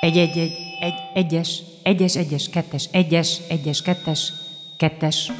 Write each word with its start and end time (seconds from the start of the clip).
Egy, 0.00 0.16
egy, 0.16 0.38
egy, 0.38 0.52
egy, 0.80 0.94
egyes, 1.14 1.62
egyes, 1.82 2.16
egyes, 2.16 2.48
kettes, 2.48 2.88
egyes, 2.92 3.40
egyes, 3.48 3.82
kettes, 3.82 4.32
kettes. 4.76 5.32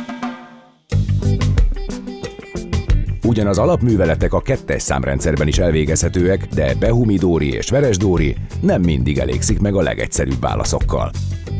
Ugyan 3.22 3.46
az 3.46 3.58
alapműveletek 3.58 4.32
a 4.32 4.40
kettes 4.40 4.82
számrendszerben 4.82 5.48
is 5.48 5.58
elvégezhetőek, 5.58 6.46
de 6.46 6.74
Behumi 6.74 7.16
Dóri 7.16 7.52
és 7.52 7.70
Veres 7.70 7.96
Dóri 7.96 8.36
nem 8.60 8.82
mindig 8.82 9.18
elégszik 9.18 9.60
meg 9.60 9.74
a 9.74 9.82
legegyszerűbb 9.82 10.40
válaszokkal. 10.40 11.10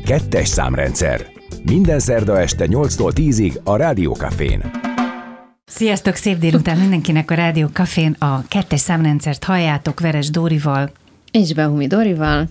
Kettes 0.04 0.48
számrendszer. 0.48 1.26
Minden 1.62 1.98
szerda 1.98 2.40
este 2.40 2.66
8-tól 2.68 3.12
10-ig 3.14 3.62
a 3.62 3.76
Rádiókafén. 3.76 4.70
Sziasztok, 5.64 6.14
szép 6.14 6.38
délután 6.38 6.78
mindenkinek 6.78 7.30
a 7.30 7.34
Rádió 7.34 7.66
Cafén. 7.66 8.16
A 8.18 8.44
kettes 8.48 8.80
számrendszert 8.80 9.44
halljátok 9.44 10.00
Veres 10.00 10.30
Dórival. 10.30 10.90
És 11.30 11.54
Behumi 11.54 11.86
Dorival, 11.86 12.48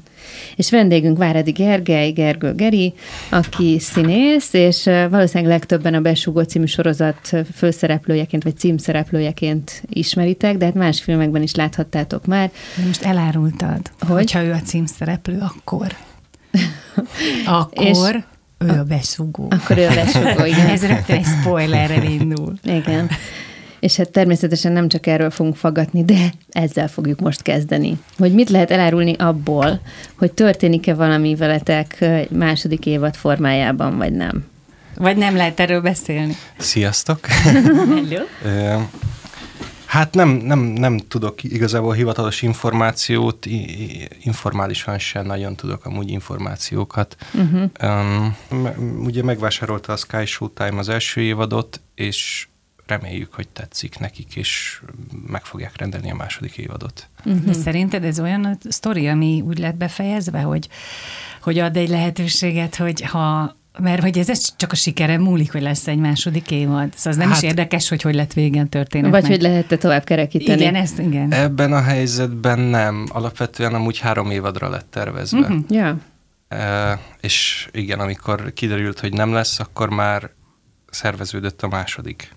és 0.55 0.71
vendégünk 0.71 1.18
Váradi 1.18 1.51
Gergely, 1.51 2.11
Gergő 2.11 2.54
Geri, 2.56 2.93
aki 3.29 3.79
színész, 3.79 4.54
és 4.54 4.83
valószínűleg 4.83 5.51
legtöbben 5.51 5.93
a 5.93 6.00
Besugó 6.01 6.42
című 6.42 6.65
sorozat 6.65 7.32
főszereplőjeként, 7.56 8.43
vagy 8.43 8.57
címszereplőjeként 8.57 9.84
ismeritek, 9.89 10.57
de 10.57 10.65
hát 10.65 10.73
más 10.73 11.01
filmekben 11.01 11.42
is 11.42 11.56
láthattátok 11.56 12.25
már. 12.25 12.51
De 12.75 12.86
most 12.86 13.04
elárultad, 13.04 13.92
hogy? 14.00 14.15
hogyha 14.15 14.43
ő 14.43 14.51
a 14.51 14.61
címszereplő, 14.61 15.37
akkor. 15.39 15.96
akkor 17.46 17.86
és 17.86 17.98
ő 18.57 18.70
a 18.70 18.84
besugó. 18.84 19.48
Akkor 19.50 19.78
ő 19.78 19.87
a 19.87 19.93
besugó, 19.93 20.46
igen. 20.46 20.68
Ez 20.68 20.86
rögtön 20.86 21.15
egy 21.15 21.25
spoilerrel 21.25 22.04
indul. 22.04 22.54
Igen. 22.64 23.09
És 23.79 23.96
hát 23.96 24.10
természetesen 24.10 24.71
nem 24.71 24.88
csak 24.88 25.07
erről 25.07 25.29
fogunk 25.29 25.56
fagadni, 25.56 26.04
de 26.04 26.33
ezzel 26.50 26.87
fogjuk 26.87 27.20
most 27.20 27.42
kezdeni. 27.42 28.00
Hogy 28.18 28.33
mit 28.33 28.50
lehet 28.50 28.71
elárulni 28.71 29.15
abból, 29.18 29.82
hogy 30.18 30.32
történik-e 30.32 30.93
valami 30.93 31.36
veletek 31.36 32.02
egy 32.02 32.30
második 32.30 32.86
évad 32.86 33.16
formájában, 33.16 33.98
vagy 33.98 34.14
nem? 34.14 34.45
Vagy 34.95 35.18
nem 35.18 35.36
lehet 35.36 35.59
erről 35.59 35.81
beszélni? 35.81 36.36
Sziasztok! 36.58 37.26
Hello! 37.26 38.23
Hát 39.90 40.14
nem, 40.14 40.30
nem, 40.30 40.59
nem 40.59 40.98
tudok 40.98 41.44
igazából 41.44 41.94
hivatalos 41.94 42.42
információt, 42.42 43.46
informálisan 44.23 45.00
sem 45.00 45.25
nagyon 45.25 45.56
tudok 45.56 45.86
amúgy 45.86 46.09
információkat. 46.09 47.16
Uh-huh. 47.34 47.70
Um, 47.81 48.36
ugye 49.03 49.23
megvásárolta 49.23 49.94
a 49.94 49.96
Sky 49.96 50.25
Showtime 50.25 50.78
az 50.78 50.90
első 50.90 51.22
évadot, 51.22 51.81
és 51.96 52.48
reméljük, 52.90 53.34
hogy 53.34 53.48
tetszik 53.48 54.00
nekik, 54.00 54.36
és 54.36 54.82
meg 55.28 55.45
fogják 55.45 55.78
rendelni 55.78 56.12
a 56.12 56.16
második 56.16 56.58
évadot. 56.58 57.08
Uh-huh. 57.26 57.44
De 57.44 57.54
szerinted 57.54 58.04
ez 58.04 58.20
olyan 58.20 58.46
a 58.46 58.58
sztori, 58.70 59.08
ami 59.08 59.42
úgy 59.46 59.58
lett 59.58 59.76
befejezve, 59.76 60.40
hogy, 60.40 60.68
hogy 61.42 61.59
ad 61.59 61.78
egy 61.78 61.90
lehetőséget, 61.90 62.76
hogy 62.76 63.02
ha 63.02 63.58
mert 63.80 64.02
hogy 64.02 64.18
ez, 64.18 64.30
ez 64.30 64.56
csak 64.56 64.72
a 64.72 64.76
sikere 64.76 65.18
múlik, 65.18 65.52
hogy 65.52 65.62
lesz 65.62 65.88
egy 65.88 65.98
második 65.98 66.52
évad. 66.52 66.94
Szóval 66.96 67.12
az 67.12 67.18
nem 67.18 67.28
hát, 67.30 67.38
is 67.38 67.50
érdekes, 67.50 67.90
hogy 67.90 68.02
hogy 68.02 68.16
lett 68.16 68.34
végen 68.34 68.70
történet. 68.70 69.12
Vagy 69.12 69.28
hogy 69.28 69.42
lehet 69.42 69.80
tovább 69.80 70.03
kerekíteni. 70.03 70.62
Igen, 70.62 70.76
ezt 70.76 71.00
igen. 71.00 71.31
Ebben 71.31 71.74
a 71.74 71.81
helyzetben 71.81 72.59
nem. 72.59 73.06
Alapvetően 73.09 73.74
amúgy 73.74 74.00
három 74.00 74.31
évadra 74.31 74.70
lett 74.70 74.88
tervezve. 74.90 75.40
Uh-huh. 75.40 75.59
Yeah. 75.70 75.98
E, 76.48 77.00
és 77.22 77.68
igen, 77.72 78.00
amikor 78.00 78.53
kiderült, 78.53 79.00
hogy 79.00 79.14
nem 79.14 79.34
lesz, 79.34 79.59
akkor 79.59 79.90
már 79.90 80.30
szerveződött 80.90 81.62
a 81.62 81.68
második 81.68 82.36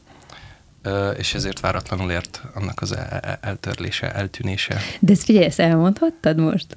és 1.19 1.35
ezért 1.35 1.61
váratlanul 1.61 2.11
ért 2.11 2.43
annak 2.55 2.81
az 2.81 2.97
eltörlése, 3.41 4.13
eltűnése. 4.13 4.81
De 5.01 5.13
ezt 5.13 5.25
figyelj, 5.25 5.45
ezt 5.45 5.61
elmondhattad 5.61 6.39
most? 6.39 6.77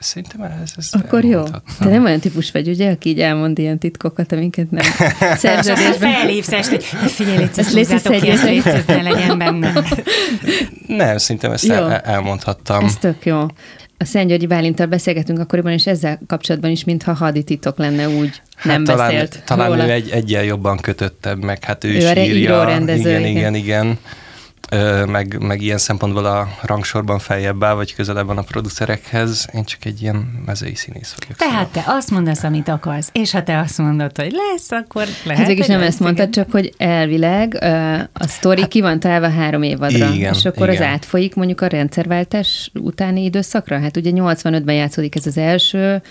Szerintem 0.00 0.42
ez, 0.42 0.72
ez 0.76 0.88
Akkor 0.92 1.24
jó. 1.24 1.42
Te 1.78 1.88
nem 1.88 2.04
olyan 2.04 2.20
típus 2.20 2.50
vagy, 2.50 2.68
ugye, 2.68 2.90
aki 2.90 3.08
így 3.08 3.20
elmond 3.20 3.58
ilyen 3.58 3.78
titkokat, 3.78 4.32
amiket 4.32 4.70
nem 4.70 4.84
szerződésben. 5.36 6.12
Felhívsz 6.12 6.52
este, 6.52 6.78
figyelj, 7.08 7.36
légy 7.36 7.50
ezt 7.56 7.72
húzzátok 7.72 8.20
ki, 8.20 8.30
ezt 8.30 8.86
ne 8.86 9.02
legyen 9.02 9.38
benne. 9.38 9.72
Nem, 10.86 11.18
szerintem 11.18 11.52
ezt 11.52 11.70
el, 11.70 11.92
elmondhattam. 11.92 12.84
Ez 12.84 12.96
tök 12.96 13.24
jó 13.26 13.46
a 13.98 14.04
Szent 14.04 14.28
Györgyi 14.28 14.46
Bálintal 14.46 14.86
beszélgetünk 14.86 15.38
akkoriban, 15.38 15.72
és 15.72 15.86
ezzel 15.86 16.20
kapcsolatban 16.26 16.70
is, 16.70 16.84
mintha 16.84 17.12
hadititok 17.12 17.78
lenne 17.78 18.08
úgy, 18.08 18.42
hát 18.56 18.64
nem 18.64 18.84
talán, 18.84 19.10
beszélt 19.10 19.42
Talán 19.44 19.68
róla. 19.68 19.86
ő 19.86 19.90
egy, 19.90 20.10
egyen 20.10 20.44
jobban 20.44 20.76
kötöttebb, 20.76 21.42
meg 21.42 21.64
hát 21.64 21.84
ő, 21.84 21.88
ő 21.88 21.96
is 21.96 22.10
írja. 22.16 22.64
Rendező, 22.64 23.10
igen, 23.10 23.20
igen, 23.20 23.54
igen. 23.54 23.54
igen 23.54 23.98
meg, 25.06 25.36
meg 25.40 25.62
ilyen 25.62 25.78
szempontból 25.78 26.24
a 26.24 26.48
rangsorban 26.62 27.18
feljebb 27.18 27.64
áll, 27.64 27.74
vagy 27.74 27.94
közelebb 27.94 28.26
van 28.26 28.38
a 28.38 28.42
producerekhez. 28.42 29.48
Én 29.54 29.64
csak 29.64 29.84
egy 29.84 30.02
ilyen 30.02 30.42
mezei 30.46 30.74
színész 30.74 31.14
vagyok. 31.18 31.36
Tehát 31.36 31.68
szóval. 31.68 31.84
te 31.84 31.92
azt 31.96 32.10
mondasz, 32.10 32.42
amit 32.42 32.68
akarsz, 32.68 33.10
és 33.12 33.30
ha 33.32 33.42
te 33.42 33.58
azt 33.58 33.78
mondod, 33.78 34.16
hogy 34.16 34.32
lesz, 34.32 34.70
akkor 34.70 35.06
lehet. 35.24 35.42
Hát 35.42 35.50
is 35.50 35.66
nem 35.66 35.82
ezt 35.82 36.00
mondtad, 36.00 36.30
csak 36.30 36.50
hogy 36.50 36.74
elvileg 36.76 37.58
a 38.12 38.26
sztori 38.26 38.60
hát, 38.60 38.70
ki 38.70 38.80
van 38.80 39.00
találva 39.00 39.30
három 39.30 39.62
évadra, 39.62 40.12
igen, 40.14 40.34
és 40.34 40.44
akkor 40.44 40.68
igen. 40.68 40.82
az 40.82 40.88
átfolyik 40.88 41.34
mondjuk 41.34 41.60
a 41.60 41.66
rendszerváltás 41.66 42.70
utáni 42.74 43.24
időszakra. 43.24 43.80
Hát 43.80 43.96
ugye 43.96 44.10
85-ben 44.14 44.74
játszódik 44.74 45.16
ez 45.16 45.26
az 45.26 45.36
első, 45.36 46.02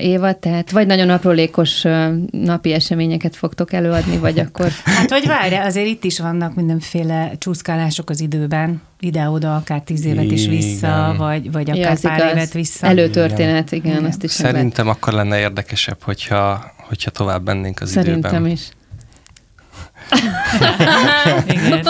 évad, 0.00 0.36
tehát 0.36 0.70
vagy 0.70 0.86
nagyon 0.86 1.10
aprólékos 1.10 1.82
napi 2.30 2.72
eseményeket 2.72 3.36
fogtok 3.36 3.72
előadni, 3.72 4.16
vagy 4.16 4.38
akkor... 4.38 4.68
Hát 4.84 5.10
vagy 5.10 5.26
várj, 5.26 5.54
azért 5.54 5.86
itt 5.86 6.04
is 6.04 6.18
vannak 6.18 6.54
mindenféle 6.54 7.32
csúszkálások 7.38 8.10
az 8.10 8.20
időben, 8.20 8.82
ide-oda, 9.00 9.56
akár 9.56 9.80
tíz 9.80 10.04
évet 10.04 10.30
is 10.30 10.46
vissza, 10.46 10.86
igen. 10.86 11.16
vagy, 11.16 11.52
vagy 11.52 11.70
akár 11.70 11.98
ja, 12.02 12.08
pár 12.08 12.18
igaz. 12.18 12.32
évet 12.32 12.52
vissza. 12.52 12.86
Előtörténet, 12.86 13.72
igen, 13.72 13.92
igen. 13.92 14.04
azt 14.04 14.22
is 14.22 14.30
Szerintem 14.30 14.88
akkor 14.88 15.12
lenne 15.12 15.38
érdekesebb, 15.38 16.02
hogyha, 16.02 16.72
hogyha 16.76 17.10
tovább 17.10 17.44
mennénk 17.44 17.80
az 17.80 17.88
Szerintem 17.88 18.12
időben. 18.12 18.30
Szerintem 18.30 18.52
is. 18.52 18.68
Igen. 21.46 21.80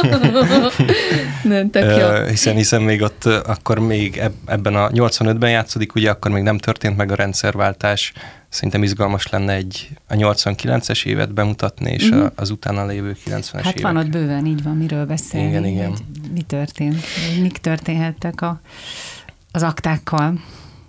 nem, 1.43 1.71
tök 1.71 1.97
jó. 1.97 2.27
Hiszen, 2.27 2.55
hiszen 2.55 2.83
még 2.83 3.03
ott 3.03 3.25
akkor 3.25 3.79
még 3.79 4.23
ebben 4.47 4.75
a 4.75 4.89
85-ben 4.89 5.51
játszódik, 5.51 5.95
ugye 5.95 6.11
akkor 6.11 6.31
még 6.31 6.43
nem 6.43 6.59
történt 6.59 6.97
meg 6.97 7.13
a 7.13 7.15
rendszerváltás. 7.15 8.13
Szerintem 8.49 8.83
izgalmas 8.83 9.29
lenne 9.29 9.53
egy 9.53 9.89
a 10.09 10.15
89-es 10.15 11.05
évet 11.05 11.33
bemutatni, 11.35 11.91
és 11.91 12.09
uh-huh. 12.09 12.31
az 12.35 12.51
utána 12.51 12.87
lévő 12.87 13.17
90-es 13.27 13.61
hát 13.63 13.79
évek. 13.79 13.93
van 13.93 13.97
ott 13.97 14.09
bőven, 14.09 14.47
így 14.47 14.63
van, 14.63 14.77
miről 14.77 15.07
beszélni. 15.07 15.49
Igen, 15.49 15.67
igen. 15.67 15.93
mi 16.33 16.43
történt, 16.43 17.05
mik 17.41 17.59
történhettek 17.59 18.41
a, 18.41 18.61
az 19.53 19.63
aktákkal. 19.63 20.41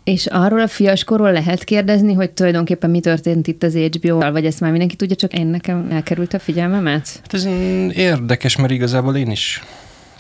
És 0.04 0.26
arról 0.26 0.60
a 0.60 0.68
fiaskorról 0.68 1.32
lehet 1.32 1.64
kérdezni, 1.64 2.14
hogy 2.14 2.32
tulajdonképpen 2.32 2.90
mi 2.90 3.00
történt 3.00 3.48
itt 3.48 3.64
az 3.64 3.76
HBO-val, 3.76 4.32
vagy 4.32 4.46
ezt 4.46 4.60
már 4.60 4.70
mindenki 4.70 4.96
tudja, 4.96 5.16
csak 5.16 5.34
én 5.34 5.48
nekem 5.48 5.88
elkerült 5.92 6.34
a 6.34 6.40
figyelmemet? 6.40 7.10
Hát 7.22 7.34
ez 7.34 7.46
érdekes, 7.96 8.58
mert 8.58 8.72
igazából 8.72 9.16
én 9.16 9.32
is 9.32 9.62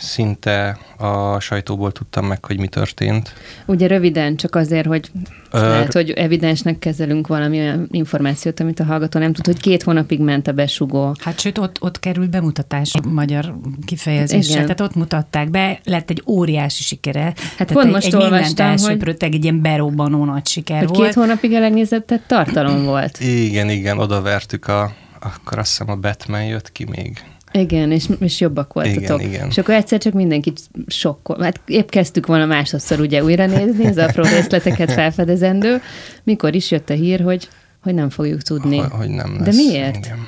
szinte 0.04 0.78
a 0.98 1.40
sajtóból 1.40 1.92
tudtam 1.92 2.26
meg, 2.26 2.46
hogy 2.46 2.60
mi 2.60 2.68
történt. 2.68 3.34
Ugye 3.66 3.88
röviden, 3.88 4.36
csak 4.36 4.56
azért, 4.56 4.86
hogy 4.86 5.12
Ö... 5.52 5.70
lehet, 5.70 5.94
hogy 5.94 6.10
evidensnek 6.10 6.80
kezelünk 6.80 7.28
valami 7.28 7.60
olyan 7.60 7.88
információt, 7.92 8.60
amit 8.60 8.80
a 8.80 8.84
hallgató 8.84 9.20
nem 9.20 9.34
tud, 9.34 9.46
hogy 9.46 9.60
két 9.60 9.84
hónapig 9.84 10.20
ment 10.20 10.48
a 10.48 10.52
besugó. 10.52 11.16
Hát 11.20 11.40
sőt, 11.40 11.58
ott, 11.58 11.78
ott 11.82 12.00
került 12.00 12.30
bemutatás 12.30 12.94
a 12.94 13.08
magyar 13.08 13.56
kifejezéssel, 13.86 14.62
tehát 14.62 14.82
ott 14.82 14.96
mutatták 14.96 15.50
be, 15.50 15.80
lett 15.84 16.10
egy 16.10 16.24
óriási 16.26 16.84
sikere. 16.84 17.24
Hát 17.24 17.36
tehát 17.36 17.74
pont 17.74 17.86
egy, 17.86 17.92
most 17.92 18.06
egy 18.06 18.16
olvastam, 18.16 18.78
hogy... 18.78 19.16
egy 19.20 19.44
ilyen 19.44 19.62
berobbanó 19.62 20.26
nagy 20.26 20.48
siker 20.48 20.80
hogy 20.80 20.88
volt. 20.88 21.06
Két 21.06 21.14
hónapig 21.14 21.54
elengedett 21.54 22.22
tartalom 22.28 22.84
volt. 22.84 23.20
Igen, 23.20 23.70
igen, 23.70 24.00
oda 24.00 24.22
vertük 24.22 24.68
a, 24.68 24.94
akkor 25.20 25.60
azt 25.60 25.70
hiszem 25.70 25.90
a 25.90 25.96
Batman 25.96 26.46
jött 26.46 26.72
ki 26.72 26.86
még. 26.90 27.24
Igen, 27.54 27.92
és, 27.92 28.10
és 28.20 28.40
jobbak 28.40 28.74
voltatok. 28.74 29.22
Igen, 29.22 29.34
igen. 29.34 29.48
És 29.48 29.58
akkor 29.58 29.74
egyszer 29.74 30.00
csak 30.00 30.14
mindenkit 30.14 30.62
sokkol. 30.88 31.42
Hát 31.42 31.62
épp 31.66 31.90
kezdtük 31.90 32.26
volna 32.26 32.46
másodszor 32.46 33.00
ugye 33.00 33.24
újra 33.24 33.46
nézni, 33.46 33.88
az 33.88 33.98
apró 33.98 34.24
részleteket 34.24 34.92
felfedezendő. 34.94 35.82
Mikor 36.24 36.56
is 36.56 36.72
jött 36.72 36.90
a 36.90 36.94
hír, 36.94 37.22
hogy, 37.22 37.50
hogy 37.82 37.94
nem 37.94 38.10
fogjuk 38.10 38.42
tudni. 38.42 38.78
Hogy, 38.78 38.92
hogy 38.92 39.10
nem 39.10 39.36
lesz. 39.36 39.44
De 39.44 39.52
miért? 39.52 40.06
Igen. 40.06 40.28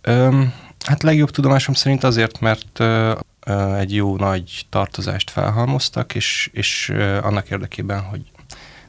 Öm, 0.00 0.52
hát 0.84 1.02
legjobb 1.02 1.30
tudomásom 1.30 1.74
szerint 1.74 2.04
azért, 2.04 2.40
mert 2.40 2.80
ö, 2.80 3.12
ö, 3.46 3.74
egy 3.74 3.94
jó 3.94 4.16
nagy 4.16 4.66
tartozást 4.70 5.30
felhalmoztak, 5.30 6.14
és, 6.14 6.50
és 6.52 6.90
ö, 6.94 7.18
annak 7.22 7.50
érdekében, 7.50 8.00
hogy 8.00 8.20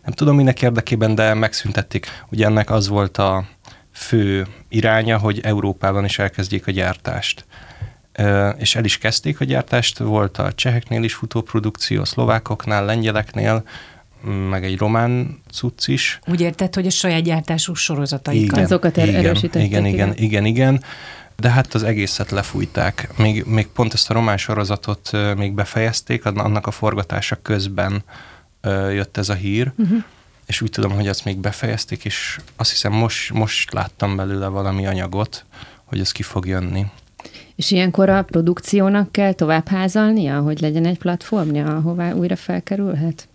nem 0.04 0.14
tudom 0.14 0.36
minek 0.36 0.62
érdekében, 0.62 1.16
de 1.16 1.34
megszüntették. 1.34 2.08
Ugye 2.32 2.46
ennek 2.46 2.70
az 2.70 2.88
volt 2.88 3.18
a 3.18 3.46
fő 3.92 4.48
iránya, 4.70 5.18
hogy 5.18 5.40
Európában 5.44 6.06
is 6.06 6.20
elkezdjék 6.20 6.68
a 6.68 6.72
gyártást 6.72 7.46
és 8.58 8.76
el 8.76 8.84
is 8.84 8.98
kezdték 8.98 9.40
a 9.40 9.46
gyártást, 9.46 9.98
volt 9.98 10.38
a 10.38 10.54
cseheknél 10.54 11.04
is 11.04 11.14
futó 11.14 11.42
produkció, 11.42 12.02
a 12.02 12.06
szlovákoknál, 12.06 12.86
lengyeleknél, 12.86 13.64
meg 14.50 14.64
egy 14.64 14.78
román 14.78 15.42
cucc 15.52 15.88
is. 15.88 16.20
Úgy 16.26 16.42
érted, 16.42 16.76
hogy 16.76 16.86
a 16.86 16.90
saját 16.90 17.24
gyártású 17.24 17.74
sorozataikat. 17.74 18.52
Igen, 18.52 18.64
Azokat 18.64 18.98
er- 18.98 19.08
igen, 19.08 19.36
igen, 19.36 19.62
igen, 19.62 19.86
igen, 19.86 20.14
igen, 20.16 20.46
igen. 20.46 20.84
De 21.36 21.50
hát 21.50 21.74
az 21.74 21.84
egészet 21.84 22.32
lefújták. 22.32 23.10
Még, 23.18 23.44
még 23.46 23.68
pont 23.68 23.94
ezt 23.94 24.10
a 24.10 24.14
román 24.14 24.38
sorozatot 24.38 25.12
még 25.36 25.54
befejezték, 25.54 26.26
annak 26.26 26.68
a 26.68 26.72
forgatása 26.72 27.38
közben 27.42 28.04
jött 28.92 29.18
ez 29.18 29.30
a 29.30 29.34
hír. 29.34 29.72
Uh-huh. 29.78 30.04
és 30.46 30.62
úgy 30.62 30.70
tudom, 30.70 30.92
hogy 30.92 31.08
azt 31.08 31.26
még 31.26 31.38
befejezték, 31.38 32.06
és 32.06 32.40
azt 32.56 32.70
hiszem 32.70 32.92
most, 32.94 33.34
most 33.34 33.74
láttam 33.74 34.16
belőle 34.16 34.48
valami 34.48 34.88
anyagot, 34.88 35.46
hogy 35.86 36.00
ez 36.00 36.12
ki 36.12 36.24
fog 36.24 36.46
jönni. 36.48 36.86
És 37.58 37.72
ilyenkor 37.72 38.10
a 38.10 38.24
produkciónak 38.24 39.12
kell 39.12 39.34
tovább 39.34 39.68
házalnia, 39.68 40.40
hogy 40.40 40.60
legyen 40.60 40.86
egy 40.86 40.98
platformja, 40.98 41.76
ahová 41.76 42.14
újra 42.14 42.36
felkerülhet? 42.36 43.28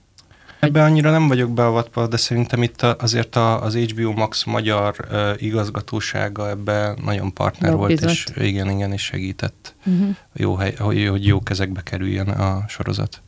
Ebben 0.60 0.84
annyira 0.84 1.10
nem 1.10 1.28
vagyok 1.28 1.50
beavatva, 1.50 2.06
de 2.06 2.16
szerintem 2.16 2.62
itt 2.62 2.82
azért 2.82 3.36
az 3.36 3.76
HBO 3.76 4.12
Max 4.12 4.44
magyar 4.44 4.94
igazgatósága 5.36 6.48
ebbe 6.48 6.94
nagyon 7.04 7.32
partner 7.32 7.72
Lobbizott. 7.72 8.04
volt, 8.04 8.12
és 8.14 8.26
igen, 8.36 8.70
igen, 8.70 8.92
és 8.92 9.02
segített, 9.02 9.74
uh-huh. 9.86 10.16
jó 10.32 10.54
hely, 10.54 10.74
hogy, 10.78 11.06
hogy 11.08 11.26
jó 11.26 11.40
kezekbe 11.40 11.82
kerüljen 11.82 12.28
a 12.28 12.64
sorozat. 12.68 13.22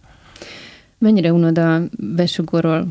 Mennyire 0.99 1.33
unod 1.33 1.59
a 1.59 1.81
besugóról 1.99 2.89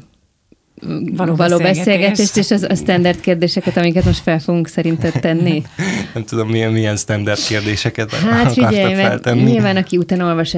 való, 1.15 1.35
való 1.35 1.57
beszélgetést, 1.57 2.37
és 2.37 2.51
az, 2.51 2.65
a 2.69 2.75
standard 2.75 3.19
kérdéseket, 3.19 3.77
amiket 3.77 4.05
most 4.05 4.21
fel 4.21 4.39
fogunk 4.39 4.67
szerinted 4.67 5.19
tenni? 5.19 5.63
Nem 6.13 6.23
tudom, 6.23 6.49
milyen, 6.49 6.71
milyen 6.71 6.95
standard 6.95 7.39
kérdéseket 7.47 8.11
Hát 8.13 8.53
figyelj, 8.53 8.93
feltenni. 8.93 9.41
nyilván 9.41 9.77
aki 9.77 9.97
utána 9.97 10.25
olvas, 10.25 10.55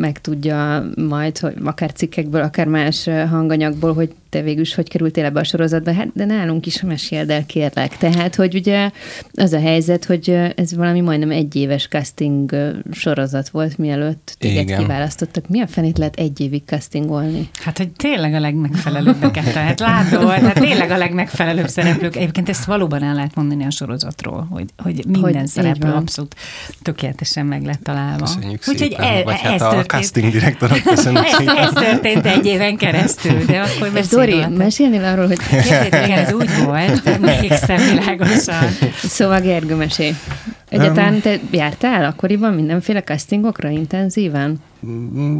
meg 0.00 0.20
tudja 0.20 0.84
majd, 1.08 1.38
hogy 1.38 1.54
akár 1.64 1.92
cikkekből, 1.92 2.42
akár 2.42 2.66
más 2.66 3.08
hanganyagból, 3.30 3.94
hogy 3.94 4.10
te 4.36 4.42
végül 4.42 4.62
is 4.62 4.74
hogy 4.74 4.88
kerültél 4.88 5.24
ebbe 5.24 5.40
a 5.40 5.44
sorozatba, 5.44 5.92
hát 5.92 6.08
de 6.14 6.24
nálunk 6.24 6.66
is 6.66 6.82
meséld 6.82 7.30
el, 7.30 7.46
kérlek. 7.46 7.96
Tehát, 7.96 8.34
hogy 8.34 8.54
ugye 8.54 8.90
az 9.34 9.52
a 9.52 9.60
helyzet, 9.60 10.04
hogy 10.04 10.30
ez 10.56 10.74
valami 10.74 11.00
majdnem 11.00 11.30
egy 11.30 11.56
éves 11.56 11.88
casting 11.88 12.56
sorozat 12.92 13.48
volt, 13.48 13.78
mielőtt 13.78 14.36
téged 14.38 14.62
Igen. 14.62 14.78
kiválasztottak. 14.78 15.48
Mi 15.48 15.60
a 15.60 15.66
fenét 15.66 15.98
lehet 15.98 16.16
egy 16.16 16.40
évig 16.40 16.62
castingolni? 16.66 17.48
Hát, 17.62 17.78
hogy 17.78 17.90
tényleg 17.90 18.34
a 18.34 18.40
legmegfelelőbbeket, 18.40 19.52
tehát 19.52 19.80
látod, 19.80 20.30
hát 20.30 20.54
tényleg 20.54 20.90
a 20.90 20.96
legmegfelelőbb 20.96 21.68
szereplők. 21.68 22.16
Egyébként 22.16 22.48
ezt 22.48 22.64
valóban 22.64 23.02
el 23.02 23.14
lehet 23.14 23.34
mondani 23.34 23.64
a 23.64 23.70
sorozatról, 23.70 24.46
hogy, 24.50 24.66
hogy 24.76 25.04
minden 25.06 25.34
hogy 25.34 25.46
szereplő 25.46 25.92
abszolút 25.92 26.34
tökéletesen 26.82 27.46
meg 27.46 27.64
lett 27.64 27.82
találva. 27.82 28.24
Köszönjük 28.24 28.62
Úgyhogy 28.68 28.90
szépen, 28.90 29.04
e, 29.04 29.22
vagy 29.22 29.40
hát 29.40 29.60
a 29.60 29.68
történt. 29.68 29.86
casting 29.86 30.32
direktorok 30.32 30.82
köszönjük 30.82 31.24
ez, 31.26 31.46
ez 31.46 31.72
történt 31.72 32.26
egy 32.26 32.46
éven 32.46 32.76
keresztül, 32.76 33.44
de 33.44 33.60
akkor 33.60 33.92
Dori, 34.30 34.56
mesélnél 34.56 35.04
arról, 35.04 35.26
hogy... 35.26 35.38
igen, 35.86 36.18
ez 36.18 36.32
úgy 36.32 36.64
volt, 36.64 37.18
még 37.20 37.52
szemvilágosan. 37.52 38.64
Szóval 38.94 39.40
Gergő, 39.40 39.74
mesélj. 39.74 40.14
Egyáltalán 40.68 41.20
te 41.20 41.38
jártál 41.50 42.04
akkoriban 42.04 42.54
mindenféle 42.54 43.02
castingokra 43.02 43.68
intenzíven? 43.68 44.62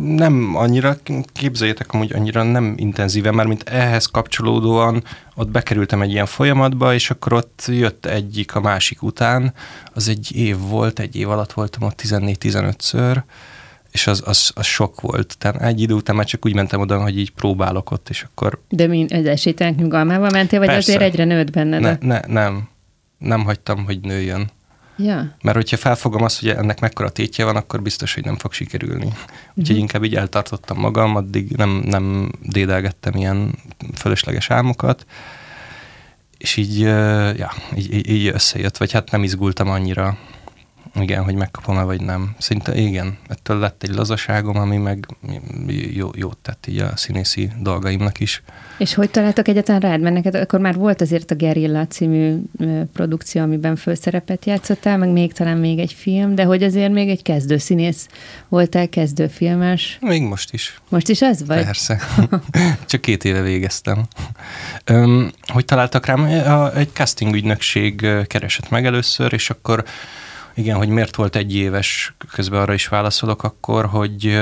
Nem 0.05 0.53
annyira, 0.55 0.97
képzeljétek 1.33 1.91
hogy 1.91 2.12
annyira 2.12 2.43
nem 2.43 2.75
intenzíven, 2.77 3.35
mert 3.35 3.49
mint 3.49 3.69
ehhez 3.69 4.06
kapcsolódóan 4.06 5.03
ott 5.35 5.49
bekerültem 5.49 6.03
egy 6.03 6.11
ilyen 6.11 6.27
folyamatba, 6.27 6.94
és 6.94 7.11
akkor 7.11 7.33
ott 7.33 7.62
jött 7.69 8.06
egyik 8.06 8.55
a 8.55 8.61
másik 8.61 9.03
után, 9.03 9.53
az 9.94 10.09
egy 10.09 10.37
év 10.37 10.56
volt, 10.59 10.99
egy 10.99 11.17
év 11.17 11.31
alatt 11.31 11.53
voltam 11.53 11.83
ott 11.83 12.03
14-15-ször, 12.03 13.23
és 13.96 14.06
az, 14.06 14.22
az, 14.25 14.50
az 14.54 14.66
sok 14.66 15.00
volt. 15.00 15.38
Tehát 15.38 15.62
egy 15.62 15.81
idő 15.81 15.94
után 15.94 16.16
már 16.16 16.25
csak 16.25 16.46
úgy 16.46 16.54
mentem 16.54 16.81
oda, 16.81 17.00
hogy 17.00 17.19
így 17.19 17.31
próbálok 17.31 17.90
ott, 17.90 18.08
és 18.08 18.22
akkor... 18.22 18.60
De 18.69 18.87
mi 18.87 19.06
az 19.08 19.26
esélytelenek 19.26 19.78
nyugalmával 19.78 20.31
mentél, 20.32 20.58
vagy 20.58 20.69
Persze. 20.69 20.93
azért 20.93 21.12
egyre 21.12 21.25
nőtt 21.25 21.50
benned? 21.50 21.81
Ne, 21.81 21.96
ne, 22.00 22.20
nem. 22.26 22.69
Nem 23.19 23.44
hagytam, 23.44 23.84
hogy 23.84 24.00
nőjön. 24.00 24.50
Ja. 24.96 25.37
Mert 25.43 25.56
hogyha 25.56 25.76
felfogom 25.76 26.22
azt, 26.22 26.40
hogy 26.40 26.48
ennek 26.48 26.81
mekkora 26.81 27.08
tétje 27.08 27.44
van, 27.44 27.56
akkor 27.56 27.82
biztos, 27.82 28.14
hogy 28.14 28.25
nem 28.25 28.37
fog 28.37 28.52
sikerülni. 28.52 29.04
Úgyhogy 29.04 29.62
uh-huh. 29.62 29.78
inkább 29.78 30.04
így 30.04 30.14
eltartottam 30.14 30.78
magam, 30.78 31.16
addig 31.16 31.50
nem, 31.50 31.82
nem 31.84 32.32
dédelgettem 32.42 33.14
ilyen 33.14 33.54
fölösleges 33.94 34.50
álmokat, 34.50 35.06
és 36.38 36.56
így, 36.56 36.78
ja, 37.38 37.52
így, 37.76 38.10
így 38.10 38.26
összejött, 38.26 38.76
vagy 38.76 38.92
hát 38.92 39.10
nem 39.10 39.22
izgultam 39.22 39.69
annyira 39.69 40.19
igen, 41.00 41.25
hogy 41.25 41.34
megkapom-e 41.34 41.82
vagy 41.82 42.00
nem. 42.00 42.34
Szinte 42.38 42.75
igen, 42.75 43.19
ettől 43.28 43.58
lett 43.58 43.82
egy 43.82 43.94
lazaságom, 43.94 44.56
ami 44.56 44.76
meg 44.76 45.06
jó, 45.94 46.10
jót 46.14 46.38
tett 46.38 46.66
így 46.66 46.78
a 46.78 46.96
színészi 46.96 47.50
dolgaimnak 47.60 48.20
is. 48.20 48.43
És 48.78 48.94
hogy 48.94 49.10
találtak 49.10 49.48
egyetlen 49.48 49.81
rád? 49.81 50.00
Mert 50.00 50.14
neked 50.14 50.34
akkor 50.34 50.60
már 50.60 50.75
volt 50.75 51.00
azért 51.00 51.31
a 51.31 51.34
Gerilla 51.34 51.87
című 51.87 52.37
produkció, 52.93 53.43
amiben 53.43 53.76
főszerepet 53.76 54.44
játszottál, 54.44 54.98
meg 54.98 55.08
még 55.08 55.32
talán 55.32 55.58
még 55.58 55.78
egy 55.78 55.93
film, 55.93 56.34
de 56.34 56.44
hogy 56.44 56.62
azért 56.62 56.93
még 56.93 57.08
egy 57.08 57.22
kezdő 57.22 57.58
színész 57.58 58.08
voltál, 58.49 58.88
kezdőfilmes. 58.88 59.99
Még 60.00 60.22
most 60.22 60.52
is. 60.52 60.81
Most 60.88 61.08
is 61.08 61.22
ez 61.22 61.46
vagy? 61.46 61.64
Persze. 61.64 62.00
Csak 62.87 63.00
két 63.00 63.25
éve 63.25 63.40
végeztem. 63.40 64.06
Öm, 64.84 65.32
hogy 65.46 65.64
találtak 65.64 66.06
rám? 66.06 66.25
Egy 66.75 66.92
casting 66.92 67.34
ügynökség 67.34 68.06
keresett 68.26 68.70
meg 68.70 68.87
először, 68.87 69.32
és 69.32 69.50
akkor 69.50 69.84
igen, 70.56 70.76
hogy 70.76 70.88
miért 70.88 71.17
volt 71.17 71.37
egy 71.37 71.55
éves, 71.55 72.14
közben 72.32 72.61
arra 72.61 72.73
is 72.75 72.88
válaszolok 72.88 73.43
akkor, 73.43 73.87
hogy 73.87 74.41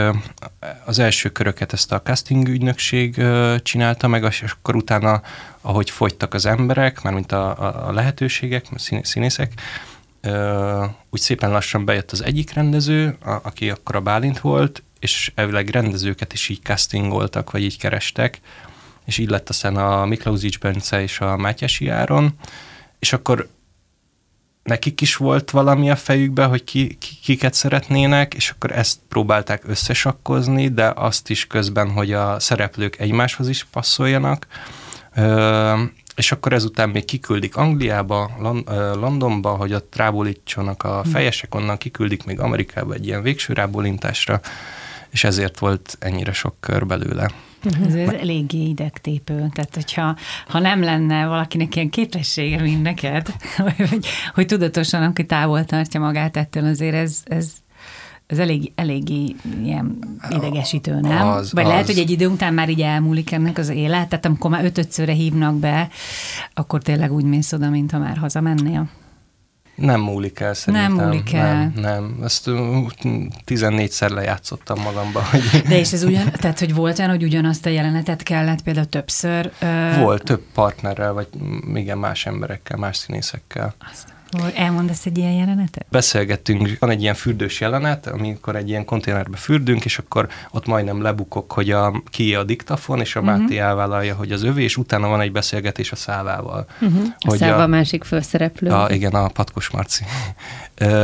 az 0.85 0.99
első 0.99 1.29
köröket 1.29 1.73
ezt 1.73 1.93
a 1.93 2.03
casting 2.03 2.49
ügynökség 2.49 3.23
csinálta 3.63 4.09
meg, 4.09 4.25
és 4.25 4.55
akkor 4.59 4.77
utána, 4.77 5.23
ahogy 5.61 5.91
fogytak 5.91 6.35
az 6.35 6.47
emberek, 6.47 7.03
mármint 7.03 7.33
a, 7.33 7.87
a 7.89 7.93
lehetőségek, 7.93 8.67
színészek, 9.03 9.53
úgy 11.11 11.21
szépen 11.21 11.51
lassan 11.51 11.85
bejött 11.85 12.11
az 12.11 12.25
egyik 12.25 12.53
rendező, 12.53 13.17
a, 13.25 13.31
aki 13.43 13.71
akkor 13.71 13.97
a 13.97 14.01
Bálint 14.01 14.39
volt, 14.39 14.83
és 14.99 15.33
elvileg 15.35 15.69
rendezőket 15.69 16.33
is 16.33 16.49
így 16.49 16.63
castingoltak, 16.63 17.51
vagy 17.51 17.63
így 17.63 17.79
kerestek, 17.79 18.41
és 19.05 19.19
így 19.19 19.29
lett 19.29 19.49
aztán 19.49 19.77
a 19.77 20.05
Miklausics 20.05 20.59
Bence 20.59 21.03
és 21.03 21.21
a 21.21 21.37
Mátyási 21.37 21.89
Áron, 21.89 22.35
és 22.99 23.13
akkor 23.13 23.49
nekik 24.65 25.01
is 25.01 25.17
volt 25.17 25.51
valami 25.51 25.91
a 25.91 25.97
fejükben, 25.97 26.49
hogy 26.49 26.65
ki, 26.65 26.95
ki, 26.95 27.09
kiket 27.23 27.55
szeretnének, 27.55 28.35
és 28.35 28.51
akkor 28.51 28.73
ezt 28.73 28.99
próbálták 29.09 29.63
összesakkozni, 29.67 30.69
de 30.69 30.93
azt 30.97 31.31
is 31.31 31.47
közben, 31.47 31.91
hogy 31.91 32.13
a 32.13 32.41
szereplők 32.41 32.99
egymáshoz 32.99 33.49
is 33.49 33.65
passzoljanak. 33.65 34.47
Ö, 35.15 35.83
és 36.15 36.33
akkor 36.33 36.53
ezután 36.53 36.89
még 36.89 37.05
kiküldik 37.05 37.57
Angliába, 37.57 38.31
Londonba, 38.95 39.51
hogy 39.51 39.75
ott 39.75 39.97
rábólítsanak 39.97 40.83
a 40.83 41.03
hm. 41.03 41.09
fejesek, 41.11 41.55
onnan 41.55 41.79
kiküldik 41.79 42.25
még 42.25 42.41
Amerikába 42.41 42.93
egy 42.93 43.07
ilyen 43.07 43.23
végső 43.23 43.53
rábólintásra, 43.53 44.41
és 45.11 45.25
ezért 45.25 45.59
volt 45.59 45.97
ennyire 46.01 46.33
sok 46.33 46.55
kör 46.61 46.87
belőle. 46.87 47.31
Ez, 47.87 47.95
ez 47.95 48.09
eléggé 48.09 48.69
idegtépő. 48.69 49.49
Tehát, 49.53 49.75
hogyha 49.75 50.17
ha 50.49 50.59
nem 50.59 50.83
lenne 50.83 51.27
valakinek 51.27 51.77
ilyen 51.77 51.91
képessége, 51.91 52.61
mint 52.61 52.83
neked, 52.83 53.35
hogy, 53.79 54.07
hogy 54.35 54.47
tudatosan, 54.47 55.03
aki 55.03 55.27
távol 55.27 55.65
tartja 55.65 56.01
magát 56.01 56.37
ettől, 56.37 56.65
azért 56.65 56.95
ez, 56.95 57.23
ez 57.25 57.53
ez 58.27 58.39
elég, 58.39 58.73
eléggé 58.75 59.35
ilyen 59.65 59.99
idegesítő, 60.31 61.01
nem? 61.01 61.29
Az, 61.29 61.53
Vagy 61.53 61.65
az. 61.65 61.71
lehet, 61.71 61.87
hogy 61.87 61.99
egy 61.99 62.11
idő 62.11 62.27
után 62.27 62.55
már 62.55 62.69
így 62.69 62.81
elmúlik 62.81 63.33
ennek 63.33 63.59
az 63.59 63.69
élet, 63.69 64.09
tehát 64.09 64.27
amikor 64.27 64.51
már 64.51 64.65
ötötszörre 64.65 65.13
hívnak 65.13 65.55
be, 65.55 65.89
akkor 66.55 66.83
tényleg 66.83 67.13
úgy 67.13 67.25
mész 67.25 67.53
oda, 67.53 67.71
mintha 67.71 67.99
már 67.99 68.17
hazamennél. 68.17 68.89
Nem 69.75 70.01
múlik 70.01 70.41
el 70.41 70.55
szerintem. 70.55 70.95
Nem 70.95 71.07
múlik 71.07 71.33
el. 71.33 71.55
Nem, 71.55 71.73
nem. 71.75 72.19
Ezt 72.25 72.45
14-szer 73.47 74.11
lejátszottam 74.11 74.81
magamba. 74.81 75.23
Hogy... 75.31 75.63
De 75.69 75.79
és 75.79 75.93
ez 75.93 76.03
ugyan, 76.03 76.33
tehát 76.33 76.59
hogy 76.59 76.75
volt 76.75 76.99
olyan, 76.99 77.11
hogy 77.11 77.23
ugyanazt 77.23 77.67
a 77.67 77.69
jelenetet 77.69 78.23
kellett 78.23 78.63
például 78.63 78.87
többször? 78.87 79.53
Ö... 79.61 79.99
Volt, 79.99 80.23
több 80.23 80.43
partnerrel, 80.55 81.13
vagy 81.13 81.29
igen, 81.75 81.99
más 81.99 82.27
emberekkel, 82.27 82.79
más 82.79 82.97
színészekkel. 82.97 83.75
Azt 84.43 84.57
Elmondasz 84.57 85.07
egy 85.07 85.19
ilyen 85.19 85.33
jelenetet? 85.33 85.87
Beszélgettünk, 85.91 86.77
van 86.79 86.91
egy 86.91 87.03
ilyen 87.03 87.15
fürdős 87.15 87.61
jelenet, 87.61 88.07
amikor 88.07 88.57
egy 88.57 88.69
ilyen 88.69 88.85
konténerbe 88.85 89.37
fürdünk, 89.37 89.85
és 89.85 89.99
akkor 89.99 90.29
ott 90.51 90.67
majdnem 90.67 91.03
lebukok, 91.03 91.53
hogy 91.53 91.71
a, 91.71 92.03
ki 92.11 92.35
a 92.35 92.45
diktafon, 92.45 93.01
és 93.01 93.17
a 93.17 93.21
uh-huh. 93.21 93.39
Máté 93.39 93.59
elvállalja, 93.59 94.15
hogy 94.15 94.33
az 94.33 94.43
övé, 94.43 94.63
és 94.63 94.77
utána 94.77 95.09
van 95.09 95.21
egy 95.21 95.33
beszélgetés 95.33 95.93
a 95.93 95.97
Szávával. 95.97 96.67
Uh-huh. 96.81 97.07
Hogy 97.19 97.35
a 97.35 97.37
Száva 97.37 97.63
a 97.63 97.67
másik 97.67 98.05
főszereplő. 98.05 98.71
A, 98.71 98.91
igen, 98.91 99.13
a 99.13 99.29
Patkos 99.29 99.71
Marci. 99.71 100.05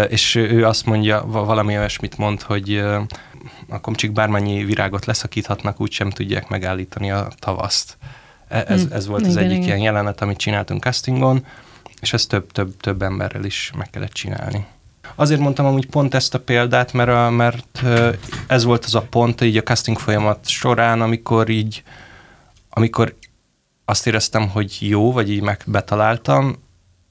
és 0.09 0.35
ő 0.35 0.67
azt 0.67 0.87
mondja, 0.87 1.25
valami 1.27 1.77
olyasmit 1.77 2.19
mond, 2.19 2.43
hogy 2.43 2.85
a 3.69 3.81
komcsik 3.81 4.13
bármennyi 4.13 4.65
virágot 4.65 5.05
leszakíthatnak, 5.05 5.81
úgysem 5.81 6.11
tudják 6.11 6.49
megállítani 6.49 7.11
a 7.11 7.29
tavaszt. 7.39 7.97
E, 8.49 8.65
ez, 8.69 8.85
hm. 8.87 8.93
ez 8.93 9.07
volt 9.07 9.21
igen, 9.21 9.33
az 9.33 9.37
egyik 9.37 9.57
igen. 9.57 9.67
ilyen 9.67 9.79
jelenet, 9.79 10.21
amit 10.21 10.37
csináltunk 10.37 10.83
castingon, 10.83 11.47
és 12.01 12.13
ezt 12.13 12.29
több, 12.29 12.53
több, 12.53 12.77
több 12.77 13.03
emberrel 13.03 13.45
is 13.45 13.73
meg 13.77 13.91
kellett 13.91 14.13
csinálni. 14.13 14.67
Azért 15.15 15.41
mondtam 15.41 15.67
amúgy 15.67 15.87
pont 15.87 16.15
ezt 16.15 16.35
a 16.35 16.41
példát, 16.41 16.93
mert, 16.93 17.11
a, 17.11 17.31
mert 17.31 17.83
ez 18.47 18.65
volt 18.65 18.85
az 18.85 18.95
a 18.95 19.03
pont 19.03 19.41
így 19.41 19.57
a 19.57 19.63
casting 19.63 19.99
folyamat 19.99 20.49
során, 20.49 21.01
amikor 21.01 21.49
így, 21.49 21.83
amikor 22.71 23.15
azt 23.85 24.07
éreztem, 24.07 24.49
hogy 24.49 24.77
jó, 24.81 25.13
vagy 25.13 25.31
így 25.31 25.43
meg 25.43 25.63
betaláltam, 25.67 26.57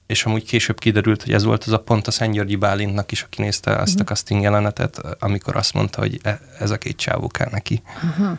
és 0.07 0.25
amúgy 0.25 0.43
később 0.43 0.79
kiderült, 0.79 1.23
hogy 1.23 1.33
ez 1.33 1.43
volt 1.43 1.63
az 1.63 1.71
a 1.71 1.79
pont 1.79 2.07
a 2.07 2.11
Szentgyörgyi 2.11 2.55
Bálintnak 2.55 3.11
is, 3.11 3.21
aki 3.21 3.41
nézte 3.41 3.79
ezt 3.79 3.95
a 3.95 4.03
mhm. 4.03 4.07
casting 4.07 4.41
jelenetet, 4.41 5.01
amikor 5.19 5.55
azt 5.55 5.73
mondta, 5.73 5.99
hogy 5.99 6.19
e, 6.23 6.39
ez 6.59 6.71
a 6.71 6.77
két 6.77 6.97
csávó 6.97 7.27
kell 7.27 7.49
neki. 7.51 7.81
Aha. 8.01 8.37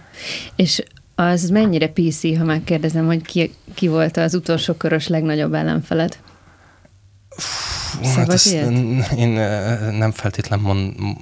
És 0.57 0.83
Az 1.15 1.49
mennyire 1.49 1.89
PC, 1.89 2.37
ha 2.37 2.45
megkérdezem, 2.45 3.07
hogy 3.07 3.23
ki, 3.23 3.55
ki 3.75 3.89
volt 3.89 4.17
az 4.17 4.35
utolsó 4.35 4.75
körös 4.75 5.09
legnagyobb 5.09 5.55
ellenfeled? 5.55 6.19
Hát 8.15 8.33
ezt 8.33 8.53
én 9.17 9.29
nem 9.99 10.11
feltétlen 10.11 10.61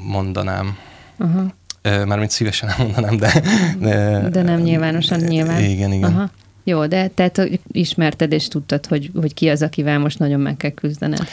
mondanám. 0.03 0.77
Uh-huh. 1.19 2.07
Mármint 2.07 2.31
szívesen 2.31 2.69
nem 2.77 2.87
mondanám, 2.87 3.17
de... 3.17 3.43
De, 3.79 4.29
de 4.29 4.43
nem 4.43 4.61
nyilvánosan 4.61 5.21
nyilván. 5.21 5.63
Igen, 5.63 5.93
igen. 5.93 6.15
Aha. 6.15 6.31
Jó, 6.65 6.87
de 6.87 7.09
tehát 7.09 7.49
ismerted 7.73 8.33
és 8.33 8.49
tudtad, 8.49 8.87
hogy, 8.87 9.11
hogy 9.15 9.35
ki 9.35 9.49
az, 9.49 9.63
akivel 9.63 9.99
most 9.99 10.19
nagyon 10.19 10.41
meg 10.41 10.57
kell 10.57 10.71
küzdened. 10.71 11.29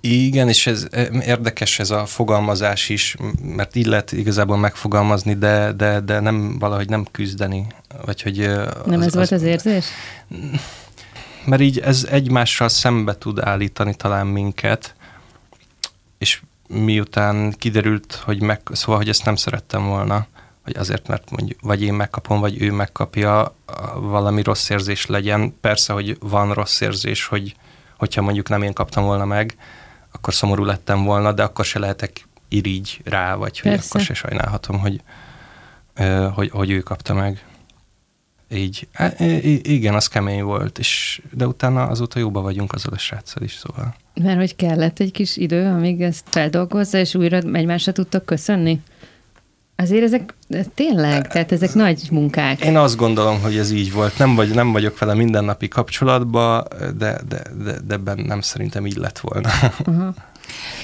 Igen, 0.00 0.48
és 0.48 0.66
ez 0.66 0.86
érdekes 1.20 1.78
ez 1.78 1.90
a 1.90 2.06
fogalmazás 2.06 2.88
is, 2.88 3.16
mert 3.42 3.76
így 3.76 3.86
lehet 3.86 4.12
igazából 4.12 4.56
megfogalmazni, 4.56 5.34
de, 5.34 5.72
de, 5.72 6.00
de 6.00 6.20
nem 6.20 6.58
valahogy 6.58 6.88
nem 6.88 7.06
küzdeni. 7.10 7.66
Vagy 8.04 8.22
hogy 8.22 8.36
nem 8.86 9.00
az, 9.00 9.06
ez 9.06 9.14
volt 9.14 9.30
az, 9.30 9.32
az 9.32 9.42
érzés? 9.42 9.84
Mert 11.46 11.62
így 11.62 11.78
ez 11.78 12.06
egymással 12.10 12.68
szembe 12.68 13.18
tud 13.18 13.38
állítani 13.38 13.94
talán 13.94 14.26
minket, 14.26 14.94
és 16.18 16.42
miután 16.68 17.54
kiderült, 17.58 18.14
hogy 18.14 18.42
meg, 18.42 18.60
szóval, 18.72 18.96
hogy 18.96 19.08
ezt 19.08 19.24
nem 19.24 19.36
szerettem 19.36 19.86
volna, 19.86 20.26
hogy 20.64 20.76
azért, 20.76 21.08
mert 21.08 21.30
mondjuk, 21.30 21.60
vagy 21.60 21.82
én 21.82 21.94
megkapom, 21.94 22.40
vagy 22.40 22.62
ő 22.62 22.72
megkapja, 22.72 23.54
valami 23.94 24.42
rossz 24.42 24.70
érzés 24.70 25.06
legyen. 25.06 25.54
Persze, 25.60 25.92
hogy 25.92 26.16
van 26.20 26.52
rossz 26.52 26.80
érzés, 26.80 27.26
hogy 27.26 27.56
hogyha 27.98 28.22
mondjuk 28.22 28.48
nem 28.48 28.62
én 28.62 28.72
kaptam 28.72 29.04
volna 29.04 29.24
meg, 29.24 29.56
akkor 30.12 30.34
szomorú 30.34 30.64
lettem 30.64 31.04
volna, 31.04 31.32
de 31.32 31.42
akkor 31.42 31.64
se 31.64 31.78
lehetek 31.78 32.28
irigy 32.48 33.00
rá, 33.04 33.34
vagy 33.34 33.60
hogy 33.60 33.70
Persze. 33.70 33.88
akkor 33.88 34.00
se 34.00 34.14
sajnálhatom, 34.14 34.78
hogy, 34.78 35.00
hogy, 36.34 36.50
hogy 36.50 36.70
ő 36.70 36.80
kapta 36.80 37.14
meg. 37.14 37.44
Így, 38.54 38.88
igen, 39.62 39.94
az 39.94 40.06
kemény 40.06 40.42
volt, 40.42 40.78
és, 40.78 41.22
de 41.32 41.46
utána 41.46 41.86
azóta 41.86 42.18
jóba 42.18 42.40
vagyunk 42.40 42.72
azzal 42.72 42.92
a 42.92 42.98
sráccal 42.98 43.42
is, 43.42 43.52
szóval. 43.52 43.94
Mert 44.14 44.38
hogy 44.38 44.56
kellett 44.56 44.98
egy 44.98 45.10
kis 45.10 45.36
idő, 45.36 45.66
amíg 45.66 46.00
ezt 46.00 46.24
feldolgozza, 46.30 46.98
és 46.98 47.14
újra 47.14 47.36
egymásra 47.36 47.92
tudtok 47.92 48.24
köszönni? 48.24 48.80
Azért 49.76 50.02
ezek 50.02 50.34
tényleg, 50.74 51.28
tehát 51.28 51.52
ezek 51.52 51.74
nagy 51.74 52.08
munkák. 52.10 52.64
Én 52.64 52.76
azt 52.76 52.96
gondolom, 52.96 53.40
hogy 53.40 53.56
ez 53.56 53.70
így 53.70 53.92
volt. 53.92 54.18
Nem, 54.18 54.34
vagy, 54.34 54.54
nem 54.54 54.72
vagyok 54.72 54.98
vele 54.98 55.14
mindennapi 55.14 55.68
kapcsolatban, 55.68 56.66
de, 56.96 57.20
de, 57.28 57.42
de, 57.64 57.78
de 57.84 57.96
bennem 57.96 58.40
szerintem 58.40 58.86
így 58.86 58.96
lett 58.96 59.18
volna. 59.18 59.48
Uh-huh. 59.86 60.14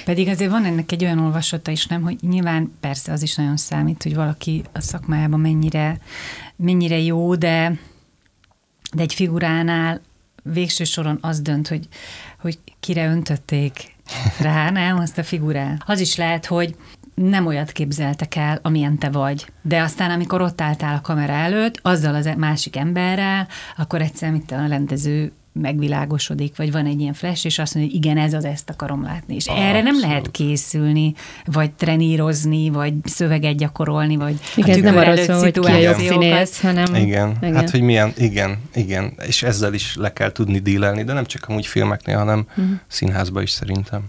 Pedig 0.04 0.28
azért 0.28 0.50
van 0.50 0.64
ennek 0.64 0.92
egy 0.92 1.04
olyan 1.04 1.18
olvasata 1.18 1.70
is, 1.70 1.86
nem, 1.86 2.02
hogy 2.02 2.16
nyilván 2.20 2.72
persze 2.80 3.12
az 3.12 3.22
is 3.22 3.34
nagyon 3.34 3.56
számít, 3.56 4.02
hogy 4.02 4.14
valaki 4.14 4.62
a 4.72 4.80
szakmájában 4.80 5.40
mennyire, 5.40 6.00
mennyire 6.60 6.98
jó, 6.98 7.34
de, 7.34 7.78
de 8.94 9.02
egy 9.02 9.14
figuránál 9.14 10.00
végső 10.42 10.84
soron 10.84 11.18
az 11.20 11.40
dönt, 11.40 11.68
hogy, 11.68 11.88
hogy 12.40 12.58
kire 12.80 13.06
öntötték 13.06 13.94
rá, 14.40 14.70
nem, 14.80 14.98
azt 14.98 15.18
a 15.18 15.22
figurát. 15.22 15.82
Az 15.86 16.00
is 16.00 16.16
lehet, 16.16 16.46
hogy 16.46 16.76
nem 17.14 17.46
olyat 17.46 17.72
képzeltek 17.72 18.36
el, 18.36 18.58
amilyen 18.62 18.98
te 18.98 19.10
vagy. 19.10 19.52
De 19.62 19.80
aztán, 19.80 20.10
amikor 20.10 20.40
ott 20.40 20.60
álltál 20.60 20.94
a 20.94 21.00
kamera 21.00 21.32
előtt, 21.32 21.78
azzal 21.82 22.14
az 22.14 22.30
másik 22.36 22.76
emberrel, 22.76 23.48
akkor 23.76 24.00
egyszer, 24.00 24.30
mint 24.30 24.50
a 24.50 24.66
rendező 24.66 25.32
megvilágosodik, 25.52 26.56
vagy 26.56 26.72
van 26.72 26.86
egy 26.86 27.00
ilyen 27.00 27.12
flash, 27.12 27.46
és 27.46 27.58
azt 27.58 27.74
mondja, 27.74 27.92
hogy 27.92 28.04
igen, 28.04 28.18
ez 28.18 28.32
az, 28.32 28.44
ezt 28.44 28.70
akarom 28.70 29.02
látni. 29.02 29.34
És 29.34 29.46
Abszolút. 29.46 29.68
erre 29.68 29.82
nem 29.82 30.00
lehet 30.00 30.30
készülni, 30.30 31.14
vagy 31.44 31.72
trenírozni, 31.72 32.68
vagy 32.68 32.94
szöveget 33.04 33.56
gyakorolni, 33.56 34.16
vagy 34.16 34.34
igen, 34.56 34.78
a 34.78 34.82
nem 34.82 34.96
arra 34.96 35.16
szól, 35.16 35.38
hogy 35.38 35.58
ki 35.58 35.86
a 35.86 35.94
színész, 35.94 36.60
hanem... 36.60 36.94
Igen. 36.94 37.36
igen, 37.40 37.54
hát 37.54 37.70
hogy 37.70 37.80
milyen, 37.80 38.12
igen, 38.16 38.58
igen, 38.74 39.12
és 39.26 39.42
ezzel 39.42 39.74
is 39.74 39.96
le 39.96 40.12
kell 40.12 40.32
tudni 40.32 40.58
dílelni, 40.58 41.04
de 41.04 41.12
nem 41.12 41.24
csak 41.24 41.48
amúgy 41.48 41.66
filmeknél, 41.66 42.16
hanem 42.16 42.46
uh-huh. 42.48 42.74
színházba 42.86 43.42
is 43.42 43.50
szerintem. 43.50 44.02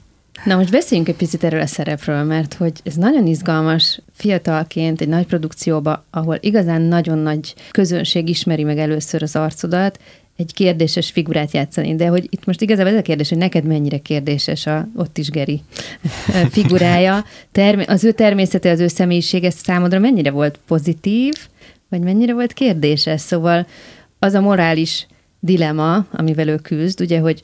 Na 0.46 0.56
most 0.56 0.72
beszéljünk 0.72 1.10
egy 1.10 1.16
picit 1.16 1.44
erről 1.44 1.62
a 1.62 1.66
szerepről, 1.66 2.24
mert 2.24 2.54
hogy 2.54 2.72
ez 2.84 2.96
nagyon 2.96 3.28
izgalmas 3.28 4.02
fiatalként 4.14 5.02
egy 5.02 5.08
nagy 5.08 5.26
produkcióba, 5.26 6.06
ahol 6.10 6.38
igazán 6.40 6.82
nagyon 6.82 7.18
nagy 7.18 7.56
közönség 7.72 8.30
ismeri 8.30 8.64
meg 8.64 8.78
először 8.78 9.24
az 9.24 9.36
arcodat, 9.36 10.00
egy 10.42 10.54
kérdéses 10.54 11.12
figurát 11.12 11.52
játszani, 11.52 11.96
de 11.96 12.08
hogy 12.08 12.28
itt 12.30 12.46
most 12.46 12.62
igazából 12.62 12.92
ez 12.92 12.98
a 12.98 13.02
kérdés, 13.02 13.30
hogy 13.30 13.38
neked 13.38 13.64
mennyire 13.64 13.98
kérdéses 13.98 14.66
a 14.66 14.88
ott 14.96 15.18
is 15.18 15.30
Geri 15.30 15.62
figurája, 16.56 17.26
term- 17.52 17.90
az 17.90 18.04
ő 18.04 18.12
természete, 18.12 18.70
az 18.70 18.80
ő 18.80 18.88
személyisége 18.88 19.50
számodra 19.50 20.00
mennyire 20.00 20.32
volt 20.32 20.60
pozitív, 20.68 21.34
vagy 21.90 22.02
mennyire 22.02 22.34
volt 22.34 22.54
kérdéses, 22.54 23.22
szóval 23.22 23.68
az 24.20 24.34
a 24.34 24.42
morális 24.42 25.08
dilema, 25.40 26.06
amivel 26.12 26.48
ő 26.48 26.56
küzd, 26.56 27.02
ugye, 27.02 27.20
hogy 27.20 27.42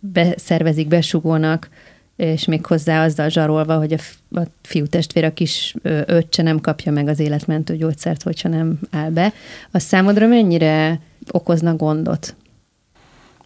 beszervezik 0.00 0.88
besugónak 0.88 1.68
és 2.16 2.44
még 2.44 2.66
hozzá 2.66 3.04
azzal 3.04 3.28
zsarolva, 3.28 3.76
hogy 3.76 3.92
a, 3.92 3.98
a 4.40 4.42
fiú 4.62 4.86
testvér, 4.86 5.24
a 5.24 5.32
kis 5.32 5.74
öccse 5.82 6.42
nem 6.42 6.60
kapja 6.60 6.92
meg 6.92 7.08
az 7.08 7.18
életmentő 7.18 7.76
gyógyszert, 7.76 8.22
hogyha 8.22 8.48
nem 8.48 8.78
áll 8.90 9.10
be. 9.10 9.32
Az 9.70 9.82
számodra 9.82 10.26
mennyire 10.26 11.00
okozna 11.30 11.76
gondot? 11.76 12.34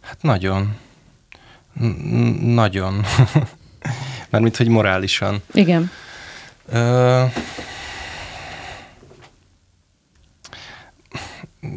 Hát 0.01 0.23
nagyon. 0.23 0.77
Nagyon. 2.43 2.95
Mert 4.31 4.43
mint 4.43 4.57
hogy 4.57 4.69
morálisan. 4.69 5.43
Igen. 5.53 5.91
Ö, 6.73 7.25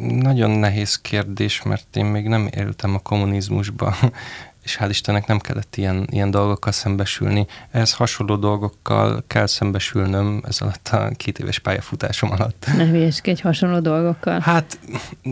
nagyon 0.08 0.50
nehéz 0.50 1.00
kérdés, 1.00 1.62
mert 1.62 1.96
én 1.96 2.04
még 2.04 2.28
nem 2.28 2.48
éltem 2.56 2.94
a 2.94 2.98
kommunizmusba, 2.98 3.96
és 4.62 4.78
hál' 4.80 4.88
Istennek 4.88 5.26
nem 5.26 5.38
kellett 5.38 5.76
ilyen, 5.76 6.06
ilyen 6.10 6.30
dolgokkal 6.30 6.72
szembesülni. 6.72 7.46
Ehhez 7.70 7.92
hasonló 7.92 8.36
dolgokkal 8.36 9.24
kell 9.26 9.46
szembesülnöm 9.46 10.42
ez 10.48 10.60
alatt 10.60 10.88
a 10.88 11.10
két 11.16 11.38
éves 11.38 11.58
pályafutásom 11.58 12.30
alatt. 12.30 12.66
Ne 12.76 12.86
hülyeskedj 12.86 13.42
hasonló 13.42 13.80
dolgokkal. 13.80 14.40
Hát... 14.40 14.78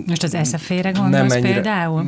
Most 0.07 0.23
az 0.23 0.35
eszefére 0.35 0.91
gondolsz 0.91 1.11
nem 1.11 1.31
ennyire, 1.31 1.53
például? 1.53 2.07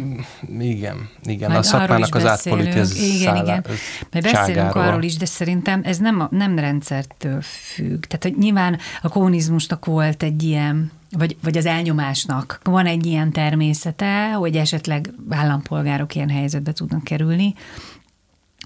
Igen, 0.59 1.09
igen. 1.25 1.51
Majd 1.51 1.61
a 1.61 1.67
szakmának 1.67 2.15
az 2.15 2.27
átpoliti, 2.27 2.79
ez 2.79 2.97
Igen, 2.97 3.37
igen. 3.37 3.65
Majd 4.11 4.25
beszélünk 4.33 4.75
arról 4.75 5.03
is, 5.03 5.17
de 5.17 5.27
szerintem 5.27 5.81
ez 5.85 5.99
nem, 5.99 6.27
nem 6.31 6.59
rendszertől 6.59 7.43
függ. 7.43 8.05
Tehát, 8.05 8.23
hogy 8.23 8.37
nyilván 8.37 8.79
a 9.03 9.09
kommunizmusnak 9.09 9.85
volt 9.85 10.23
egy 10.23 10.43
ilyen 10.43 10.93
vagy, 11.19 11.37
vagy 11.43 11.57
az 11.57 11.67
elnyomásnak 11.67 12.61
van 12.63 12.87
egy 12.87 13.07
ilyen 13.07 13.33
természete, 13.33 14.33
hogy 14.33 14.57
esetleg 14.57 15.11
állampolgárok 15.31 16.15
ilyen 16.15 16.31
helyzetbe 16.31 16.73
tudnak 16.73 17.05
kerülni, 17.05 17.55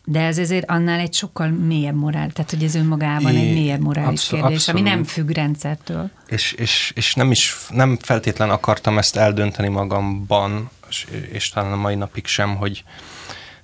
de 0.09 0.21
ez 0.21 0.38
ezért 0.38 0.71
annál 0.71 0.99
egy 0.99 1.15
sokkal 1.15 1.49
mélyebb 1.49 1.95
morál, 1.95 2.31
tehát 2.31 2.50
hogy 2.50 2.62
ez 2.62 2.75
önmagában 2.75 3.35
é, 3.35 3.38
egy 3.38 3.55
mélyebb 3.55 3.81
morális 3.81 4.21
abszol, 4.21 4.38
kérdés, 4.38 4.57
abszolút. 4.57 4.81
ami 4.81 4.91
nem 4.91 5.05
függ 5.05 5.31
rendszertől. 5.31 6.11
És, 6.26 6.53
és, 6.53 6.93
és 6.95 7.15
nem 7.15 7.31
is, 7.31 7.57
nem 7.71 7.99
feltétlen 8.00 8.50
akartam 8.50 8.99
ezt 8.99 9.17
eldönteni 9.17 9.69
magamban, 9.69 10.71
és, 10.88 11.07
és 11.33 11.49
talán 11.49 11.73
a 11.73 11.76
mai 11.76 11.95
napig 11.95 12.26
sem, 12.26 12.57
hogy, 12.57 12.85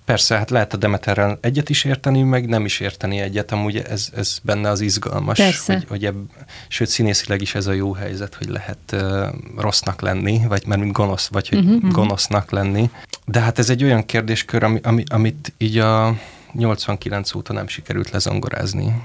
Persze, 0.05 0.37
hát 0.37 0.51
lehet 0.51 0.73
a 0.73 0.77
Demeterrel 0.77 1.39
egyet 1.41 1.71
is 1.71 1.85
érteni, 1.85 2.23
meg 2.23 2.49
nem 2.49 2.65
is 2.65 2.81
érteni 2.81 3.19
egyet, 3.19 3.53
amúgy 3.53 3.77
ez, 3.77 4.09
ez 4.17 4.39
benne 4.43 4.69
az 4.69 4.81
izgalmas, 4.81 5.39
Persze. 5.39 5.73
hogy, 5.73 5.85
hogy 5.89 6.05
ebb, 6.05 6.17
sőt 6.69 6.89
színészileg 6.89 7.41
is 7.41 7.55
ez 7.55 7.67
a 7.67 7.73
jó 7.73 7.93
helyzet, 7.93 8.35
hogy 8.35 8.49
lehet 8.49 8.79
uh, 8.93 9.27
rossznak 9.57 10.01
lenni, 10.01 10.41
vagy 10.49 10.67
mert 10.67 10.81
mint 10.81 10.93
gonosz, 10.93 11.29
vagy 11.29 11.49
hogy 11.49 11.59
uh-huh, 11.59 11.91
gonosznak 11.91 12.51
lenni. 12.51 12.91
De 13.25 13.41
hát 13.41 13.59
ez 13.59 13.71
egy 13.71 13.85
olyan 13.85 14.07
kérdéskör, 14.07 14.63
ami, 14.63 14.81
ami, 14.83 15.05
amit 15.09 15.53
így 15.59 15.79
a 15.79 16.17
89 16.53 17.35
óta 17.35 17.53
nem 17.53 17.67
sikerült 17.67 18.11
lezongorázni 18.11 19.03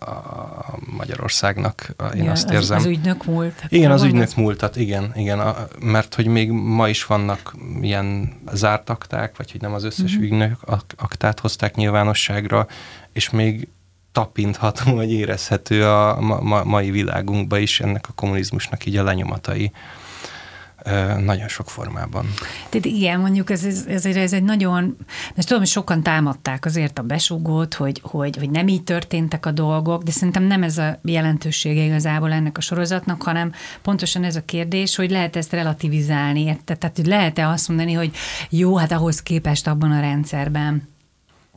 a 0.00 0.78
Magyarországnak, 0.96 1.94
én 2.14 2.24
ja, 2.24 2.30
azt 2.30 2.50
érzem. 2.50 2.76
Az, 2.76 2.84
az 2.84 2.90
ügynök 2.90 3.24
múlt. 3.24 3.64
Igen, 3.68 3.90
az 3.90 4.02
ügynök 4.02 4.34
múltat, 4.34 4.76
igen, 4.76 5.12
igen, 5.14 5.40
a, 5.40 5.68
mert 5.80 6.14
hogy 6.14 6.26
még 6.26 6.50
ma 6.50 6.88
is 6.88 7.04
vannak 7.06 7.54
ilyen 7.80 8.32
zárt 8.52 8.90
akták, 8.90 9.36
vagy 9.36 9.50
hogy 9.50 9.60
nem 9.60 9.74
az 9.74 9.84
összes 9.84 10.10
uh-huh. 10.10 10.22
ügynök 10.22 10.56
aktát 10.96 11.40
hozták 11.40 11.74
nyilvánosságra, 11.74 12.66
és 13.12 13.30
még 13.30 13.68
tapintható, 14.12 14.94
vagy 14.94 15.12
érezhető 15.12 15.86
a 15.86 16.20
ma, 16.20 16.40
ma, 16.40 16.64
mai 16.64 16.90
világunkban 16.90 17.60
is 17.60 17.80
ennek 17.80 18.08
a 18.08 18.12
kommunizmusnak 18.12 18.86
így 18.86 18.96
a 18.96 19.02
lenyomatai 19.02 19.72
nagyon 21.24 21.48
sok 21.48 21.70
formában. 21.70 22.26
Tehát 22.68 22.86
igen, 22.86 23.20
mondjuk 23.20 23.50
ez, 23.50 23.64
ez, 23.64 23.84
ez, 23.86 24.04
ez 24.04 24.32
egy 24.32 24.42
nagyon, 24.42 24.96
mert 25.34 25.46
tudom, 25.46 25.58
hogy 25.58 25.68
sokan 25.68 26.02
támadták 26.02 26.64
azért 26.64 26.98
a 26.98 27.02
besugót, 27.02 27.74
hogy, 27.74 28.00
hogy, 28.04 28.36
hogy 28.36 28.50
nem 28.50 28.68
így 28.68 28.84
történtek 28.84 29.46
a 29.46 29.50
dolgok, 29.50 30.02
de 30.02 30.10
szerintem 30.10 30.42
nem 30.42 30.62
ez 30.62 30.78
a 30.78 30.98
jelentősége 31.02 31.82
igazából 31.82 32.32
ennek 32.32 32.56
a 32.56 32.60
sorozatnak, 32.60 33.22
hanem 33.22 33.52
pontosan 33.82 34.24
ez 34.24 34.36
a 34.36 34.44
kérdés, 34.44 34.96
hogy 34.96 35.10
lehet 35.10 35.36
ezt 35.36 35.52
relativizálni? 35.52 36.58
Tehát, 36.64 36.96
hogy 36.96 37.06
lehet-e 37.06 37.48
azt 37.48 37.68
mondani, 37.68 37.92
hogy 37.92 38.10
jó, 38.50 38.76
hát 38.76 38.92
ahhoz 38.92 39.22
képest 39.22 39.66
abban 39.66 39.92
a 39.92 40.00
rendszerben 40.00 40.96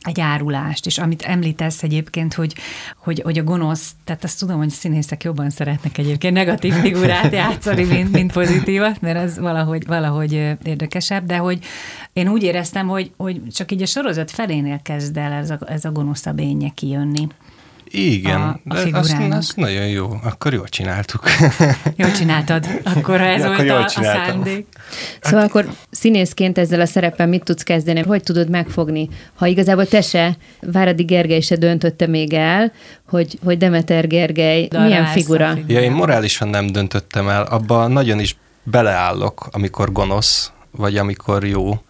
egy 0.02 0.20
árulást, 0.20 0.86
és 0.86 0.98
amit 0.98 1.22
említesz 1.22 1.82
egyébként, 1.82 2.34
hogy, 2.34 2.54
hogy, 2.96 3.20
hogy 3.24 3.38
a 3.38 3.42
gonosz, 3.42 3.92
tehát 4.04 4.24
azt 4.24 4.38
tudom, 4.38 4.56
hogy 4.56 4.68
színészek 4.68 5.24
jobban 5.24 5.50
szeretnek 5.50 5.98
egyébként 5.98 6.34
negatív 6.34 6.72
figurát 6.72 7.32
játszani, 7.32 7.84
mint, 7.84 8.12
mint 8.12 8.32
pozitívat, 8.32 9.00
mert 9.00 9.18
az 9.18 9.38
valahogy, 9.38 9.86
valahogy 9.86 10.32
érdekesebb, 10.62 11.26
de 11.26 11.36
hogy 11.36 11.58
én 12.12 12.28
úgy 12.28 12.42
éreztem, 12.42 12.88
hogy, 12.88 13.12
hogy 13.16 13.40
csak 13.50 13.72
így 13.72 13.82
a 13.82 13.86
sorozat 13.86 14.30
felénél 14.30 14.80
kezd 14.82 15.16
el 15.16 15.32
ez 15.32 15.50
a, 15.50 15.58
ez 15.66 15.84
a 15.84 15.92
gonoszabb 15.92 16.38
énje 16.38 16.68
kijönni. 16.68 17.26
Igen, 17.92 18.40
a, 18.40 18.60
a 18.68 18.74
de 18.74 18.98
azt, 18.98 19.16
azt 19.30 19.56
nagyon 19.56 19.86
jó. 19.86 20.20
Akkor 20.22 20.52
jól 20.52 20.68
csináltuk. 20.68 21.22
Jól 21.96 22.10
csináltad, 22.10 22.66
akkor 22.84 23.20
ez 23.20 23.42
ja, 23.42 23.46
volt 23.46 23.70
a, 23.70 23.84
a 23.84 23.88
szándék. 23.88 24.66
Szóval 25.20 25.44
akkor 25.44 25.66
színészként 25.90 26.58
ezzel 26.58 26.80
a 26.80 26.86
szerepen 26.86 27.28
mit 27.28 27.44
tudsz 27.44 27.62
kezdeni? 27.62 28.00
Hogy 28.00 28.22
tudod 28.22 28.50
megfogni? 28.50 29.08
Ha 29.34 29.46
igazából 29.46 29.86
te 29.86 30.00
se, 30.00 30.36
Váradi 30.60 31.02
Gergely 31.02 31.40
se 31.40 31.56
döntötte 31.56 32.06
még 32.06 32.32
el, 32.32 32.72
hogy, 33.08 33.38
hogy 33.44 33.58
Demeter 33.58 34.06
Gergely 34.06 34.66
de 34.66 34.78
milyen 34.78 35.06
figura? 35.06 35.58
Ja, 35.66 35.80
én 35.80 35.92
morálisan 35.92 36.48
nem 36.48 36.66
döntöttem 36.66 37.28
el. 37.28 37.42
Abba 37.42 37.86
nagyon 37.86 38.20
is 38.20 38.36
beleállok, 38.62 39.48
amikor 39.50 39.92
gonosz, 39.92 40.52
vagy 40.70 40.96
amikor 40.96 41.44
jó 41.44 41.80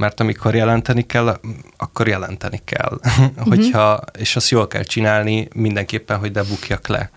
mert 0.00 0.20
amikor 0.20 0.54
jelenteni 0.54 1.02
kell, 1.02 1.40
akkor 1.76 2.08
jelenteni 2.08 2.60
kell. 2.64 2.98
Uh-huh. 3.04 3.46
hogyha, 3.46 4.00
és 4.18 4.36
azt 4.36 4.50
jól 4.50 4.66
kell 4.66 4.82
csinálni 4.82 5.48
mindenképpen, 5.54 6.18
hogy 6.18 6.32
ne 6.32 6.42
bukjak 6.42 6.86
le. 6.86 7.10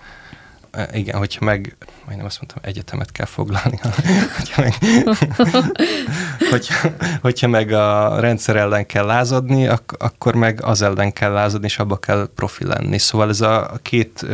E, 0.72 0.90
igen, 0.94 1.18
hogyha 1.18 1.46
meg, 1.46 1.78
majdnem 2.06 2.26
azt 2.26 2.42
mondtam, 2.42 2.62
egyetemet 2.72 3.12
kell 3.12 3.26
foglalni. 3.26 3.80
hogyha, 4.38 4.62
meg, 4.62 4.74
hogyha, 6.52 6.90
hogyha 7.22 7.48
meg 7.48 7.72
a 7.72 8.20
rendszer 8.20 8.56
ellen 8.56 8.86
kell 8.86 9.06
lázadni, 9.06 9.68
ak- 9.68 10.02
akkor 10.02 10.36
meg 10.36 10.64
az 10.64 10.82
ellen 10.82 11.14
kell 11.14 11.32
lázadni, 11.32 11.66
és 11.66 11.80
abba 11.80 11.98
kell 11.98 12.30
profi 12.36 12.66
lenni. 12.66 12.98
Szóval 12.98 13.30
ez 13.30 13.42
a 13.42 13.80
két, 13.82 14.26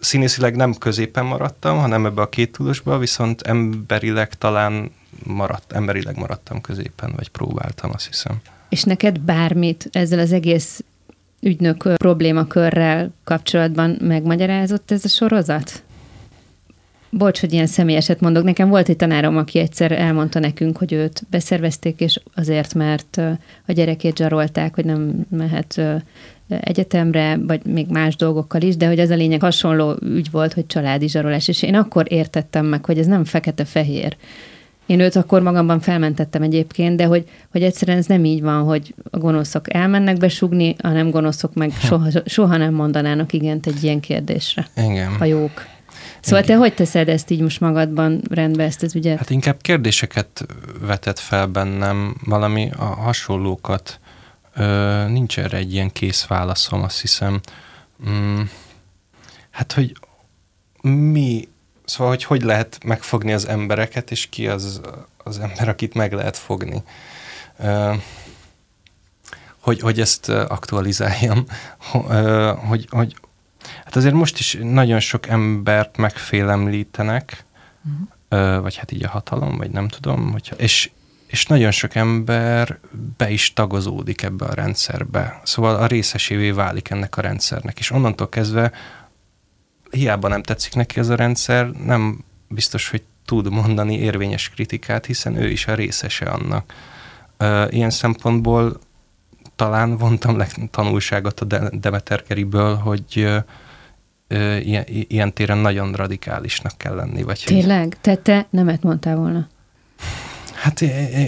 színészileg 0.00 0.56
nem 0.56 0.74
középen 0.74 1.24
maradtam, 1.24 1.78
hanem 1.78 2.06
ebbe 2.06 2.22
a 2.22 2.28
két 2.28 2.52
tudosba, 2.52 2.98
viszont 2.98 3.42
emberileg 3.42 4.34
talán 4.34 4.90
maradt, 5.24 5.72
emberileg 5.72 6.16
maradtam 6.16 6.60
középen, 6.60 7.12
vagy 7.16 7.28
próbáltam, 7.28 7.90
azt 7.94 8.06
hiszem. 8.06 8.40
És 8.68 8.82
neked 8.82 9.20
bármit 9.20 9.88
ezzel 9.92 10.18
az 10.18 10.32
egész 10.32 10.84
ügynök 11.40 11.92
problémakörrel 11.96 13.10
kapcsolatban 13.24 13.98
megmagyarázott 14.00 14.90
ez 14.90 15.04
a 15.04 15.08
sorozat? 15.08 15.82
Bocs, 17.10 17.40
hogy 17.40 17.52
ilyen 17.52 17.66
személyeset 17.66 18.20
mondok. 18.20 18.44
Nekem 18.44 18.68
volt 18.68 18.88
egy 18.88 18.96
tanárom, 18.96 19.36
aki 19.36 19.58
egyszer 19.58 19.92
elmondta 19.92 20.38
nekünk, 20.38 20.76
hogy 20.76 20.92
őt 20.92 21.22
beszervezték, 21.30 22.00
és 22.00 22.20
azért, 22.34 22.74
mert 22.74 23.16
a 23.66 23.72
gyerekét 23.72 24.16
zsarolták, 24.16 24.74
hogy 24.74 24.84
nem 24.84 25.26
mehet 25.30 25.80
egyetemre, 26.48 27.36
vagy 27.46 27.64
még 27.64 27.86
más 27.88 28.16
dolgokkal 28.16 28.60
is, 28.60 28.76
de 28.76 28.86
hogy 28.86 28.98
ez 28.98 29.10
a 29.10 29.14
lényeg 29.14 29.40
hasonló 29.40 29.96
ügy 30.02 30.30
volt, 30.30 30.52
hogy 30.52 30.66
családi 30.66 31.08
zsarolás, 31.08 31.48
és 31.48 31.62
én 31.62 31.74
akkor 31.74 32.12
értettem 32.12 32.66
meg, 32.66 32.84
hogy 32.84 32.98
ez 32.98 33.06
nem 33.06 33.24
fekete-fehér, 33.24 34.16
én 34.88 35.00
őt 35.00 35.16
akkor 35.16 35.42
magamban 35.42 35.80
felmentettem 35.80 36.42
egyébként, 36.42 36.96
de 36.96 37.04
hogy, 37.04 37.28
hogy 37.50 37.62
egyszerűen 37.62 37.98
ez 37.98 38.06
nem 38.06 38.24
így 38.24 38.42
van, 38.42 38.62
hogy 38.62 38.94
a 39.10 39.18
gonoszok 39.18 39.74
elmennek 39.74 40.16
besugni, 40.16 40.76
a 40.78 40.88
nem 40.88 41.10
gonoszok 41.10 41.54
meg 41.54 41.72
hm. 41.72 41.86
soha, 41.86 42.08
soha 42.24 42.56
nem 42.56 42.74
mondanának 42.74 43.32
igent 43.32 43.66
egy 43.66 43.84
ilyen 43.84 44.00
kérdésre. 44.00 44.66
Igen. 44.76 45.16
A 45.18 45.24
jók. 45.24 45.66
Szóval 46.20 46.44
Igen. 46.44 46.56
te 46.56 46.62
hogy 46.62 46.74
teszed 46.74 47.08
ezt 47.08 47.30
így 47.30 47.40
most 47.40 47.60
magadban 47.60 48.22
rendbe, 48.30 48.64
ezt 48.64 48.82
az 48.82 48.94
ügyet? 48.94 49.18
Hát 49.18 49.30
inkább 49.30 49.60
kérdéseket 49.60 50.46
vetett 50.80 51.18
fel 51.18 51.46
bennem, 51.46 52.16
valami 52.24 52.70
a 52.76 52.84
hasonlókat. 52.84 54.00
Ö, 54.54 55.04
nincs 55.08 55.38
erre 55.38 55.56
egy 55.56 55.72
ilyen 55.72 55.92
kész 55.92 56.26
válaszom, 56.26 56.82
azt 56.82 57.00
hiszem. 57.00 57.40
Mm, 58.08 58.40
hát, 59.50 59.72
hogy 59.72 59.92
mi 60.82 61.48
Szóval, 61.88 62.08
hogy 62.08 62.24
hogy 62.24 62.42
lehet 62.42 62.78
megfogni 62.84 63.32
az 63.32 63.48
embereket, 63.48 64.10
és 64.10 64.26
ki 64.26 64.48
az 64.48 64.80
az 65.24 65.38
ember, 65.38 65.68
akit 65.68 65.94
meg 65.94 66.12
lehet 66.12 66.36
fogni. 66.36 66.82
Hogy, 69.58 69.80
hogy 69.80 70.00
ezt 70.00 70.28
aktualizáljam, 70.28 71.44
hogy, 72.68 72.86
hogy 72.90 73.16
hát 73.84 73.96
azért 73.96 74.14
most 74.14 74.38
is 74.38 74.58
nagyon 74.62 75.00
sok 75.00 75.26
embert 75.26 75.96
megfélemlítenek, 75.96 77.44
uh-huh. 78.28 78.62
vagy 78.62 78.76
hát 78.76 78.92
így 78.92 79.04
a 79.04 79.08
hatalom, 79.08 79.56
vagy 79.56 79.70
nem 79.70 79.88
tudom, 79.88 80.30
hogyha, 80.30 80.54
és, 80.54 80.90
és 81.26 81.46
nagyon 81.46 81.70
sok 81.70 81.94
ember 81.94 82.78
be 83.16 83.30
is 83.30 83.52
tagozódik 83.52 84.22
ebbe 84.22 84.44
a 84.44 84.54
rendszerbe. 84.54 85.40
Szóval 85.44 85.76
a 85.76 85.86
részesévé 85.86 86.50
válik 86.50 86.90
ennek 86.90 87.16
a 87.16 87.20
rendszernek, 87.20 87.78
és 87.78 87.90
onnantól 87.90 88.28
kezdve 88.28 88.72
hiába 89.90 90.28
nem 90.28 90.42
tetszik 90.42 90.74
neki 90.74 90.98
ez 90.98 91.08
a 91.08 91.14
rendszer, 91.14 91.70
nem 91.70 92.24
biztos, 92.48 92.90
hogy 92.90 93.02
tud 93.24 93.50
mondani 93.50 93.98
érvényes 93.98 94.48
kritikát, 94.48 95.06
hiszen 95.06 95.36
ő 95.36 95.50
is 95.50 95.66
a 95.66 95.74
részese 95.74 96.24
annak. 96.24 96.72
Ilyen 97.70 97.90
szempontból 97.90 98.78
talán 99.56 99.96
vontam 99.96 100.36
le 100.36 100.48
tanulságot 100.70 101.40
a 101.40 101.44
Demeter 101.70 102.22
Keriből, 102.22 102.74
hogy 102.74 103.40
ilyen, 104.60 104.84
ilyen 104.88 105.32
téren 105.32 105.58
nagyon 105.58 105.92
radikálisnak 105.92 106.72
kell 106.76 106.94
lenni. 106.94 107.22
Vagy 107.22 107.42
Tényleg? 107.46 107.82
Hogy... 107.82 107.96
Te, 108.00 108.16
te 108.16 108.46
nemet 108.50 108.82
mondtál 108.82 109.16
volna? 109.16 109.48
Hát 110.54 110.80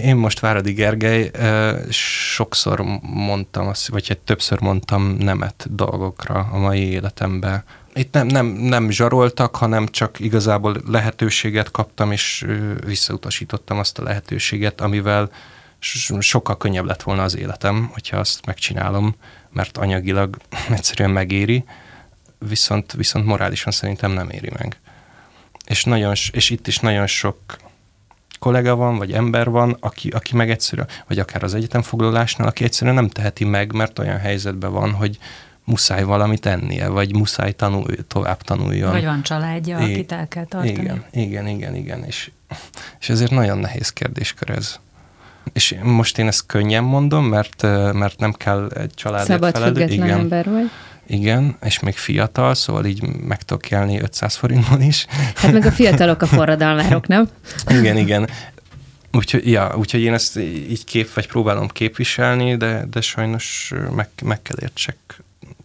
én 0.03 0.15
most 0.15 0.39
Váradi 0.39 0.71
Gergely 0.71 1.31
sokszor 1.89 2.83
mondtam, 3.01 3.67
azt, 3.67 3.87
vagy 3.87 4.07
hát 4.07 4.17
többször 4.17 4.61
mondtam 4.61 5.15
nemet 5.19 5.67
dolgokra 5.75 6.49
a 6.51 6.57
mai 6.57 6.79
életemben, 6.79 7.63
itt 7.93 8.13
nem, 8.13 8.27
nem, 8.27 8.45
nem 8.45 8.89
zsaroltak, 8.89 9.55
hanem 9.55 9.87
csak 9.87 10.19
igazából 10.19 10.81
lehetőséget 10.87 11.71
kaptam, 11.71 12.11
és 12.11 12.45
visszautasítottam 12.85 13.79
azt 13.79 13.99
a 13.99 14.03
lehetőséget, 14.03 14.81
amivel 14.81 15.31
sokkal 16.19 16.57
könnyebb 16.57 16.85
lett 16.85 17.03
volna 17.03 17.23
az 17.23 17.37
életem, 17.37 17.89
hogyha 17.93 18.17
azt 18.17 18.45
megcsinálom, 18.45 19.15
mert 19.49 19.77
anyagilag 19.77 20.37
egyszerűen 20.77 21.09
megéri, 21.09 21.63
viszont, 22.47 22.93
viszont 22.93 23.25
morálisan 23.25 23.71
szerintem 23.71 24.11
nem 24.11 24.29
éri 24.29 24.49
meg. 24.57 24.79
És, 25.65 25.83
nagyon, 25.83 26.13
és 26.31 26.49
itt 26.49 26.67
is 26.67 26.79
nagyon 26.79 27.07
sok 27.07 27.37
kollega 28.39 28.75
van, 28.75 28.97
vagy 28.97 29.11
ember 29.11 29.49
van, 29.49 29.77
aki, 29.79 30.09
aki 30.09 30.35
meg 30.35 30.49
egyszerűen, 30.49 30.87
vagy 31.07 31.19
akár 31.19 31.43
az 31.43 31.53
egyetemfoglalásnál, 31.53 32.47
aki 32.47 32.63
egyszerűen 32.63 32.95
nem 32.95 33.07
teheti 33.07 33.45
meg, 33.45 33.73
mert 33.73 33.99
olyan 33.99 34.17
helyzetben 34.17 34.71
van, 34.71 34.91
hogy, 34.91 35.17
muszáj 35.71 36.03
valamit 36.03 36.45
ennie, 36.45 36.87
vagy 36.87 37.15
muszáj 37.15 37.51
tanul, 37.51 37.85
tovább 38.07 38.41
tanuljon. 38.41 38.91
Vagy 38.91 39.05
van 39.05 39.23
családja, 39.23 39.79
I- 39.79 39.83
akit 39.91 40.11
el 40.11 40.27
kell 40.27 40.45
tartani. 40.45 40.71
Igen, 40.71 41.03
igen, 41.11 41.47
igen, 41.47 41.75
igen. 41.75 42.03
És, 42.03 42.31
és 42.99 43.09
ezért 43.09 43.31
nagyon 43.31 43.57
nehéz 43.57 43.89
kérdéskör 43.89 44.49
ez. 44.49 44.79
És 45.53 45.75
most 45.83 46.17
én 46.17 46.27
ezt 46.27 46.45
könnyen 46.45 46.83
mondom, 46.83 47.25
mert, 47.25 47.61
mert 47.93 48.19
nem 48.19 48.33
kell 48.33 48.69
egy 48.75 48.93
családért 48.93 49.27
Szabad 49.29 49.53
felelő. 49.57 49.85
igen. 49.85 50.09
ember 50.09 50.49
vagy. 50.49 50.69
Igen, 51.07 51.57
és 51.63 51.79
még 51.79 51.95
fiatal, 51.97 52.55
szóval 52.55 52.85
így 52.85 53.01
meg 53.03 53.41
tudok 53.43 53.71
élni 53.71 54.01
500 54.01 54.35
forintból 54.35 54.79
is. 54.79 55.05
Hát 55.35 55.51
meg 55.51 55.65
a 55.65 55.71
fiatalok 55.71 56.21
a 56.21 56.25
forradalmárok, 56.25 57.07
nem? 57.07 57.29
igen, 57.79 57.97
igen. 57.97 58.29
Úgyhogy, 59.11 59.47
ja, 59.51 59.75
úgyhogy 59.77 60.01
én 60.01 60.13
ezt 60.13 60.37
így 60.39 60.83
kép, 60.83 61.13
vagy 61.13 61.27
próbálom 61.27 61.67
képviselni, 61.67 62.57
de, 62.57 62.85
de 62.91 63.01
sajnos 63.01 63.73
meg, 63.95 64.09
meg 64.23 64.41
kell 64.41 64.57
értsek 64.61 64.97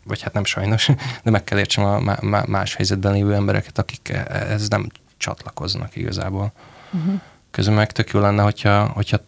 vagy 0.07 0.23
hát 0.23 0.33
nem 0.33 0.45
sajnos, 0.45 0.89
de 1.25 1.31
meg 1.31 1.45
kell 1.45 1.59
értsem 1.59 1.85
a 1.85 2.17
más 2.47 2.75
helyzetben 2.75 3.13
lévő 3.13 3.35
embereket, 3.35 3.79
akik 3.79 4.09
e- 4.09 4.27
ez 4.29 4.69
nem 4.69 4.87
csatlakoznak 5.17 5.97
igazából. 5.97 6.53
Uh-huh. 6.93 7.21
Közben 7.51 7.75
meg 7.75 7.93
tök 7.93 8.11
jó 8.11 8.21
lenne, 8.21 8.43
hogyha, 8.43 8.87
hogyha 8.87 9.19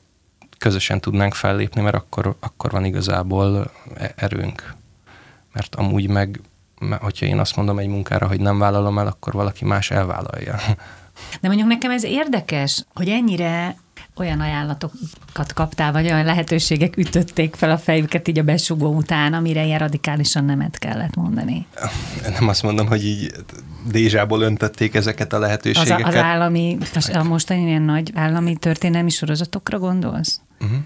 közösen 0.58 1.00
tudnánk 1.00 1.34
fellépni, 1.34 1.80
mert 1.80 1.94
akkor, 1.94 2.36
akkor 2.40 2.70
van 2.70 2.84
igazából 2.84 3.70
e- 3.96 4.12
erőnk. 4.16 4.74
Mert 5.52 5.74
amúgy 5.74 6.08
meg, 6.08 6.40
hogyha 7.00 7.26
én 7.26 7.38
azt 7.38 7.56
mondom 7.56 7.78
egy 7.78 7.88
munkára, 7.88 8.26
hogy 8.26 8.40
nem 8.40 8.58
vállalom 8.58 8.98
el, 8.98 9.06
akkor 9.06 9.32
valaki 9.32 9.64
más 9.64 9.90
elvállalja. 9.90 10.56
De 11.40 11.48
mondjuk 11.48 11.68
nekem 11.68 11.90
ez 11.90 12.04
érdekes, 12.04 12.84
hogy 12.94 13.08
ennyire 13.08 13.76
olyan 14.18 14.40
ajánlatokat 14.40 15.52
kaptál, 15.54 15.92
vagy 15.92 16.04
olyan 16.04 16.24
lehetőségek 16.24 16.96
ütötték 16.96 17.54
fel 17.54 17.70
a 17.70 17.78
fejüket 17.78 18.28
így 18.28 18.38
a 18.38 18.42
besugó 18.42 18.94
után, 18.94 19.32
amire 19.32 19.64
ilyen 19.64 19.78
radikálisan 19.78 20.44
nemet 20.44 20.78
kellett 20.78 21.14
mondani? 21.14 21.66
Nem 22.38 22.48
azt 22.48 22.62
mondom, 22.62 22.86
hogy 22.86 23.04
így 23.04 23.32
dézsából 23.90 24.40
öntötték 24.40 24.94
ezeket 24.94 25.32
a 25.32 25.38
lehetőségeket. 25.38 26.06
Az, 26.06 26.14
az 26.14 26.20
állami, 26.20 26.78
a 27.12 27.22
mostani 27.22 27.66
ilyen 27.66 27.82
nagy 27.82 28.12
állami 28.14 28.56
történelmi 28.56 29.10
sorozatokra 29.10 29.78
gondolsz? 29.78 30.40
Uh-huh. 30.60 30.78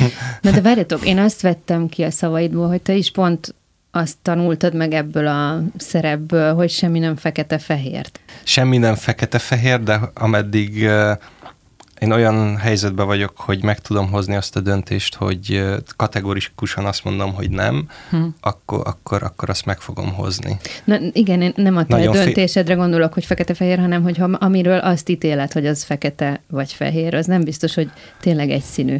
Na 0.42 0.50
de 0.50 0.60
várjatok, 0.60 1.06
én 1.06 1.18
azt 1.18 1.40
vettem 1.40 1.88
ki 1.88 2.02
a 2.02 2.10
szavaidból, 2.10 2.68
hogy 2.68 2.82
te 2.82 2.94
is 2.94 3.10
pont 3.10 3.54
azt 3.96 4.16
tanultad 4.22 4.74
meg 4.74 4.92
ebből 4.92 5.26
a 5.26 5.62
szerepből, 5.76 6.54
hogy 6.54 6.70
semmi 6.70 6.98
nem 6.98 7.16
fekete-fehér. 7.16 8.06
Semmi 8.42 8.78
nem 8.78 8.94
fekete-fehér, 8.94 9.82
de 9.82 10.00
ameddig 10.14 10.88
én 12.00 12.12
olyan 12.12 12.56
helyzetben 12.56 13.06
vagyok, 13.06 13.32
hogy 13.36 13.62
meg 13.62 13.80
tudom 13.80 14.10
hozni 14.10 14.36
azt 14.36 14.56
a 14.56 14.60
döntést, 14.60 15.14
hogy 15.14 15.64
kategorikusan 15.96 16.84
azt 16.84 17.04
mondom, 17.04 17.34
hogy 17.34 17.50
nem, 17.50 17.88
hm. 18.10 18.24
akkor, 18.40 18.80
akkor, 18.84 19.22
akkor 19.22 19.50
azt 19.50 19.64
meg 19.64 19.80
fogom 19.80 20.12
hozni. 20.12 20.56
Na 20.84 20.98
igen, 21.12 21.42
én 21.42 21.52
nem 21.56 21.76
a 21.76 21.86
te 21.86 21.96
Nagyon 21.96 22.12
döntésedre 22.12 22.74
fél... 22.74 22.82
gondolok, 22.82 23.12
hogy 23.12 23.24
fekete-fehér, 23.24 23.78
hanem 23.78 24.02
hogy 24.02 24.18
ha, 24.18 24.24
amiről 24.24 24.78
azt 24.78 25.08
ítélet, 25.08 25.52
hogy 25.52 25.66
az 25.66 25.82
fekete 25.82 26.40
vagy 26.48 26.72
fehér, 26.72 27.14
az 27.14 27.26
nem 27.26 27.44
biztos, 27.44 27.74
hogy 27.74 27.90
tényleg 28.20 28.50
egyszínű. 28.50 28.96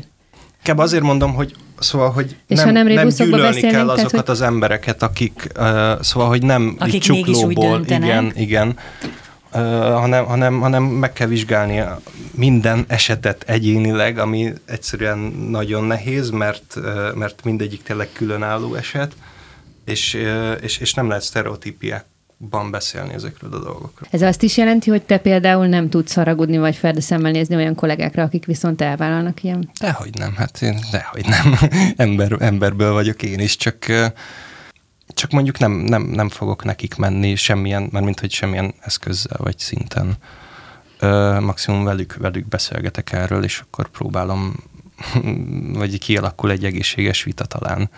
Inkább 0.59 0.79
azért 0.79 1.03
mondom, 1.03 1.35
hogy 1.35 1.55
Szóval, 1.79 2.11
hogy 2.11 2.37
És 2.47 2.57
nem, 2.57 2.67
ha 2.67 2.73
nem, 2.73 2.87
nem 2.87 3.09
gyűlölni 3.09 3.61
kell 3.61 3.89
azokat 3.89 4.11
tehát, 4.11 4.27
hogy... 4.27 4.35
az 4.35 4.41
embereket, 4.41 5.03
akik, 5.03 5.47
uh, 5.59 6.01
szóval, 6.01 6.29
hogy 6.29 6.43
nem 6.43 6.77
akik 6.79 7.03
csuklóból, 7.03 7.83
igen, 7.85 8.33
igen, 8.37 8.77
hanem, 9.51 10.25
hanem, 10.25 10.61
hanem 10.61 10.83
meg 10.83 11.13
kell 11.13 11.27
vizsgálni 11.27 11.83
minden 12.31 12.85
esetet 12.89 13.45
egyénileg, 13.47 14.19
ami 14.19 14.53
egyszerűen 14.65 15.19
nagyon 15.51 15.85
nehéz, 15.85 16.31
mert, 16.31 16.79
mert 17.15 17.45
mindegyik 17.45 17.83
tényleg 17.83 18.09
különálló 18.13 18.75
eset, 18.75 19.13
és, 19.85 20.19
és, 20.61 20.79
és 20.79 20.95
nem 20.95 21.09
lehet 21.09 21.23
sztereotípiák 21.23 22.05
ban 22.39 22.71
beszélni 22.71 23.13
ezekről 23.13 23.53
a 23.53 23.59
dolgokról. 23.59 24.09
Ez 24.11 24.23
azt 24.23 24.43
is 24.43 24.57
jelenti, 24.57 24.91
hogy 24.91 25.03
te 25.03 25.19
például 25.19 25.67
nem 25.67 25.89
tudsz 25.89 26.15
haragudni, 26.15 26.59
vagy 26.59 26.77
ferdeszemmel 26.77 27.31
nézni 27.31 27.55
olyan 27.55 27.75
kollégákra, 27.75 28.23
akik 28.23 28.45
viszont 28.45 28.81
elvállalnak 28.83 29.43
ilyen? 29.43 29.71
Dehogy 29.81 30.15
nem, 30.19 30.35
hát 30.37 30.63
én 30.63 30.79
dehogy 30.91 31.27
nem. 31.27 31.59
Ember, 32.07 32.37
emberből 32.39 32.93
vagyok 32.93 33.23
én 33.23 33.39
is, 33.39 33.57
csak 33.57 33.85
csak 35.15 35.31
mondjuk 35.31 35.59
nem, 35.59 35.73
nem, 35.73 36.03
nem 36.03 36.29
fogok 36.29 36.65
nekik 36.65 36.97
menni 36.97 37.35
semmilyen, 37.35 37.89
mert 37.93 38.05
mint 38.05 38.21
hogy 38.21 38.31
semmilyen 38.31 38.75
eszközzel 38.81 39.39
vagy 39.43 39.59
szinten. 39.59 40.15
Ö, 41.01 41.41
maximum 41.41 41.85
velük, 41.85 42.17
velük 42.17 42.49
beszélgetek 42.49 43.13
erről, 43.13 43.45
és 43.45 43.61
akkor 43.61 43.89
próbálom, 43.89 44.55
vagy 45.79 45.99
kialakul 45.99 46.51
egy 46.51 46.65
egészséges 46.65 47.23
vita 47.23 47.45
talán. 47.45 47.91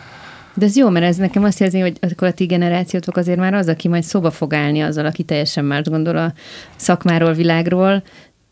De 0.55 0.67
ez 0.67 0.77
jó, 0.77 0.89
mert 0.89 1.05
ez 1.05 1.17
nekem 1.17 1.45
azt 1.45 1.61
jelzi, 1.61 1.81
hogy 1.81 1.99
akkor 2.01 2.29
a 2.29 2.33
ti 2.33 2.45
generációtok 2.45 3.17
azért 3.17 3.39
már 3.39 3.55
az, 3.55 3.69
aki 3.69 3.89
majd 3.89 4.03
szóba 4.03 4.31
fog 4.31 4.55
állni 4.55 4.81
azzal, 4.81 5.07
aki 5.07 5.23
teljesen 5.23 5.65
más 5.65 5.83
gondol 5.83 6.17
a 6.17 6.33
szakmáról, 6.77 7.33
világról, 7.33 8.03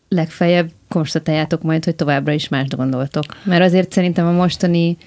legfeljebb 0.09 0.69
konstatáljátok 0.89 1.61
majd, 1.61 1.83
hogy 1.83 1.95
továbbra 1.95 2.31
is 2.31 2.47
más 2.47 2.67
gondoltok. 2.67 3.23
Mert 3.43 3.63
azért 3.63 3.91
szerintem 3.91 4.27
a 4.27 4.31
mostani 4.31 4.97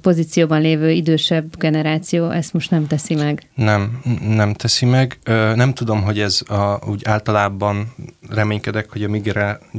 pozícióban 0.00 0.60
lévő 0.60 0.90
idősebb 0.90 1.56
generáció 1.58 2.30
ezt 2.30 2.52
most 2.52 2.70
nem 2.70 2.86
teszi 2.86 3.14
meg. 3.14 3.48
Nem, 3.54 4.00
nem 4.28 4.52
teszi 4.54 4.86
meg. 4.86 5.18
Nem 5.54 5.74
tudom, 5.74 6.02
hogy 6.02 6.20
ez 6.20 6.40
a, 6.48 6.78
úgy 6.86 7.04
általában 7.04 7.94
reménykedek, 8.28 8.90
hogy 8.90 9.04
a 9.04 9.08
mi, 9.08 9.22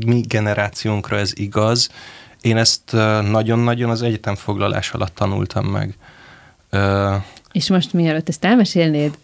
mi 0.05 0.21
generációnkra 0.21 1.17
ez 1.17 1.31
igaz. 1.35 1.89
Én 2.41 2.57
ezt 2.57 2.91
nagyon-nagyon 3.31 3.89
az 3.89 4.01
egyetem 4.01 4.35
foglalás 4.35 4.91
alatt 4.91 5.15
tanultam 5.15 5.65
meg. 5.65 5.97
És 7.51 7.69
most 7.69 7.93
mielőtt 7.93 8.29
ezt 8.29 8.45
elmesélnéd, 8.45 9.17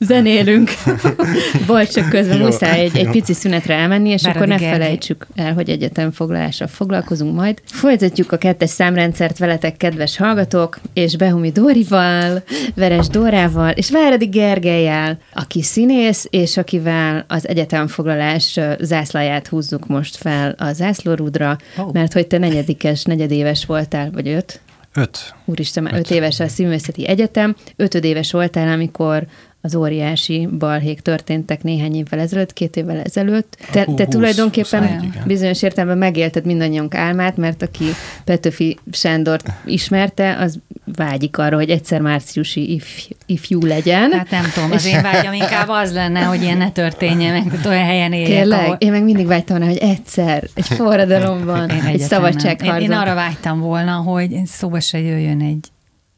zenélünk. 0.00 0.70
Bocs, 1.66 1.88
csak 1.88 2.08
közben 2.08 2.38
jó, 2.38 2.44
muszáj 2.44 2.80
egy, 2.80 2.96
egy 2.96 3.10
pici 3.10 3.32
szünetre 3.32 3.74
elmenni, 3.74 4.08
és 4.08 4.22
Bár 4.22 4.36
akkor 4.36 4.46
ne 4.46 4.56
Gergely. 4.56 4.78
felejtsük 4.78 5.26
el, 5.34 5.54
hogy 5.54 5.70
egyetemfoglalással 5.70 6.66
foglalkozunk 6.66 7.34
majd. 7.34 7.60
Folytatjuk 7.64 8.32
a 8.32 8.36
kettes 8.36 8.70
számrendszert 8.70 9.38
veletek, 9.38 9.76
kedves 9.76 10.16
hallgatók, 10.16 10.80
és 10.92 11.16
Behumi 11.16 11.50
Dórival, 11.50 12.42
Veres 12.74 13.08
Dórával, 13.08 13.70
és 13.70 13.90
Váradi 13.90 14.26
Gergelyel, 14.26 15.18
aki 15.34 15.62
színész, 15.62 16.26
és 16.30 16.56
akivel 16.56 17.24
az 17.28 17.48
egyetemfoglalás 17.48 18.58
zászlaját 18.80 19.48
húzzuk 19.48 19.86
most 19.86 20.16
fel 20.16 20.54
a 20.58 20.72
zászlórudra, 20.72 21.58
oh. 21.76 21.92
mert 21.92 22.12
hogy 22.12 22.26
te 22.26 22.38
negyedikes, 22.38 23.02
negyedéves 23.02 23.64
voltál, 23.66 24.10
vagy 24.10 24.28
öt? 24.28 24.60
Öt. 24.94 25.34
Úristen, 25.44 25.82
már 25.82 25.92
öt, 25.92 25.98
öt 25.98 26.10
éves 26.10 26.40
a 26.40 26.48
Színművészeti 26.48 27.06
Egyetem. 27.06 27.56
Ötödéves 27.76 28.32
voltál, 28.32 28.68
amikor 28.68 29.26
az 29.62 29.74
óriási 29.74 30.48
balhék 30.58 31.00
történtek 31.00 31.62
néhány 31.62 31.94
évvel 31.94 32.18
ezelőtt, 32.18 32.52
két 32.52 32.76
évvel 32.76 33.00
ezelőtt. 33.00 33.56
Te, 33.70 33.84
te 33.84 34.04
20, 34.04 34.06
tulajdonképpen 34.08 34.82
21, 34.82 35.18
bizonyos 35.26 35.62
értelemben 35.62 35.98
megélted 35.98 36.44
mindannyiunk 36.44 36.94
álmát, 36.94 37.36
mert 37.36 37.62
aki 37.62 37.84
Petőfi 38.24 38.78
Sándort 38.92 39.48
ismerte, 39.64 40.36
az 40.36 40.58
vágyik 40.96 41.38
arra, 41.38 41.56
hogy 41.56 41.70
egyszer 41.70 42.00
márciusi 42.00 42.72
if, 42.72 43.08
ifjú 43.26 43.66
legyen. 43.66 44.12
Hát 44.12 44.30
nem 44.30 44.44
tudom, 44.54 44.72
az 44.72 44.86
én 44.86 45.02
vágyam 45.12 45.32
inkább 45.32 45.68
az 45.68 45.92
lenne, 45.92 46.20
hogy 46.20 46.42
ilyen 46.42 46.58
ne 46.58 46.70
történjen 46.70 47.32
meg, 47.32 47.66
olyan 47.66 47.84
helyen 47.84 48.12
éljek. 48.12 48.28
Tényleg? 48.28 48.64
Ahol... 48.64 48.76
Én 48.78 48.90
meg 48.90 49.04
mindig 49.04 49.26
vágytam 49.26 49.56
volna, 49.56 49.72
hogy 49.72 49.82
egyszer, 49.82 50.48
egy 50.54 50.66
forradalomban, 50.66 51.70
egy 51.70 52.00
szabadságharcban. 52.00 52.80
Én, 52.80 52.90
én 52.90 52.96
arra 52.96 53.14
vágytam 53.14 53.60
volna, 53.60 53.92
hogy 53.92 54.40
szóba 54.46 54.80
se 54.80 55.00
jöjjön 55.00 55.40
egy 55.40 55.68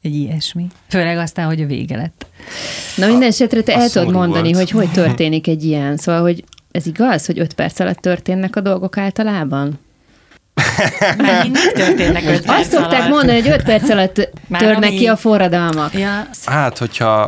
egy 0.03 0.15
ilyesmi. 0.15 0.67
Főleg 0.89 1.19
aztán, 1.19 1.47
hogy 1.47 1.61
a 1.61 1.67
vége 1.67 1.97
lett. 1.97 2.27
Na 2.97 3.07
minden 3.07 3.29
esetre 3.29 3.63
te 3.63 3.75
el 3.75 3.89
tudod 3.89 4.13
mondani, 4.13 4.53
volt. 4.53 4.57
hogy 4.57 4.71
hogy 4.71 4.93
történik 5.03 5.47
egy 5.47 5.65
ilyen. 5.65 5.97
Szóval, 5.97 6.21
hogy 6.21 6.45
ez 6.71 6.87
igaz, 6.87 7.27
hogy 7.27 7.39
öt 7.39 7.55
perc 7.55 7.81
alatt 7.81 7.99
történnek 7.99 8.57
a 8.57 8.61
dolgok 8.61 8.97
általában? 8.97 9.81
Mert 11.17 11.73
történnek 11.75 12.23
öt 12.23 12.47
perc 12.47 12.61
Azt 12.61 12.71
szokták 12.71 13.01
alatt. 13.01 13.09
mondani, 13.09 13.41
hogy 13.41 13.51
öt 13.51 13.63
perc 13.63 13.89
alatt 13.91 14.29
Már 14.49 14.61
törnek 14.61 14.91
ami... 14.91 14.99
ki 14.99 15.07
a 15.07 15.17
forradalmak. 15.17 15.95
Ja. 15.95 16.29
Hát, 16.45 16.79
hogyha, 16.79 17.27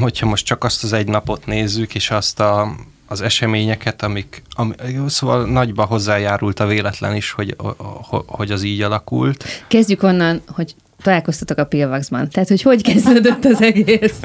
hogyha 0.00 0.26
most 0.26 0.44
csak 0.44 0.64
azt 0.64 0.84
az 0.84 0.92
egy 0.92 1.08
napot 1.08 1.46
nézzük, 1.46 1.94
és 1.94 2.10
azt 2.10 2.40
a, 2.40 2.74
az 3.06 3.20
eseményeket, 3.20 4.02
amik, 4.02 4.42
ami, 4.50 4.74
szóval 5.06 5.44
nagyba 5.44 5.84
hozzájárult 5.84 6.60
a 6.60 6.66
véletlen 6.66 7.16
is, 7.16 7.30
hogy, 7.30 7.56
hogy 8.26 8.50
az 8.50 8.62
így 8.62 8.82
alakult. 8.82 9.44
Kezdjük 9.68 10.02
onnan, 10.02 10.42
hogy 10.46 10.74
találkoztatok 11.02 11.58
a 11.58 11.64
Pilvaxban. 11.66 12.28
Tehát, 12.28 12.48
hogy 12.48 12.62
hogy 12.62 12.82
kezdődött 12.82 13.44
az 13.44 13.62
egész? 13.62 14.20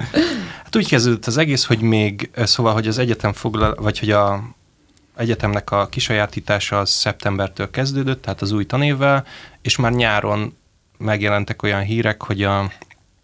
Hát 0.64 0.76
úgy 0.76 0.88
kezdődött 0.88 1.26
az 1.26 1.38
egész, 1.38 1.66
hogy 1.66 1.82
még, 1.82 2.30
szóval, 2.36 2.74
hogy 2.74 2.88
az 2.88 2.98
egyetem 2.98 3.34
foglal, 3.34 3.76
vagy 3.80 4.00
hogy 4.00 4.12
a 4.12 4.44
egyetemnek 5.16 5.72
a 5.72 5.88
kisajátítása 5.88 6.80
az 6.80 6.90
szeptembertől 6.90 7.70
kezdődött, 7.70 8.22
tehát 8.22 8.42
az 8.42 8.52
új 8.52 8.66
tanévvel, 8.66 9.26
és 9.62 9.78
már 9.78 9.92
nyáron 9.92 10.58
megjelentek 10.98 11.64
olyan 11.64 11.82
hírek, 11.82 12.24
hogy 12.24 12.44
a 12.44 12.72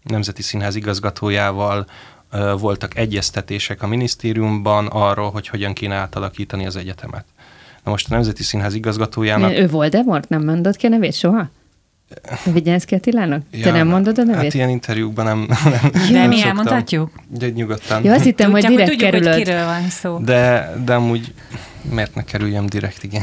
Nemzeti 0.02 0.42
Színház 0.42 0.74
igazgatójával 0.74 1.86
voltak 2.58 2.96
egyeztetések 2.96 3.82
a 3.82 3.86
minisztériumban 3.86 4.86
arról, 4.86 5.30
hogy 5.30 5.48
hogyan 5.48 5.72
kéne 5.72 5.94
átalakítani 5.94 6.66
az 6.66 6.76
egyetemet. 6.76 7.24
Na 7.84 7.90
most 7.90 8.10
a 8.10 8.14
Nemzeti 8.14 8.42
Színház 8.42 8.74
igazgatójának... 8.74 9.50
Ő 9.50 9.68
Voldemort? 9.68 10.28
Nem 10.28 10.44
mondott 10.44 10.76
ki 10.76 10.86
a 10.86 10.88
nevét 10.88 11.14
soha? 11.14 11.50
Vigyázz 12.52 12.84
Attilának? 12.90 13.42
Ja, 13.50 13.62
Te 13.62 13.70
nem 13.70 13.86
mondod 13.86 14.18
a 14.18 14.22
nevét? 14.22 14.42
Hát 14.42 14.54
ilyen 14.54 14.68
interjúkban 14.68 15.24
nem, 15.24 15.48
nem, 15.64 15.90
De 15.92 16.18
nem 16.18 16.28
mi 16.28 16.42
elmondhatjuk? 16.42 17.10
De 17.28 17.48
nyugodtan. 17.48 18.04
Ja, 18.04 18.12
azt 18.12 18.24
hittem, 18.24 18.50
hogy 18.50 18.64
direkt 18.66 18.90
tudjuk, 18.90 19.10
kerülöd. 19.10 19.32
hogy 19.34 19.42
kiről 19.42 19.64
van 19.64 19.88
szó. 19.88 20.18
De, 20.18 20.72
de 20.84 20.94
amúgy 20.94 21.34
miért 21.82 22.14
ne 22.14 22.24
kerüljem 22.24 22.66
direkt, 22.66 23.04
igen. 23.04 23.22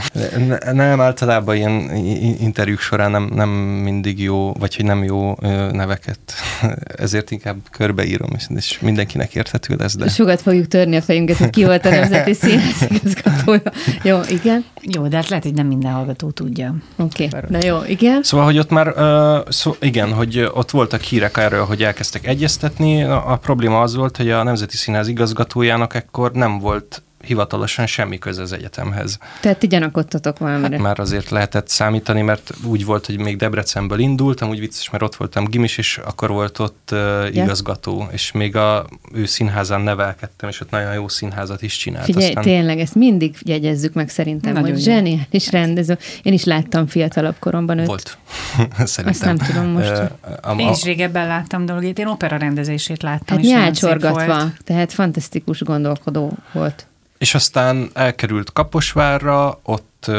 Nem, 0.72 1.02
általában 1.02 1.56
ilyen 1.56 1.96
interjúk 2.39 2.80
során 2.80 3.12
nem, 3.12 3.32
nem 3.34 3.50
mindig 3.50 4.20
jó, 4.20 4.54
vagy 4.54 4.76
hogy 4.76 4.86
nem 4.86 5.04
jó 5.04 5.36
neveket. 5.72 6.20
Ezért 7.06 7.32
inkább 7.32 7.58
körbeírom, 7.72 8.30
és 8.56 8.80
mindenkinek 8.80 9.36
érthető 9.36 9.76
lesz. 9.76 9.96
De... 9.96 10.08
Sokat 10.08 10.41
fogjuk 10.41 10.68
törni 10.68 10.96
a 10.96 11.02
fejünket, 11.02 11.38
hogy 11.38 11.50
ki 11.50 11.65
volt 11.65 11.86
a 11.86 11.89
Nemzeti 11.89 12.34
Színház 12.44 12.88
igazgatója. 12.89 13.72
Jó, 14.04 14.20
igen. 14.30 14.65
Jó, 14.82 15.08
de 15.08 15.15
hát 15.15 15.30
lehet, 15.30 15.44
hogy 15.44 15.54
nem 15.54 15.68
minden 15.68 15.91
hallgató 15.91 16.30
tudja. 16.30 16.76
Oké, 16.96 17.26
okay. 17.26 17.41
na 17.50 17.65
jó, 17.65 17.78
igen. 17.88 18.24
Szóval, 18.24 18.46
hogy 18.46 18.58
ott 18.58 18.70
már, 18.70 18.88
uh, 18.88 19.50
szó, 19.50 19.76
igen, 19.80 20.13
hogy 20.13 20.50
ott 20.54 20.72
voltak 20.72 21.02
hírek 21.02 21.38
erről, 21.38 21.65
hogy 21.65 21.84
elkezdtek 21.84 22.28
egyeztetni. 22.28 23.04
A, 23.04 23.32
a 23.32 23.38
probléma 23.38 23.82
az 23.82 23.96
volt, 23.96 24.18
hogy 24.18 24.30
a 24.30 24.44
Nemzeti 24.44 24.78
Színház 24.78 25.08
igazgatójának 25.08 25.94
ekkor 25.96 26.32
nem 26.32 26.60
volt 26.60 27.04
hivatalosan 27.26 27.86
semmi 27.86 28.18
köze 28.18 28.42
az 28.42 28.52
egyetemhez. 28.52 29.18
Tehát 29.42 29.58
ti 29.58 29.68
gyanakodtatok 29.68 30.38
valamire. 30.38 30.76
Hát 30.76 30.86
már 30.86 31.00
azért 31.00 31.30
lehetett 31.30 31.68
számítani, 31.68 32.22
mert 32.22 32.54
úgy 32.64 32.86
volt, 32.86 33.06
hogy 33.06 33.20
még 33.20 33.38
Debrecenből 33.38 34.00
indultam, 34.00 34.50
úgy 34.50 34.60
vicces, 34.60 34.90
mert 34.90 35.04
ott 35.04 35.16
voltam 35.16 35.46
gimis, 35.46 35.78
és 35.78 35.98
akkor 36.06 36.30
volt 36.30 36.60
ott 36.60 36.90
uh, 36.92 37.00
ja. 37.00 37.44
igazgató, 37.44 38.08
és 38.12 38.32
még 38.32 38.56
a 38.56 38.86
ő 39.14 39.26
színházán 39.26 39.82
nevelkedtem, 39.82 40.50
és 40.50 40.62
ott 40.62 40.70
nagyon 40.70 40.94
jó 40.94 41.08
színházat 41.08 41.62
is 41.62 41.78
csinált. 41.78 42.06
Figyelj, 42.06 42.28
Aztán... 42.28 42.44
tényleg, 42.44 42.80
ezt 42.80 42.96
mindig 42.96 43.36
jegyezzük 43.42 43.94
meg 43.94 44.10
szerintem, 44.10 44.54
nagyon 44.54 44.72
hogy 44.72 44.82
zseniális 44.82 45.52
rendező. 45.52 45.98
Én 46.24 46.34
is 46.34 46.44
láttam 46.44 46.88
fiatalabb 46.88 47.36
koromban 47.40 47.78
őt. 47.78 47.86
Volt. 47.86 48.18
szerintem. 48.78 49.08
Azt 49.08 49.26
nem 49.26 49.38
tudom 49.38 49.68
most. 49.68 49.92
Uh, 49.92 50.52
a, 50.52 50.56
Én 50.60 50.70
is 50.70 50.84
régebben 50.84 51.28
láttam 51.28 51.66
dolgét, 51.66 52.00
én 52.00 52.08
opera 52.08 52.38
rendezését 52.38 53.04
láttam. 53.04 53.38
Hát 53.38 53.46
nyálcsorgatva, 53.46 54.52
tehát 54.64 54.94
fantasztikus 54.94 55.62
gondolkodó 55.62 56.34
volt. 56.52 56.88
És 57.17 57.36
aztán 57.36 57.89
elkerült 57.93 58.54
Kaposvárra, 58.54 59.60
ott, 59.63 60.12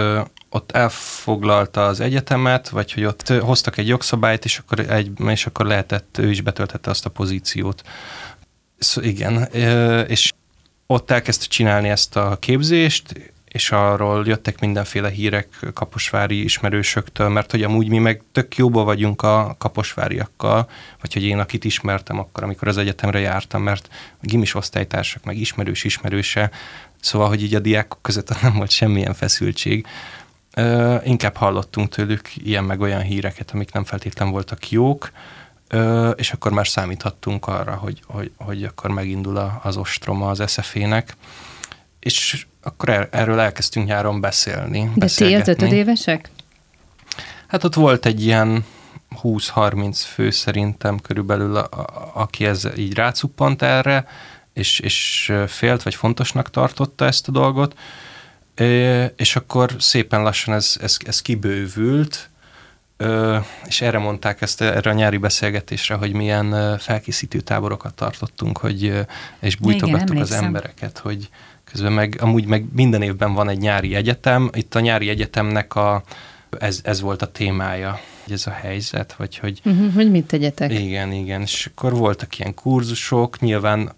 ott 0.50 0.70
elfoglalta 0.72 1.87
az 1.87 2.00
egyetemet, 2.00 2.68
vagy 2.68 2.92
hogy 2.92 3.04
ott 3.04 3.28
hoztak 3.28 3.76
egy 3.76 3.88
jogszabályt, 3.88 4.44
és 4.44 4.59
akkor, 4.59 4.78
egy, 4.78 5.11
és 5.26 5.46
akkor 5.46 5.66
lehetett, 5.66 6.18
ő 6.18 6.30
is 6.30 6.40
betöltette 6.40 6.90
azt 6.90 7.06
a 7.06 7.11
pozíciót. 7.11 7.82
Szóval 8.78 9.11
igen, 9.11 9.42
és 10.09 10.32
ott 10.87 11.11
elkezdte 11.11 11.46
csinálni 11.46 11.88
ezt 11.88 12.16
a 12.16 12.37
képzést, 12.40 13.32
és 13.57 13.71
arról 13.71 14.27
jöttek 14.27 14.61
mindenféle 14.61 15.11
hírek 15.11 15.49
kaposvári 15.75 16.42
ismerősöktől, 16.42 17.29
mert 17.29 17.51
hogy 17.51 17.62
amúgy 17.62 17.88
mi 17.88 17.99
meg 17.99 18.23
tök 18.33 18.57
jóba 18.57 18.85
vagyunk 18.85 19.23
a 19.23 19.55
kaposváriakkal, 19.59 20.69
vagy 21.01 21.12
hogy 21.12 21.23
én 21.23 21.38
akit 21.38 21.64
ismertem 21.64 22.19
akkor, 22.19 22.42
amikor 22.42 22.69
az 22.69 22.77
egyetemre 22.77 23.19
jártam, 23.19 23.62
mert 23.62 23.88
gimis 24.21 24.55
osztálytársak, 24.55 25.25
meg 25.25 25.37
ismerős 25.37 25.85
ismerőse, 25.85 26.51
szóval, 27.01 27.29
hogy 27.29 27.42
így 27.42 27.55
a 27.55 27.59
diákok 27.59 28.03
között 28.03 28.40
nem 28.42 28.55
volt 28.55 28.71
semmilyen 28.71 29.14
feszültség. 29.14 29.87
Ö, 30.55 30.97
inkább 31.05 31.37
hallottunk 31.37 31.88
tőlük 31.88 32.37
ilyen 32.37 32.64
meg 32.64 32.81
olyan 32.81 33.03
híreket, 33.03 33.51
amik 33.51 33.73
nem 33.73 33.85
feltétlenül 33.85 34.33
voltak 34.33 34.71
jók, 34.71 35.11
ö, 35.69 36.11
és 36.11 36.33
akkor 36.33 36.53
már 36.53 36.66
számíthattunk 36.69 37.47
arra, 37.47 37.75
hogy, 37.75 38.01
hogy, 38.07 38.31
hogy 38.37 38.64
akkor 38.64 38.90
megindul 38.90 39.61
az 39.62 39.77
ostroma 39.77 40.29
az 40.29 40.42
SZF-ének, 40.47 41.16
és 42.07 42.47
akkor 42.62 42.88
er, 42.88 43.09
erről 43.11 43.40
elkezdtünk 43.40 43.87
nyáron 43.87 44.21
beszélni. 44.21 44.90
De 44.95 45.07
ti 45.07 45.35
az 45.35 45.49
ötödévesek? 45.49 46.31
Hát 47.47 47.64
ott 47.64 47.75
volt 47.75 48.07
egy 48.07 48.25
ilyen 48.25 48.64
20-30 49.23 50.01
fő 50.05 50.31
szerintem 50.31 51.01
körülbelül, 51.01 51.57
a, 51.57 51.69
a, 51.71 52.11
aki 52.14 52.45
ez 52.47 52.69
így 52.77 52.95
rácuppant 52.95 53.62
erre, 53.62 54.07
és, 54.53 54.79
és 54.79 55.33
félt, 55.47 55.83
vagy 55.83 55.95
fontosnak 55.95 56.51
tartotta 56.51 57.05
ezt 57.05 57.29
a 57.29 57.33
dolgot, 57.33 57.79
és 59.16 59.37
akkor 59.37 59.75
szépen 59.79 60.23
lassan 60.23 60.55
ez, 60.55 60.77
ez, 60.81 60.97
ez 61.07 61.23
kibővült, 61.23 62.31
és 63.66 63.81
erre 63.81 63.99
mondták 63.99 64.42
ezt 64.42 64.61
erre 64.61 64.90
a 64.90 64.95
nyári 64.95 65.16
beszélgetésre, 65.16 65.95
hogy 65.95 66.12
milyen 66.12 66.79
felkészítő 66.79 67.40
táborokat 67.40 67.95
tartottunk, 67.95 68.59
hogy, 68.59 69.07
és 69.40 69.57
bújtogattuk 69.57 70.11
Igen, 70.11 70.23
az 70.23 70.33
embereket, 70.33 70.99
hogy, 70.99 71.29
Közben 71.76 71.92
meg 71.92 72.16
amúgy 72.20 72.46
meg 72.46 72.64
minden 72.72 73.02
évben 73.02 73.34
van 73.34 73.48
egy 73.48 73.58
nyári 73.58 73.94
egyetem. 73.94 74.50
Itt 74.52 74.74
a 74.74 74.80
nyári 74.80 75.08
egyetemnek 75.08 75.74
a, 75.74 76.02
ez, 76.58 76.80
ez 76.82 77.00
volt 77.00 77.22
a 77.22 77.32
témája, 77.32 78.00
hogy 78.24 78.32
ez 78.32 78.46
a 78.46 78.50
helyzet, 78.50 79.14
vagy 79.14 79.38
hogy... 79.38 79.60
Uh-huh, 79.64 79.94
hogy 79.94 80.10
mit 80.10 80.26
tegyetek? 80.26 80.72
Igen, 80.72 81.12
igen. 81.12 81.40
És 81.40 81.66
akkor 81.66 81.96
voltak 81.96 82.38
ilyen 82.38 82.54
kurzusok, 82.54 83.40
nyilván 83.40 83.92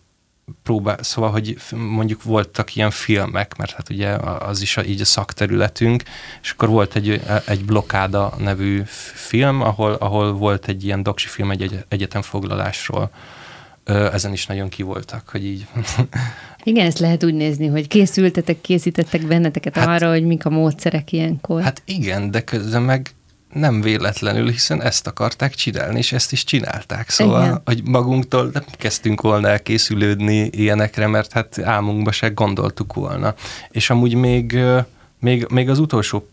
próbál, 0.62 1.02
szóval, 1.02 1.30
hogy 1.30 1.56
mondjuk 1.76 2.22
voltak 2.22 2.74
ilyen 2.76 2.90
filmek, 2.90 3.56
mert 3.56 3.70
hát 3.70 3.90
ugye 3.90 4.10
az 4.38 4.60
is 4.60 4.76
a, 4.76 4.84
így 4.84 5.00
a 5.00 5.04
szakterületünk, 5.04 6.02
és 6.42 6.50
akkor 6.50 6.68
volt 6.68 6.94
egy, 6.94 7.20
egy 7.46 7.64
Blokáda 7.64 8.34
nevű 8.38 8.82
film, 9.14 9.60
ahol, 9.60 9.92
ahol 9.92 10.32
volt 10.32 10.68
egy 10.68 10.84
ilyen 10.84 11.02
doksi 11.02 11.28
film 11.28 11.50
egy 11.50 11.84
egyetemfoglalásról. 11.88 13.10
Ezen 13.84 14.32
is 14.32 14.46
nagyon 14.46 14.68
kivoltak, 14.68 15.28
hogy 15.28 15.44
így 15.44 15.66
Igen, 16.68 16.86
ezt 16.86 16.98
lehet 16.98 17.24
úgy 17.24 17.34
nézni, 17.34 17.66
hogy 17.66 17.88
készültetek, 17.88 18.60
készítettek 18.60 19.26
benneteket 19.26 19.76
hát, 19.76 19.88
arra, 19.88 20.10
hogy 20.10 20.24
mik 20.24 20.44
a 20.44 20.50
módszerek 20.50 21.12
ilyenkor. 21.12 21.62
Hát 21.62 21.82
igen, 21.84 22.30
de 22.30 22.40
közben 22.40 22.82
meg 22.82 23.10
nem 23.52 23.80
véletlenül, 23.80 24.50
hiszen 24.50 24.82
ezt 24.82 25.06
akarták 25.06 25.54
csinálni, 25.54 25.98
és 25.98 26.12
ezt 26.12 26.32
is 26.32 26.44
csinálták. 26.44 27.08
Szóval, 27.08 27.44
Igen. 27.44 27.62
hogy 27.64 27.82
magunktól 27.84 28.50
nem 28.52 28.64
kezdtünk 28.70 29.20
volna 29.20 29.48
elkészülődni 29.48 30.50
ilyenekre, 30.52 31.06
mert 31.06 31.32
hát 31.32 31.58
álmunkba 31.62 32.12
se 32.12 32.28
gondoltuk 32.28 32.94
volna. 32.94 33.34
És 33.70 33.90
amúgy 33.90 34.14
még, 34.14 34.58
még, 35.20 35.46
még 35.50 35.68
az 35.68 35.78
utolsó 35.78 36.28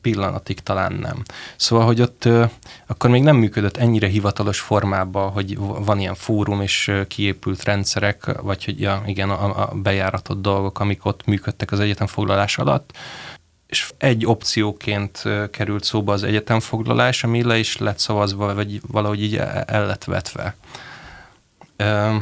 pillanatig 0.00 0.60
talán 0.60 0.92
nem. 0.92 1.22
Szóval, 1.56 1.86
hogy 1.86 2.00
ott 2.00 2.24
ö, 2.24 2.44
akkor 2.86 3.10
még 3.10 3.22
nem 3.22 3.36
működött 3.36 3.76
ennyire 3.76 4.06
hivatalos 4.06 4.60
formában, 4.60 5.30
hogy 5.30 5.58
van 5.58 5.98
ilyen 5.98 6.14
fórum 6.14 6.60
és 6.60 6.92
kiépült 7.08 7.64
rendszerek, 7.64 8.40
vagy 8.40 8.64
hogy 8.64 8.80
ja, 8.80 9.02
igen, 9.06 9.30
a, 9.30 9.62
a 9.62 9.74
bejáratott 9.74 10.42
dolgok, 10.42 10.80
amik 10.80 11.04
ott 11.04 11.24
működtek 11.26 11.72
az 11.72 11.80
egyetemfoglalás 11.80 12.58
alatt, 12.58 12.96
és 13.66 13.90
egy 13.98 14.26
opcióként 14.26 15.22
került 15.50 15.84
szóba 15.84 16.12
az 16.12 16.22
egyetemfoglalás, 16.22 17.24
ami 17.24 17.42
le 17.42 17.58
is 17.58 17.76
lett 17.76 17.98
szavazva, 17.98 18.54
vagy 18.54 18.80
valahogy 18.86 19.22
így 19.22 19.36
el 19.66 19.86
lett 19.86 20.04
vetve. 20.04 20.56
Ö, 21.76 22.16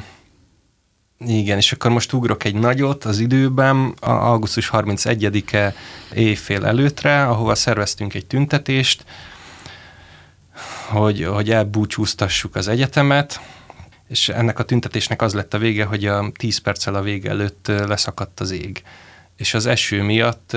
igen, 1.18 1.57
és 1.57 1.72
akkor 1.72 1.90
most 1.90 2.12
ugrok 2.12 2.44
egy 2.44 2.55
nagyot 2.55 3.05
az 3.05 3.18
időben, 3.18 3.94
a 4.00 4.11
augusztus 4.11 4.70
31-e 4.72 5.74
éjfél 6.14 6.64
előttre, 6.64 7.26
ahova 7.26 7.55
szerveztünk 7.55 8.14
egy 8.14 8.26
tüntetést, 8.26 9.05
hogy, 10.88 11.24
hogy 11.24 11.50
elbúcsúztassuk 11.50 12.55
az 12.55 12.68
egyetemet, 12.68 13.40
és 14.09 14.29
ennek 14.29 14.59
a 14.59 14.62
tüntetésnek 14.62 15.22
az 15.22 15.35
lett 15.35 15.55
a 15.55 15.59
vége, 15.59 15.85
hogy 15.85 16.07
a 16.07 16.31
10 16.38 16.59
perccel 16.59 16.94
a 16.94 17.02
vége 17.02 17.31
előtt 17.31 17.66
leszakadt 17.66 18.40
az 18.40 18.50
ég 18.50 18.83
és 19.37 19.55
az 19.55 19.66
eső 19.66 20.03
miatt 20.03 20.57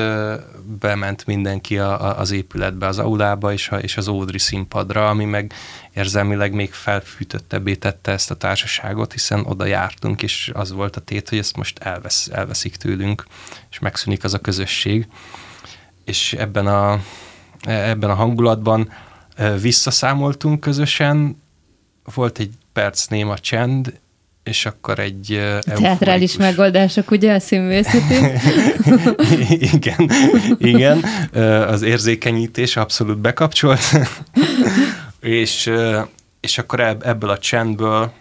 bement 0.80 1.26
mindenki 1.26 1.78
a, 1.78 2.06
a, 2.06 2.20
az 2.20 2.32
épületbe, 2.32 2.88
az 2.88 3.00
aulába 3.00 3.54
és, 3.54 3.70
a, 3.70 3.80
és 3.80 3.98
az 3.98 4.08
Ódri 4.08 4.38
színpadra, 4.38 5.10
ami 5.10 5.26
meg 5.26 5.54
érzelmileg 5.94 6.54
még 6.54 6.74
felfűtöttebbé 6.74 7.76
tette 7.76 8.12
ezt 8.12 8.32
a 8.32 8.36
társaságot, 8.36 9.12
hiszen 9.12 9.46
oda 9.46 9.66
jártunk, 9.66 10.24
és 10.24 10.52
az 10.54 10.72
volt 10.72 10.96
a 10.96 11.02
tét, 11.02 11.30
hogy 11.30 11.38
ezt 11.38 11.56
most 11.56 11.80
elvesz, 11.80 12.30
elveszik 12.32 12.76
tőlünk, 12.76 13.26
és 13.70 13.80
megszűnik 13.80 14.24
az 14.24 14.34
a 14.34 14.40
közösség. 14.40 15.08
És 16.06 16.34
ebben 16.34 16.68
a, 16.68 17.02
ebben 17.62 18.10
a 18.10 18.16
hangulatban 18.16 18.92
visszaszámoltunk 19.62 20.60
közösen, 20.60 21.42
volt 22.14 22.40
egy 22.40 22.54
perc 22.74 23.06
néma 23.06 23.38
csend, 23.38 24.00
és 24.50 24.66
akkor 24.66 25.00
egy 25.00 25.32
euforikus... 25.34 25.82
Teatrális 25.82 26.36
megoldások, 26.38 27.12
ugye 27.12 27.34
a 27.34 27.40
színvészeti? 27.40 28.16
igen, 29.76 30.10
igen, 30.58 31.04
az 31.68 31.82
érzékenyítés 31.82 32.78
abszolút 32.78 33.18
bekapcsolt, 33.18 33.82
és, 35.20 35.72
és 36.40 36.58
akkor 36.58 36.80
ebből 36.80 37.30
a 37.30 37.38
csendből 37.38 38.12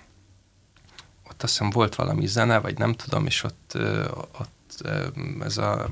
ott 1.30 1.42
azt 1.42 1.52
hiszem 1.52 1.70
volt 1.70 1.94
valami 1.94 2.26
zene, 2.26 2.58
vagy 2.58 2.78
nem 2.78 2.94
tudom, 2.94 3.26
és 3.26 3.44
ott, 3.44 3.78
ott 4.40 4.90
ez 5.44 5.56
a 5.56 5.88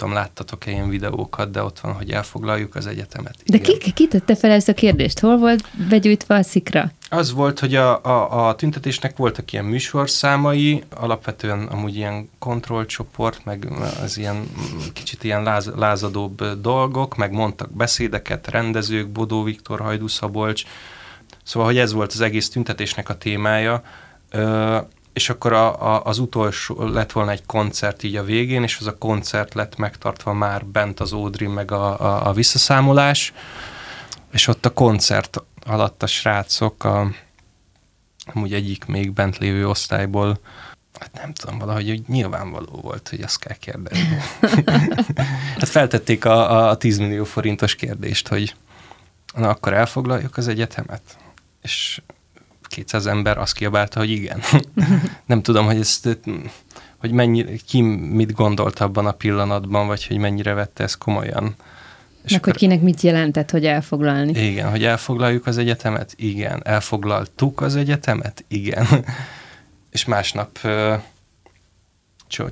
tudom, 0.00 0.14
láttatok-e 0.14 0.70
ilyen 0.70 0.88
videókat, 0.88 1.50
de 1.50 1.62
ott 1.62 1.80
van, 1.80 1.92
hogy 1.92 2.10
elfoglaljuk 2.10 2.74
az 2.74 2.86
egyetemet. 2.86 3.34
De 3.46 3.58
ki, 3.58 3.92
ki 3.92 4.08
tette 4.08 4.36
fel 4.36 4.50
ezt 4.50 4.68
a 4.68 4.74
kérdést? 4.74 5.18
Hol 5.18 5.36
volt 5.36 5.64
begyűjtve 5.88 6.34
a 6.34 6.42
szikra? 6.42 6.90
Az 7.08 7.32
volt, 7.32 7.58
hogy 7.58 7.74
a, 7.74 8.04
a, 8.04 8.48
a 8.48 8.54
tüntetésnek 8.54 9.16
voltak 9.16 9.52
ilyen 9.52 9.64
műsorszámai, 9.64 10.82
alapvetően 10.94 11.66
amúgy 11.66 11.96
ilyen 11.96 12.30
kontrollcsoport, 12.38 13.44
meg 13.44 13.68
az 14.02 14.18
ilyen 14.18 14.50
kicsit 14.92 15.24
ilyen 15.24 15.42
láz, 15.42 15.70
lázadóbb 15.76 16.44
dolgok, 16.60 17.16
meg 17.16 17.32
mondtak 17.32 17.70
beszédeket, 17.72 18.50
rendezők, 18.50 19.08
Bodó 19.08 19.42
Viktor, 19.42 19.80
Hajdú 19.80 20.06
Szabolcs, 20.06 20.64
szóval, 21.42 21.68
hogy 21.68 21.78
ez 21.78 21.92
volt 21.92 22.12
az 22.12 22.20
egész 22.20 22.50
tüntetésnek 22.50 23.08
a 23.08 23.18
témája, 23.18 23.82
és 25.12 25.28
akkor 25.28 25.52
a, 25.52 25.94
a, 25.94 26.04
az 26.04 26.18
utolsó 26.18 26.88
lett 26.88 27.12
volna 27.12 27.30
egy 27.30 27.46
koncert 27.46 28.02
így 28.02 28.16
a 28.16 28.24
végén, 28.24 28.62
és 28.62 28.76
az 28.80 28.86
a 28.86 28.98
koncert 28.98 29.54
lett 29.54 29.76
megtartva 29.76 30.32
már 30.32 30.66
bent 30.66 31.00
az 31.00 31.12
Ódri, 31.12 31.46
meg 31.46 31.70
a, 31.70 32.00
a, 32.00 32.28
a 32.28 32.32
visszaszámolás, 32.32 33.32
és 34.32 34.46
ott 34.46 34.66
a 34.66 34.72
koncert 34.72 35.42
alatt 35.66 36.02
a 36.02 36.06
srácok, 36.06 36.84
a, 36.84 37.10
amúgy 38.34 38.54
egyik 38.54 38.84
még 38.84 39.12
bent 39.12 39.38
lévő 39.38 39.68
osztályból, 39.68 40.40
hát 40.98 41.12
nem 41.12 41.32
tudom, 41.32 41.58
valahogy 41.58 41.88
hogy 41.88 42.02
nyilvánvaló 42.06 42.80
volt, 42.82 43.08
hogy 43.08 43.20
azt 43.20 43.38
kell 43.38 43.56
kérdezni. 43.56 44.18
hát 45.58 45.68
feltették 45.68 46.24
a, 46.24 46.50
a, 46.50 46.68
a 46.68 46.76
10 46.76 46.98
millió 46.98 47.24
forintos 47.24 47.74
kérdést, 47.74 48.28
hogy 48.28 48.54
na 49.34 49.48
akkor 49.48 49.72
elfoglaljuk 49.72 50.36
az 50.36 50.48
egyetemet? 50.48 51.02
És 51.62 52.02
200 52.70 53.06
ember 53.06 53.38
azt 53.38 53.54
kiabálta, 53.54 53.98
hogy 53.98 54.10
igen. 54.10 54.40
nem 55.26 55.42
tudom, 55.42 55.66
hogy 55.66 55.78
ezt 55.78 56.18
hogy 56.98 57.10
mennyi, 57.10 57.44
ki 57.66 57.80
mit 57.80 58.32
gondolt 58.32 58.78
abban 58.78 59.06
a 59.06 59.12
pillanatban, 59.12 59.86
vagy 59.86 60.06
hogy 60.06 60.16
mennyire 60.16 60.54
vette 60.54 60.82
ezt 60.82 60.98
komolyan. 60.98 61.54
És 62.24 62.30
Meg 62.30 62.40
akkor, 62.40 62.52
hogy 62.52 62.60
kinek 62.60 62.80
mit 62.80 63.00
jelentett, 63.00 63.50
hogy 63.50 63.66
elfoglalni. 63.66 64.44
Igen, 64.44 64.70
hogy 64.70 64.84
elfoglaljuk 64.84 65.46
az 65.46 65.58
egyetemet? 65.58 66.14
Igen. 66.16 66.60
Elfoglaltuk 66.64 67.60
az 67.60 67.76
egyetemet? 67.76 68.44
Igen. 68.48 68.86
és 69.90 70.04
másnap 70.04 70.58
ö, 70.62 70.94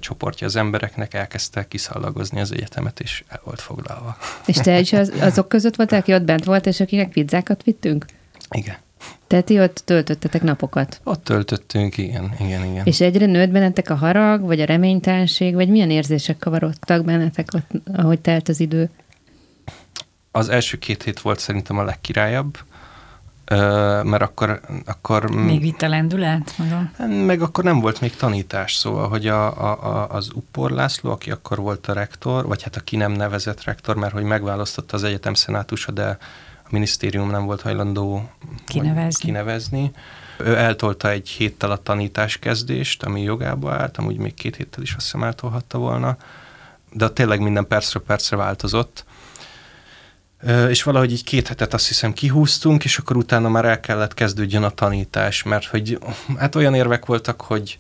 csoportja 0.01 0.47
az 0.47 0.57
embereknek 0.57 1.15
elkezdte 1.15 1.69
kiszallagozni 1.69 2.41
az 2.41 2.53
egyetemet, 2.53 3.01
és 3.01 3.25
el 3.29 3.41
volt 3.45 3.61
foglalva. 3.61 4.17
És 4.47 4.57
te 4.57 4.79
is 4.79 4.93
az, 5.03 5.13
azok 5.21 5.49
között 5.49 5.77
voltál, 5.77 6.01
aki 6.01 6.15
ott 6.15 6.23
bent 6.23 6.45
volt, 6.45 6.67
és 6.67 6.81
akinek 6.81 7.11
pizzákat 7.11 7.63
vittünk? 7.63 8.05
Igen. 8.51 8.77
Tehát 9.27 9.45
ti 9.45 9.61
ott 9.61 9.83
töltöttetek 9.85 10.43
napokat? 10.43 11.01
Ott 11.05 11.25
töltöttünk, 11.25 11.99
igen, 11.99 12.35
igen, 12.41 12.65
igen. 12.65 12.87
És 12.87 13.01
egyre 13.01 13.27
nőtt 13.27 13.51
bennetek 13.51 13.91
a 13.91 13.95
harag, 13.95 14.41
vagy 14.41 14.61
a 14.61 14.65
reménytelenség, 14.65 15.55
vagy 15.55 15.69
milyen 15.69 15.91
érzések 15.91 16.39
kavarodtak 16.39 17.05
bennetek 17.05 17.49
ott, 17.55 17.71
ahogy 17.97 18.21
telt 18.21 18.49
az 18.49 18.61
idő? 18.61 18.91
Az 20.31 20.49
első 20.49 20.79
két 20.79 21.03
hét 21.03 21.21
volt 21.21 21.39
szerintem 21.39 21.79
a 21.79 21.83
legkirályabb. 21.83 22.59
mert 24.05 24.23
akkor... 24.23 24.61
akkor 24.87 25.31
még 25.31 25.61
vitt 25.61 25.83
a 25.83 25.89
lendület? 25.89 26.55
Maga? 26.59 26.91
Meg 27.25 27.43
akkor 27.43 27.65
nem 27.65 27.81
volt 27.81 28.01
még 28.01 28.17
tanítás, 28.17 28.75
szóval, 28.75 29.09
hogy 29.09 29.27
a, 29.27 29.47
a, 29.73 30.09
az 30.11 30.31
Uppor 30.35 30.71
László, 30.71 31.11
aki 31.11 31.31
akkor 31.31 31.59
volt 31.59 31.87
a 31.87 31.93
rektor, 31.93 32.47
vagy 32.47 32.63
hát 32.63 32.77
aki 32.77 32.97
nem 32.97 33.13
nevezett 33.13 33.65
rektor, 33.65 33.97
mert 33.97 34.13
hogy 34.13 34.23
megválasztotta 34.23 34.97
az 34.97 35.05
egyetem 35.05 35.35
szenátusa, 35.35 35.93
de 35.93 36.19
a 36.69 36.75
minisztérium 36.75 37.31
nem 37.31 37.45
volt 37.45 37.61
hajlandó 37.61 38.31
kinevezni. 38.67 39.25
kinevezni. 39.25 39.91
Ő 40.39 40.57
eltolta 40.57 41.11
egy 41.11 41.29
héttel 41.29 41.71
a 41.71 41.77
tanítás 41.77 42.39
kezdést, 42.39 43.03
ami 43.03 43.23
jogába 43.23 43.73
állt, 43.73 43.97
amúgy 43.97 44.17
még 44.17 44.35
két 44.35 44.57
héttel 44.57 44.83
is 44.83 44.95
azt 44.95 45.05
hiszem 45.05 45.23
eltolhatta 45.23 45.79
volna, 45.79 46.17
de 46.93 47.09
tényleg 47.09 47.41
minden 47.41 47.67
percről 47.67 48.03
percre 48.03 48.37
változott 48.37 49.05
és 50.69 50.83
valahogy 50.83 51.13
így 51.13 51.25
két 51.25 51.49
hetet 51.49 51.75
azt 51.75 51.89
hiszem 51.89 52.13
kihúztunk, 52.13 52.85
és 52.85 52.99
akkor 52.99 53.17
utána 53.17 53.49
már 53.49 53.65
el 53.65 53.81
kellett 53.81 54.15
kezdődjön 54.15 54.63
a 54.63 54.71
tanítás, 54.71 55.43
mert 55.43 55.65
hogy 55.65 55.99
hát 56.37 56.55
olyan 56.55 56.75
érvek 56.75 57.07
voltak, 57.07 57.41
hogy, 57.41 57.79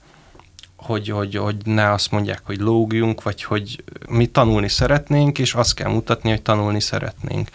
hogy, 0.77 1.09
hogy, 1.09 1.37
hogy 1.37 1.57
ne 1.65 1.93
azt 1.93 2.11
mondják, 2.11 2.41
hogy 2.45 2.59
lógjunk, 2.59 3.23
vagy 3.23 3.43
hogy 3.45 3.85
mi 4.09 4.27
tanulni 4.27 4.69
szeretnénk, 4.69 5.39
és 5.39 5.55
azt 5.55 5.75
kell 5.75 5.91
mutatni, 5.91 6.31
hogy 6.31 6.43
tanulni 6.43 6.81
szeretnénk. 6.81 7.49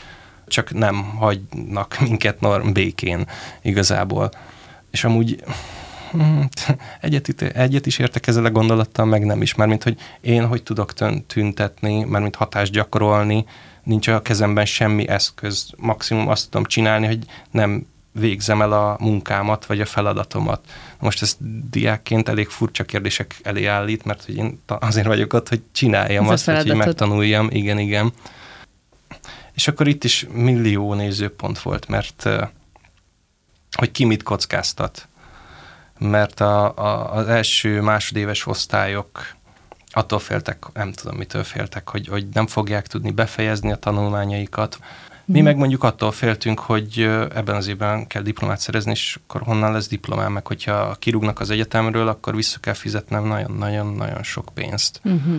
Csak 0.53 0.73
nem 0.73 1.03
hagynak 1.03 1.97
minket 1.99 2.39
norm 2.39 2.71
békén 2.71 3.27
igazából. 3.61 4.31
És 4.91 5.03
amúgy 5.03 5.43
egyet, 7.01 7.41
egyet 7.41 7.85
is 7.85 7.99
értek 7.99 8.27
ezzel 8.27 8.45
a 8.45 8.51
gondolattal, 8.51 9.05
meg 9.05 9.25
nem 9.25 9.41
is, 9.41 9.55
mármint, 9.55 9.83
hogy 9.83 9.97
én 10.21 10.45
hogy 10.45 10.63
tudok 10.63 10.93
tüntetni, 11.27 12.03
mármint 12.03 12.35
hatást 12.35 12.71
gyakorolni, 12.71 13.45
nincs 13.83 14.07
a 14.07 14.21
kezemben 14.21 14.65
semmi 14.65 15.07
eszköz, 15.07 15.69
maximum 15.77 16.27
azt 16.27 16.49
tudom 16.49 16.65
csinálni, 16.65 17.05
hogy 17.05 17.25
nem 17.51 17.85
végzem 18.11 18.61
el 18.61 18.71
a 18.71 18.97
munkámat, 18.99 19.65
vagy 19.65 19.81
a 19.81 19.85
feladatomat. 19.85 20.65
Most 20.99 21.21
ez 21.21 21.37
diákként 21.69 22.29
elég 22.29 22.47
furcsa 22.47 22.83
kérdések 22.83 23.35
elé 23.43 23.65
állít, 23.65 24.05
mert 24.05 24.25
hogy 24.25 24.35
én 24.35 24.61
azért 24.65 25.07
vagyok 25.07 25.33
ott, 25.33 25.49
hogy 25.49 25.61
csináljam 25.71 26.23
ez 26.23 26.31
azt, 26.31 26.49
hogy 26.49 26.75
megtanuljam. 26.75 27.47
Igen, 27.51 27.79
igen. 27.79 28.13
És 29.53 29.67
akkor 29.67 29.87
itt 29.87 30.03
is 30.03 30.27
millió 30.31 30.93
nézőpont 30.93 31.59
volt, 31.59 31.87
mert 31.87 32.29
hogy 33.71 33.91
ki 33.91 34.05
mit 34.05 34.23
kockáztat. 34.23 35.07
Mert 35.99 36.39
a, 36.39 36.77
a, 36.77 37.13
az 37.13 37.27
első 37.27 37.81
másodéves 37.81 38.47
osztályok 38.47 39.35
attól 39.91 40.19
féltek, 40.19 40.65
nem 40.73 40.91
tudom 40.91 41.17
mitől 41.17 41.43
féltek, 41.43 41.89
hogy, 41.89 42.07
hogy 42.07 42.27
nem 42.33 42.47
fogják 42.47 42.87
tudni 42.87 43.11
befejezni 43.11 43.71
a 43.71 43.75
tanulmányaikat. 43.75 44.79
Mi 45.25 45.39
mm. 45.41 45.43
meg 45.43 45.57
mondjuk 45.57 45.83
attól 45.83 46.11
féltünk, 46.11 46.59
hogy 46.59 46.99
ebben 47.35 47.55
az 47.55 47.67
évben 47.67 48.07
kell 48.07 48.21
diplomát 48.21 48.59
szerezni, 48.59 48.91
és 48.91 49.19
akkor 49.23 49.41
honnan 49.41 49.71
lesz 49.71 49.87
diplomám, 49.87 50.31
meg 50.31 50.47
hogyha 50.47 50.95
kirúgnak 50.99 51.39
az 51.39 51.49
egyetemről, 51.49 52.07
akkor 52.07 52.35
vissza 52.35 52.59
kell 52.59 52.73
fizetnem 52.73 53.25
nagyon-nagyon-nagyon 53.25 54.23
sok 54.23 54.51
pénzt. 54.53 55.01
Mm-hmm. 55.09 55.37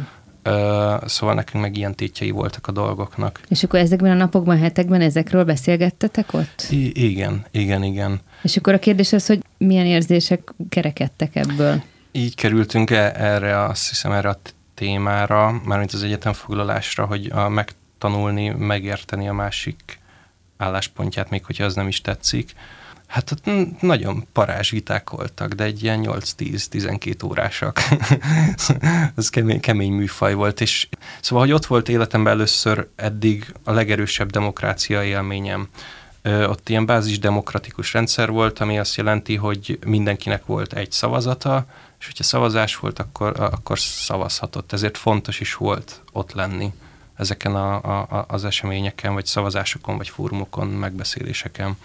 Szóval 1.07 1.35
nekünk 1.35 1.65
meg 1.65 1.77
ilyen 1.77 1.95
tétjei 1.95 2.31
voltak 2.31 2.67
a 2.67 2.73
dolgoknak. 2.73 3.41
És 3.49 3.65
akkor 3.65 3.79
ezekben 3.79 4.11
a 4.11 4.15
napokban, 4.15 4.59
hetekben 4.59 5.01
ezekről 5.01 5.45
beszélgettetek 5.45 6.33
ott? 6.33 6.67
I- 6.71 7.05
igen, 7.05 7.45
igen, 7.51 7.83
igen. 7.83 8.21
És 8.43 8.57
akkor 8.57 8.73
a 8.73 8.79
kérdés 8.79 9.13
az, 9.13 9.27
hogy 9.27 9.43
milyen 9.59 9.87
érzések 9.87 10.55
kerekedtek 10.69 11.37
ebből? 11.37 11.83
így 12.17 12.35
kerültünk 12.35 12.91
-e 12.91 13.13
erre, 13.17 13.63
azt 13.65 13.89
hiszem 13.89 14.13
erre 14.13 14.29
a 14.29 14.39
témára, 14.75 15.61
mármint 15.65 15.93
az 15.93 16.03
egyetemfoglalásra, 16.03 17.07
hogy 17.07 17.31
a 17.33 17.49
megtanulni, 17.49 18.49
megérteni 18.49 19.29
a 19.29 19.33
másik 19.33 19.99
álláspontját, 20.57 21.31
még 21.31 21.45
hogyha 21.45 21.65
az 21.65 21.75
nem 21.75 21.89
is 21.89 22.01
tetszik. 22.01 22.53
Hát 23.07 23.31
ott 23.31 23.51
nagyon 23.81 24.27
parázs 24.33 24.71
viták 24.71 25.11
voltak, 25.11 25.53
de 25.53 25.64
egy 25.64 25.83
ilyen 25.83 26.01
8-10-12 26.05 27.25
órásak. 27.25 27.81
az 29.17 29.31
kemény, 29.31 29.61
kemény 29.61 29.93
műfaj 29.93 30.35
volt, 30.35 30.61
és 30.61 30.88
szóval, 31.21 31.45
hogy 31.45 31.55
ott 31.55 31.67
volt 31.67 31.88
életemben 31.88 32.33
először 32.33 32.88
eddig 32.97 33.55
a 33.64 33.73
legerősebb 33.73 34.31
demokrácia 34.31 35.05
élményem. 35.05 35.69
Ott 36.25 36.69
ilyen 36.69 36.87
bázis 36.87 37.19
demokratikus 37.19 37.93
rendszer 37.93 38.31
volt, 38.31 38.59
ami 38.59 38.79
azt 38.79 38.97
jelenti, 38.97 39.37
hogy 39.37 39.79
mindenkinek 39.87 40.47
volt 40.47 40.73
egy 40.73 40.93
szavazata, 40.93 41.67
és 41.99 42.07
hogyha 42.07 42.25
szavazás 42.25 42.77
volt, 42.77 42.99
akkor, 42.99 43.40
akkor 43.40 43.79
szavazhatott. 43.79 44.73
Ezért 44.73 44.97
fontos 44.99 45.40
is 45.40 45.55
volt 45.55 46.03
ott 46.12 46.33
lenni 46.33 46.73
ezeken 47.17 47.55
a, 47.55 47.75
a, 47.75 48.25
az 48.29 48.45
eseményeken, 48.45 49.12
vagy 49.14 49.27
szavazásokon, 49.27 49.97
vagy 49.97 50.09
fórumokon, 50.09 50.67
megbeszéléseken. 50.67 51.77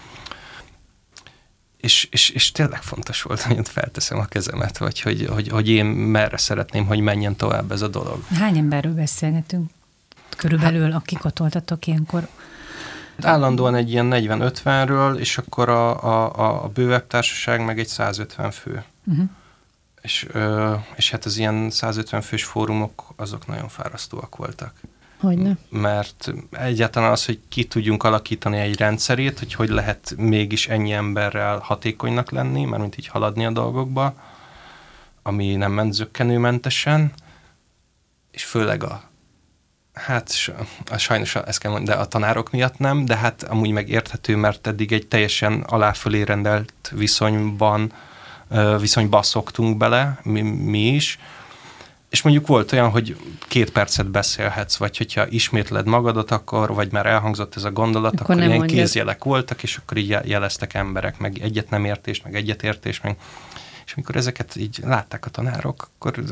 És, 1.79 2.07
és, 2.11 2.29
és 2.29 2.51
tényleg 2.51 2.81
fontos 2.81 3.21
volt, 3.21 3.41
hogy 3.41 3.69
felteszem 3.69 4.17
a 4.19 4.25
kezemet, 4.25 4.77
vagy 4.77 5.01
hogy, 5.01 5.25
hogy, 5.25 5.47
hogy 5.47 5.69
én 5.69 5.85
merre 5.85 6.37
szeretném, 6.37 6.85
hogy 6.85 6.99
menjen 6.99 7.35
tovább 7.35 7.71
ez 7.71 7.81
a 7.81 7.87
dolog. 7.87 8.23
Hány 8.33 8.57
emberről 8.57 8.93
beszélgetünk? 8.93 9.69
Körülbelül, 10.37 10.91
hát, 10.91 10.93
akik 10.93 11.25
ott 11.25 11.37
voltatok 11.37 11.87
ilyenkor? 11.87 12.27
Állandóan 13.21 13.75
egy 13.75 13.91
ilyen 13.91 14.09
40-50-ről, 14.11 15.17
és 15.17 15.37
akkor 15.37 15.69
a, 15.69 16.03
a, 16.03 16.63
a 16.63 16.67
bővebb 16.67 17.07
társaság 17.07 17.65
meg 17.65 17.79
egy 17.79 17.87
150 17.87 18.51
fő. 18.51 18.83
Uh-huh 19.03 19.29
és, 20.01 20.27
és 20.95 21.11
hát 21.11 21.25
az 21.25 21.37
ilyen 21.37 21.69
150 21.69 22.21
fős 22.21 22.43
fórumok, 22.43 23.13
azok 23.15 23.47
nagyon 23.47 23.67
fárasztóak 23.67 24.35
voltak. 24.35 24.73
Hogyne? 25.19 25.57
Mert 25.69 26.33
egyáltalán 26.51 27.11
az, 27.11 27.25
hogy 27.25 27.39
ki 27.49 27.65
tudjunk 27.65 28.03
alakítani 28.03 28.57
egy 28.57 28.77
rendszerét, 28.77 29.39
hogy 29.39 29.53
hogy 29.53 29.69
lehet 29.69 30.13
mégis 30.17 30.67
ennyi 30.67 30.91
emberrel 30.91 31.57
hatékonynak 31.57 32.31
lenni, 32.31 32.65
mert 32.65 32.81
mint 32.81 32.97
így 32.97 33.07
haladni 33.07 33.45
a 33.45 33.51
dolgokba, 33.51 34.13
ami 35.23 35.55
nem 35.55 35.71
ment 35.71 35.93
zöggenőmentesen, 35.93 37.11
és 38.31 38.43
főleg 38.43 38.83
a 38.83 39.09
Hát 39.93 40.31
sajnos 40.97 41.35
ezt 41.35 41.59
kell 41.59 41.71
mondani, 41.71 41.97
de 41.97 42.03
a 42.03 42.07
tanárok 42.07 42.51
miatt 42.51 42.77
nem, 42.77 43.05
de 43.05 43.15
hát 43.15 43.43
amúgy 43.43 43.71
megérthető, 43.71 44.35
mert 44.35 44.67
eddig 44.67 44.91
egy 44.91 45.07
teljesen 45.07 45.61
aláfölé 45.61 46.21
rendelt 46.21 46.91
viszonyban 46.91 47.93
viszonyba 48.79 49.21
szoktunk 49.21 49.77
bele, 49.77 50.19
mi, 50.23 50.41
mi 50.41 50.87
is, 50.87 51.19
és 52.09 52.21
mondjuk 52.21 52.47
volt 52.47 52.71
olyan, 52.71 52.89
hogy 52.89 53.15
két 53.47 53.71
percet 53.71 54.11
beszélhetsz, 54.11 54.75
vagy 54.75 54.97
hogyha 54.97 55.27
ismétled 55.27 55.85
magadat, 55.85 56.31
akkor, 56.31 56.73
vagy 56.73 56.91
már 56.91 57.05
elhangzott 57.05 57.55
ez 57.55 57.63
a 57.63 57.71
gondolat, 57.71 58.13
akkor, 58.13 58.35
akkor 58.35 58.37
ilyen 58.37 58.57
mondjad. 58.57 58.79
kézjelek 58.79 59.23
voltak, 59.23 59.63
és 59.63 59.77
akkor 59.77 59.97
így 59.97 60.17
jeleztek 60.23 60.73
emberek, 60.73 61.17
meg 61.17 61.37
egyet 61.41 61.69
nem 61.69 61.85
értés, 61.85 62.21
meg 62.21 62.35
egyetértés, 62.35 63.01
meg 63.01 63.17
és 63.89 63.95
amikor 63.95 64.15
ezeket 64.15 64.55
így 64.55 64.79
látták 64.85 65.25
a 65.25 65.29
tanárok, 65.29 65.89
akkor 65.95 66.23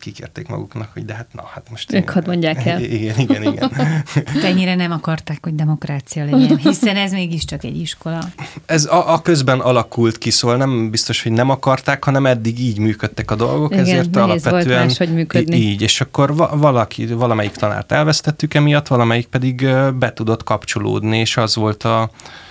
kikérték 0.00 0.48
maguknak, 0.48 0.90
hogy 0.92 1.04
de 1.04 1.14
hát 1.14 1.26
na, 1.32 1.44
hát 1.54 1.70
most... 1.70 1.92
Ők 1.92 2.10
hadd 2.10 2.26
mondják 2.26 2.66
el. 2.66 2.80
Igen, 2.96 3.18
igen, 3.18 3.42
igen. 3.42 3.72
Ennyire 4.50 4.74
nem 4.74 4.90
akarták, 4.90 5.38
hogy 5.42 5.54
demokrácia 5.54 6.24
legyen, 6.24 6.56
hiszen 6.56 6.96
ez 6.96 7.12
mégiscsak 7.12 7.64
egy 7.64 7.80
iskola. 7.80 8.28
Ez 8.66 8.84
a, 8.84 9.12
a 9.12 9.22
közben 9.22 9.60
alakult 9.60 10.18
ki, 10.18 10.30
szóval 10.30 10.56
nem 10.56 10.90
biztos, 10.90 11.22
hogy 11.22 11.32
nem 11.32 11.50
akarták, 11.50 12.04
hanem 12.04 12.26
eddig 12.26 12.60
így 12.60 12.78
működtek 12.78 13.30
a 13.30 13.34
dolgok, 13.34 13.72
igen, 13.72 13.84
ezért 13.84 14.16
alapvetően 14.16 14.86
volt 14.86 14.96
hogy 14.96 15.12
működni. 15.12 15.56
Így, 15.56 15.82
és 15.82 16.00
akkor 16.00 16.34
valaki, 16.36 17.06
valamelyik 17.06 17.52
tanárt 17.52 17.92
elvesztettük 17.92 18.54
emiatt, 18.54 18.86
valamelyik 18.86 19.26
pedig 19.26 19.68
be 19.98 20.12
tudott 20.12 20.42
kapcsolódni, 20.42 21.18
és 21.18 21.36
az 21.36 21.54
volt 21.54 21.82
a 21.82 22.10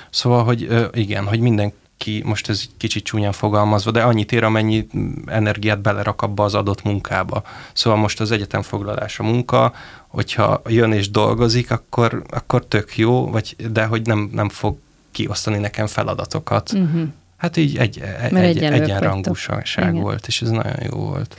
Szóval, 0.09 0.43
hogy 0.43 0.89
igen, 0.93 1.25
hogy 1.25 1.39
minden 1.39 1.73
ki, 1.97 2.21
most 2.25 2.49
ez 2.49 2.59
egy 2.63 2.77
kicsit 2.77 3.03
csúnyán 3.03 3.31
fogalmazva, 3.31 3.91
de 3.91 4.01
annyit 4.01 4.31
ér, 4.31 4.43
amennyi 4.43 4.87
energiát 5.25 5.81
belerak 5.81 6.21
abba 6.21 6.43
az 6.43 6.53
adott 6.53 6.83
munkába. 6.83 7.43
Szóval 7.73 7.99
most 7.99 8.19
az 8.19 8.31
egyetem 8.31 8.61
foglalás 8.61 9.19
a 9.19 9.23
munka, 9.23 9.73
hogyha 10.07 10.61
jön 10.67 10.91
és 10.91 11.09
dolgozik, 11.09 11.71
akkor, 11.71 12.23
akkor 12.29 12.65
tök 12.65 12.97
jó, 12.97 13.29
vagy, 13.29 13.55
de 13.71 13.85
hogy 13.85 14.05
nem, 14.05 14.29
nem 14.33 14.49
fog 14.49 14.77
kiosztani 15.11 15.57
nekem 15.57 15.87
feladatokat. 15.87 16.71
Uh-huh. 16.71 17.07
Hát 17.37 17.57
így 17.57 17.77
egy, 17.77 18.01
egy, 18.21 18.35
egy 18.35 18.57
egyenrangúság 18.57 19.93
volt, 19.93 20.27
és 20.27 20.41
ez 20.41 20.49
nagyon 20.49 20.77
jó 20.91 20.97
volt. 20.97 21.37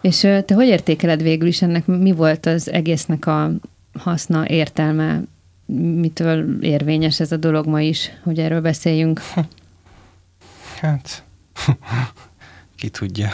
És 0.00 0.20
te 0.20 0.54
hogy 0.54 0.66
értékeled 0.66 1.22
végül 1.22 1.48
is 1.48 1.62
ennek, 1.62 1.86
mi 1.86 2.12
volt 2.12 2.46
az 2.46 2.70
egésznek 2.70 3.26
a 3.26 3.50
haszna, 3.98 4.48
értelme, 4.48 5.22
mitől 6.00 6.62
érvényes 6.64 7.20
ez 7.20 7.32
a 7.32 7.36
dolog 7.36 7.66
ma 7.66 7.80
is, 7.80 8.10
hogy 8.22 8.38
erről 8.38 8.60
beszéljünk? 8.60 9.20
Hát, 10.80 11.24
ki 12.78 12.88
tudja. 12.88 13.28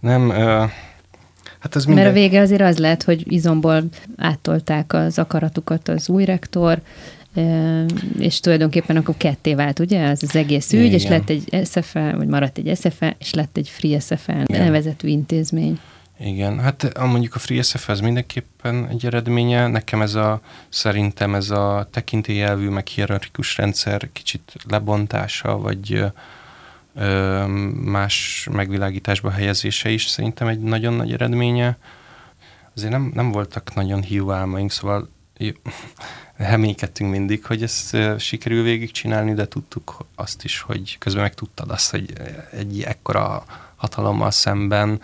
Nem, 0.00 0.28
uh, 0.28 0.36
hát 1.58 1.76
ez 1.76 1.84
minden... 1.84 2.04
Mert 2.04 2.16
a 2.16 2.20
vége 2.20 2.40
azért 2.40 2.60
az 2.60 2.78
lehet, 2.78 3.02
hogy 3.02 3.32
izomból 3.32 3.82
áttolták 4.16 4.92
az 4.92 5.18
akaratukat 5.18 5.88
az 5.88 6.08
új 6.08 6.24
rektor, 6.24 6.82
és 8.18 8.40
tulajdonképpen 8.40 8.96
akkor 8.96 9.14
ketté 9.16 9.54
vált, 9.54 9.78
ugye, 9.78 10.00
ez 10.00 10.22
az 10.22 10.36
egész 10.36 10.72
ügy, 10.72 10.84
Igen. 10.84 10.92
és 10.92 11.06
lett 11.06 11.30
egy 11.30 11.66
SFL, 11.66 12.16
vagy 12.16 12.26
maradt 12.26 12.58
egy 12.58 12.76
SFL, 12.76 13.04
és 13.18 13.34
lett 13.34 13.56
egy 13.56 13.68
Free 13.68 14.00
SFL 14.00 14.32
nevezetű 14.46 15.08
intézmény. 15.08 15.78
Igen, 16.24 16.60
hát 16.60 16.98
mondjuk 16.98 17.34
a 17.34 17.38
FreeSF 17.38 17.88
ez 17.88 18.00
mindenképpen 18.00 18.88
egy 18.88 19.06
eredménye. 19.06 19.66
Nekem 19.66 20.02
ez 20.02 20.14
a, 20.14 20.40
szerintem 20.68 21.34
ez 21.34 21.50
a 21.50 21.88
tekintélyelvű, 21.90 22.68
meg 22.68 22.86
hierarchikus 22.86 23.56
rendszer 23.56 24.08
kicsit 24.12 24.52
lebontása, 24.68 25.58
vagy 25.58 26.04
ö, 26.94 27.46
más 27.84 28.48
megvilágításba 28.52 29.30
helyezése 29.30 29.88
is 29.88 30.06
szerintem 30.06 30.48
egy 30.48 30.60
nagyon 30.60 30.94
nagy 30.94 31.12
eredménye. 31.12 31.78
Azért 32.76 32.92
nem, 32.92 33.10
nem 33.14 33.32
voltak 33.32 33.74
nagyon 33.74 34.02
hiú 34.02 34.30
álmaink, 34.30 34.70
szóval 34.70 35.08
reménykedtünk 36.36 37.10
mindig, 37.10 37.44
hogy 37.44 37.62
ezt 37.62 37.96
sikerül 38.18 38.62
végigcsinálni, 38.62 39.34
de 39.34 39.48
tudtuk 39.48 40.06
azt 40.14 40.44
is, 40.44 40.60
hogy 40.60 40.98
közben 40.98 41.22
meg 41.22 41.34
tudtad 41.34 41.70
azt, 41.70 41.90
hogy 41.90 42.12
egy 42.52 42.82
ekkora 42.82 43.44
hatalommal 43.76 44.30
szemben 44.30 45.00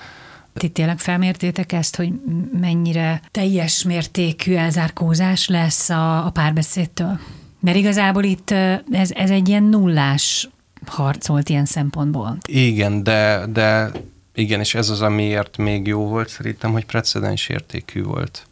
ti 0.60 0.68
tényleg 0.68 0.98
felmértétek 0.98 1.72
ezt, 1.72 1.96
hogy 1.96 2.12
mennyire 2.60 3.20
teljes 3.30 3.82
mértékű 3.82 4.54
elzárkózás 4.54 5.48
lesz 5.48 5.90
a, 5.90 6.26
a 6.26 6.30
párbeszédtől? 6.30 7.18
Mert 7.60 7.76
igazából 7.76 8.24
itt 8.24 8.50
ez, 8.90 9.10
ez 9.10 9.30
egy 9.30 9.48
ilyen 9.48 9.62
nullás 9.62 10.48
harc 10.86 11.26
volt 11.26 11.48
ilyen 11.48 11.64
szempontból. 11.64 12.36
Igen, 12.48 13.02
de, 13.02 13.46
de 13.46 13.90
igen, 14.34 14.60
és 14.60 14.74
ez 14.74 14.90
az, 14.90 15.00
amiért 15.00 15.56
még 15.56 15.86
jó 15.86 16.06
volt 16.06 16.28
szerintem, 16.28 16.72
hogy 16.72 16.86
precedens 16.86 17.48
értékű 17.48 18.02
volt. 18.02 18.46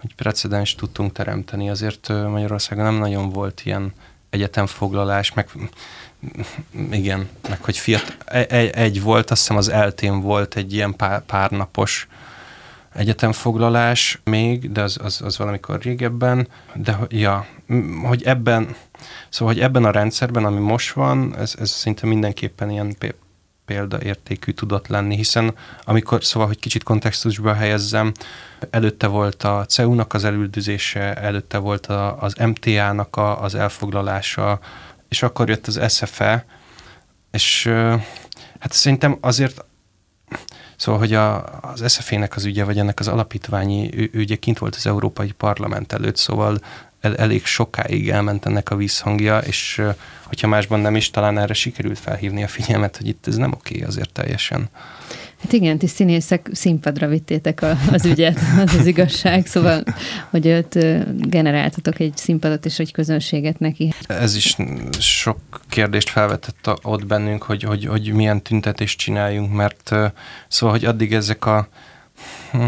Hogy 0.00 0.14
precedens 0.14 0.74
tudtunk 0.74 1.12
teremteni. 1.12 1.70
Azért 1.70 2.08
Magyarországon 2.08 2.84
nem 2.84 2.98
nagyon 2.98 3.28
volt 3.28 3.62
ilyen 3.64 3.92
egyetemfoglalás, 4.30 5.32
meg 5.32 5.48
igen, 6.90 7.28
meg 7.48 7.64
hogy 7.64 7.78
fiat, 7.78 8.16
egy, 8.26 8.70
egy 8.70 9.02
volt, 9.02 9.30
azt 9.30 9.40
hiszem 9.40 9.56
az 9.56 9.68
eltén 9.68 10.20
volt 10.20 10.56
egy 10.56 10.72
ilyen 10.72 10.96
pár, 10.96 11.20
párnapos 11.24 12.06
egyetemfoglalás 12.94 14.20
még, 14.24 14.72
de 14.72 14.82
az, 14.82 14.98
az, 15.02 15.20
az 15.24 15.38
valamikor 15.38 15.80
régebben, 15.80 16.48
de 16.74 16.98
ja, 17.08 17.46
hogy 18.02 18.22
ebben, 18.22 18.76
szóval, 19.28 19.54
hogy 19.54 19.62
ebben 19.62 19.84
a 19.84 19.90
rendszerben, 19.90 20.44
ami 20.44 20.60
most 20.60 20.92
van, 20.92 21.36
ez, 21.36 21.54
ez 21.58 21.70
szinte 21.70 22.06
mindenképpen 22.06 22.70
ilyen 22.70 22.96
példaértékű 23.64 24.52
tudott 24.52 24.86
lenni, 24.86 25.16
hiszen 25.16 25.54
amikor, 25.84 26.24
szóval, 26.24 26.48
hogy 26.48 26.58
kicsit 26.58 26.82
kontextusba 26.82 27.54
helyezzem, 27.54 28.12
előtte 28.70 29.06
volt 29.06 29.42
a 29.42 29.64
CEU-nak 29.68 30.14
az 30.14 30.24
elüldözése, 30.24 31.14
előtte 31.14 31.58
volt 31.58 31.86
a, 31.86 32.22
az 32.22 32.34
MTA-nak 32.34 33.16
a, 33.16 33.42
az 33.42 33.54
elfoglalása, 33.54 34.58
és 35.12 35.22
akkor 35.22 35.48
jött 35.48 35.66
az 35.66 35.80
SFE, 35.88 36.44
és 37.30 37.66
hát 38.58 38.72
szerintem 38.72 39.18
azért 39.20 39.64
Szóval, 40.76 41.00
hogy 41.00 41.14
a, 41.14 41.58
az 41.60 41.92
SFE-nek 41.92 42.36
az 42.36 42.44
ügye, 42.44 42.64
vagy 42.64 42.78
ennek 42.78 43.00
az 43.00 43.08
alapítványi 43.08 44.10
ügye 44.12 44.36
kint 44.36 44.58
volt 44.58 44.74
az 44.74 44.86
Európai 44.86 45.32
Parlament 45.32 45.92
előtt, 45.92 46.16
szóval 46.16 46.58
el, 47.00 47.16
elég 47.16 47.44
sokáig 47.44 48.10
elment 48.10 48.46
ennek 48.46 48.70
a 48.70 48.76
vízhangja, 48.76 49.38
és 49.38 49.82
hogyha 50.22 50.48
másban 50.48 50.80
nem 50.80 50.96
is, 50.96 51.10
talán 51.10 51.38
erre 51.38 51.54
sikerült 51.54 51.98
felhívni 51.98 52.42
a 52.42 52.48
figyelmet, 52.48 52.96
hogy 52.96 53.06
itt 53.08 53.26
ez 53.26 53.36
nem 53.36 53.52
oké 53.52 53.82
azért 53.82 54.12
teljesen. 54.12 54.68
Hát 55.42 55.52
igen, 55.52 55.78
ti 55.78 55.86
színészek 55.86 56.48
színpadra 56.52 57.06
vittétek 57.06 57.62
a, 57.62 57.76
az 57.92 58.04
ügyet, 58.04 58.38
az 58.64 58.74
az 58.74 58.86
igazság, 58.86 59.46
szóval, 59.46 59.82
hogy 60.30 60.48
ott 60.48 60.78
generáltatok 61.16 61.98
egy 61.98 62.16
színpadot 62.16 62.64
és 62.64 62.78
egy 62.78 62.92
közönséget 62.92 63.58
neki. 63.58 63.94
Ez 64.06 64.36
is 64.36 64.56
sok 64.98 65.38
kérdést 65.68 66.10
felvetett 66.10 66.70
ott 66.82 67.06
bennünk, 67.06 67.42
hogy, 67.42 67.62
hogy, 67.62 67.86
hogy 67.86 68.12
milyen 68.12 68.42
tüntetést 68.42 68.98
csináljunk, 68.98 69.52
mert 69.52 69.90
szóval, 70.48 70.76
hogy 70.76 70.84
addig 70.84 71.12
ezek 71.12 71.46
a 71.46 71.68
hm, 72.50 72.66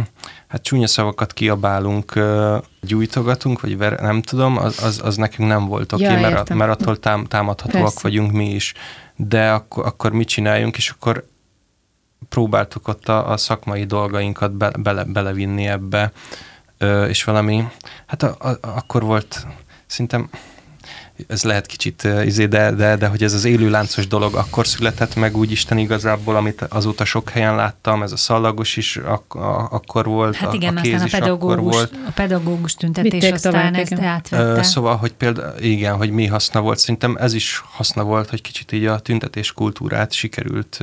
hát 0.49 0.62
csúnya 0.62 0.87
szavakat 0.87 1.33
kiabálunk, 1.33 2.12
gyújtogatunk, 2.81 3.61
vagy 3.61 3.77
ver, 3.77 4.01
nem 4.01 4.22
tudom, 4.22 4.57
az, 4.57 4.83
az, 4.83 5.01
az 5.05 5.16
nekünk 5.16 5.49
nem 5.49 5.66
volt 5.66 5.93
oké, 5.93 6.05
okay, 6.05 6.20
ja, 6.20 6.31
mert, 6.31 6.55
mert 6.55 6.70
attól 6.70 6.97
tám, 6.97 7.25
támadhatóak 7.25 7.83
Persze. 7.83 8.01
vagyunk 8.03 8.33
mi 8.33 8.51
is. 8.55 8.72
De 9.16 9.51
akkor, 9.51 9.87
akkor 9.87 10.12
mit 10.12 10.29
csináljunk, 10.29 10.77
és 10.77 10.91
akkor 10.91 11.33
próbáltuk 12.29 12.89
ott 12.89 13.09
a, 13.09 13.31
a 13.31 13.37
szakmai 13.37 13.85
dolgainkat 13.85 14.53
be, 14.53 14.70
bele, 14.79 15.05
belevinni 15.05 15.66
ebbe, 15.66 16.12
ö, 16.79 17.05
és 17.05 17.25
valami, 17.25 17.64
hát 18.07 18.22
a, 18.22 18.37
a, 18.39 18.59
akkor 18.61 19.03
volt, 19.03 19.47
szerintem 19.87 20.31
ez 21.27 21.45
lehet 21.45 21.66
kicsit 21.66 22.09
izé, 22.25 22.47
de, 22.47 22.70
de, 22.70 22.97
de 22.97 23.07
hogy 23.07 23.22
ez 23.22 23.33
az 23.33 23.45
élőláncos 23.45 24.07
dolog 24.07 24.35
akkor 24.35 24.66
született 24.66 25.14
meg 25.14 25.37
úgy 25.37 25.51
Isten 25.51 25.79
igazából, 25.79 26.37
amit 26.37 26.62
azóta 26.62 27.05
sok 27.05 27.29
helyen 27.29 27.55
láttam, 27.55 28.03
ez 28.03 28.12
a 28.12 28.16
szallagos 28.16 28.77
is 28.77 28.97
ak- 28.97 29.35
a, 29.35 29.68
akkor 29.70 30.05
volt, 30.07 30.37
hát 30.37 30.53
igen, 30.53 30.77
a, 30.77 30.79
a 30.79 30.83
kéz 30.83 31.03
aztán 31.03 31.20
a 31.20 31.25
pedagógus, 31.25 31.75
volt. 31.75 31.93
a 32.07 32.11
pedagógus 32.14 32.75
tüntetés 32.75 33.12
Vitték 33.12 33.35
aztán 33.35 33.75
ezt 33.75 34.01
átvette. 34.01 34.62
Szóval, 34.62 34.97
hogy 34.97 35.12
például, 35.12 35.59
igen, 35.59 35.97
hogy 35.97 36.11
mi 36.11 36.27
haszna 36.27 36.61
volt, 36.61 36.79
szerintem 36.79 37.16
ez 37.20 37.35
is 37.35 37.62
haszna 37.70 38.03
volt, 38.03 38.31
hogy 38.31 38.41
kicsit 38.41 38.72
így 38.72 38.87
a 38.87 38.99
tüntetés 38.99 39.53
kultúrát 39.53 40.12
sikerült 40.12 40.81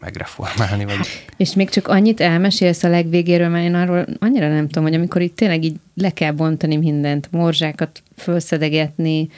megreformálni. 0.00 0.84
Vagy... 0.84 1.26
És 1.36 1.54
még 1.54 1.68
csak 1.68 1.88
annyit 1.88 2.20
elmesélsz 2.20 2.82
a 2.82 2.88
legvégéről, 2.88 3.48
mert 3.48 3.64
én 3.64 3.74
arról 3.74 4.06
annyira 4.18 4.48
nem 4.48 4.66
tudom, 4.66 4.82
hogy 4.82 4.94
amikor 4.94 5.22
itt 5.22 5.36
tényleg 5.36 5.64
így 5.64 5.76
le 5.94 6.10
kell 6.10 6.32
bontani 6.32 6.76
mindent, 6.76 7.28
morzsákat 7.30 8.02
felszedegetni, 8.16 9.28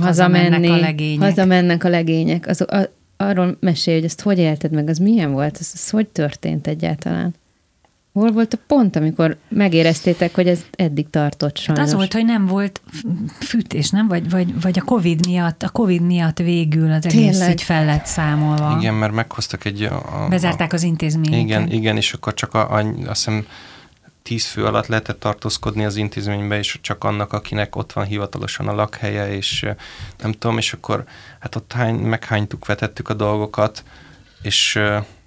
hazamenni, 0.00 0.44
hazamennek 0.44 0.70
a 0.70 0.80
legények, 0.80 1.28
hazamennek 1.28 1.84
a 1.84 1.88
legények 1.88 2.46
az, 2.46 2.60
a, 2.60 2.90
arról 3.16 3.56
mesélj, 3.60 3.96
hogy 3.96 4.04
ezt 4.04 4.20
hogy 4.20 4.38
élted 4.38 4.72
meg, 4.72 4.88
az 4.88 4.98
milyen 4.98 5.32
volt, 5.32 5.56
ez, 5.60 5.70
ez 5.74 5.90
hogy 5.90 6.08
történt 6.08 6.66
egyáltalán? 6.66 7.34
Hol 8.20 8.32
volt 8.32 8.54
a 8.54 8.58
pont, 8.66 8.96
amikor 8.96 9.36
megéreztétek, 9.48 10.34
hogy 10.34 10.48
ez 10.48 10.64
eddig 10.70 11.10
tartott 11.10 11.58
sajnos? 11.58 11.78
Hát 11.78 11.92
az 11.92 11.94
volt, 11.98 12.12
hogy 12.12 12.24
nem 12.24 12.46
volt 12.46 12.80
fűtés, 13.40 13.90
nem? 13.90 14.08
Vagy, 14.08 14.30
vagy, 14.30 14.60
vagy 14.60 14.78
a 14.78 14.82
Covid 14.82 15.26
miatt, 15.26 15.62
a 15.62 15.68
Covid 15.68 16.00
miatt 16.00 16.38
végül 16.38 16.92
az 16.92 17.06
egész 17.06 17.30
Tényleg? 17.30 17.50
ügy 17.50 17.62
fel 17.62 17.84
lett 17.84 18.06
számolva. 18.06 18.76
Igen, 18.78 18.94
mert 18.94 19.12
meghoztak 19.12 19.64
egy... 19.64 19.82
A, 19.82 20.24
a, 20.24 20.28
Bezárták 20.28 20.72
az 20.72 20.82
intézményeket. 20.82 21.40
Igen, 21.40 21.70
igen, 21.70 21.96
és 21.96 22.12
akkor 22.12 22.34
csak 22.34 22.54
a, 22.54 22.72
a, 22.72 22.78
azt 23.06 23.24
hiszem 23.24 23.46
tíz 24.22 24.46
fő 24.46 24.64
alatt 24.64 24.86
lehetett 24.86 25.20
tartózkodni 25.20 25.84
az 25.84 25.96
intézménybe, 25.96 26.58
és 26.58 26.78
csak 26.80 27.04
annak, 27.04 27.32
akinek 27.32 27.76
ott 27.76 27.92
van 27.92 28.04
hivatalosan 28.04 28.68
a 28.68 28.74
lakhelye, 28.74 29.32
és 29.32 29.66
nem 30.22 30.32
tudom, 30.32 30.58
és 30.58 30.72
akkor 30.72 31.04
hát 31.38 31.56
ott 31.56 31.72
hány, 31.72 31.94
meghánytuk, 31.94 32.66
vetettük 32.66 33.08
a 33.08 33.14
dolgokat, 33.14 33.84
és 34.42 34.78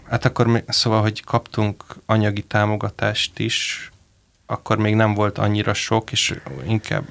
Hát 0.10 0.26
akkor 0.26 0.48
még, 0.48 0.64
szóval, 0.68 1.02
hogy 1.02 1.24
kaptunk 1.24 1.84
anyagi 2.06 2.42
támogatást 2.42 3.40
is, 3.40 3.92
akkor 4.46 4.78
még 4.78 4.96
nem 4.96 5.14
volt 5.14 5.38
annyira 5.38 5.74
sok, 5.74 6.12
és 6.12 6.40
inkább 6.68 7.04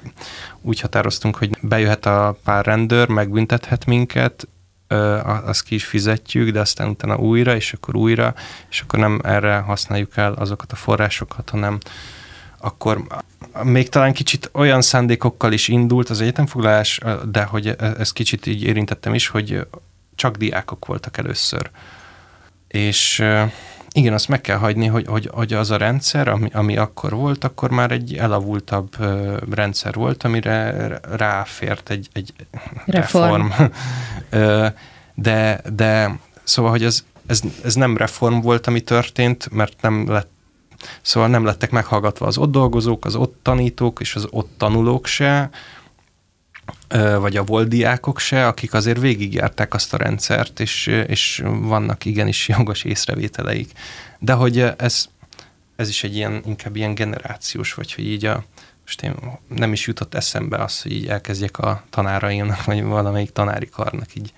úgy 0.61 0.79
határoztunk, 0.79 1.35
hogy 1.35 1.57
bejöhet 1.61 2.05
a 2.05 2.37
pár 2.43 2.65
rendőr, 2.65 3.07
megbüntethet 3.07 3.85
minket, 3.85 4.47
azt 5.45 5.63
ki 5.63 5.75
is 5.75 5.85
fizetjük, 5.85 6.49
de 6.49 6.59
aztán 6.59 6.89
utána 6.89 7.17
újra, 7.17 7.55
és 7.55 7.73
akkor 7.73 7.95
újra, 7.95 8.33
és 8.69 8.81
akkor 8.81 8.99
nem 8.99 9.19
erre 9.23 9.57
használjuk 9.57 10.17
el 10.17 10.33
azokat 10.33 10.71
a 10.71 10.75
forrásokat, 10.75 11.49
hanem 11.49 11.77
akkor 12.57 13.03
még 13.63 13.89
talán 13.89 14.13
kicsit 14.13 14.49
olyan 14.53 14.81
szándékokkal 14.81 15.51
is 15.51 15.67
indult 15.67 16.09
az 16.09 16.21
egyetemfoglalás, 16.21 16.99
de 17.31 17.43
hogy 17.43 17.67
e-, 17.67 17.75
ez 17.97 18.11
kicsit 18.11 18.45
így 18.45 18.63
érintettem 18.63 19.13
is, 19.13 19.27
hogy 19.27 19.67
csak 20.15 20.37
diákok 20.37 20.85
voltak 20.85 21.17
először 21.17 21.69
és 22.73 23.23
igen, 23.91 24.13
azt 24.13 24.27
meg 24.27 24.41
kell 24.41 24.57
hagyni, 24.57 24.87
hogy, 24.87 25.05
hogy, 25.07 25.29
hogy 25.33 25.53
az 25.53 25.71
a 25.71 25.77
rendszer, 25.77 26.27
ami, 26.27 26.49
ami 26.53 26.77
akkor 26.77 27.11
volt, 27.13 27.43
akkor 27.43 27.69
már 27.69 27.91
egy 27.91 28.15
elavultabb 28.15 28.95
rendszer 29.53 29.93
volt, 29.93 30.23
amire 30.23 30.99
ráfért 31.17 31.89
egy, 31.89 32.07
egy 32.13 32.33
reform. 32.85 33.47
reform. 33.47 33.71
de, 35.27 35.61
de 35.73 36.19
szóval, 36.43 36.71
hogy 36.71 36.83
ez, 36.83 37.03
ez, 37.25 37.41
ez 37.63 37.75
nem 37.75 37.97
reform 37.97 38.39
volt, 38.39 38.67
ami 38.67 38.81
történt, 38.81 39.49
mert 39.51 39.81
nem 39.81 40.11
lett 40.11 40.31
Szóval 41.01 41.29
nem 41.29 41.45
lettek 41.45 41.71
meghallgatva 41.71 42.25
az 42.25 42.37
ott 42.37 42.51
dolgozók, 42.51 43.05
az 43.05 43.15
ott 43.15 43.39
tanítók 43.41 43.99
és 43.99 44.15
az 44.15 44.27
ott 44.29 44.51
tanulók 44.57 45.05
se, 45.05 45.49
vagy 47.19 47.37
a 47.37 47.43
volt 47.43 47.67
diákok 47.67 48.19
se, 48.19 48.47
akik 48.47 48.73
azért 48.73 48.99
végigjárták 48.99 49.73
azt 49.73 49.93
a 49.93 49.97
rendszert, 49.97 50.59
és, 50.59 50.87
és 50.87 51.43
vannak 51.45 52.05
igenis 52.05 52.47
jogos 52.57 52.83
észrevételeik. 52.83 53.71
De 54.19 54.33
hogy 54.33 54.59
ez, 54.77 55.05
ez 55.75 55.89
is 55.89 56.03
egy 56.03 56.15
ilyen, 56.15 56.41
inkább 56.45 56.75
ilyen 56.75 56.95
generációs, 56.95 57.73
vagy 57.73 57.93
hogy 57.93 58.07
így 58.07 58.25
a, 58.25 58.43
most 58.83 59.01
én 59.01 59.15
nem 59.47 59.73
is 59.73 59.87
jutott 59.87 60.13
eszembe 60.13 60.57
az, 60.57 60.81
hogy 60.81 60.91
így 60.91 61.07
elkezdjek 61.07 61.57
a 61.57 61.83
tanáraimnak, 61.89 62.63
vagy 62.63 62.83
valamelyik 62.83 63.31
tanári 63.31 63.69
karnak 63.69 64.15
így 64.15 64.33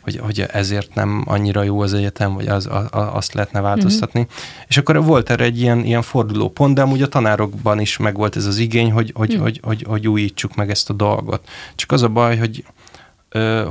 hogy, 0.00 0.16
hogy 0.16 0.46
ezért 0.52 0.94
nem 0.94 1.22
annyira 1.26 1.62
jó 1.62 1.80
az 1.80 1.94
egyetem, 1.94 2.34
vagy 2.34 2.48
az, 2.48 2.66
a, 2.66 2.88
azt 3.16 3.32
lehetne 3.32 3.60
változtatni. 3.60 4.20
Mm-hmm. 4.20 4.30
És 4.68 4.76
akkor 4.76 5.04
volt 5.04 5.30
erre 5.30 5.44
egy 5.44 5.60
ilyen, 5.60 5.84
ilyen 5.84 6.02
forduló 6.02 6.48
pont, 6.48 6.74
de 6.74 6.82
amúgy 6.82 7.02
a 7.02 7.08
tanárokban 7.08 7.80
is 7.80 7.96
megvolt 7.96 8.36
ez 8.36 8.46
az 8.46 8.58
igény, 8.58 8.92
hogy, 8.92 9.12
hogy, 9.14 9.36
mm. 9.36 9.40
hogy, 9.40 9.60
hogy, 9.62 9.84
hogy 9.88 10.08
újítsuk 10.08 10.54
meg 10.54 10.70
ezt 10.70 10.90
a 10.90 10.92
dolgot. 10.92 11.48
Csak 11.74 11.92
az 11.92 12.02
a 12.02 12.08
baj, 12.08 12.38
hogy 12.38 12.64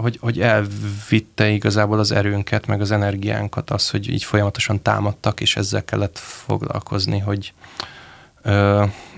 hogy, 0.01 0.17
hogy 0.21 0.41
elvitte 0.41 1.49
igazából 1.49 1.99
az 1.99 2.11
erőnket, 2.11 2.67
meg 2.67 2.81
az 2.81 2.91
energiánkat, 2.91 3.69
az, 3.69 3.89
hogy 3.89 4.09
így 4.09 4.23
folyamatosan 4.23 4.81
támadtak, 4.81 5.41
és 5.41 5.55
ezzel 5.55 5.85
kellett 5.85 6.17
foglalkozni, 6.17 7.19
hogy, 7.19 7.53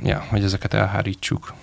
ja, 0.03 0.25
hogy 0.29 0.43
ezeket 0.43 0.73
elhárítsuk. 0.73 1.53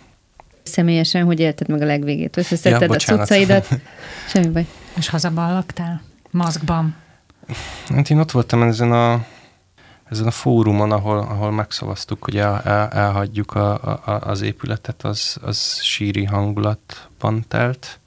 Személyesen, 0.62 1.24
hogy 1.24 1.40
élted 1.40 1.68
meg 1.68 1.82
a 1.82 1.84
legvégét? 1.84 2.36
Összeszedted 2.36 2.88
ja, 2.88 2.94
a 2.94 2.98
cuccaidat? 2.98 3.68
Semmi 4.32 4.48
baj. 4.48 4.66
És 4.98 5.08
hazaban 5.08 5.52
laktál? 5.52 6.02
Maszkban? 6.30 6.96
Hát 7.88 8.10
én 8.10 8.18
ott 8.18 8.30
voltam 8.30 8.62
ezen 8.62 8.92
a, 8.92 9.24
ezen 10.10 10.26
a 10.26 10.30
fórumon, 10.30 10.92
ahol, 10.92 11.18
ahol 11.18 11.50
megszavaztuk, 11.50 12.24
hogy 12.24 12.36
el, 12.36 12.60
el, 12.60 12.88
elhagyjuk 12.88 13.54
a, 13.54 13.72
a, 13.72 14.20
az 14.20 14.40
épületet, 14.40 15.02
az, 15.02 15.36
az 15.42 15.80
síri 15.82 16.24
hangulatban 16.24 17.44
telt, 17.48 17.98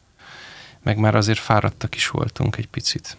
meg 0.84 0.98
már 0.98 1.16
azért 1.16 1.40
fáradtak 1.40 1.96
is 1.96 2.10
voltunk 2.10 2.58
egy 2.58 2.68
picit. 2.68 3.18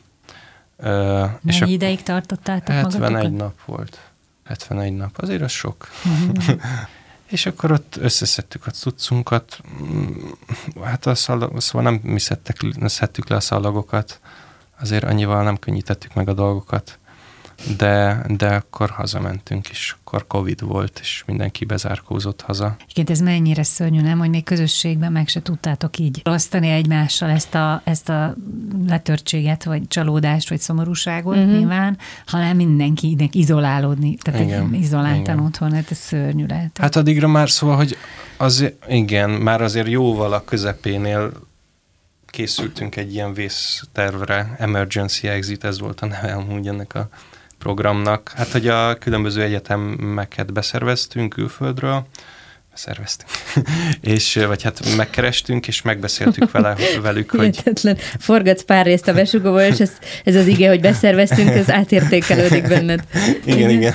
Uh, 0.77 1.31
és 1.45 1.59
Mennyi 1.59 1.73
ideig 1.73 2.03
tartottátok 2.03 2.75
71 2.75 3.11
magatokat? 3.11 3.37
nap 3.37 3.65
volt. 3.65 3.99
71 4.45 4.97
nap. 4.97 5.19
Azért 5.19 5.43
az 5.43 5.51
sok. 5.51 5.89
És 7.33 7.47
akkor 7.47 7.73
ott 7.73 7.97
összeszedtük 7.97 8.67
a 8.67 8.71
cuccunkat. 8.71 9.61
Mm, 9.83 10.13
hát 10.83 11.07
a 11.07 11.15
szalag, 11.15 11.61
szóval 11.61 11.91
nem 11.91 12.01
mi 12.03 12.19
szedtek, 12.19 12.57
szedtük 12.85 13.29
le 13.29 13.37
a 13.37 13.41
szalagokat. 13.41 14.21
Azért 14.81 15.05
annyival 15.05 15.43
nem 15.43 15.59
könnyítettük 15.59 16.15
meg 16.15 16.29
a 16.29 16.33
dolgokat 16.33 16.99
de, 17.77 18.25
de 18.37 18.47
akkor 18.47 18.91
hazamentünk, 18.91 19.69
és 19.69 19.95
akkor 19.99 20.27
Covid 20.27 20.61
volt, 20.61 20.99
és 21.03 21.23
mindenki 21.27 21.65
bezárkózott 21.65 22.41
haza. 22.41 22.77
Igen, 22.95 23.07
ez 23.09 23.21
mennyire 23.21 23.63
szörnyű, 23.63 24.01
nem, 24.01 24.19
hogy 24.19 24.31
még 24.31 24.45
közösségben 24.45 25.13
meg 25.13 25.29
se 25.29 25.43
tudtátok 25.43 25.99
így 25.99 26.23
osztani 26.25 26.69
egymással 26.69 27.31
ezt 27.31 27.55
a, 27.55 27.81
ezt 27.85 28.09
a 28.09 28.35
letörtséget, 28.87 29.65
vagy 29.65 29.89
csalódást, 29.89 30.49
vagy 30.49 30.61
szomorúságot 30.61 31.37
uh-huh. 31.37 31.53
nyilván, 31.53 31.99
hanem 32.27 32.57
mindenkinek 32.57 33.35
izolálódni, 33.35 34.15
tehát 34.15 34.41
igen, 34.41 34.75
izoláltan 34.75 35.21
igen. 35.21 35.39
otthon, 35.39 35.73
hát 35.73 35.91
ez 35.91 35.99
szörnyű 35.99 36.47
lehet. 36.47 36.79
Hát 36.79 36.97
addigra 36.97 37.29
már 37.29 37.51
szóval, 37.51 37.77
hogy 37.77 37.97
az, 38.37 38.73
igen, 38.89 39.31
már 39.31 39.63
azért 39.63 39.89
jóval 39.89 40.33
a 40.33 40.45
közepénél 40.45 41.33
készültünk 42.27 42.97
egy 42.97 43.15
ilyen 43.15 43.35
vésztervre, 43.35 44.55
Emergency 44.59 45.29
Exit, 45.29 45.65
ez 45.65 45.81
volt 45.81 46.01
a 46.01 46.07
neve 46.07 46.33
amúgy 46.33 46.67
ennek 46.67 46.95
a 46.95 47.09
programnak. 47.63 48.33
Hát, 48.37 48.49
hogy 48.49 48.69
a 48.69 48.95
különböző 48.95 49.43
egyetemeket 49.43 50.53
beszerveztünk 50.53 51.33
külföldről, 51.33 52.07
szerveztünk. 52.75 53.31
és, 54.15 54.41
vagy 54.47 54.63
hát 54.63 54.97
megkerestünk, 54.97 55.69
és 55.69 55.83
megbeszéltük 55.83 56.51
vele, 56.51 56.77
velük, 57.03 57.31
hogy... 57.31 57.41
Hihetetlen. 57.41 57.97
Forgatsz 58.19 58.63
pár 58.63 58.85
részt 58.85 59.09
a 59.09 59.13
besugóval, 59.13 59.63
és 59.63 59.81
ez, 59.81 59.93
ez 60.25 60.35
az 60.35 60.47
ige, 60.47 60.69
hogy 60.69 60.81
beszerveztünk, 60.81 61.49
ez 61.49 61.71
átértékelődik 61.71 62.69
benned. 62.69 63.05
igen, 63.45 63.71
igen. 63.71 63.95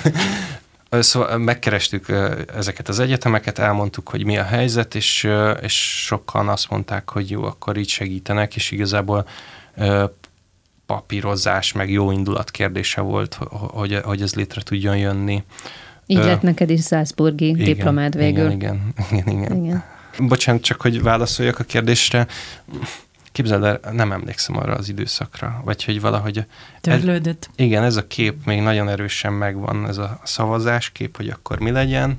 Szóval 0.90 1.38
megkerestük 1.38 2.06
ezeket 2.56 2.88
az 2.88 3.00
egyetemeket, 3.00 3.60
elmondtuk, 3.60 4.10
hogy 4.10 4.26
mi 4.26 4.38
a 4.38 4.44
helyzet, 4.44 4.96
és, 4.96 5.28
és 5.62 6.04
sokan 6.06 6.48
azt 6.48 6.70
mondták, 6.70 7.10
hogy 7.10 7.30
jó, 7.30 7.44
akkor 7.44 7.78
így 7.78 7.90
segítenek, 7.90 8.56
és 8.56 8.72
igazából 8.72 9.28
papírozás, 10.88 11.72
meg 11.72 11.92
jó 11.92 12.12
indulat 12.12 12.52
kérdése 12.52 13.02
volt, 13.02 13.38
hogy, 13.50 14.00
hogy 14.04 14.22
ez 14.22 14.36
létre 14.36 14.62
tudjon 14.62 14.98
jönni. 14.98 15.44
Így 16.06 16.18
lett 16.18 16.42
neked 16.42 16.70
is 16.70 16.86
Salzburgi 16.86 17.48
igen, 17.48 17.66
diplomád 17.66 18.16
végül. 18.16 18.52
Igen, 18.52 18.94
igen, 19.12 19.28
igen, 19.28 19.64
igen. 19.64 19.84
Bocsánat, 20.20 20.62
csak 20.62 20.82
hogy 20.82 21.02
válaszoljak 21.02 21.60
a 21.60 21.64
kérdésre. 21.64 22.28
Képzeld 23.32 23.64
el, 23.64 23.80
nem 23.92 24.12
emlékszem 24.12 24.58
arra 24.58 24.74
az 24.74 24.90
időszakra, 24.90 25.62
vagy 25.66 25.84
hogy 25.84 26.02
valahogy... 26.02 26.46
Törlődött. 26.82 27.50
Ez, 27.56 27.66
igen, 27.66 27.84
ez 27.84 27.96
a 27.96 28.08
kép 28.08 28.46
még 28.46 28.62
nagyon 28.62 28.90
erősen 28.90 29.34
megvan, 29.34 29.88
ez 29.88 29.98
a 29.98 30.20
szavazás 30.24 30.90
kép, 30.90 31.16
hogy 31.16 31.30
akkor 31.30 31.60
mi 31.60 31.72
legyen, 31.72 32.18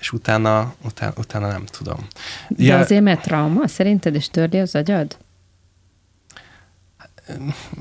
és 0.00 0.12
utána, 0.12 0.74
utána, 0.84 1.12
utána 1.16 1.48
nem 1.48 1.64
tudom. 1.64 2.06
De 2.48 2.64
ja, 2.64 2.78
azért 2.78 3.02
mert 3.02 3.22
trauma, 3.22 3.68
szerinted 3.68 4.14
is 4.14 4.28
törli 4.28 4.58
az 4.58 4.74
agyad? 4.74 5.16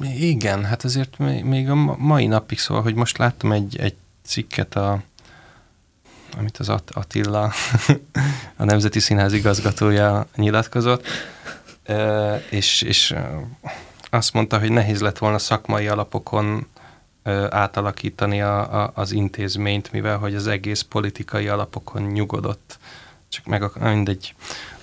Igen, 0.01 0.63
hát 0.65 0.83
azért 0.83 1.17
még 1.43 1.69
a 1.69 1.75
mai 1.97 2.27
napig 2.27 2.59
szóval, 2.59 2.83
hogy 2.83 2.95
most 2.95 3.17
láttam 3.17 3.51
egy, 3.51 3.77
egy 3.77 3.95
cikket, 4.25 4.75
a, 4.75 5.03
amit 6.37 6.57
az 6.57 6.69
Attila, 6.69 7.43
a 8.57 8.63
Nemzeti 8.63 8.99
Színház 8.99 9.33
igazgatója 9.33 10.27
nyilatkozott, 10.35 11.07
és, 12.49 12.81
és 12.81 13.15
azt 14.09 14.33
mondta, 14.33 14.59
hogy 14.59 14.71
nehéz 14.71 15.01
lett 15.01 15.17
volna 15.17 15.37
szakmai 15.37 15.87
alapokon 15.87 16.67
átalakítani 17.49 18.41
a, 18.41 18.83
a, 18.83 18.91
az 18.95 19.11
intézményt, 19.11 19.91
mivel 19.91 20.17
hogy 20.17 20.35
az 20.35 20.47
egész 20.47 20.81
politikai 20.81 21.47
alapokon 21.47 22.01
nyugodott. 22.01 22.79
Csak 23.33 23.45
meg 23.45 23.63
a, 23.63 23.71
mindegy, 23.79 24.33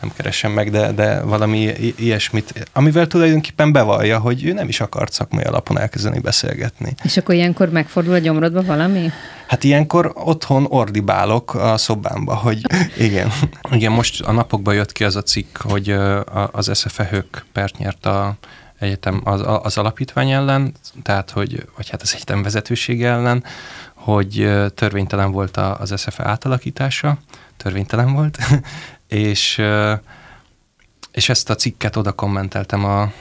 nem 0.00 0.12
keresem 0.16 0.52
meg, 0.52 0.70
de, 0.70 0.92
de 0.92 1.22
valami 1.22 1.72
ilyesmit, 1.96 2.68
amivel 2.72 3.06
tulajdonképpen 3.06 3.72
bevallja, 3.72 4.18
hogy 4.18 4.44
ő 4.44 4.52
nem 4.52 4.68
is 4.68 4.80
akart 4.80 5.12
szakmai 5.12 5.44
alapon 5.44 5.78
elkezdeni 5.78 6.18
beszélgetni. 6.18 6.94
És 7.02 7.16
akkor 7.16 7.34
ilyenkor 7.34 7.68
megfordul 7.68 8.14
a 8.14 8.18
gyomrodba 8.18 8.62
valami? 8.62 9.10
Hát 9.46 9.64
ilyenkor 9.64 10.12
otthon 10.14 10.66
ordibálok 10.68 11.54
a 11.54 11.76
szobámba, 11.76 12.34
hogy 12.34 12.60
igen. 12.98 13.30
Igen, 13.70 13.92
most 13.92 14.22
a 14.22 14.32
napokban 14.32 14.74
jött 14.74 14.92
ki 14.92 15.04
az 15.04 15.16
a 15.16 15.22
cikk, 15.22 15.56
hogy 15.56 15.90
az 16.50 16.70
SFE 16.78 17.08
Hők 17.10 17.44
pert 17.52 17.78
nyert 17.78 18.06
a 18.06 18.36
egyetem 18.78 19.20
az, 19.24 19.42
az 19.62 19.78
alapítvány 19.78 20.30
ellen, 20.30 20.74
tehát 21.02 21.30
hogy, 21.30 21.66
vagy 21.76 21.88
hát 21.88 22.02
az 22.02 22.14
egyetem 22.14 22.42
vezetőség 22.42 23.04
ellen, 23.04 23.44
hogy 23.94 24.50
törvénytelen 24.74 25.30
volt 25.30 25.56
az 25.56 25.94
SFE 25.96 26.24
átalakítása, 26.24 27.18
törvénytelen 27.62 28.12
volt, 28.12 28.38
és, 29.06 29.62
és 31.12 31.28
ezt 31.28 31.50
a 31.50 31.54
cikket 31.54 31.96
oda 31.96 32.12
kommenteltem 32.12 32.84
a 32.84 33.12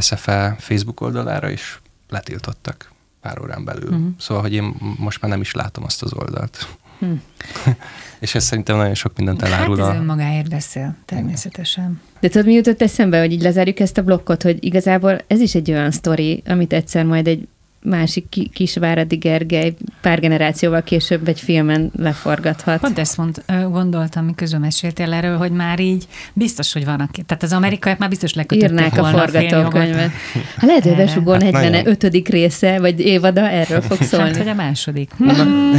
SFE 0.00 0.56
Facebook 0.58 1.00
oldalára, 1.00 1.50
és 1.50 1.78
letiltottak 2.08 2.92
pár 3.20 3.40
órán 3.40 3.64
belül. 3.64 3.90
Uh-huh. 3.90 4.08
Szóval, 4.18 4.42
hogy 4.42 4.52
én 4.52 4.74
most 4.98 5.20
már 5.20 5.30
nem 5.30 5.40
is 5.40 5.52
látom 5.52 5.84
azt 5.84 6.02
az 6.02 6.12
oldalt. 6.12 6.68
Hmm. 6.98 7.22
és 8.20 8.34
ez 8.34 8.44
szerintem 8.44 8.76
nagyon 8.76 8.94
sok 8.94 9.16
mindent 9.16 9.42
elárul. 9.42 9.78
Hát 9.78 9.88
ez 9.88 9.94
a... 9.94 9.98
önmagáért 9.98 10.48
beszél, 10.48 10.96
természetesen. 11.04 12.00
De 12.20 12.28
tudod, 12.28 12.46
mi 12.46 12.52
jutott 12.52 12.82
eszembe, 12.82 13.18
hogy 13.18 13.32
így 13.32 13.42
lezárjuk 13.42 13.80
ezt 13.80 13.98
a 13.98 14.02
blokkot, 14.02 14.42
hogy 14.42 14.64
igazából 14.64 15.20
ez 15.26 15.40
is 15.40 15.54
egy 15.54 15.70
olyan 15.70 15.90
sztori, 15.90 16.42
amit 16.46 16.72
egyszer 16.72 17.04
majd 17.04 17.26
egy 17.26 17.48
másik 17.88 18.52
Kisváradi 18.52 19.16
Gergely 19.16 19.74
pár 20.00 20.20
generációval 20.20 20.82
később 20.82 21.28
egy 21.28 21.40
filmen 21.40 21.90
leforgathat. 21.96 22.80
Pont 22.80 22.98
ezt 22.98 23.16
mond, 23.16 23.42
gondoltam, 23.70 24.24
miközben 24.24 24.60
meséltél 24.60 25.12
erről, 25.12 25.36
hogy 25.36 25.50
már 25.50 25.80
így 25.80 26.06
biztos, 26.32 26.72
hogy 26.72 26.84
van, 26.84 27.00
aki, 27.00 27.22
tehát 27.22 27.42
az 27.42 27.52
amerikaiak 27.52 27.98
már 27.98 28.08
biztos 28.08 28.34
lekötötték 28.34 28.70
Írnák 28.70 28.94
volna 28.94 29.22
a 29.22 29.28
forgatókönyvet. 29.28 30.10
Hát 30.56 30.66
lehet, 30.66 30.82
hogy 30.82 30.96
besugol 30.96 31.36
45. 31.36 32.28
része, 32.28 32.80
vagy 32.80 33.00
évada 33.00 33.48
erről 33.50 33.80
fog 33.80 33.98
hát, 33.98 34.08
szólni. 34.08 34.28
Hát, 34.28 34.36
vagy 34.36 34.48
a 34.48 34.54
második. 34.54 35.10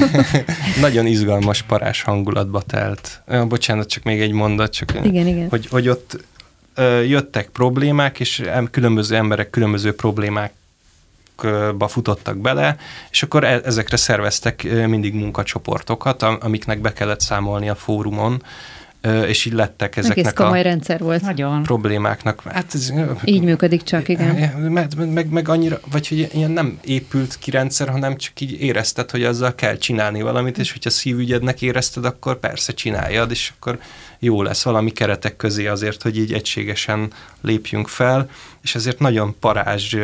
Nagyon 0.82 1.06
izgalmas 1.06 1.62
parás 1.62 2.02
hangulatba 2.02 2.62
telt. 2.62 3.24
Bocsánat, 3.48 3.90
csak 3.90 4.04
még 4.04 4.22
egy 4.22 4.32
mondat, 4.32 4.74
csak 4.74 4.94
igen, 5.04 5.28
igen. 5.28 5.50
Hogy, 5.50 5.68
hogy 5.68 5.90
ott 5.90 6.26
jöttek 7.08 7.50
problémák, 7.50 8.20
és 8.20 8.44
különböző 8.72 9.16
emberek 9.16 9.50
különböző 9.50 9.96
problémák 9.96 10.52
ba 11.78 11.88
futottak 11.88 12.38
bele, 12.38 12.76
és 13.12 13.24
akkor 13.24 13.44
e- 13.44 13.62
ezekre 13.64 13.98
szerveztek 13.98 14.64
mindig 14.88 15.14
munkacsoportokat, 15.14 16.24
amiknek 16.24 16.80
be 16.82 16.94
kellett 16.94 17.20
számolni 17.20 17.70
a 17.70 17.76
fórumon, 17.76 18.42
és 19.28 19.46
így 19.46 19.54
lettek 19.54 19.98
ezeknek 19.98 20.18
Egész 20.18 20.34
komoly 20.34 20.60
a 20.60 20.62
rendszer 20.62 21.00
volt. 21.00 21.22
Nagyon. 21.22 21.64
problémáknak. 21.64 22.42
Hát 22.42 22.74
ez, 22.74 22.94
így 23.24 23.44
működik 23.44 23.84
csak, 23.84 24.08
igen. 24.08 24.36
Meg, 24.72 25.12
meg, 25.14 25.30
meg 25.30 25.50
annyira, 25.50 25.80
vagy 25.92 26.08
hogy 26.08 26.30
ilyen 26.34 26.52
nem 26.52 26.80
épült 26.84 27.38
ki 27.40 27.52
rendszer, 27.52 27.90
hanem 27.90 28.16
csak 28.18 28.42
így 28.42 28.62
érezted, 28.62 29.12
hogy 29.12 29.24
azzal 29.24 29.56
kell 29.56 29.78
csinálni 29.78 30.22
valamit, 30.22 30.58
és 30.58 30.72
hogyha 30.72 30.90
szívügyednek 30.90 31.62
érezted, 31.62 32.06
akkor 32.06 32.40
persze 32.40 32.74
csináljad, 32.74 33.32
és 33.32 33.52
akkor 33.58 33.80
jó 34.20 34.42
lesz 34.42 34.64
valami 34.64 34.92
keretek 34.92 35.36
közé 35.36 35.68
azért, 35.68 36.02
hogy 36.02 36.18
így 36.18 36.34
egységesen 36.34 37.12
lépjünk 37.42 37.88
fel, 37.88 38.30
és 38.62 38.76
ezért 38.76 39.00
nagyon 39.00 39.36
parázs, 39.40 39.96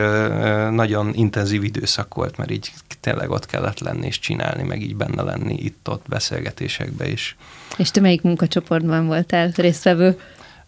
nagyon 0.69 1.13
intenzív 1.13 1.63
időszak 1.63 2.13
volt, 2.13 2.37
mert 2.37 2.51
így 2.51 2.71
tényleg 2.99 3.29
ott 3.29 3.45
kellett 3.45 3.79
lenni 3.79 4.05
és 4.05 4.19
csinálni, 4.19 4.63
meg 4.63 4.81
így 4.81 4.95
benne 4.95 5.21
lenni 5.21 5.53
itt-ott 5.53 6.05
beszélgetésekbe 6.07 7.07
is. 7.07 7.35
És 7.77 7.91
te 7.91 8.01
melyik 8.01 8.21
munkacsoportban 8.21 9.05
voltál 9.05 9.51
résztvevő? 9.55 10.19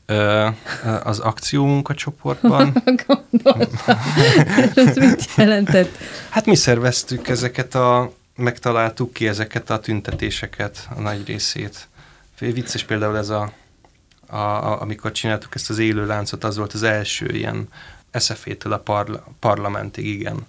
Ö, 0.06 0.48
az 1.04 1.20
akció 1.20 1.66
munkacsoportban. 1.66 2.84
Gondoltam. 3.08 3.60
Ez 4.76 4.96
mit 4.96 5.30
jelentett? 5.38 5.98
Hát 6.30 6.46
mi 6.46 6.56
szerveztük 6.56 7.28
ezeket 7.28 7.76
a, 7.76 8.12
megtaláltuk 8.36 9.14
ki 9.14 9.28
ezeket 9.28 9.70
a 9.70 9.80
tüntetéseket, 9.80 10.88
a 10.96 11.02
nagy 11.02 11.28
részét. 11.28 11.88
Vicces 12.40 12.84
például 12.84 13.18
ez 13.18 13.30
a 13.30 13.52
a, 14.28 14.38
a, 14.38 14.82
amikor 14.82 15.12
csináltuk 15.12 15.56
ezt 15.56 15.70
az 15.70 15.78
élő 15.78 16.06
láncot, 16.06 16.44
az 16.44 16.58
volt 16.58 16.74
az 16.74 16.84
első 16.84 17.26
ilyen 17.26 17.68
SZF-től 18.12 18.74
a 18.74 18.78
parla, 18.78 19.24
parlamentig, 19.40 20.06
igen. 20.06 20.46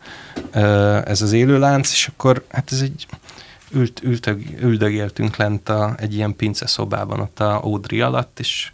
Ez 1.05 1.23
az 1.23 1.33
élő 1.33 1.59
lánc, 1.59 1.91
és 1.91 2.07
akkor 2.07 2.45
hát 2.49 2.73
ez 2.73 2.81
egy 2.81 3.07
ült, 3.71 4.03
ültök, 4.03 4.43
üldögéltünk 4.61 5.37
lent 5.37 5.69
a, 5.69 5.95
egy 5.99 6.15
ilyen 6.15 6.37
pince 6.37 6.67
szobában 6.67 7.21
ott 7.21 7.41
a 7.41 7.63
Audrey 7.63 8.01
alatt, 8.01 8.39
és 8.41 8.73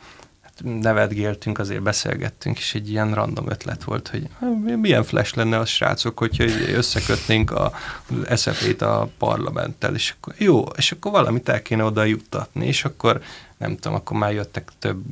nevetgéltünk, 0.65 1.59
azért 1.59 1.83
beszélgettünk, 1.83 2.59
és 2.59 2.75
egy 2.75 2.91
ilyen 2.91 3.15
random 3.15 3.51
ötlet 3.51 3.85
volt, 3.85 4.09
hogy 4.09 4.29
milyen 4.77 5.05
flash 5.05 5.37
lenne 5.37 5.59
a 5.59 5.65
srácok, 5.65 6.19
hogyha 6.19 6.45
összekötnénk 6.75 7.51
a 7.51 7.73
SZF-t 8.35 8.83
a 8.83 9.09
parlamenttel, 9.19 9.95
és 9.95 10.15
akkor 10.17 10.35
jó, 10.37 10.63
és 10.77 10.93
akkor 10.93 11.13
valamit 11.13 11.49
el 11.49 11.63
kéne 11.63 11.85
oda 11.85 12.05
juttatni, 12.05 12.67
és 12.67 12.85
akkor 12.85 13.23
nem 13.63 13.77
tudom, 13.77 13.97
akkor 13.97 14.17
már 14.17 14.33
jöttek 14.33 14.69
több 14.79 15.03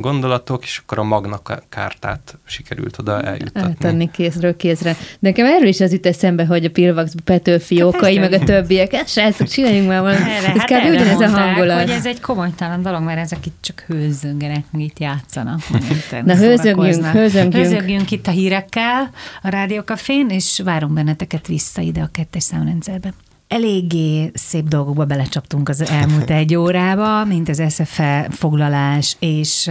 gondolatok, 0.00 0.62
és 0.62 0.80
akkor 0.82 0.98
a 0.98 1.02
Magna 1.02 1.40
kártát 1.68 2.38
sikerült 2.44 2.98
oda 2.98 3.22
eljuttatni. 3.22 3.60
Eltenni 3.60 4.10
kézről 4.10 4.56
kézre. 4.56 4.92
De 4.92 4.98
nekem 5.18 5.46
erről 5.46 5.68
is 5.68 5.80
az 5.80 5.92
jut 5.92 6.06
eszembe, 6.06 6.44
hogy 6.46 6.64
a 6.64 6.70
Pilvax 6.70 7.14
Petőfi 7.24 7.82
okai, 7.82 8.18
hát 8.18 8.30
meg 8.30 8.40
a 8.40 8.44
többiek, 8.44 8.92
ezt 8.92 9.08
srácok, 9.08 9.48
csináljunk 9.48 9.88
már 9.88 10.00
valamit. 10.00 10.26
Ez 10.26 10.44
hát 10.44 10.64
kb. 10.64 10.88
ugyanez 10.88 11.20
a 11.20 11.28
hangulat. 11.28 11.80
hogy 11.80 11.90
ez 11.90 12.06
egy 12.06 12.20
komolytalan 12.20 12.82
dolog, 12.82 13.02
mert 13.02 13.18
ezek 13.18 13.46
itt 13.46 13.58
csak 13.60 13.84
hőzöngenek, 13.86 14.64
meg 14.70 14.80
itt 14.80 14.98
játszanak. 14.98 15.60
Na 16.24 16.36
hőzögjünk, 16.36 17.04
hőzögjünk. 17.04 17.54
Hőzögjünk 17.54 18.10
itt 18.10 18.26
a 18.26 18.30
hírekkel 18.30 19.10
a 19.42 19.48
Rádiókafén, 19.48 20.28
és 20.28 20.60
várunk 20.64 20.92
benneteket 20.92 21.46
vissza 21.46 21.80
ide 21.80 22.00
a 22.00 22.08
kettes 22.12 22.42
számrendszerbe 22.42 23.12
eléggé 23.48 24.30
szép 24.34 24.68
dolgokba 24.68 25.04
belecsaptunk 25.04 25.68
az 25.68 25.88
elmúlt 25.90 26.30
egy 26.30 26.54
órába, 26.54 27.24
mint 27.24 27.48
az 27.48 27.62
SFE 27.68 28.28
foglalás 28.30 29.16
és 29.18 29.70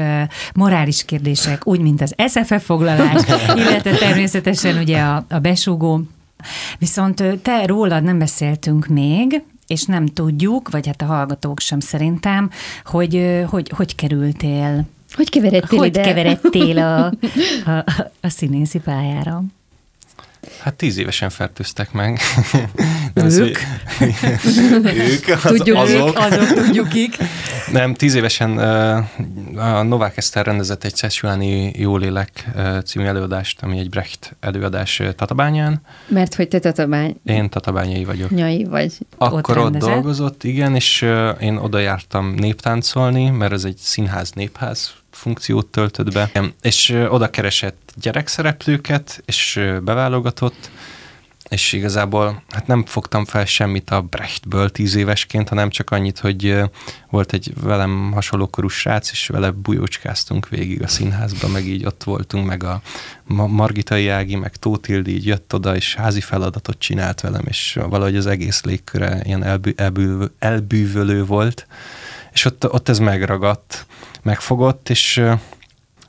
morális 0.54 1.06
kérdések, 1.06 1.68
úgy, 1.68 1.80
mint 1.80 2.02
az 2.02 2.16
SFE 2.28 2.60
foglalás, 2.60 3.22
illetve 3.56 3.92
természetesen 3.92 4.78
ugye 4.78 5.00
a, 5.02 5.26
a 5.30 5.40
besúgó. 5.40 6.02
Viszont 6.80 7.24
te 7.42 7.66
rólad 7.66 8.04
nem 8.04 8.20
beszéltünk 8.20 8.88
még, 8.88 9.42
és 9.68 9.84
nem 9.84 10.06
tudjuk, 10.06 10.70
vagy 10.70 10.88
hát 10.88 11.02
a 11.02 11.06
hallgatók 11.06 11.60
sem 11.60 11.80
szerintem, 11.80 12.50
hogy 12.86 13.44
hogy, 13.50 13.72
hogy 13.76 13.96
kerültél 13.96 14.86
hogy 15.14 15.30
keveredtél 15.30 15.80
hogy 15.80 15.88
ide? 15.88 16.02
keveredtél 16.02 16.78
a, 16.78 17.06
a, 17.72 17.84
a 18.22 18.30
színészi 18.30 18.80
pályára? 18.80 19.44
Hát 20.60 20.74
tíz 20.74 20.98
évesen 20.98 21.30
fertőztek 21.30 21.92
meg. 21.92 22.20
ők? 23.16 23.58
ők, 24.84 25.28
az, 25.36 25.42
tudjuk 25.42 25.78
azok. 25.78 26.08
Ők, 26.08 26.18
azok 26.18 26.54
tudjuk 26.54 26.94
ik. 26.94 27.18
Nem, 27.72 27.94
tíz 27.94 28.16
évesen 28.16 28.58
a 29.58 29.84
Novák 29.84 30.18
Eszter 30.18 30.46
rendezett 30.46 30.84
egy 30.84 30.96
Szessuáni 30.96 31.72
Jólélek 31.76 32.46
című 32.86 33.06
előadást, 33.06 33.62
ami 33.62 33.80
egy 33.80 33.90
Brecht 33.90 34.36
előadás 34.40 35.02
Tatabányán. 35.16 35.82
Mert 36.08 36.36
hogy 36.36 36.48
te 36.48 36.60
Tatabány... 36.60 37.16
Én 37.24 37.50
Tatabányai 37.50 38.04
vagyok. 38.04 38.30
Nyai 38.30 38.64
vagy. 38.64 38.94
Akkor 39.18 39.58
ott, 39.58 39.66
ott 39.66 39.78
dolgozott, 39.78 40.44
igen, 40.44 40.76
és 40.76 41.06
én 41.40 41.56
oda 41.56 41.80
jártam 41.80 42.34
néptáncolni, 42.34 43.30
mert 43.30 43.52
ez 43.52 43.64
egy 43.64 43.78
színház, 43.78 44.32
népház 44.32 44.92
funkciót 45.18 45.66
töltött 45.66 46.14
be, 46.14 46.32
és 46.62 46.90
oda 47.10 47.30
keresett 47.30 47.94
gyerekszereplőket, 47.96 49.22
és 49.26 49.62
beválogatott, 49.84 50.70
és 51.50 51.74
igazából 51.74 52.44
hát 52.50 52.68
nem 52.68 52.86
fogtam 52.86 53.26
fel 53.26 53.46
semmit 53.46 53.90
a 53.90 54.02
Brechtből 54.02 54.70
tíz 54.70 54.96
évesként, 54.96 55.50
hanem 55.50 55.70
csak 55.70 55.90
annyit, 55.90 56.20
hogy 56.20 56.62
volt 57.10 57.34
egy 57.34 57.54
velem 57.62 58.12
hasonló 58.12 58.48
korú 58.48 58.68
srác, 58.68 59.12
és 59.12 59.28
vele 59.28 59.52
bujócskáztunk 59.52 60.50
végig 60.50 60.84
a 60.84 60.88
színházba, 60.88 61.48
meg 61.48 61.66
így 61.66 61.86
ott 61.86 62.04
voltunk, 62.04 62.46
meg 62.46 62.64
a 62.64 62.82
Margitai 63.48 64.08
Ági, 64.08 64.36
meg 64.36 64.56
Tótildi 64.56 65.14
így 65.14 65.26
jött 65.26 65.54
oda, 65.54 65.76
és 65.76 65.96
házi 65.96 66.22
feladatot 66.22 66.80
csinált 66.80 67.22
velem, 67.22 67.44
és 67.48 67.80
valahogy 67.90 68.16
az 68.16 68.26
egész 68.26 68.64
légköre 68.64 69.22
ilyen 69.24 69.44
elbű, 69.44 69.74
elbű, 69.76 70.16
elbűvölő 70.40 71.26
volt, 71.26 71.68
és 72.38 72.46
ott, 72.46 72.74
ott 72.74 72.90
ez 72.90 73.00
megragadt, 73.00 73.86
megfogott, 74.22 74.90
és 74.90 75.18
uh, 75.18 75.40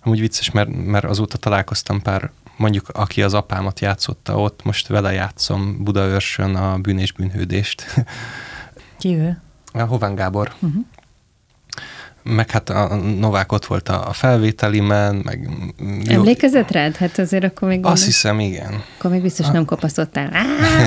amúgy 0.02 0.20
vicces, 0.20 0.50
mert, 0.50 0.68
mert 0.68 1.04
azóta 1.04 1.36
találkoztam 1.36 2.02
pár, 2.02 2.30
mondjuk 2.56 2.88
aki 2.88 3.22
az 3.22 3.34
apámat 3.34 3.80
játszotta 3.80 4.40
ott, 4.40 4.64
most 4.64 4.86
vele 4.86 5.12
játszom 5.12 5.84
Budaörsön 5.84 6.54
a 6.54 6.78
bűn 6.78 6.98
és 6.98 7.12
bűnhődést. 7.12 7.84
Ki 8.98 9.14
ő? 9.14 9.42
A 9.72 9.82
Hován 9.82 10.14
Gábor. 10.14 10.52
Uh-huh 10.60 10.84
meg 12.34 12.50
hát 12.50 12.70
a 12.70 12.96
Novák 13.18 13.52
ott 13.52 13.66
volt 13.66 13.88
a 13.88 14.10
felvételimen, 14.12 15.14
meg... 15.24 15.48
Emlékezett 16.06 16.70
rád? 16.70 16.96
Hát 16.96 17.18
azért 17.18 17.44
akkor 17.44 17.68
még... 17.68 17.84
Azt 17.86 18.04
hiszem, 18.04 18.40
igen. 18.40 18.82
Akkor 18.98 19.10
még 19.10 19.22
biztos 19.22 19.46
a... 19.46 19.52
nem 19.52 19.64
kopasztottál. 19.64 20.30
Á, 20.32 20.42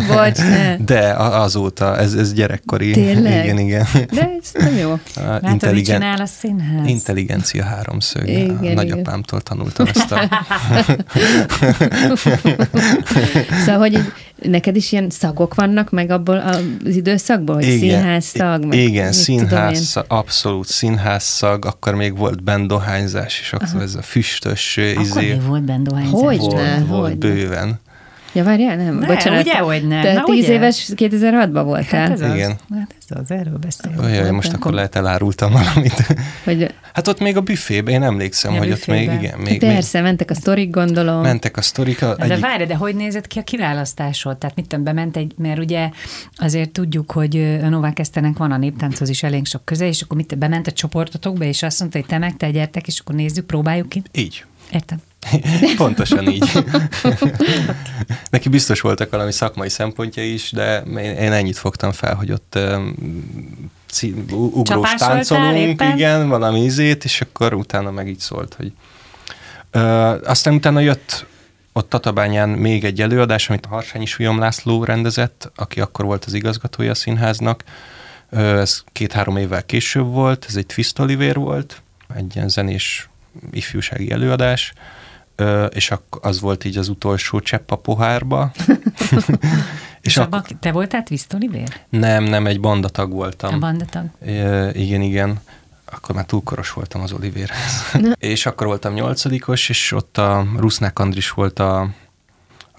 bocs, 0.14 0.38
ne. 0.38 0.78
De 0.78 1.14
azóta, 1.18 1.98
ez, 1.98 2.14
ez 2.14 2.34
gyerekkori. 2.34 2.92
Tényleg? 2.92 3.44
Igen, 3.44 3.60
igen. 3.60 3.86
De 4.12 4.30
ez 4.42 4.64
nem 4.64 4.76
jó. 4.76 4.90
Látod, 5.16 5.50
Intelligen... 5.50 6.00
csinál 6.00 6.22
a 6.22 6.26
színház? 6.26 6.88
Intelligencia 6.88 7.64
háromszög. 7.64 8.28
Igen, 8.28 8.58
a 8.60 8.74
nagyapámtól 8.74 9.42
tanultam 9.42 9.86
ezt 9.94 10.12
a... 10.12 10.20
szóval, 13.66 13.80
hogy 13.80 13.94
így 13.94 14.12
Neked 14.42 14.76
is 14.76 14.92
ilyen 14.92 15.10
szagok 15.10 15.56
vannak 15.56 15.90
meg 15.90 16.10
abból 16.10 16.38
az 16.38 16.96
időszakból, 16.96 17.56
hogy 17.56 17.64
igen, 17.64 17.80
színház 17.80 18.26
szag? 18.26 18.66
Meg 18.66 18.78
igen, 18.78 19.12
színház 19.12 19.86
szag, 19.86 20.06
abszolút 20.08 20.68
színház 20.68 21.24
szag, 21.32 21.66
akkor 21.66 21.96
még 21.96 22.18
volt 22.18 22.44
bendohányzás, 22.44 23.40
és 23.40 23.54
akkor 23.54 23.68
Aha. 23.68 23.82
ez 23.82 23.96
a 23.96 24.02
füstös 24.02 24.78
akkor 24.78 25.02
izé. 25.02 25.10
Akkor 25.10 25.22
még 25.22 25.46
volt 25.46 25.64
bendohányzás? 25.64 26.22
Hogy 26.22 26.38
volt, 26.38 26.56
ne, 26.56 26.84
volt 26.84 27.08
hogy 27.08 27.18
bőven. 27.18 27.80
Ja, 28.34 28.44
várjál, 28.44 28.76
nem? 28.76 28.98
Ne, 28.98 29.08
Bocsánat. 29.08 29.42
ugye, 29.42 29.58
hogy 29.58 29.88
nem. 29.88 30.02
Te 30.02 30.14
Na, 30.14 30.24
tíz 30.24 30.44
ugye? 30.44 30.54
éves 30.54 30.90
2006-ban 30.96 31.62
voltál. 31.64 32.02
Hát 32.02 32.12
ez 32.12 32.22
az. 32.22 32.36
Igen. 32.36 32.50
Hát 32.74 32.96
ez 33.00 33.18
az, 33.22 33.32
erről 33.32 33.58
beszélünk. 33.58 34.02
Olyan, 34.02 34.34
most 34.34 34.54
akkor 34.54 34.74
lehet 34.74 34.96
elárultam 34.96 35.52
valamit. 35.52 35.94
Hogy... 36.44 36.74
Hát 36.94 37.08
ott 37.08 37.20
még 37.20 37.38
a 37.38 37.42
büfében, 37.42 37.94
én 37.94 38.04
emlékszem, 38.04 38.54
ja, 38.54 38.60
hogy 38.60 38.72
ott 38.72 38.88
még, 38.88 39.12
igen. 39.12 39.40
Még, 39.40 39.60
Persze, 39.60 39.98
még... 39.98 40.08
mentek 40.08 40.30
a 40.30 40.34
sztorik, 40.34 40.70
gondolom. 40.70 41.22
Mentek 41.22 41.58
a 41.58 41.62
sztorik. 41.62 42.00
De 42.00 42.16
egyik... 42.18 42.40
várj, 42.40 42.64
de 42.64 42.76
hogy 42.76 42.96
nézett 42.96 43.28
ki 43.28 43.40
a 43.40 43.44
kiválasztásod? 43.44 44.38
Tehát 44.38 44.56
mit 44.56 44.68
tudom, 44.68 44.84
bement 44.84 45.18
egy, 45.18 45.34
mert 45.38 45.60
ugye 45.60 45.90
azért 46.36 46.70
tudjuk, 46.70 47.12
hogy 47.12 47.60
a 47.64 47.70
Novák 47.70 48.00
Eszternek 48.00 48.38
van 48.38 48.52
a 48.52 48.58
néptánchoz 48.58 49.10
is 49.10 49.24
elég 49.24 49.46
sok 49.46 49.66
köze, 49.66 49.88
és 49.88 50.02
akkor 50.02 50.18
mit 50.18 50.38
bement 50.38 50.68
a 50.68 50.72
csoportotokba, 50.72 51.44
és 51.44 51.64
azt 51.64 51.80
mondta, 51.80 51.98
hogy 51.98 52.08
te 52.08 52.18
meg, 52.18 52.38
te 52.38 52.52
gyertek, 52.52 52.88
és 52.88 53.00
akkor 53.00 53.16
nézzük, 53.16 53.46
próbáljuk 53.46 53.90
ki. 53.90 54.02
Így. 54.12 54.46
Értem. 54.72 54.98
Pontosan 55.78 56.30
így. 56.30 56.64
Neki 58.30 58.50
biztos 58.50 58.82
voltak 58.82 59.12
valami 59.12 59.32
szakmai 59.32 59.70
szempontja 59.70 60.24
is, 60.24 60.52
de 60.52 60.82
én 61.02 61.32
ennyit 61.32 61.58
fogtam 61.58 61.92
fel, 61.92 62.16
hogy 62.16 62.32
ott 62.32 62.60
ugrós 64.32 64.94
táncolunk, 64.94 65.84
igen, 65.94 66.30
valami 66.30 66.64
izét, 66.64 67.04
és 67.04 67.22
akkor 67.22 67.54
utána 67.54 67.92
meg 67.92 68.08
így 68.08 68.20
szólt, 68.20 68.54
hogy 68.54 68.72
uh, 69.74 70.30
aztán 70.30 70.54
utána 70.54 70.80
jött 70.80 71.26
ott 71.74 71.90
Tatabányán 71.90 72.50
még 72.50 72.84
egy 72.84 73.02
előadás, 73.02 73.50
amit 73.50 73.66
a 73.66 73.70
Harsányi 73.70 74.06
Súlyom 74.06 74.40
László 74.40 74.84
rendezett, 74.84 75.52
aki 75.56 75.82
akkor 75.82 76.06
volt 76.06 76.26
az 76.26 76.34
igazgatója 76.34 76.92
a 76.92 76.96
színháznak. 76.96 77.64
Ez 78.30 78.84
két-három 78.92 79.38
évvel 79.38 79.66
később 79.66 80.06
volt, 80.06 80.46
ez 80.48 80.56
egy 80.56 80.66
Twist 80.66 81.00
Oliver 81.00 81.36
volt, 81.36 81.82
egy 82.16 82.36
ilyen 82.36 82.50
zenés 82.50 83.10
ifjúsági 83.52 84.12
előadás, 84.12 84.74
és 85.70 85.94
az 86.22 86.40
volt 86.40 86.66
így 86.66 86.78
az 86.78 86.88
utolsó 86.88 87.40
csepp 87.40 87.72
a 87.72 87.76
pohárba. 87.76 88.52
és, 88.68 89.38
és 90.02 90.18
ak- 90.18 90.60
te 90.60 90.72
voltál 90.72 91.04
Twist 91.04 91.34
Oliver? 91.34 91.68
Nem, 91.90 92.24
nem, 92.24 92.46
egy 92.46 92.60
bandatag 92.60 93.12
voltam. 93.12 93.54
A 93.54 93.58
bandatag? 93.58 94.06
igen, 94.74 95.02
igen. 95.02 95.40
Akkor 95.94 96.16
már 96.16 96.26
túlkoros 96.26 96.72
voltam 96.72 97.02
az 97.02 97.12
Oliverhez. 97.12 97.92
és 98.20 98.46
akkor 98.46 98.68
voltam 98.68 98.94
nyolcadikos, 98.94 99.70
és 99.70 99.92
ott 99.92 100.18
a 100.18 100.46
Rusznák 100.58 101.00
Andris 101.00 101.30
volt 101.30 101.60
a, 101.60 101.90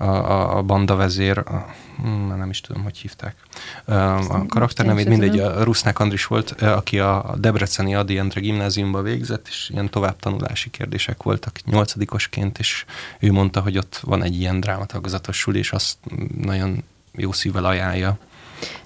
a, 0.03 0.31
a, 0.31 0.57
a 0.57 0.63
banda 0.63 0.97
vezér, 0.97 1.39
a, 1.39 1.75
hmm, 1.97 2.37
nem 2.37 2.51
is 2.51 2.61
tudom, 2.61 2.83
hogy 2.83 2.99
hívták. 2.99 3.37
A 3.85 4.47
karakter 4.47 4.87
nevét 4.87 5.09
mindegy, 5.09 5.39
a 5.39 5.65
Rusznák 5.65 5.99
Andris 5.99 6.27
volt, 6.27 6.51
aki 6.51 6.99
a 6.99 7.35
Debreceni 7.39 7.95
Adi 7.95 8.19
Endre 8.19 8.41
gimnáziumba 8.41 9.03
végzett, 9.03 9.47
és 9.49 9.71
ilyen 9.73 9.91
továbbtanulási 9.91 10.71
kérdések 10.71 11.23
voltak 11.23 11.65
nyolcadikosként, 11.65 12.59
és 12.59 12.85
ő 13.19 13.33
mondta, 13.33 13.61
hogy 13.61 13.79
ott 13.79 14.01
van 14.05 14.23
egy 14.23 14.41
ilyen 14.41 14.61
drámatagozatos 14.61 15.39
suli, 15.39 15.59
és 15.59 15.73
azt 15.73 15.97
nagyon 16.41 16.85
jó 17.17 17.33
szívvel 17.33 17.65
ajánlja. 17.65 18.19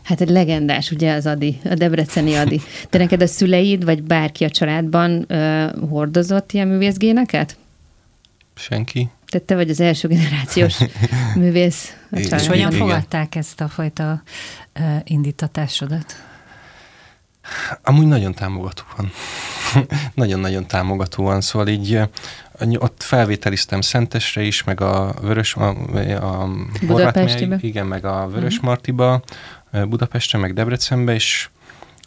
Hát 0.03 0.21
egy 0.21 0.29
legendás, 0.31 0.91
ugye 0.91 1.15
az 1.15 1.27
Adi, 1.27 1.61
a 1.65 1.75
debreceni 1.75 2.35
Adi. 2.35 2.61
De 2.91 2.99
neked 2.99 3.23
a 3.23 3.27
szüleid, 3.27 3.85
vagy 3.85 4.03
bárki 4.03 4.45
a 4.45 4.51
családban 4.51 5.27
uh, 5.29 5.89
hordozott 5.89 6.53
ilyen 6.53 6.69
művészgéneket? 6.69 7.57
Senki. 8.55 9.09
Tehát 9.27 9.47
te 9.47 9.55
vagy 9.55 9.71
az 9.71 9.81
első 9.81 10.09
generációs 10.09 10.79
művész. 11.35 11.97
És 12.11 12.47
hogyan 12.47 12.71
fogadták 12.71 13.35
ezt 13.35 13.61
a 13.61 13.69
fajta 13.69 14.23
indítatásodat? 15.05 16.15
Amúgy 17.83 18.07
nagyon 18.07 18.35
támogatóan. 18.35 19.13
nagyon-nagyon 20.15 20.67
támogatóan, 20.67 21.41
szóval 21.41 21.69
így 21.69 22.01
ott 22.79 23.03
felvételiztem 23.03 23.81
Szentesre 23.81 24.43
is, 24.43 24.65
meg 24.65 24.81
a 24.81 25.15
Vörös, 25.21 25.55
a, 25.55 25.69
a 26.21 26.49
Budapestibe. 26.87 27.59
igen, 27.61 27.87
meg 27.87 28.05
a 28.05 28.29
Vörös 28.29 28.55
uh-huh. 28.55 28.69
Martiba, 28.69 29.23
Budapestre, 29.89 30.39
meg 30.39 30.55
Debrecenbe, 30.55 31.15
és 31.15 31.49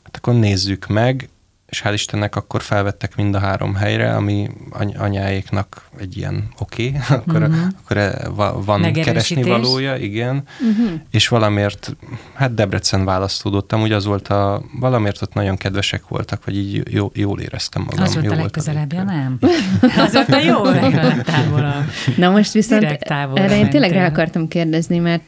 hát 0.03 0.17
akkor 0.17 0.33
nézzük 0.33 0.87
meg, 0.87 1.29
és 1.69 1.81
hál' 1.85 1.93
Istennek 1.93 2.35
akkor 2.35 2.61
felvettek 2.61 3.15
mind 3.15 3.35
a 3.35 3.39
három 3.39 3.75
helyre, 3.75 4.15
ami 4.15 4.49
any- 4.69 4.95
anyáéknak 4.97 5.81
egy 5.99 6.17
ilyen 6.17 6.43
oké, 6.59 6.87
okay, 6.87 7.01
akkor, 7.17 7.41
uh-huh. 7.41 7.57
akkor 7.83 7.97
e, 7.97 8.27
van 8.65 8.93
keresni 8.93 9.43
valója, 9.43 9.95
igen, 9.95 10.43
uh-huh. 10.69 10.91
és 11.11 11.27
valamiért, 11.27 11.95
hát 12.33 12.53
Debrecen 12.53 13.05
választódott, 13.05 13.71
amúgy 13.71 13.91
az 13.91 14.05
volt 14.05 14.27
a, 14.27 14.61
valamiért 14.79 15.21
ott 15.21 15.33
nagyon 15.33 15.57
kedvesek 15.57 16.07
voltak, 16.07 16.45
vagy 16.45 16.57
így 16.57 16.93
jó, 16.93 17.11
jól 17.13 17.39
éreztem 17.39 17.81
magam. 17.81 18.03
Az 18.03 18.13
volt 18.13 18.25
jó 18.25 18.31
a 18.31 18.35
legközelebb, 18.35 18.93
ja 18.93 19.03
nem? 19.03 19.37
az 20.05 20.13
volt 20.13 20.29
a 20.29 20.39
jó 20.39 20.63
legtávolabb. 20.63 21.83
Na 22.17 22.29
most 22.29 22.53
viszont 22.53 22.83
erre 22.83 23.57
én 23.57 23.69
tényleg 23.69 23.91
rá 23.91 24.05
akartam 24.05 24.47
kérdezni, 24.47 24.97
mert 24.97 25.21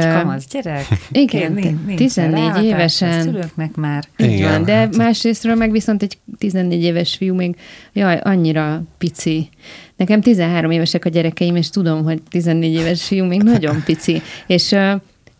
Kamasz 0.00 0.46
gyerek. 0.46 0.86
Igen, 1.10 1.52
nincs, 1.52 1.96
14 1.96 2.64
évesen. 2.64 3.18
A 3.18 3.22
szülőknek 3.22 3.74
már. 3.74 4.04
Igen. 4.16 4.50
van, 4.50 4.64
de 4.64 4.88
másrésztről 4.96 5.54
meg 5.54 5.70
viszont 5.82 6.02
egy 6.02 6.18
14 6.38 6.82
éves 6.82 7.16
fiú 7.16 7.34
még, 7.34 7.56
jaj, 7.92 8.20
annyira 8.22 8.82
pici. 8.98 9.48
Nekem 9.96 10.20
13 10.20 10.70
évesek 10.70 11.04
a 11.04 11.08
gyerekeim, 11.08 11.56
és 11.56 11.70
tudom, 11.70 12.04
hogy 12.04 12.22
14 12.30 12.72
éves 12.72 13.02
fiú 13.02 13.24
még 13.24 13.42
nagyon 13.42 13.82
pici. 13.84 14.22
És, 14.46 14.76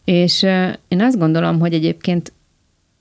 és 0.05 0.43
én 0.88 1.01
azt 1.01 1.18
gondolom, 1.18 1.59
hogy 1.59 1.74
egyébként 1.74 2.32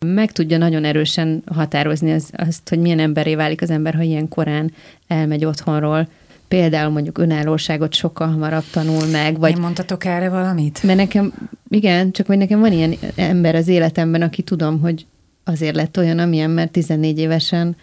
meg 0.05 0.31
tudja 0.31 0.57
nagyon 0.57 0.83
erősen 0.83 1.43
határozni 1.53 2.11
az, 2.11 2.29
azt, 2.35 2.69
hogy 2.69 2.79
milyen 2.79 2.99
emberé 2.99 3.35
válik 3.35 3.61
az 3.61 3.69
ember, 3.69 3.93
ha 3.93 4.01
ilyen 4.01 4.27
korán 4.27 4.73
elmegy 5.07 5.45
otthonról, 5.45 6.07
például 6.47 6.91
mondjuk 6.91 7.17
önállóságot 7.17 7.93
sokkal 7.93 8.27
hamarabb 8.27 8.63
tanul 8.71 9.05
meg. 9.05 9.39
Vagy, 9.39 9.51
Én 9.51 9.61
mondtatok 9.61 10.05
erre 10.05 10.29
valamit? 10.29 10.83
Mert 10.83 10.97
nekem, 10.97 11.33
igen, 11.69 12.11
csak 12.11 12.25
hogy 12.25 12.37
nekem 12.37 12.59
van 12.59 12.71
ilyen 12.71 12.95
ember 13.15 13.55
az 13.55 13.67
életemben, 13.67 14.21
aki 14.21 14.41
tudom, 14.41 14.79
hogy 14.79 15.05
azért 15.43 15.75
lett 15.75 15.97
olyan, 15.97 16.19
amilyen, 16.19 16.49
mert 16.49 16.71
14 16.71 17.19
évesen 17.19 17.75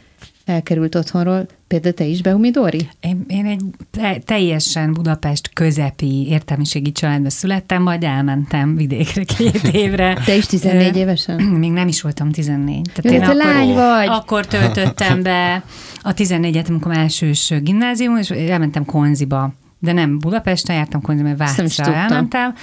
elkerült 0.48 0.94
otthonról. 0.94 1.46
Például 1.66 1.94
te 1.94 2.04
is, 2.04 2.22
Behumi 2.22 2.50
Dóri? 2.50 2.88
Én, 3.00 3.24
én 3.28 3.46
egy 3.46 3.62
te, 3.90 4.18
teljesen 4.24 4.92
Budapest 4.92 5.50
közepi 5.52 6.26
értelmiségi 6.28 6.92
családba 6.92 7.30
születtem, 7.30 7.82
majd 7.82 8.04
elmentem 8.04 8.76
vidékre 8.76 9.22
két 9.22 9.62
évre. 9.84 10.18
Te 10.24 10.36
is 10.36 10.46
14 10.46 10.96
évesen? 10.96 11.40
Még 11.64 11.70
nem 11.70 11.88
is 11.88 12.02
voltam 12.02 12.30
14. 12.30 12.82
Tehát 12.94 13.04
Jó, 13.04 13.12
én 13.12 13.20
te 13.20 13.26
akkor, 13.26 13.36
lány 13.36 13.74
vagy. 13.74 14.06
Akkor 14.08 14.46
töltöttem 14.46 15.22
be 15.22 15.64
a 16.02 16.14
14-et, 16.14 16.68
amikor 16.68 16.92
elsős 16.92 17.52
gimnázium, 17.62 18.16
és 18.16 18.30
elmentem 18.30 18.84
Konziba 18.84 19.52
de 19.78 19.92
nem 19.92 20.18
Budapesten 20.18 20.76
jártam, 20.76 21.00
mert 21.06 21.38
Vácra 21.38 21.94
elmentem, 21.94 22.54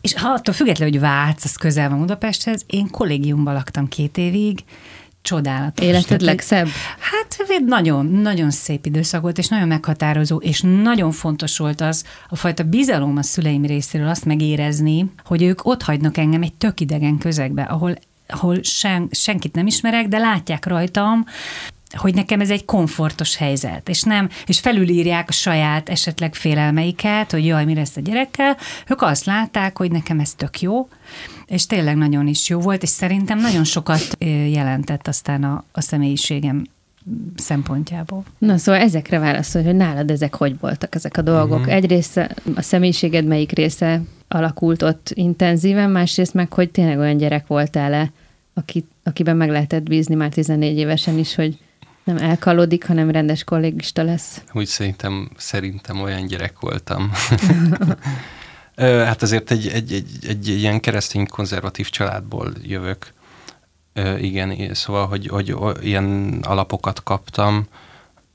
és 0.00 0.14
ha 0.14 0.28
attól 0.28 0.54
függetlenül, 0.54 0.92
hogy 0.92 1.02
Vác, 1.02 1.44
az 1.44 1.56
közel 1.56 1.88
van 1.88 1.98
Budapesthez, 1.98 2.64
én 2.66 2.90
kollégiumban 2.90 3.54
laktam 3.54 3.88
két 3.88 4.18
évig, 4.18 4.64
csodálatos. 5.22 5.86
Életed 5.86 6.20
legszebb? 6.20 6.66
Hát 6.98 7.62
nagyon, 7.66 8.06
nagyon 8.06 8.50
szép 8.50 8.86
időszak 8.86 9.22
volt, 9.22 9.38
és 9.38 9.48
nagyon 9.48 9.68
meghatározó, 9.68 10.36
és 10.36 10.60
nagyon 10.82 11.10
fontos 11.10 11.58
volt 11.58 11.80
az 11.80 12.04
a 12.28 12.36
fajta 12.36 12.62
bizalom 12.62 13.16
a 13.16 13.22
szüleim 13.22 13.64
részéről 13.64 14.08
azt 14.08 14.24
megérezni, 14.24 15.10
hogy 15.24 15.42
ők 15.42 15.66
ott 15.66 15.82
hagynak 15.82 16.16
engem 16.16 16.42
egy 16.42 16.54
tök 16.54 16.80
idegen 16.80 17.18
közegbe, 17.18 17.62
ahol 17.62 17.94
ahol 18.30 18.62
sen, 18.62 19.08
senkit 19.10 19.54
nem 19.54 19.66
ismerek, 19.66 20.08
de 20.08 20.18
látják 20.18 20.66
rajtam, 20.66 21.24
hogy 21.96 22.14
nekem 22.14 22.40
ez 22.40 22.50
egy 22.50 22.64
komfortos 22.64 23.36
helyzet, 23.36 23.88
és 23.88 24.02
nem, 24.02 24.28
és 24.46 24.60
felülírják 24.60 25.28
a 25.28 25.32
saját 25.32 25.88
esetleg 25.88 26.34
félelmeiket, 26.34 27.30
hogy 27.30 27.46
jaj, 27.46 27.64
mi 27.64 27.74
lesz 27.74 27.96
a 27.96 28.00
gyerekkel, 28.00 28.56
ők 28.86 29.02
azt 29.02 29.24
látták, 29.24 29.78
hogy 29.78 29.90
nekem 29.90 30.20
ez 30.20 30.34
tök 30.34 30.60
jó, 30.60 30.88
és 31.46 31.66
tényleg 31.66 31.96
nagyon 31.96 32.26
is 32.26 32.48
jó 32.48 32.60
volt, 32.60 32.82
és 32.82 32.88
szerintem 32.88 33.38
nagyon 33.38 33.64
sokat 33.64 34.16
jelentett 34.50 35.08
aztán 35.08 35.44
a, 35.44 35.64
a 35.72 35.80
személyiségem 35.80 36.64
szempontjából. 37.36 38.24
Na 38.38 38.56
szóval 38.56 38.80
ezekre 38.80 39.18
válaszol, 39.18 39.62
hogy 39.62 39.76
nálad 39.76 40.10
ezek 40.10 40.34
hogy 40.34 40.58
voltak 40.60 40.94
ezek 40.94 41.16
a 41.16 41.22
dolgok. 41.22 41.58
Uh-huh. 41.58 41.74
Egyrészt 41.74 42.16
a 42.54 42.62
személyiséged 42.62 43.24
melyik 43.24 43.52
része 43.52 44.00
alakult 44.28 44.82
ott 44.82 45.10
intenzíven, 45.14 45.90
másrészt 45.90 46.34
meg, 46.34 46.52
hogy 46.52 46.70
tényleg 46.70 46.98
olyan 46.98 47.16
gyerek 47.16 47.46
voltál-e, 47.46 48.12
aki, 48.54 48.84
akiben 49.02 49.36
meg 49.36 49.50
lehetett 49.50 49.82
bízni 49.82 50.14
már 50.14 50.28
14 50.28 50.78
évesen 50.78 51.18
is, 51.18 51.34
hogy 51.34 51.58
nem 52.08 52.16
elkalodik, 52.16 52.86
hanem 52.86 53.10
rendes 53.10 53.44
kollégista 53.44 54.02
lesz. 54.02 54.42
Úgy 54.52 54.66
szerintem, 54.66 55.30
szerintem 55.36 56.00
olyan 56.00 56.26
gyerek 56.26 56.60
voltam. 56.60 57.12
hát 59.06 59.22
azért 59.22 59.50
egy, 59.50 59.68
egy, 59.68 59.92
egy, 59.92 60.26
egy 60.28 60.48
ilyen 60.48 60.80
keresztény 60.80 61.26
konzervatív 61.26 61.88
családból 61.88 62.52
jövök. 62.62 63.12
Igen, 64.18 64.74
szóval, 64.74 65.06
hogy, 65.06 65.26
hogy 65.26 65.56
ilyen 65.80 66.38
alapokat 66.42 67.02
kaptam, 67.02 67.66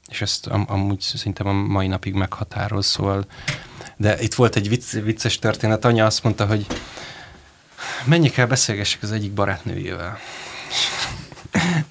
és 0.07 0.21
ezt 0.21 0.47
am, 0.47 0.65
amúgy 0.67 1.01
szerintem 1.01 1.47
a 1.47 1.53
mai 1.53 1.88
napig 1.88 2.13
meghatároz, 2.13 2.86
szóval 2.86 3.26
de 3.97 4.21
itt 4.21 4.34
volt 4.34 4.55
egy 4.55 4.69
vicc, 4.69 4.91
vicces 4.91 5.39
történet, 5.39 5.86
anya 5.86 6.05
azt 6.05 6.24
mondta, 6.24 6.45
hogy 6.45 6.65
menjél 8.05 8.32
kell 8.32 8.45
beszélgessek 8.45 9.03
az 9.03 9.11
egyik 9.11 9.32
barátnőjével 9.32 10.19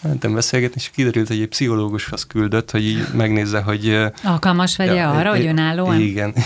mentem 0.02 0.34
beszélgetni, 0.34 0.80
és 0.80 0.90
kiderült, 0.94 1.28
hogy 1.28 1.40
egy 1.40 1.48
pszichológushoz 1.48 2.26
küldött, 2.26 2.70
hogy 2.70 2.84
így 2.84 3.06
megnézze, 3.14 3.60
hogy... 3.60 3.98
Alkalmas 4.24 4.76
vegye 4.76 4.94
ja, 4.94 5.10
arra, 5.10 5.30
hogy 5.30 5.46
önállóan? 5.46 6.00
Igen. 6.00 6.34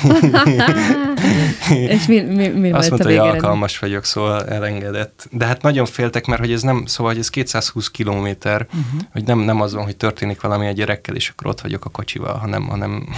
és 1.97 2.07
mi, 2.07 2.21
mi, 2.21 2.49
mi 2.49 2.71
Azt 2.71 2.91
mondta, 2.91 3.09
hogy 3.09 3.17
alkalmas 3.17 3.79
vagyok, 3.79 4.05
szóval 4.05 4.45
elengedett. 4.45 5.29
De 5.31 5.47
hát 5.47 5.63
nagyon 5.63 5.87
féltek, 5.87 6.27
mert 6.27 6.41
hogy 6.41 6.53
ez 6.53 6.63
nem, 6.63 6.87
szóval 6.87 7.13
hogy 7.13 7.21
ez 7.21 7.31
220 7.31 7.91
kilométer, 7.91 8.67
uh-huh. 8.67 9.01
hogy 9.13 9.25
nem, 9.25 9.39
nem 9.39 9.61
az 9.61 9.75
van, 9.75 9.85
hogy 9.85 9.97
történik 9.97 10.41
valami 10.41 10.67
a 10.67 10.73
gyerekkel, 10.73 11.15
és 11.15 11.29
akkor 11.29 11.47
ott 11.47 11.61
vagyok 11.61 11.85
a 11.85 11.89
kocsival, 11.89 12.35
hanem, 12.35 12.67
hanem 12.67 13.09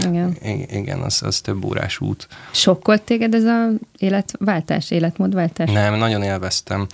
igen, 0.00 0.36
igen 0.80 1.00
az, 1.00 1.22
az 1.22 1.40
több 1.40 1.64
órás 1.64 2.00
út. 2.00 2.28
Sokkolt 2.50 3.02
téged 3.02 3.34
ez 3.34 3.44
az 3.44 3.74
életváltás, 4.04 4.90
életmódváltás? 4.90 5.70
Nem, 5.70 5.94
nagyon 5.94 6.22
élveztem. 6.22 6.86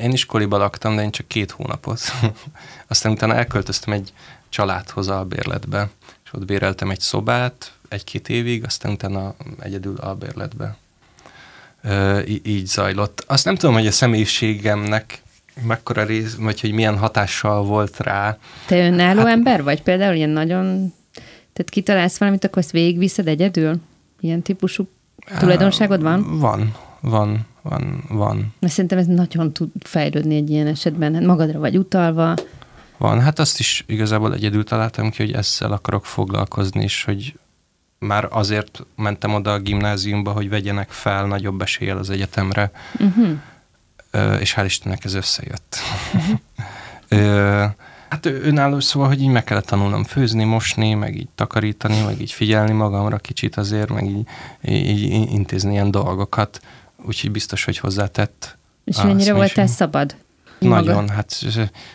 Én 0.00 0.10
iskoliba 0.10 0.56
laktam, 0.56 0.96
de 0.96 1.02
én 1.02 1.10
csak 1.10 1.28
két 1.28 1.50
hónapot. 1.50 2.00
Aztán 2.88 3.12
utána 3.12 3.34
elköltöztem 3.34 3.94
egy 3.94 4.12
családhoz 4.48 5.08
albérletbe, 5.08 5.88
és 6.24 6.32
ott 6.32 6.44
béreltem 6.44 6.90
egy 6.90 7.00
szobát 7.00 7.72
egy-két 7.90 8.28
évig, 8.28 8.64
aztán 8.64 8.92
utána 8.92 9.34
egyedül 9.58 9.96
albérletbe. 9.96 10.76
így 12.42 12.66
zajlott. 12.66 13.24
Azt 13.26 13.44
nem 13.44 13.54
tudom, 13.54 13.74
hogy 13.74 13.86
a 13.86 13.90
személyiségemnek 13.90 15.22
mekkora 15.66 16.04
rész, 16.04 16.34
vagy 16.34 16.60
hogy 16.60 16.72
milyen 16.72 16.98
hatással 16.98 17.64
volt 17.64 18.00
rá. 18.00 18.38
Te 18.66 18.86
önálló 18.86 19.20
hát, 19.20 19.28
ember 19.28 19.62
vagy? 19.62 19.82
Például 19.82 20.14
ilyen 20.14 20.30
nagyon, 20.30 20.66
tehát 21.52 21.70
kitalálsz 21.70 22.18
valamit, 22.18 22.44
akkor 22.44 22.58
azt 22.58 22.70
végigviszed 22.70 23.28
egyedül? 23.28 23.80
Ilyen 24.20 24.42
típusú 24.42 24.88
tulajdonságod 25.38 26.02
van? 26.02 26.38
Van, 26.38 26.74
van, 27.00 27.46
van, 27.62 28.04
van. 28.08 28.54
Mert 28.58 28.72
szerintem 28.72 28.98
ez 28.98 29.06
nagyon 29.06 29.52
tud 29.52 29.68
fejlődni 29.80 30.36
egy 30.36 30.50
ilyen 30.50 30.66
esetben. 30.66 31.14
Hát 31.14 31.24
magadra 31.24 31.58
vagy 31.58 31.76
utalva. 31.76 32.34
Van, 32.96 33.20
hát 33.20 33.38
azt 33.38 33.58
is 33.58 33.84
igazából 33.86 34.34
egyedül 34.34 34.64
találtam 34.64 35.10
ki, 35.10 35.22
hogy 35.22 35.32
ezzel 35.32 35.72
akarok 35.72 36.06
foglalkozni, 36.06 36.82
és 36.82 37.04
hogy 37.04 37.38
már 37.98 38.28
azért 38.30 38.86
mentem 38.96 39.34
oda 39.34 39.52
a 39.52 39.58
gimnáziumba, 39.58 40.32
hogy 40.32 40.48
vegyenek 40.48 40.90
fel 40.90 41.26
nagyobb 41.26 41.60
eséllyel 41.60 41.98
az 41.98 42.10
egyetemre, 42.10 42.70
uh-huh. 42.98 44.40
és 44.40 44.54
hál' 44.56 44.64
Istennek 44.64 45.04
ez 45.04 45.14
összejött. 45.14 45.76
Uh-huh. 46.12 47.70
Hát 48.10 48.26
önálló 48.26 48.80
szóval, 48.80 49.08
hogy 49.08 49.22
így 49.22 49.28
meg 49.28 49.44
kellett 49.44 49.66
tanulnom 49.66 50.04
főzni, 50.04 50.44
mosni, 50.44 50.94
meg 50.94 51.16
így 51.16 51.28
takarítani, 51.34 52.02
meg 52.02 52.20
így 52.20 52.32
figyelni 52.32 52.72
magamra 52.72 53.18
kicsit 53.18 53.56
azért, 53.56 53.90
meg 53.90 54.04
így, 54.04 54.26
így 54.62 55.30
intézni 55.32 55.72
ilyen 55.72 55.90
dolgokat 55.90 56.60
úgyhogy 57.04 57.30
biztos, 57.30 57.64
hogy 57.64 57.78
hozzátett. 57.78 58.58
És 58.84 59.02
mennyire 59.02 59.32
voltál 59.32 59.66
szabad? 59.66 60.16
Nagyon, 60.58 60.94
Maga? 60.94 61.12
hát 61.12 61.44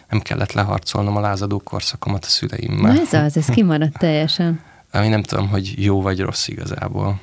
nem 0.09 0.19
kellett 0.19 0.51
leharcolnom 0.51 1.15
a 1.15 1.19
lázadó 1.19 1.59
korszakomat 1.59 2.25
a 2.25 2.27
szüleimmel. 2.27 2.93
Na 2.93 2.99
ez 2.99 3.13
az, 3.13 3.37
ez 3.37 3.45
kimaradt 3.45 3.97
teljesen. 3.97 4.61
Ami 4.91 5.07
nem 5.07 5.23
tudom, 5.23 5.47
hogy 5.47 5.83
jó 5.83 6.01
vagy 6.01 6.19
rossz 6.19 6.47
igazából. 6.47 7.19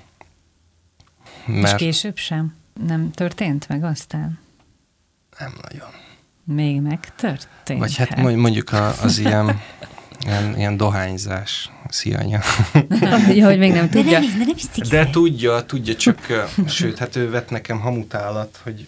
Mert... 1.47 1.81
És 1.81 1.87
később 1.87 2.17
sem? 2.17 2.55
Nem 2.87 3.11
történt 3.11 3.69
meg 3.69 3.85
aztán? 3.85 4.39
Nem 5.39 5.53
nagyon. 5.63 5.89
Még 6.45 6.81
megtörtént. 6.81 7.79
Vagy 7.79 7.97
hát 7.97 8.17
mondjuk 8.17 8.73
az 9.03 9.19
ilyen 9.19 9.61
ilyen, 10.27 10.57
ilyen 10.57 10.77
dohányzás. 10.77 11.71
Szia, 11.89 12.19
anya. 12.19 12.41
ja, 13.35 13.47
hogy 13.47 13.59
még 13.59 13.73
nem 13.73 13.89
tudja. 13.89 14.21
De 14.21 14.27
nem, 14.27 14.39
de 14.39 14.45
nem 14.45 14.89
De 14.89 15.11
tudja, 15.11 15.63
tudja, 15.63 15.97
csak, 15.97 16.19
sőt, 16.67 16.99
hát 16.99 17.17
ő 17.17 17.31
vett 17.31 17.51
nekem 17.51 17.81
hamutálat, 17.81 18.61
hogy... 18.63 18.87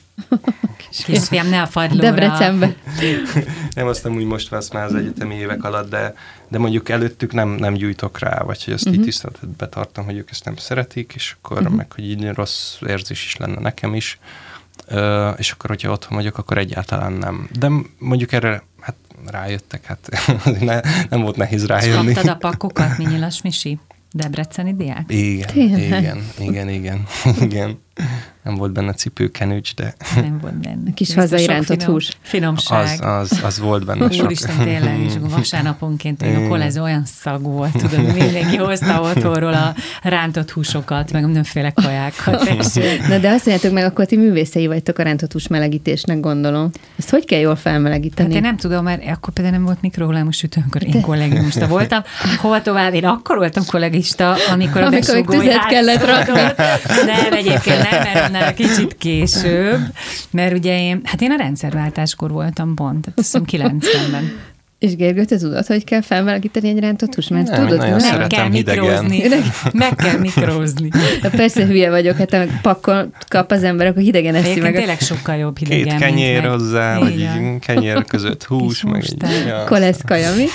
Kisfiam, 1.05 1.49
ne 1.49 1.63
a 1.63 1.69
padlóra. 1.73 2.03
Debrecenbe. 2.03 2.75
nem, 3.75 3.87
azt 3.87 4.05
nem 4.05 4.15
úgy 4.15 4.25
most 4.25 4.49
vesz 4.49 4.71
már 4.71 4.85
az 4.85 4.95
egyetemi 4.95 5.35
évek 5.35 5.65
alatt, 5.65 5.91
de, 5.91 6.15
de 6.49 6.59
mondjuk 6.59 6.89
előttük 6.89 7.33
nem, 7.33 7.49
nem 7.49 7.75
gyújtok 7.75 8.19
rá, 8.19 8.43
vagy 8.43 8.65
hogy 8.65 8.75
azt 8.75 8.85
uh-huh. 8.85 8.99
így 8.99 9.07
tiszteletet 9.07 9.49
betartom, 9.49 10.05
hogy 10.05 10.17
ők 10.17 10.31
ezt 10.31 10.45
nem 10.45 10.57
szeretik, 10.57 11.13
és 11.15 11.37
akkor 11.41 11.59
uh-huh. 11.59 11.77
meg, 11.77 11.93
hogy 11.93 12.05
így 12.05 12.29
rossz 12.29 12.77
érzés 12.87 13.25
is 13.25 13.37
lenne 13.37 13.61
nekem 13.61 13.95
is. 13.95 14.19
És 15.37 15.51
akkor, 15.51 15.71
hogyha 15.71 15.91
otthon 15.91 16.17
vagyok, 16.17 16.39
akkor 16.39 16.59
egyáltalán 16.59 17.13
nem. 17.13 17.49
De 17.59 17.71
mondjuk 17.99 18.33
erre 18.33 18.63
hát 18.81 18.95
rájöttek, 19.27 19.85
hát 19.85 20.09
ne, 20.61 20.81
nem 21.09 21.21
volt 21.21 21.37
nehéz 21.37 21.67
rájönni. 21.67 22.09
És 22.09 22.15
kaptad 22.15 22.35
a 22.35 22.37
pakokat, 22.37 22.99
Minyilas 22.99 23.43
Misi? 23.43 23.79
Debreceni 24.13 24.75
diák? 24.75 25.05
Igen, 25.13 25.57
igen, 25.57 26.19
igen, 26.39 26.69
igen, 26.69 27.07
igen. 27.49 27.84
Nem 28.43 28.55
volt 28.55 28.73
benne 28.73 28.93
cipőkenőcs, 28.93 29.75
de... 29.75 29.95
Nem 30.15 30.39
volt 30.41 30.55
benne. 30.55 30.93
Kis 30.95 31.15
hazairántott 31.15 31.81
finom, 31.81 31.93
hús. 31.93 32.17
Finomság. 32.21 33.05
Az, 33.05 33.33
az, 33.33 33.41
az 33.45 33.59
volt 33.59 33.85
benne 33.85 34.11
sok. 34.11 34.25
Úristen, 34.25 34.57
tényleg, 34.57 35.01
és 35.01 35.13
vasárnaponként 35.21 36.23
a 36.23 36.49
kolezó 36.49 36.83
olyan 36.83 37.05
szag 37.05 37.43
volt, 37.43 37.73
tudod, 37.73 38.05
mindenki 38.05 38.57
hozta 38.57 39.01
otthonról 39.01 39.55
a 39.55 39.75
rántott 40.03 40.51
húsokat, 40.51 41.13
meg 41.13 41.25
mindenféle 41.25 41.71
kajákat. 41.71 42.49
Na 43.09 43.19
de 43.19 43.31
azt 43.31 43.47
mondjátok 43.47 43.73
meg, 43.73 43.85
akkor 43.85 44.07
ti 44.07 44.17
művészei 44.17 44.67
vagytok 44.67 44.99
a 44.99 45.03
rántott 45.03 45.33
hús 45.33 45.47
melegítésnek, 45.47 46.21
gondolom. 46.21 46.71
Ezt 46.99 47.11
hogy 47.11 47.25
kell 47.25 47.41
jól 47.41 47.57
felmelegíteni? 47.57 48.29
Hát 48.29 48.37
én 48.37 48.43
nem 48.43 48.57
tudom, 48.57 48.85
mert 48.85 49.09
akkor 49.09 49.33
például 49.33 49.57
nem 49.57 49.65
volt 49.65 49.81
mikrohullámos 49.81 50.37
sütő, 50.37 50.61
amikor 50.61 50.95
én 50.95 51.01
kollégista 51.01 51.67
voltam. 51.67 52.03
Hova 52.41 52.63
tovább? 52.63 52.95
Én 52.95 53.05
akkor 53.05 53.37
voltam 53.37 53.65
kollégista, 53.67 54.37
amikor 54.53 54.83
a 54.83 54.87
amikor 54.87 55.25
tüzet 55.25 55.67
kellett 55.67 56.05
rakni. 56.05 56.41
Nem, 57.05 57.33
egyébként 57.33 57.84
nem, 57.91 58.03
mert 58.03 58.29
annál 58.29 58.55
kicsit 58.55 58.97
később, 58.99 59.81
mert 60.31 60.57
ugye 60.57 60.81
én, 60.81 61.01
hát 61.05 61.21
én 61.21 61.31
a 61.31 61.37
rendszerváltáskor 61.37 62.31
voltam 62.31 62.75
pont, 62.75 63.01
tehát 63.01 63.19
azt 63.19 63.39
hiszem 63.49 63.71
90-ben. 63.71 64.33
És 64.85 64.97
Gergő, 64.97 65.25
te 65.25 65.37
tudod, 65.37 65.67
hogy 65.67 65.85
kell 65.85 66.01
felmelegíteni 66.01 66.69
egy 66.69 66.79
rántott 66.79 67.15
hús? 67.15 67.29
Mert 67.29 67.49
nem, 67.49 67.61
tudod, 67.61 67.79
nagyon 67.79 68.01
meg 68.19 68.27
kell 68.27 68.49
mikrózni. 68.49 69.23
Meg 69.73 69.95
kell 69.95 70.19
mikrózni. 70.19 70.89
Persze 71.31 71.67
hülye 71.67 71.91
vagyok, 71.91 72.17
hát 72.17 72.33
a 72.33 72.45
pakkol 72.63 73.11
kap 73.29 73.51
az 73.51 73.63
ember, 73.63 73.87
akkor 73.87 74.03
hidegen 74.03 74.35
eszi 74.35 74.61
meg. 74.61 74.75
tényleg 74.75 75.01
sokkal 75.01 75.37
jobb 75.37 75.59
hidegen. 75.59 75.85
Két 75.85 75.99
kenyér 75.99 76.45
hozzá, 76.45 76.99
vagy 76.99 77.19
így 77.19 77.59
kenyér 77.61 78.05
között 78.05 78.45
hús. 78.45 78.83
meg 78.83 79.05
így, 79.05 79.23
ja. 79.47 79.65
Mi? 80.37 80.47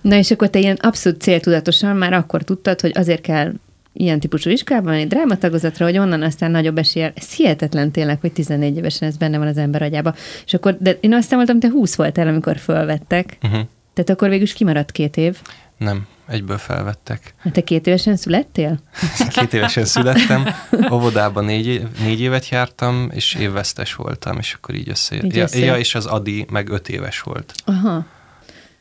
Na 0.10 0.16
és 0.16 0.30
akkor 0.30 0.50
te 0.50 0.58
ilyen 0.58 0.76
abszolút 0.80 1.20
céltudatosan 1.20 1.96
már 1.96 2.12
akkor 2.12 2.42
tudtad, 2.42 2.80
hogy 2.80 2.92
azért 2.94 3.20
kell 3.20 3.52
ilyen 3.92 4.20
típusú 4.20 4.50
iskolában, 4.50 4.92
egy 4.92 5.06
drámatagozatra, 5.06 5.84
hogy 5.84 5.98
onnan 5.98 6.22
aztán 6.22 6.50
nagyobb 6.50 6.78
eséllyel, 6.78 7.12
ez 7.14 7.32
hihetetlen 7.32 7.90
tényleg, 7.90 8.20
hogy 8.20 8.32
14 8.32 8.76
évesen 8.76 9.08
ez 9.08 9.16
benne 9.16 9.38
van 9.38 9.46
az 9.46 9.56
ember 9.56 9.82
agyába. 9.82 10.14
És 10.44 10.54
akkor, 10.54 10.76
de 10.80 10.98
én 11.00 11.14
azt 11.14 11.28
számoltam, 11.28 11.60
te 11.60 11.70
20 11.70 11.94
voltál, 11.94 12.28
amikor 12.28 12.56
fölvettek. 12.56 13.38
Uh-huh. 13.42 13.60
Tehát 13.94 14.10
akkor 14.10 14.28
végül 14.28 14.44
is 14.44 14.52
kimaradt 14.52 14.92
két 14.92 15.16
év. 15.16 15.38
Nem, 15.78 16.06
egyből 16.28 16.58
felvettek. 16.58 17.34
Hát 17.36 17.52
te 17.52 17.60
két 17.60 17.86
évesen 17.86 18.16
születtél? 18.16 18.78
Két 19.28 19.52
évesen 19.52 19.84
születtem, 19.84 20.48
óvodában 20.92 21.44
négy, 21.44 21.86
négy 22.00 22.20
évet 22.20 22.48
jártam, 22.48 23.08
és 23.12 23.34
évvesztes 23.34 23.94
voltam, 23.94 24.38
és 24.38 24.54
akkor 24.54 24.74
így 24.74 24.88
összejött. 24.88 25.24
Így 25.24 25.34
ja, 25.34 25.46
ja, 25.52 25.76
és 25.76 25.94
az 25.94 26.06
Adi 26.06 26.46
meg 26.50 26.68
öt 26.68 26.88
éves 26.88 27.20
volt. 27.20 27.54
Aha. 27.64 28.06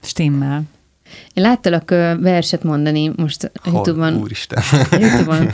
Stimmel. 0.02 0.64
Én 1.34 1.44
láttalak 1.44 1.90
verset 2.20 2.64
mondani 2.64 3.12
most 3.16 3.52
a 3.54 3.70
Youtube-on. 3.70 4.16
Úristen. 4.16 4.64
Youtube-on. 4.92 5.50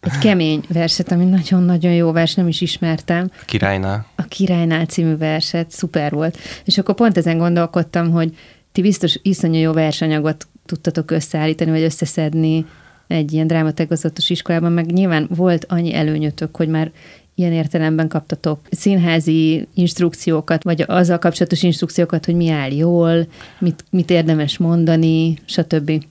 Egy 0.00 0.18
kemény 0.18 0.64
verset, 0.68 1.12
ami 1.12 1.24
nagyon-nagyon 1.24 1.92
jó 1.92 2.12
vers, 2.12 2.34
nem 2.34 2.48
is 2.48 2.60
ismertem. 2.60 3.30
A 3.40 3.44
Királynál. 3.44 4.06
A 4.16 4.22
Királynál 4.22 4.86
című 4.86 5.16
verset, 5.16 5.70
szuper 5.70 6.12
volt. 6.12 6.38
És 6.64 6.78
akkor 6.78 6.94
pont 6.94 7.16
ezen 7.16 7.38
gondolkodtam, 7.38 8.10
hogy 8.10 8.36
ti 8.72 8.82
biztos 8.82 9.18
iszonyú 9.22 9.60
jó 9.60 9.72
versanyagot 9.72 10.46
tudtatok 10.66 11.10
összeállítani, 11.10 11.70
vagy 11.70 11.82
összeszedni 11.82 12.66
egy 13.06 13.32
ilyen 13.32 13.46
drámategozatos 13.46 14.30
iskolában, 14.30 14.72
meg 14.72 14.92
nyilván 14.92 15.28
volt 15.34 15.64
annyi 15.68 15.94
előnyötök, 15.94 16.56
hogy 16.56 16.68
már 16.68 16.92
ilyen 17.34 17.52
értelemben 17.52 18.08
kaptatok 18.08 18.60
színházi 18.70 19.68
instrukciókat, 19.74 20.62
vagy 20.62 20.84
azzal 20.86 21.18
kapcsolatos 21.18 21.62
instrukciókat, 21.62 22.24
hogy 22.24 22.34
mi 22.34 22.50
áll 22.50 22.72
jól, 22.72 23.26
mit, 23.58 23.84
mit 23.90 24.10
érdemes 24.10 24.58
mondani, 24.58 25.38
stb. 25.44 26.04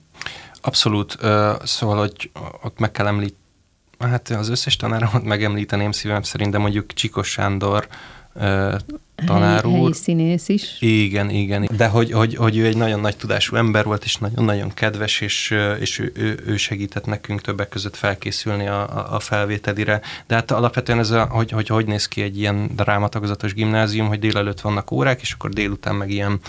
Abszolút. 0.60 1.18
Szóval, 1.64 1.98
hogy 1.98 2.30
ott 2.62 2.78
meg 2.78 2.90
kell 2.90 3.06
említeni, 3.06 3.42
hát 3.98 4.28
az 4.28 4.48
összes 4.48 4.76
tanáromat 4.76 5.22
megemlíteném 5.22 5.92
szívem 5.92 6.22
szerint, 6.22 6.50
de 6.50 6.58
mondjuk 6.58 6.92
Csikos 6.92 7.30
Sándor 7.30 7.88
tanár 9.26 9.66
úr. 9.66 9.72
Helyi 9.72 9.92
színész 9.92 10.48
is. 10.48 10.76
Igen, 10.80 11.30
igen. 11.30 11.68
De 11.76 11.86
hogy, 11.86 12.12
hogy, 12.12 12.34
hogy 12.36 12.56
ő 12.56 12.66
egy 12.66 12.76
nagyon 12.76 13.00
nagy 13.00 13.16
tudású 13.16 13.56
ember 13.56 13.84
volt, 13.84 14.04
és 14.04 14.16
nagyon-nagyon 14.16 14.74
kedves, 14.74 15.20
és, 15.20 15.54
és 15.80 15.98
ő, 15.98 16.12
ő, 16.14 16.38
ő 16.46 16.56
segített 16.56 17.06
nekünk 17.06 17.40
többek 17.40 17.68
között 17.68 17.96
felkészülni 17.96 18.66
a, 18.66 19.14
a 19.14 19.20
felvételire. 19.20 20.00
De 20.26 20.34
hát 20.34 20.50
alapvetően 20.50 20.98
ez 20.98 21.10
a, 21.10 21.24
hogy, 21.24 21.50
hogy 21.50 21.66
hogy 21.66 21.86
néz 21.86 22.08
ki 22.08 22.22
egy 22.22 22.38
ilyen 22.38 22.70
drámatagozatos 22.76 23.54
gimnázium, 23.54 24.06
hogy 24.06 24.18
délelőtt 24.18 24.60
vannak 24.60 24.90
órák, 24.90 25.20
és 25.20 25.32
akkor 25.32 25.50
délután 25.50 25.94
meg 25.94 26.10
ilyen 26.10 26.40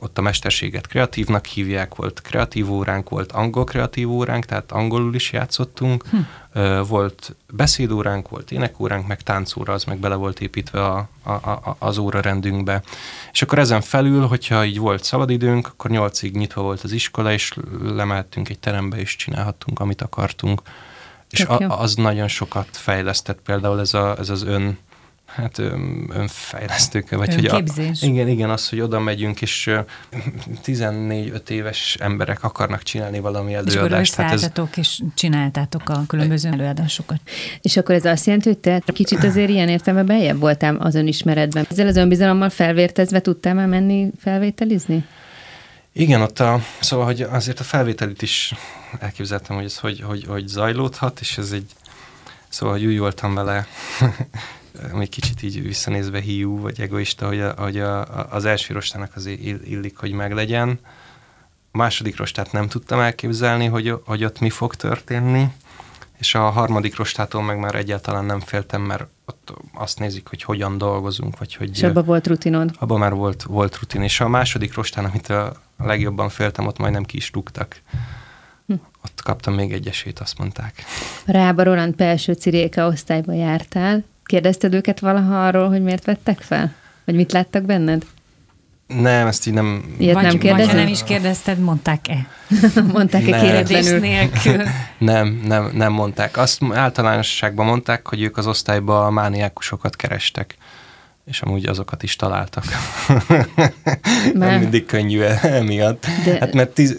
ott 0.00 0.18
a 0.18 0.20
mesterséget 0.20 0.86
kreatívnak 0.86 1.46
hívják, 1.46 1.94
volt 1.94 2.20
kreatív 2.20 2.72
óránk, 2.72 3.08
volt 3.08 3.32
angol 3.32 3.64
kreatív 3.64 4.10
óránk, 4.10 4.44
tehát 4.44 4.72
angolul 4.72 5.14
is 5.14 5.32
játszottunk, 5.32 6.04
hm. 6.10 6.80
volt 6.88 7.36
beszédóránk, 7.52 8.28
volt 8.28 8.50
énekóránk, 8.50 9.06
meg 9.06 9.22
táncóra, 9.22 9.72
az 9.72 9.84
meg 9.84 9.98
bele 9.98 10.14
volt 10.14 10.40
építve 10.40 10.84
a, 10.84 11.08
a, 11.22 11.30
a, 11.30 11.76
az 11.78 11.98
óra 11.98 12.20
rendünkbe. 12.20 12.82
És 13.32 13.42
akkor 13.42 13.58
ezen 13.58 13.80
felül, 13.80 14.26
hogyha 14.26 14.64
így 14.64 14.78
volt 14.78 15.04
szabadidőnk, 15.04 15.66
akkor 15.66 15.90
nyolcig 15.90 16.36
nyitva 16.36 16.62
volt 16.62 16.82
az 16.82 16.92
iskola, 16.92 17.32
és 17.32 17.52
lemehettünk 17.82 18.48
egy 18.48 18.58
terembe, 18.58 18.96
és 18.96 19.16
csinálhattunk, 19.16 19.80
amit 19.80 20.02
akartunk. 20.02 20.62
És 21.30 21.40
a, 21.44 21.80
az 21.80 21.94
nagyon 21.94 22.28
sokat 22.28 22.68
fejlesztett 22.70 23.40
például 23.44 23.80
ez, 23.80 23.94
a, 23.94 24.16
ez 24.18 24.28
az 24.28 24.42
ön 24.42 24.78
hát 25.26 25.58
önfejlesztők, 26.08 27.10
vagy 27.10 27.34
hogy 27.34 27.44
a, 27.44 27.62
igen, 28.00 28.28
igen, 28.28 28.50
az, 28.50 28.68
hogy 28.68 28.80
oda 28.80 29.00
megyünk, 29.00 29.42
és 29.42 29.70
14-5 30.64 31.48
éves 31.48 31.96
emberek 32.00 32.42
akarnak 32.42 32.82
csinálni 32.82 33.20
valami 33.20 33.54
előadást. 33.54 34.12
És 34.12 34.16
hát 34.18 34.32
ez... 34.32 34.50
és 34.74 35.02
csináltátok 35.14 35.88
a 35.88 36.04
különböző 36.06 36.48
előadásokat. 36.48 37.20
És 37.60 37.76
akkor 37.76 37.94
ez 37.94 38.04
azt 38.04 38.26
jelenti, 38.26 38.48
hogy 38.48 38.58
te 38.58 38.82
kicsit 38.86 39.24
azért 39.24 39.48
ilyen 39.48 39.68
értelme 39.68 40.02
beljebb 40.02 40.38
voltál 40.38 40.76
az 40.76 40.94
önismeretben. 40.94 41.66
Ezzel 41.70 41.86
az 41.86 41.96
önbizalommal 41.96 42.50
felvértezve 42.50 43.20
tudtál 43.20 43.54
már 43.54 43.66
menni 43.66 44.10
felvételizni? 44.18 45.04
Igen, 45.92 46.20
ott 46.20 46.40
a, 46.40 46.60
szóval, 46.80 47.06
hogy 47.06 47.20
azért 47.20 47.60
a 47.60 47.64
felvételit 47.64 48.22
is 48.22 48.54
elképzeltem, 48.98 49.56
hogy 49.56 49.64
ez 49.64 49.78
hogy, 49.78 50.00
hogy, 50.00 50.24
hogy 50.28 50.46
zajlódhat, 50.46 51.20
és 51.20 51.38
ez 51.38 51.52
egy, 51.52 51.70
szóval, 52.48 52.74
hogy 52.74 52.86
úgy 52.86 52.98
voltam 52.98 53.34
vele 53.34 53.66
egy 55.00 55.08
kicsit 55.08 55.42
így 55.42 55.62
visszanézve 55.62 56.20
hiú 56.20 56.60
vagy 56.60 56.80
egoista, 56.80 57.26
hogy, 57.26 57.40
a, 57.40 57.54
hogy 57.56 57.78
a, 57.78 58.04
az 58.30 58.44
első 58.44 58.74
rostának 58.74 59.16
azért 59.16 59.40
illik, 59.66 59.96
hogy 59.96 60.12
meglegyen. 60.12 60.78
A 61.72 61.76
második 61.76 62.16
rostát 62.16 62.52
nem 62.52 62.68
tudtam 62.68 63.00
elképzelni, 63.00 63.66
hogy, 63.66 63.94
hogy 64.04 64.24
ott 64.24 64.40
mi 64.40 64.50
fog 64.50 64.74
történni, 64.74 65.48
és 66.18 66.34
a 66.34 66.50
harmadik 66.50 66.96
rostától 66.96 67.42
meg 67.42 67.58
már 67.58 67.74
egyáltalán 67.74 68.24
nem 68.24 68.40
féltem, 68.40 68.82
mert 68.82 69.06
ott 69.26 69.54
azt 69.74 69.98
nézik, 69.98 70.28
hogy 70.28 70.42
hogyan 70.42 70.78
dolgozunk, 70.78 71.38
vagy 71.38 71.54
hogy... 71.54 71.70
És 71.70 71.82
abban 71.82 72.04
volt 72.04 72.26
rutinod? 72.26 72.70
Abban 72.78 72.98
már 72.98 73.14
volt, 73.14 73.42
volt 73.42 73.78
rutin, 73.78 74.02
és 74.02 74.20
a 74.20 74.28
második 74.28 74.74
rostán, 74.74 75.04
amit 75.04 75.28
a 75.28 75.52
legjobban 75.78 76.28
féltem, 76.28 76.66
ott 76.66 76.78
majdnem 76.78 77.04
ki 77.04 77.16
is 77.16 77.30
rúgtak. 77.32 77.80
Hm. 78.66 78.74
Ott 79.04 79.20
kaptam 79.22 79.54
még 79.54 79.72
egy 79.72 79.86
esélyt, 79.86 80.18
azt 80.18 80.38
mondták. 80.38 80.84
Rába 81.24 81.62
Roland 81.62 81.94
Pelső 81.94 82.32
Ciréka 82.32 82.86
osztályba 82.86 83.32
jártál, 83.32 84.04
Kérdezted 84.24 84.74
őket 84.74 85.00
valaha 85.00 85.46
arról, 85.46 85.68
hogy 85.68 85.82
miért 85.82 86.04
vettek 86.04 86.40
fel? 86.40 86.74
Vagy 87.04 87.14
mit 87.14 87.32
láttak 87.32 87.62
benned? 87.62 88.06
Nem, 88.86 89.26
ezt 89.26 89.46
így 89.46 89.54
nem... 89.54 89.94
Ilyet 89.98 90.14
vagy, 90.14 90.22
nem 90.22 90.38
kérdezed? 90.38 90.66
Vagy 90.66 90.82
nem 90.82 90.92
is 90.92 91.04
kérdezted, 91.04 91.58
mondták-e? 91.58 92.26
mondták-e 92.92 93.40
kérdés 93.40 93.90
nélkül? 93.90 94.62
nem, 94.98 95.42
nem, 95.44 95.70
nem 95.74 95.92
mondták. 95.92 96.36
Azt 96.36 96.60
általánosságban 96.72 97.66
mondták, 97.66 98.08
hogy 98.08 98.22
ők 98.22 98.36
az 98.36 98.46
osztályban 98.46 99.12
mániákusokat 99.12 99.96
kerestek 99.96 100.56
és 101.24 101.40
amúgy 101.40 101.66
azokat 101.66 102.02
is 102.02 102.16
találtak. 102.16 102.64
nem 104.32 104.58
mindig 104.60 104.86
könnyű 104.86 105.20
emiatt. 105.20 106.06
De... 106.24 106.38
Hát 106.38 106.52
mert 106.52 106.70
tíz... 106.70 106.98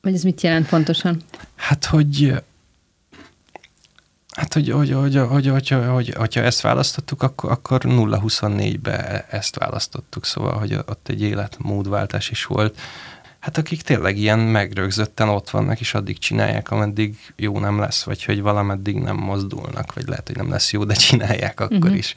Vagy 0.00 0.14
ez 0.14 0.22
mit 0.22 0.40
jelent 0.40 0.68
pontosan? 0.68 1.22
Hát, 1.56 1.84
hogy 1.84 2.42
Hát, 4.34 4.52
hogy, 4.54 4.70
hogy, 4.70 4.90
hogy, 4.90 5.16
hogy, 5.16 5.48
hogy, 5.48 5.68
hogy, 5.68 5.84
hogy 5.86 6.12
hogyha 6.14 6.40
ezt 6.40 6.60
választottuk, 6.60 7.22
akkor, 7.22 7.50
akkor 7.50 7.80
0-24-be 7.84 9.26
ezt 9.30 9.58
választottuk, 9.58 10.24
szóval, 10.24 10.58
hogy 10.58 10.74
ott 10.74 11.08
egy 11.08 11.22
életmódváltás 11.22 12.30
is 12.30 12.44
volt. 12.44 12.78
Hát 13.38 13.58
akik 13.58 13.82
tényleg 13.82 14.16
ilyen 14.16 14.38
megrögzötten 14.38 15.28
ott 15.28 15.50
vannak, 15.50 15.80
és 15.80 15.94
addig 15.94 16.18
csinálják, 16.18 16.70
ameddig 16.70 17.16
jó 17.36 17.58
nem 17.58 17.78
lesz, 17.78 18.02
vagy 18.02 18.24
hogy 18.24 18.42
valameddig 18.42 18.96
nem 18.96 19.16
mozdulnak, 19.16 19.94
vagy 19.94 20.08
lehet, 20.08 20.26
hogy 20.26 20.36
nem 20.36 20.50
lesz 20.50 20.72
jó, 20.72 20.84
de 20.84 20.94
csinálják 20.94 21.60
akkor 21.60 21.76
uh-huh. 21.76 21.96
is. 21.96 22.14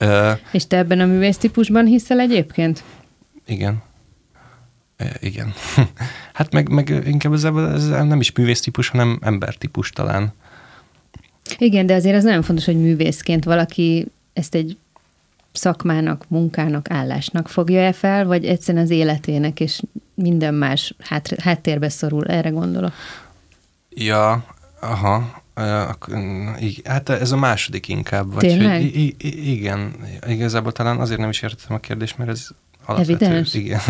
Uh, 0.00 0.38
és 0.52 0.66
te 0.66 0.76
ebben 0.76 1.00
a 1.00 1.06
művész 1.06 1.36
típusban 1.36 1.86
hiszel 1.86 2.20
egyébként? 2.20 2.84
Igen. 3.46 3.82
igen. 5.20 5.52
hát 6.32 6.52
meg, 6.52 6.68
meg 6.68 6.88
inkább 7.06 7.32
ez, 7.32 7.44
ez 7.44 7.88
nem 7.88 8.20
is 8.20 8.32
művész 8.32 8.60
típus, 8.60 8.88
hanem 8.88 9.18
embertípus 9.22 9.90
talán. 9.90 10.32
Igen, 11.58 11.86
de 11.86 11.94
azért 11.94 12.16
az 12.16 12.24
nagyon 12.24 12.42
fontos, 12.42 12.64
hogy 12.64 12.80
művészként 12.80 13.44
valaki 13.44 14.06
ezt 14.32 14.54
egy 14.54 14.76
szakmának, 15.52 16.24
munkának, 16.28 16.90
állásnak 16.90 17.48
fogja-e 17.48 17.92
fel, 17.92 18.26
vagy 18.26 18.44
egyszerűen 18.44 18.84
az 18.84 18.90
életének, 18.90 19.60
és 19.60 19.82
minden 20.14 20.54
más 20.54 20.94
hát, 20.98 21.40
háttérbe 21.40 21.88
szorul, 21.88 22.26
erre 22.26 22.48
gondolok. 22.48 22.92
Ja, 23.90 24.44
aha, 24.80 25.42
hát 26.84 27.08
ez 27.08 27.32
a 27.32 27.36
második 27.36 27.88
inkább. 27.88 28.34
Vagy 28.34 28.40
Tényleg? 28.40 28.80
Hogy, 28.80 29.14
igen, 29.46 29.94
igazából 30.26 30.72
talán 30.72 31.00
azért 31.00 31.20
nem 31.20 31.28
is 31.28 31.42
értettem 31.42 31.76
a 31.76 31.80
kérdést, 31.80 32.18
mert 32.18 32.30
ez 32.30 32.48
alapvető. 32.84 33.24
Evidens? 33.24 33.54
Igen. 33.54 33.80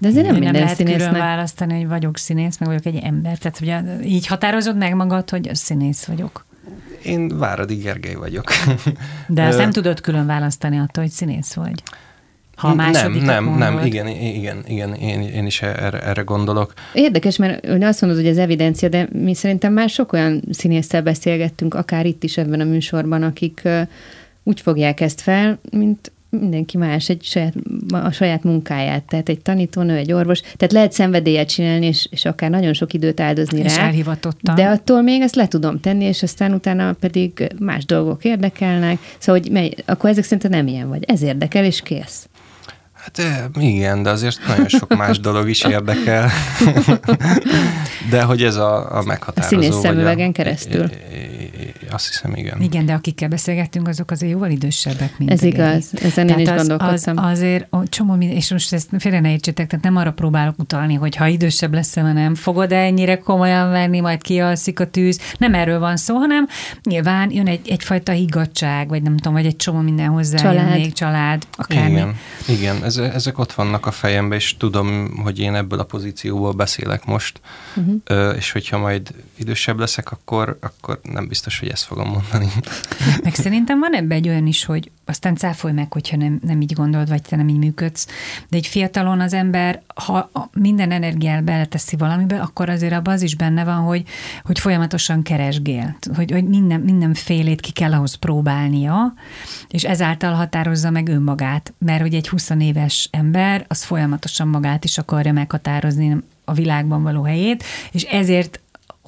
De 0.00 0.08
azért 0.08 0.26
nem 0.26 0.34
Én 0.34 0.40
minden 0.40 0.52
nem 0.52 0.62
lehet 0.62 0.76
színésznek. 0.76 1.06
külön 1.06 1.22
választani, 1.22 1.74
hogy 1.74 1.88
vagyok 1.88 2.16
színész, 2.16 2.58
meg 2.58 2.68
vagyok 2.68 2.86
egy 2.86 3.04
ember. 3.04 3.38
Tehát 3.38 3.60
ugye 3.60 4.04
így 4.04 4.26
határozod 4.26 4.76
meg 4.76 4.94
magad, 4.94 5.30
hogy 5.30 5.50
színész 5.52 6.04
vagyok. 6.04 6.46
Én 7.08 7.38
Váradi 7.38 7.74
Gergely 7.74 8.14
vagyok. 8.14 8.44
De 9.26 9.42
ezt 9.42 9.58
nem 9.58 9.70
tudod 9.70 10.00
külön 10.00 10.26
választani 10.26 10.78
attól, 10.78 11.02
hogy 11.04 11.12
színész 11.12 11.54
vagy? 11.54 11.82
Ha 12.56 12.68
a 12.68 12.74
nem, 12.74 13.12
nem, 13.12 13.44
mondod. 13.44 13.58
nem, 13.58 13.86
igen, 13.86 14.06
igen, 14.06 14.64
igen, 14.66 14.94
én, 14.94 15.22
én 15.22 15.46
is 15.46 15.62
erre, 15.62 16.00
erre 16.00 16.22
gondolok. 16.22 16.72
Érdekes, 16.92 17.36
mert 17.36 17.66
ön 17.66 17.84
azt 17.84 18.00
mondod, 18.00 18.20
hogy 18.20 18.28
ez 18.28 18.36
evidencia, 18.36 18.88
de 18.88 19.08
mi 19.12 19.34
szerintem 19.34 19.72
már 19.72 19.88
sok 19.88 20.12
olyan 20.12 20.42
színésszel 20.50 21.02
beszélgettünk, 21.02 21.74
akár 21.74 22.06
itt 22.06 22.22
is 22.22 22.36
ebben 22.36 22.60
a 22.60 22.64
műsorban, 22.64 23.22
akik 23.22 23.68
úgy 24.42 24.60
fogják 24.60 25.00
ezt 25.00 25.20
fel, 25.20 25.58
mint 25.70 26.12
mindenki 26.30 26.76
más 26.76 27.08
egy 27.08 27.22
saját, 27.22 27.54
a 27.90 28.10
saját 28.10 28.42
munkáját, 28.42 29.04
tehát 29.04 29.28
egy 29.28 29.40
tanítónő, 29.40 29.96
egy 29.96 30.12
orvos, 30.12 30.40
tehát 30.40 30.72
lehet 30.72 30.92
szenvedélyet 30.92 31.48
csinálni, 31.48 31.86
és, 31.86 32.06
és 32.10 32.24
akár 32.24 32.50
nagyon 32.50 32.72
sok 32.72 32.92
időt 32.92 33.20
áldozni 33.20 33.60
és 33.60 33.76
rá. 33.76 33.82
elhivatottan. 33.82 34.54
De 34.54 34.66
attól 34.66 35.02
még 35.02 35.20
ezt 35.20 35.34
le 35.34 35.48
tudom 35.48 35.80
tenni, 35.80 36.04
és 36.04 36.22
aztán 36.22 36.52
utána 36.52 36.92
pedig 36.92 37.52
más 37.58 37.84
dolgok 37.84 38.24
érdekelnek, 38.24 38.98
szóval 39.18 39.40
hogy 39.40 39.50
mely, 39.52 39.74
akkor 39.84 40.10
ezek 40.10 40.24
szerint 40.24 40.48
nem 40.48 40.66
ilyen 40.66 40.88
vagy. 40.88 41.04
Ez 41.06 41.22
érdekel, 41.22 41.64
és 41.64 41.80
kész. 41.80 42.28
Hát 42.92 43.22
igen, 43.60 44.02
de 44.02 44.10
azért 44.10 44.46
nagyon 44.46 44.68
sok 44.68 44.96
más 44.96 45.20
dolog 45.28 45.48
is 45.48 45.64
érdekel. 45.64 46.30
de 48.10 48.22
hogy 48.22 48.42
ez 48.42 48.56
a, 48.56 48.96
a 48.96 49.02
meghatározó. 49.02 49.56
A 49.56 49.60
színész 49.60 49.80
szemüvegen 49.80 50.32
keresztül. 50.32 50.90
Azt 51.90 52.06
hiszem, 52.06 52.34
igen. 52.34 52.62
Igen, 52.62 52.86
de 52.86 52.92
akikkel 52.92 53.28
beszélgettünk, 53.28 53.88
azok 53.88 54.10
azért 54.10 54.32
jóval 54.32 54.50
idősebbek, 54.50 55.18
mint 55.18 55.30
Ez 55.30 55.42
igaz, 55.42 55.90
ezen 56.02 56.28
én 56.28 56.38
is 56.38 56.48
az, 56.48 56.74
Az, 56.78 57.10
azért 57.14 57.66
csomó, 57.84 58.16
és 58.20 58.50
most 58.50 58.72
ezt 58.72 58.88
félre 58.98 59.20
ne 59.20 59.30
értsétek, 59.30 59.66
tehát 59.66 59.84
nem 59.84 59.96
arra 59.96 60.12
próbálok 60.12 60.58
utalni, 60.58 60.94
hogy 60.94 61.16
ha 61.16 61.26
idősebb 61.26 61.74
lesz, 61.74 61.94
vagy 61.94 62.12
nem 62.12 62.34
fogod 62.34 62.72
-e 62.72 62.76
ennyire 62.76 63.18
komolyan 63.18 63.70
venni, 63.70 64.00
majd 64.00 64.22
kialszik 64.22 64.80
a 64.80 64.86
tűz. 64.86 65.20
Nem 65.38 65.54
erről 65.54 65.78
van 65.78 65.96
szó, 65.96 66.14
hanem 66.14 66.48
nyilván 66.82 67.30
jön 67.30 67.46
egy, 67.46 67.68
egyfajta 67.68 68.12
higgadság, 68.12 68.88
vagy 68.88 69.02
nem 69.02 69.16
tudom, 69.16 69.32
vagy 69.32 69.46
egy 69.46 69.56
csomó 69.56 69.80
minden 69.80 70.08
hozzá 70.08 70.36
család. 70.36 70.70
még 70.70 70.92
család, 70.92 71.46
akármi. 71.52 71.90
Igen, 71.90 72.14
igen 72.48 72.84
ez, 72.84 72.96
ezek 72.96 73.38
ott 73.38 73.52
vannak 73.52 73.86
a 73.86 73.90
fejemben, 73.90 74.38
és 74.38 74.56
tudom, 74.56 75.16
hogy 75.22 75.38
én 75.38 75.54
ebből 75.54 75.78
a 75.78 75.84
pozícióból 75.84 76.52
beszélek 76.52 77.04
most, 77.04 77.40
uh-huh. 77.76 78.36
és 78.36 78.52
hogyha 78.52 78.78
majd 78.78 79.14
idősebb 79.36 79.78
leszek, 79.78 80.10
akkor, 80.10 80.58
akkor 80.60 81.00
nem 81.02 81.28
biztos, 81.28 81.58
hogy 81.58 81.68
ezt 81.78 81.86
fogom 81.86 82.08
mondani. 82.08 82.52
Meg 83.24 83.34
szerintem 83.34 83.78
van 83.78 83.94
ebben 83.94 84.16
egy 84.16 84.28
olyan 84.28 84.46
is, 84.46 84.64
hogy 84.64 84.90
aztán 85.04 85.36
cáfolj 85.36 85.72
meg, 85.72 85.92
hogyha 85.92 86.16
nem, 86.16 86.38
nem 86.42 86.60
így 86.60 86.72
gondolod, 86.72 87.08
vagy 87.08 87.22
te 87.22 87.36
nem 87.36 87.48
így 87.48 87.58
működsz, 87.58 88.06
de 88.48 88.56
egy 88.56 88.66
fiatalon 88.66 89.20
az 89.20 89.32
ember, 89.32 89.82
ha 90.04 90.30
minden 90.52 90.90
energiát 90.90 91.44
beleteszi 91.44 91.96
valamibe, 91.96 92.40
akkor 92.40 92.68
azért 92.68 92.92
abban 92.92 93.14
az 93.14 93.22
is 93.22 93.36
benne 93.36 93.64
van, 93.64 93.76
hogy, 93.76 94.02
hogy 94.42 94.58
folyamatosan 94.58 95.22
keresgél, 95.22 95.96
hogy, 96.14 96.30
hogy 96.30 96.44
minden, 96.44 96.80
mindenfélét 96.80 97.60
ki 97.60 97.72
kell 97.72 97.92
ahhoz 97.92 98.14
próbálnia, 98.14 99.14
és 99.68 99.84
ezáltal 99.84 100.32
határozza 100.32 100.90
meg 100.90 101.08
önmagát, 101.08 101.74
mert 101.78 102.00
hogy 102.00 102.14
egy 102.14 102.28
20 102.28 102.50
éves 102.58 103.08
ember, 103.12 103.64
az 103.68 103.84
folyamatosan 103.84 104.48
magát 104.48 104.84
is 104.84 104.98
akarja 104.98 105.32
meghatározni 105.32 106.16
a 106.44 106.52
világban 106.52 107.02
való 107.02 107.22
helyét, 107.22 107.64
és 107.92 108.02
ezért 108.02 108.60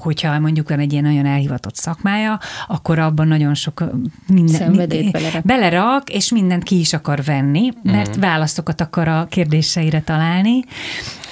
hogyha 0.03 0.39
mondjuk 0.39 0.69
van 0.69 0.79
egy 0.79 0.93
ilyen 0.93 1.05
nagyon 1.05 1.27
elhivatott 1.27 1.75
szakmája, 1.77 2.39
akkor 2.67 2.99
abban 2.99 3.29
nagyon 3.29 3.55
sok 3.55 3.85
minden, 4.27 4.75
belerak. 5.13 5.45
belerak, 5.45 6.11
és 6.11 6.33
mindent 6.33 6.63
ki 6.63 6.79
is 6.79 6.93
akar 6.93 7.25
venni, 7.25 7.73
mert 7.83 8.09
uh-huh. 8.09 8.23
válaszokat 8.23 8.81
akar 8.81 9.09
a 9.09 9.27
kérdéseire 9.31 10.01
találni, 10.01 10.65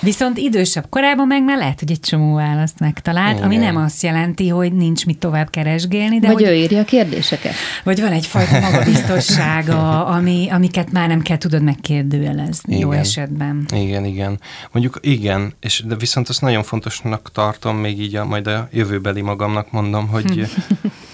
Viszont 0.00 0.38
idősebb 0.38 0.86
korában 0.88 1.26
meg 1.26 1.44
már 1.44 1.58
lehet, 1.58 1.80
hogy 1.80 1.90
egy 1.90 2.00
csomó 2.00 2.34
választ 2.34 2.78
megtalált, 2.78 3.32
Igen. 3.32 3.44
ami 3.44 3.56
nem 3.56 3.76
azt 3.76 4.02
jelenti, 4.02 4.48
hogy 4.48 4.72
nincs 4.72 5.06
mit 5.06 5.18
tovább 5.18 5.50
keresgélni. 5.50 6.18
De 6.18 6.26
vagy 6.26 6.36
hogy, 6.36 6.52
ő 6.52 6.54
írja 6.54 6.80
a 6.80 6.84
kérdéseket. 6.84 7.52
Vagy 7.84 8.00
van 8.00 8.12
egyfajta 8.12 8.60
magabiztossága, 8.70 10.06
ami, 10.06 10.48
amiket 10.50 10.92
már 10.92 11.08
nem 11.08 11.20
kell 11.20 11.38
tudod 11.38 11.62
megkérdőjelezni 11.62 12.74
igen. 12.74 12.86
jó 12.86 12.92
esetben. 12.92 13.66
Igen, 13.74 14.04
igen. 14.04 14.40
Mondjuk 14.72 14.98
igen, 15.00 15.54
és 15.60 15.82
de 15.86 15.96
viszont 15.96 16.28
azt 16.28 16.40
nagyon 16.40 16.62
fontosnak 16.62 17.32
tartom, 17.32 17.76
még 17.76 18.00
így 18.00 18.14
a, 18.16 18.24
majd 18.24 18.46
a 18.46 18.68
jövőbeli 18.72 19.20
magamnak 19.20 19.70
mondom, 19.70 20.08
hogy 20.08 20.46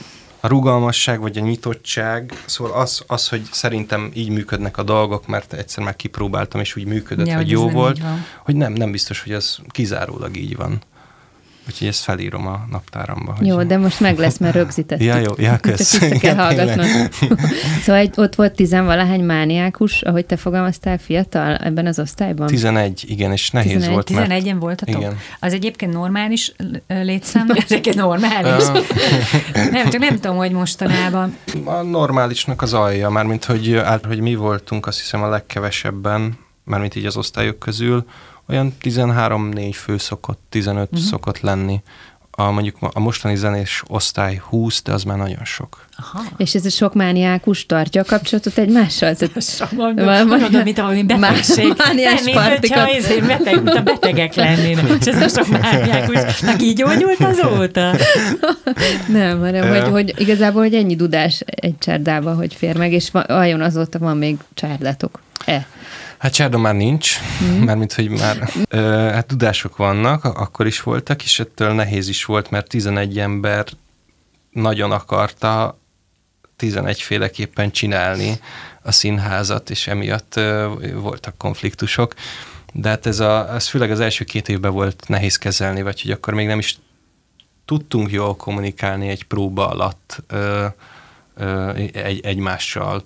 a 0.45 0.49
rugalmasság 0.49 1.21
vagy 1.21 1.39
a 1.39 1.41
nyitottság, 1.41 2.43
szóval 2.47 2.81
az, 2.81 3.05
az, 3.07 3.29
hogy 3.29 3.43
szerintem 3.51 4.11
így 4.15 4.29
működnek 4.29 4.79
a 4.79 4.83
dolgok, 4.83 5.27
mert 5.27 5.53
egyszer 5.53 5.85
már 5.85 5.97
kipróbáltam, 5.97 6.61
és 6.61 6.77
úgy 6.77 6.87
működött, 6.87 7.27
ja, 7.27 7.37
hogy 7.37 7.51
jó 7.51 7.71
volt, 7.71 8.01
hogy 8.45 8.57
nem, 8.57 8.73
nem 8.73 8.91
biztos, 8.91 9.23
hogy 9.23 9.33
ez 9.33 9.57
kizárólag 9.69 10.37
így 10.37 10.57
van. 10.57 10.83
Úgyhogy 11.69 11.87
ezt 11.89 12.03
felírom 12.03 12.47
a 12.47 12.65
naptáramba. 12.71 13.35
Hogy... 13.39 13.47
Jó, 13.47 13.63
de 13.63 13.79
most 13.79 14.01
meg 14.01 14.19
lesz, 14.19 14.39
mert 14.39 14.55
rögzítettük. 14.65 15.07
ja, 15.07 15.17
jó, 15.17 15.33
ja, 15.37 15.57
kösz. 15.57 15.99
Csak 15.99 16.19
kell 16.19 16.35
hallgatnod. 16.35 16.87
szóval 17.85 18.01
egy, 18.01 18.13
ott 18.17 18.35
volt 18.35 18.55
tizenvalahány 18.55 19.25
mániákus, 19.25 20.03
ahogy 20.03 20.27
te 20.27 20.37
fogalmaztál, 20.37 20.99
fiatal 20.99 21.57
ebben 21.57 21.87
az 21.87 21.99
osztályban? 21.99 22.47
11, 22.47 23.05
igen, 23.09 23.33
és 23.33 23.51
nehéz 23.51 23.73
11, 23.73 23.91
volt. 23.93 24.11
11-en 24.11 24.45
mert... 24.45 24.59
voltatok? 24.59 25.01
Igen. 25.01 25.19
Az 25.41 25.53
egyébként 25.53 25.93
normális 25.93 26.53
létszám? 26.87 27.51
Ez 27.51 27.63
egyébként 27.69 27.97
normális? 27.97 28.65
nem, 29.71 29.91
csak 29.91 30.01
nem 30.01 30.15
tudom, 30.15 30.37
hogy 30.37 30.53
mostanában. 30.53 31.37
A 31.65 31.83
normálisnak 31.83 32.63
az 32.63 32.73
alja, 32.73 33.11
mármint 33.11 33.45
hogy, 33.45 33.81
hogy 34.07 34.21
mi 34.21 34.35
voltunk 34.35 34.87
azt 34.87 34.99
hiszem 34.99 35.23
a 35.23 35.29
legkevesebben, 35.29 36.39
mármint 36.65 36.95
így 36.95 37.07
az 37.07 37.17
osztályok 37.17 37.59
közül, 37.59 38.05
olyan 38.49 38.75
13-4 38.83 39.71
fő 39.75 39.99
szokott, 39.99 40.41
15 40.49 40.85
uh-huh. 40.85 41.01
szokott 41.09 41.41
lenni. 41.41 41.83
A, 42.37 42.51
mondjuk 42.51 42.77
a 42.81 43.01
mostani 43.01 43.37
zenés 43.37 43.83
osztály 43.87 44.41
20, 44.49 44.83
de 44.83 44.93
az 44.93 45.03
már 45.03 45.17
nagyon 45.17 45.45
sok. 45.45 45.85
Aha. 45.97 46.25
És 46.37 46.55
ez 46.55 46.65
a 46.65 46.71
sok 46.71 46.95
mániákus 46.95 47.67
tartja 47.67 48.01
a 48.01 48.05
kapcsolatot 48.05 48.59
egymással? 48.59 49.15
Mondod, 50.27 50.65
mint 50.65 50.77
valami 50.77 51.03
betegség. 51.03 51.75
Mániás 51.77 52.23
partikat. 52.33 52.91
Hogyha 52.91 53.27
beteg, 53.27 53.63
mint 53.63 53.77
a 53.77 53.83
betegek 53.83 54.35
lennének. 54.35 54.91
És 55.01 55.07
ez 55.07 55.23
a 55.23 55.29
sok 55.29 55.61
mániákus. 55.61 56.41
Meg 56.41 56.63
így 56.63 56.77
gyógyult 56.77 57.21
azóta? 57.21 57.97
Nem, 59.09 59.39
hanem 59.39 59.69
hogy, 59.69 59.89
hogy 59.91 60.21
igazából, 60.21 60.63
hogy 60.63 60.75
ennyi 60.75 60.97
dudás 60.97 61.41
egy 61.47 61.79
csárdába, 61.79 62.35
hogy 62.35 62.55
fér 62.55 62.77
meg, 62.77 62.93
és 62.93 63.11
vajon 63.11 63.61
azóta 63.61 63.99
van 63.99 64.17
még 64.17 64.37
csárdátok. 64.55 65.21
E. 65.45 65.67
Hát 66.25 66.33
Csárda 66.33 66.59
már 66.59 66.75
nincs, 66.75 67.19
mm. 67.43 67.63
mert 67.63 67.79
mint 67.79 67.93
hogy 67.93 68.09
már 68.09 68.51
ö, 68.69 68.79
hát 69.13 69.27
tudások 69.27 69.77
vannak, 69.77 70.25
akkor 70.25 70.67
is 70.67 70.83
voltak, 70.83 71.25
és 71.25 71.41
ettől 71.41 71.73
nehéz 71.73 72.09
is 72.09 72.25
volt, 72.25 72.51
mert 72.51 72.69
11 72.69 73.19
ember 73.19 73.67
nagyon 74.51 74.93
akarta 74.93 75.79
11 76.57 77.03
féleképpen 77.03 77.71
csinálni 77.71 78.39
a 78.83 78.93
színházat, 78.93 79.71
és 79.71 79.87
emiatt 79.87 80.37
ö, 80.37 80.73
voltak 80.95 81.39
konfliktusok. 81.39 82.15
De 82.73 82.89
hát 82.89 83.07
ez, 83.07 83.21
a, 83.21 83.55
ez 83.55 83.69
főleg 83.69 83.91
az 83.91 84.01
első 84.01 84.25
két 84.25 84.49
évben 84.49 84.73
volt 84.73 85.05
nehéz 85.09 85.37
kezelni, 85.37 85.83
vagy 85.83 86.03
hogy 86.03 86.11
akkor 86.11 86.35
még 86.35 86.47
nem 86.47 86.59
is 86.59 86.79
tudtunk 87.65 88.11
jól 88.11 88.37
kommunikálni 88.37 89.09
egy 89.09 89.25
próba 89.25 89.69
alatt 89.69 90.23
ö, 90.27 90.67
ö, 91.35 91.71
egy, 91.93 92.21
egymással 92.25 93.05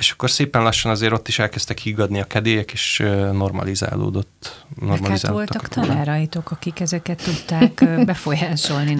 és 0.00 0.10
akkor 0.10 0.30
szépen 0.30 0.62
lassan 0.62 0.90
azért 0.90 1.12
ott 1.12 1.28
is 1.28 1.38
elkezdtek 1.38 1.78
higgadni 1.78 2.20
a 2.20 2.24
kedélyek, 2.24 2.72
és 2.72 2.98
normalizálódott. 3.32 4.64
normalizálódtak. 4.80 5.52
Hát 5.62 5.74
voltak 5.74 5.88
tanáraitok, 5.88 6.50
akik 6.50 6.80
ezeket 6.80 7.22
tudták 7.22 7.84
befolyásolni. 8.10 8.96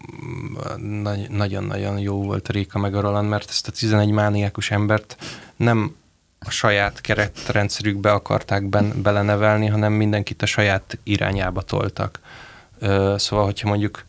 nagyon-nagyon 1.29 1.99
jó 1.99 2.23
volt 2.23 2.49
a 2.49 2.53
Réka 2.53 2.79
meg 2.79 2.95
a 2.95 3.01
Roland, 3.01 3.29
mert 3.29 3.49
ezt 3.49 3.69
a 3.69 3.71
11 3.71 4.11
mániákus 4.11 4.71
embert 4.71 5.17
nem 5.57 5.97
a 6.39 6.51
saját 6.51 7.01
keretrendszerükbe 7.01 8.13
akarták 8.13 8.65
ben, 8.65 9.03
belenevelni, 9.03 9.67
hanem 9.67 9.93
mindenkit 9.93 10.43
a 10.43 10.47
saját 10.47 10.99
irányába 11.03 11.63
toltak. 11.63 12.21
Szóval, 13.17 13.45
hogyha 13.45 13.69
mondjuk 13.69 14.05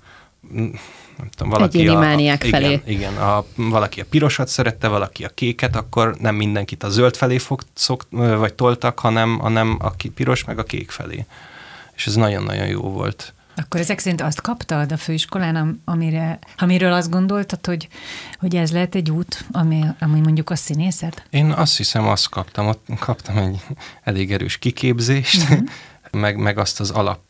nem 1.18 1.30
tudom, 1.30 1.52
valaki 1.52 1.88
a, 1.88 2.00
a, 2.00 2.38
felé. 2.38 2.66
Igen, 2.66 2.82
igen 2.86 3.18
a, 3.18 3.46
valaki 3.56 4.02
a 4.02 4.06
pirosat 4.10 4.48
szerette, 4.48 4.88
valaki 4.88 5.24
a 5.24 5.30
kéket, 5.30 5.76
akkor 5.76 6.16
nem 6.20 6.36
mindenkit 6.36 6.84
a 6.84 6.90
zöld 6.90 7.16
felé 7.16 7.38
fog, 7.38 7.62
szok, 7.74 8.06
vagy 8.10 8.54
toltak, 8.54 9.00
hanem, 9.00 9.40
hanem 9.40 9.78
a 9.82 9.92
piros 10.14 10.44
meg 10.44 10.60
a 10.60 10.64
kék 10.64 10.92
felé. 10.92 11.26
És 11.96 12.08
ez 12.08 12.16
nagyon-nagyon 12.16 12.68
jó 12.68 12.82
volt. 12.82 13.34
Akkor 13.56 13.80
ezek 13.80 14.00
szerint 14.00 14.22
azt 14.22 14.42
kaptad 14.42 14.92
a 14.92 14.98
főiskolán, 14.98 15.82
amire, 15.86 16.40
amiről 16.58 16.94
azt 16.94 17.10
gondoltad, 17.10 17.66
hogy, 17.66 17.88
hogy 18.40 18.56
ez 18.56 18.72
lehet 18.72 18.96
egy 18.96 19.12
út, 19.12 19.46
ami, 19.52 19.84
ami 20.00 20.20
mondjuk 20.20 20.50
a 20.50 20.56
színészet? 20.56 21.26
Én 21.30 21.52
azt 21.52 21.78
hiszem, 21.78 22.08
azt 22.08 22.30
kaptam, 22.30 22.68
ott 22.68 22.88
kaptam 23.00 23.38
egy 23.38 23.62
elég 24.04 24.32
erős 24.32 24.58
kiképzést, 24.58 25.42
uh-huh. 25.42 25.68
meg, 26.12 26.38
meg 26.38 26.58
azt 26.58 26.80
az 26.80 26.90
alap 26.90 27.22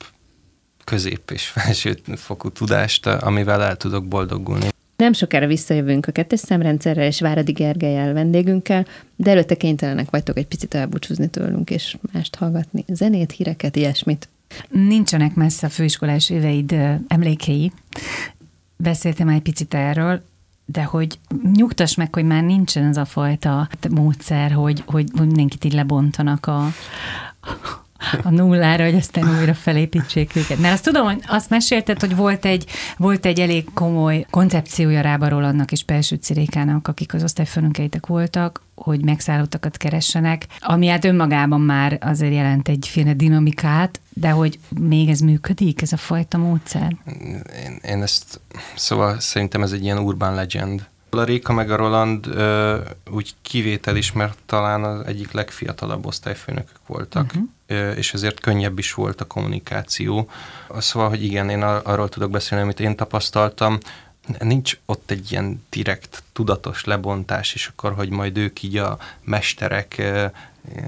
közép 0.92 1.32
és 1.32 1.48
felső 1.48 1.98
fokú 2.16 2.50
tudást, 2.50 3.06
amivel 3.06 3.64
el 3.64 3.76
tudok 3.76 4.08
boldogulni. 4.08 4.70
Nem 4.96 5.14
sokára 5.14 5.48
visszajövünk 5.48 6.08
a 6.08 6.12
kettes 6.12 6.40
szemrendszerrel 6.40 7.06
és 7.06 7.20
Váradi 7.20 7.52
Gergelyel 7.52 8.14
vendégünkkel, 8.14 8.86
de 9.16 9.32
előtte 9.32 9.56
kénytelenek 9.56 10.10
vagytok 10.10 10.38
egy 10.38 10.48
picit 10.48 10.74
elbúcsúzni 10.74 11.28
tőlünk 11.28 11.70
és 11.70 11.98
mást 12.14 12.36
hallgatni. 12.36 12.86
Zenét, 12.88 13.32
híreket, 13.32 13.76
ilyesmit. 13.76 14.30
Nincsenek 14.70 15.34
messze 15.34 15.68
a 15.68 15.70
főiskolás 15.70 16.30
éveid 16.30 16.76
emlékei. 17.08 17.72
Beszéltem 18.78 19.28
egy 19.28 19.42
picit 19.42 19.74
erről, 19.74 20.24
de 20.66 20.84
hogy 20.84 21.20
nyugtass 21.54 21.96
meg, 21.96 22.14
hogy 22.14 22.26
már 22.26 22.44
nincsen 22.44 22.84
ez 22.84 22.98
a 22.98 23.06
fajta 23.06 23.70
módszer, 23.90 24.52
hogy, 24.52 24.84
hogy 24.86 25.06
mindenkit 25.14 25.64
így 25.64 25.74
lebontanak 25.74 26.46
a, 26.46 26.68
a 28.24 28.30
nullára, 28.30 28.84
hogy 28.84 28.96
aztán 28.96 29.38
újra 29.40 29.54
felépítsék 29.54 30.36
őket. 30.36 30.58
Mert 30.58 30.74
azt 30.74 30.84
tudom, 30.84 31.06
hogy 31.06 31.24
azt 31.28 31.50
mesélted, 31.50 32.00
hogy 32.00 32.16
volt 32.16 32.46
egy, 32.46 32.66
volt 32.98 33.26
egy 33.26 33.40
elég 33.40 33.74
komoly 33.74 34.26
koncepciója 34.30 35.02
Rábaról 35.02 35.44
annak 35.44 35.72
és 35.72 35.84
Pelső 35.84 36.16
Cirékának, 36.16 36.88
akik 36.88 37.14
az 37.14 37.24
osztályfőnökeitek 37.24 38.06
voltak, 38.06 38.62
hogy 38.76 39.04
megszállottakat 39.04 39.78
keressenek, 39.78 40.46
ami 40.60 40.88
hát 40.88 41.06
önmagában 41.06 41.62
már 41.62 41.98
azért 42.02 42.34
jelent 42.34 42.68
egyféle 42.68 43.14
dinamikát, 43.14 44.00
de 44.10 44.30
hogy 44.30 44.60
még 44.80 45.10
ez 45.10 45.20
működik, 45.20 45.82
ez 45.82 45.92
a 45.92 45.98
fajta 45.98 46.38
módszer? 46.38 46.96
Én, 47.66 47.80
én 47.88 48.02
ezt, 48.02 48.40
szóval 48.76 49.20
szerintem 49.20 49.62
ez 49.62 49.72
egy 49.72 49.84
ilyen 49.84 49.98
urban 49.98 50.36
legend. 50.36 50.90
A 51.14 51.24
Réka 51.24 51.54
meg 51.54 51.72
a 51.72 51.76
Roland 51.76 52.28
ö, 52.28 52.78
úgy 53.12 53.34
kivétel 53.42 53.96
is, 53.96 54.12
mert 54.12 54.38
talán 54.46 54.84
az 54.84 55.06
egyik 55.06 55.32
legfiatalabb 55.32 56.06
osztályfőnökök 56.06 56.80
voltak, 56.88 57.26
uh-huh. 57.26 57.44
ö, 57.68 57.92
és 57.92 58.14
ezért 58.14 58.40
könnyebb 58.40 58.80
is 58.80 58.94
volt 58.94 59.22
a 59.22 59.26
kommunikáció. 59.26 60.30
Szóval, 60.78 61.10
hogy 61.10 61.24
igen, 61.24 61.50
én 61.50 61.64
arról 61.64 62.10
tudok 62.10 62.32
beszélni, 62.32 62.64
amit 62.64 62.80
én 62.80 62.96
tapasztaltam, 62.96 63.78
nincs 64.40 64.78
ott 64.86 65.12
egy 65.12 65.32
ilyen 65.32 65.64
direkt, 65.70 66.24
tudatos 66.34 66.84
lebontás, 66.84 67.54
és 67.54 67.68
akkor, 67.68 67.94
hogy 67.94 68.10
majd 68.10 68.38
ők 68.38 68.64
így 68.64 68.78
a 68.78 68.98
mesterek 69.24 70.02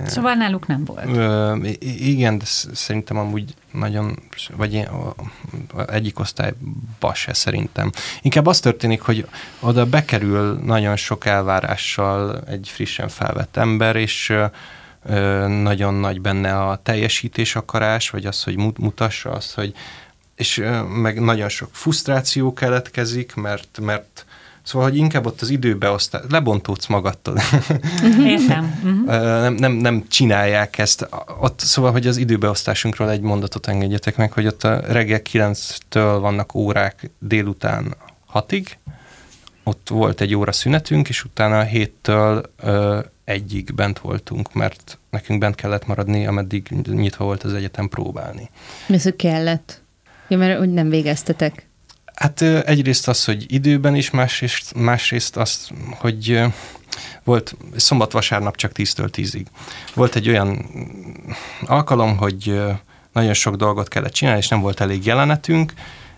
Szóval 0.05 0.33
náluk 0.33 0.67
nem 0.67 0.85
volt. 0.85 1.05
Ö, 1.05 1.55
igen, 1.79 2.37
de 2.37 2.45
szerintem 2.73 3.17
amúgy 3.17 3.53
nagyon, 3.71 4.19
vagy 4.55 4.73
én, 4.73 4.87
egyik 5.87 6.19
osztályba 6.19 7.13
se 7.13 7.33
szerintem. 7.33 7.91
Inkább 8.21 8.45
az 8.45 8.59
történik, 8.59 9.01
hogy 9.01 9.27
oda 9.59 9.85
bekerül 9.85 10.59
nagyon 10.63 10.95
sok 10.95 11.25
elvárással 11.25 12.41
egy 12.47 12.69
frissen 12.71 13.07
felvett 13.07 13.57
ember, 13.57 13.95
és 13.95 14.33
ö, 15.03 15.47
nagyon 15.47 15.93
nagy 15.93 16.21
benne 16.21 16.59
a 16.59 16.79
teljesítés 16.83 17.55
akarás, 17.55 18.09
vagy 18.09 18.25
az, 18.25 18.43
hogy 18.43 18.57
mutassa 18.77 19.31
azt, 19.31 19.53
hogy 19.53 19.73
és 20.35 20.57
ö, 20.57 20.81
meg 20.81 21.19
nagyon 21.21 21.49
sok 21.49 21.69
frusztráció 21.71 22.53
keletkezik, 22.53 23.35
mert, 23.35 23.79
mert 23.81 24.25
Szóval, 24.63 24.89
hogy 24.89 24.97
inkább 24.97 25.25
ott 25.25 25.41
az 25.41 25.49
időbeosztás, 25.49 26.21
lebontódsz 26.29 26.87
magadtól. 26.87 27.37
Értem. 28.25 28.79
Uh-huh. 28.83 29.05
nem, 29.41 29.53
nem, 29.53 29.71
nem 29.71 30.03
csinálják 30.07 30.77
ezt. 30.77 31.07
Ott, 31.39 31.59
szóval, 31.59 31.91
hogy 31.91 32.07
az 32.07 32.17
időbeosztásunkról 32.17 33.09
egy 33.09 33.21
mondatot 33.21 33.67
engedjetek 33.67 34.17
meg, 34.17 34.31
hogy 34.31 34.47
ott 34.47 34.63
a 34.63 34.79
reggel 34.79 35.21
9-től 35.31 36.17
vannak 36.21 36.55
órák 36.55 37.09
délután 37.19 37.95
6-ig, 38.33 38.65
ott 39.63 39.89
volt 39.89 40.21
egy 40.21 40.35
óra 40.35 40.51
szünetünk, 40.51 41.09
és 41.09 41.23
utána 41.23 41.59
a 41.59 41.63
héttől 41.63 42.43
ö, 42.57 42.99
egyig 43.23 43.73
bent 43.75 43.99
voltunk, 43.99 44.53
mert 44.53 44.97
nekünk 45.09 45.39
bent 45.39 45.55
kellett 45.55 45.87
maradni, 45.87 46.27
ameddig 46.27 46.67
nyitva 46.85 47.25
volt 47.25 47.43
az 47.43 47.53
egyetem 47.53 47.89
próbálni. 47.89 48.49
Mi 48.87 48.99
hogy 49.03 49.15
kellett? 49.15 49.81
Ja, 50.27 50.37
mert 50.37 50.59
úgy 50.59 50.69
nem 50.69 50.89
végeztetek. 50.89 51.67
Hát 52.13 52.41
egyrészt 52.41 53.07
az, 53.07 53.25
hogy 53.25 53.53
időben 53.53 53.95
is, 53.95 54.09
másrészt, 54.09 54.73
másrészt 54.73 55.37
az, 55.37 55.69
hogy 55.89 56.43
volt 57.23 57.55
szombat-vasárnap 57.75 58.55
csak 58.55 58.71
10-től 58.75 59.09
10-ig. 59.11 59.45
Volt 59.93 60.15
egy 60.15 60.29
olyan 60.29 60.65
alkalom, 61.65 62.17
hogy 62.17 62.61
nagyon 63.13 63.33
sok 63.33 63.55
dolgot 63.55 63.87
kellett 63.87 64.13
csinálni, 64.13 64.39
és 64.39 64.47
nem 64.47 64.61
volt 64.61 64.79
elég 64.79 65.05
jelenetünk, 65.05 65.73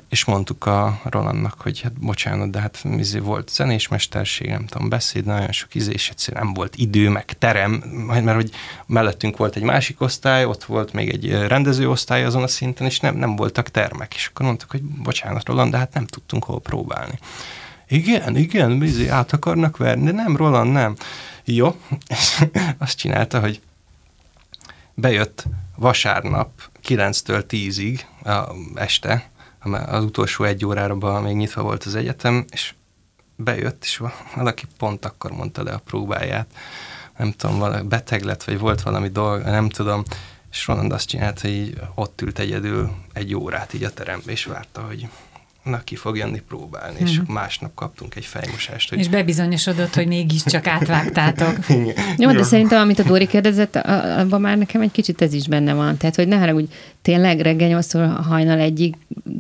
és 0.10 0.26
mondtuk 0.26 0.66
a 0.66 1.00
Rolandnak, 1.04 1.62
hogy 1.62 1.82
hát 1.82 1.94
bocsánat, 1.94 2.50
de 2.50 2.60
hát 2.60 2.84
izé 2.98 3.20
volt 3.20 3.50
zenésmesterség, 3.50 4.50
nem 4.50 4.66
tudom, 4.66 4.90
beszéd, 4.90 5.26
nagyon 5.26 5.52
sok 5.52 5.76
izé, 5.76 5.92
és 5.92 6.10
egyszerűen 6.10 6.44
nem 6.44 6.54
volt 6.54 6.76
idő, 6.76 7.10
meg 7.10 7.26
terem, 7.26 7.72
mert 8.08 8.36
hogy 8.36 8.52
mellettünk 8.86 9.38
volt 9.38 9.56
egy 9.56 9.64
másik 9.64 10.02
osztály, 10.02 10.46
ott 10.46 10.64
volt 10.64 10.94
még 10.94 11.10
egy 11.10 11.32
rendezőosztály 11.48 12.24
azon 12.24 12.44
a 12.44 12.48
szinten, 12.48 12.88
és 12.88 13.00
nem, 13.00 13.16
nem 13.16 13.36
voltak 13.36 13.70
termek, 13.70 14.16
és 14.16 14.28
akkor 14.28 14.46
mondtuk, 14.46 14.72
hogy 14.72 14.82
bocsánat, 14.82 15.48
Roland, 15.48 15.72
de 15.72 15.78
hát 15.78 15.94
nem 15.94 16.06
tudtunk 16.06 16.44
hol 16.44 16.62
próbálni. 16.62 17.20
Igen, 17.88 18.36
igen, 18.36 18.84
izé, 18.84 19.08
át 19.08 19.34
akarnak 19.34 19.78
verni, 19.78 20.04
de 20.04 20.12
nem, 20.12 20.36
Roland, 20.36 20.72
nem. 20.72 20.96
Jó, 21.44 21.76
és 22.08 22.44
azt 22.78 22.98
csinálta, 22.98 23.40
hogy 23.40 23.62
bejött 24.94 25.44
vasárnap 25.76 26.52
9-től 26.88 27.44
10-ig 27.50 28.00
a 28.24 28.56
este, 28.76 29.30
az 29.74 30.04
utolsó 30.04 30.44
egy 30.44 30.66
órára 30.66 31.22
még 31.22 31.36
nyitva 31.36 31.62
volt 31.62 31.84
az 31.84 31.96
egyetem, 31.96 32.46
és 32.52 32.74
bejött, 33.36 33.84
és 33.84 34.02
valaki 34.36 34.66
pont 34.78 35.06
akkor 35.06 35.32
mondta 35.32 35.64
le 35.64 35.72
a 35.72 35.82
próbáját. 35.86 36.48
Nem 37.18 37.32
tudom, 37.32 37.60
valami 37.60 37.88
beteg 37.88 38.24
lett, 38.24 38.44
vagy 38.44 38.60
volt 38.60 38.82
valami 38.82 39.10
dolga, 39.10 39.50
nem 39.50 39.70
tudom. 39.70 40.04
És 40.52 40.68
Roland 40.68 40.92
azt 40.92 41.08
csinálta, 41.08 41.42
hogy 41.42 41.52
így 41.52 41.82
ott 41.96 42.22
ült 42.22 42.40
egyedül 42.40 42.92
egy 43.14 43.36
órát 43.36 43.74
így 43.74 43.84
a 43.84 43.94
terembe, 43.94 44.32
és 44.32 44.46
várta, 44.46 44.82
hogy 44.82 45.10
na 45.66 45.84
ki 45.84 45.96
fog 45.96 46.18
jönni 46.18 46.42
próbálni, 46.48 46.96
mm-hmm. 46.96 47.06
és 47.06 47.20
mhm. 47.20 47.32
másnap 47.32 47.74
kaptunk 47.74 48.16
egy 48.16 48.26
fejmosást. 48.26 48.90
Hogy... 48.90 49.00
És 49.00 49.08
bebizonyosodott, 49.08 49.94
hogy 49.94 50.08
mégiscsak 50.08 50.68
átvágtátok. 50.68 51.58
Jó, 52.18 52.32
de 52.32 52.44
szerintem, 52.44 52.82
amit 52.82 53.00
a 53.00 53.04
Dóri 53.04 53.28
kérdezett, 53.28 53.76
abban 53.76 54.42
már 54.42 54.58
nekem 54.58 54.82
egy 54.82 54.92
kicsit 54.92 55.22
ez 55.22 55.34
is 55.34 55.48
benne 55.48 55.74
van. 55.74 55.98
Tehát, 55.98 56.16
hogy 56.16 56.28
ne 56.28 56.54
úgy 56.54 56.74
tényleg 57.02 57.40
reggel 57.40 57.68
8 57.68 57.92
hajnal 58.28 58.60
egyig 58.60 58.96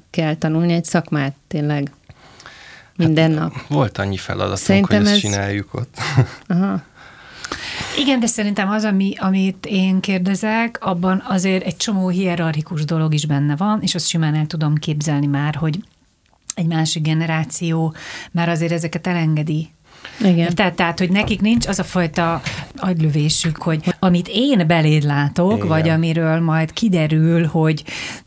kell 0.10 0.36
tanulni 0.36 0.74
egy 0.74 0.86
szakmát, 0.86 1.36
tényleg 1.48 1.92
minden 2.96 3.32
hát, 3.32 3.40
nap. 3.40 3.68
Volt 3.68 3.98
annyi 3.98 4.18
feladatunk, 4.18 4.58
szerintem 4.58 4.98
hogy 4.98 5.08
ezt 5.08 5.16
ez... 5.16 5.22
csináljuk 5.22 5.74
ott. 5.74 5.98
Aha. 6.48 6.84
Igen, 8.00 8.20
de 8.20 8.26
szerintem 8.26 8.70
az, 8.70 8.84
ami, 8.84 9.14
amit 9.18 9.66
én 9.66 10.00
kérdezek, 10.00 10.78
abban 10.82 11.24
azért 11.28 11.66
egy 11.66 11.78
csomó 11.78 12.10
hierarchikus 12.10 12.86
dolog 12.86 13.14
is 13.14 13.26
benne 13.26 13.56
van, 13.56 13.82
és 13.82 13.96
azt 13.96 14.08
simán 14.08 14.36
el 14.36 14.48
tudom 14.48 14.76
képzelni 14.76 15.26
már, 15.26 15.56
hogy 15.56 15.80
egy 16.56 16.68
másik 16.68 17.04
generáció 17.04 17.94
már 18.32 18.50
azért 18.50 18.72
ezeket 18.72 19.08
elengedi. 19.08 19.70
Igen. 20.24 20.56
Tehát, 20.56 20.74
tehát, 20.74 21.00
hogy 21.00 21.12
nekik 21.12 21.42
nincs 21.42 21.68
az 21.68 21.80
a 21.80 21.84
fajta 21.84 22.42
agylövésük, 22.76 23.58
hogy 23.58 23.96
amit 24.00 24.28
én 24.32 24.68
beléd 24.68 25.04
látok, 25.04 25.56
Igen. 25.56 25.68
vagy 25.68 25.90
amiről 25.90 26.40
majd 26.40 26.74
kiderül, 26.74 27.46
hogy 27.46 27.84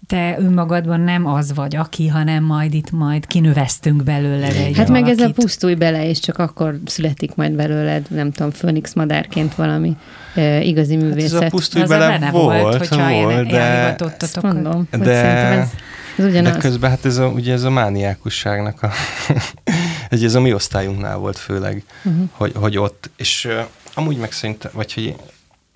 te 0.07 0.37
önmagadban 0.39 1.01
nem 1.01 1.27
az 1.27 1.55
vagy, 1.55 1.77
aki, 1.77 2.09
hanem 2.09 2.45
majd 2.45 2.75
itt 2.75 2.91
majd 2.91 3.27
kinöveztünk 3.27 4.03
belőle 4.03 4.47
egy 4.47 4.77
Hát 4.77 4.89
valakit. 4.89 4.89
meg 4.89 5.09
ez 5.09 5.19
a 5.19 5.31
pusztulj 5.31 5.75
bele, 5.75 6.09
és 6.09 6.21
csak 6.21 6.39
akkor 6.39 6.79
születik 6.85 7.35
majd 7.35 7.53
belőled, 7.53 8.07
nem 8.11 8.31
tudom, 8.31 8.51
fönix 8.51 8.95
madárként 8.95 9.55
valami 9.55 9.97
e, 10.35 10.63
igazi 10.63 10.97
művészet. 10.97 11.33
Hát 11.33 11.43
ez 11.43 11.47
a 11.47 11.51
pusztulj 11.51 11.83
az 11.83 11.89
bele 11.89 12.31
volt, 12.31 12.63
volt, 12.63 12.77
hogyha 12.77 13.13
volt, 13.13 13.47
de... 13.47 13.97
Mondom, 14.43 14.89
de... 14.91 15.11
ez 15.11 15.69
ez 16.19 16.25
ugyanaz. 16.25 16.53
De 16.53 16.59
közben 16.59 16.91
hát 16.91 17.05
ez 17.05 17.17
a, 17.17 17.27
ugye 17.27 17.53
ez 17.53 17.63
a 17.63 17.71
mániákusságnak 17.71 18.83
a, 18.83 18.91
egy 20.11 20.25
ez 20.25 20.35
a 20.35 20.41
mi 20.41 20.53
osztályunknál 20.53 21.17
volt 21.17 21.39
főleg, 21.39 21.85
uh-huh. 22.05 22.29
hogy, 22.33 22.53
hogy 22.55 22.79
ott, 22.79 23.11
és 23.17 23.45
uh, 23.45 23.65
amúgy 23.95 24.17
meg 24.17 24.33
szerintem, 24.33 24.71
vagy 24.75 24.95
hogy 24.95 25.17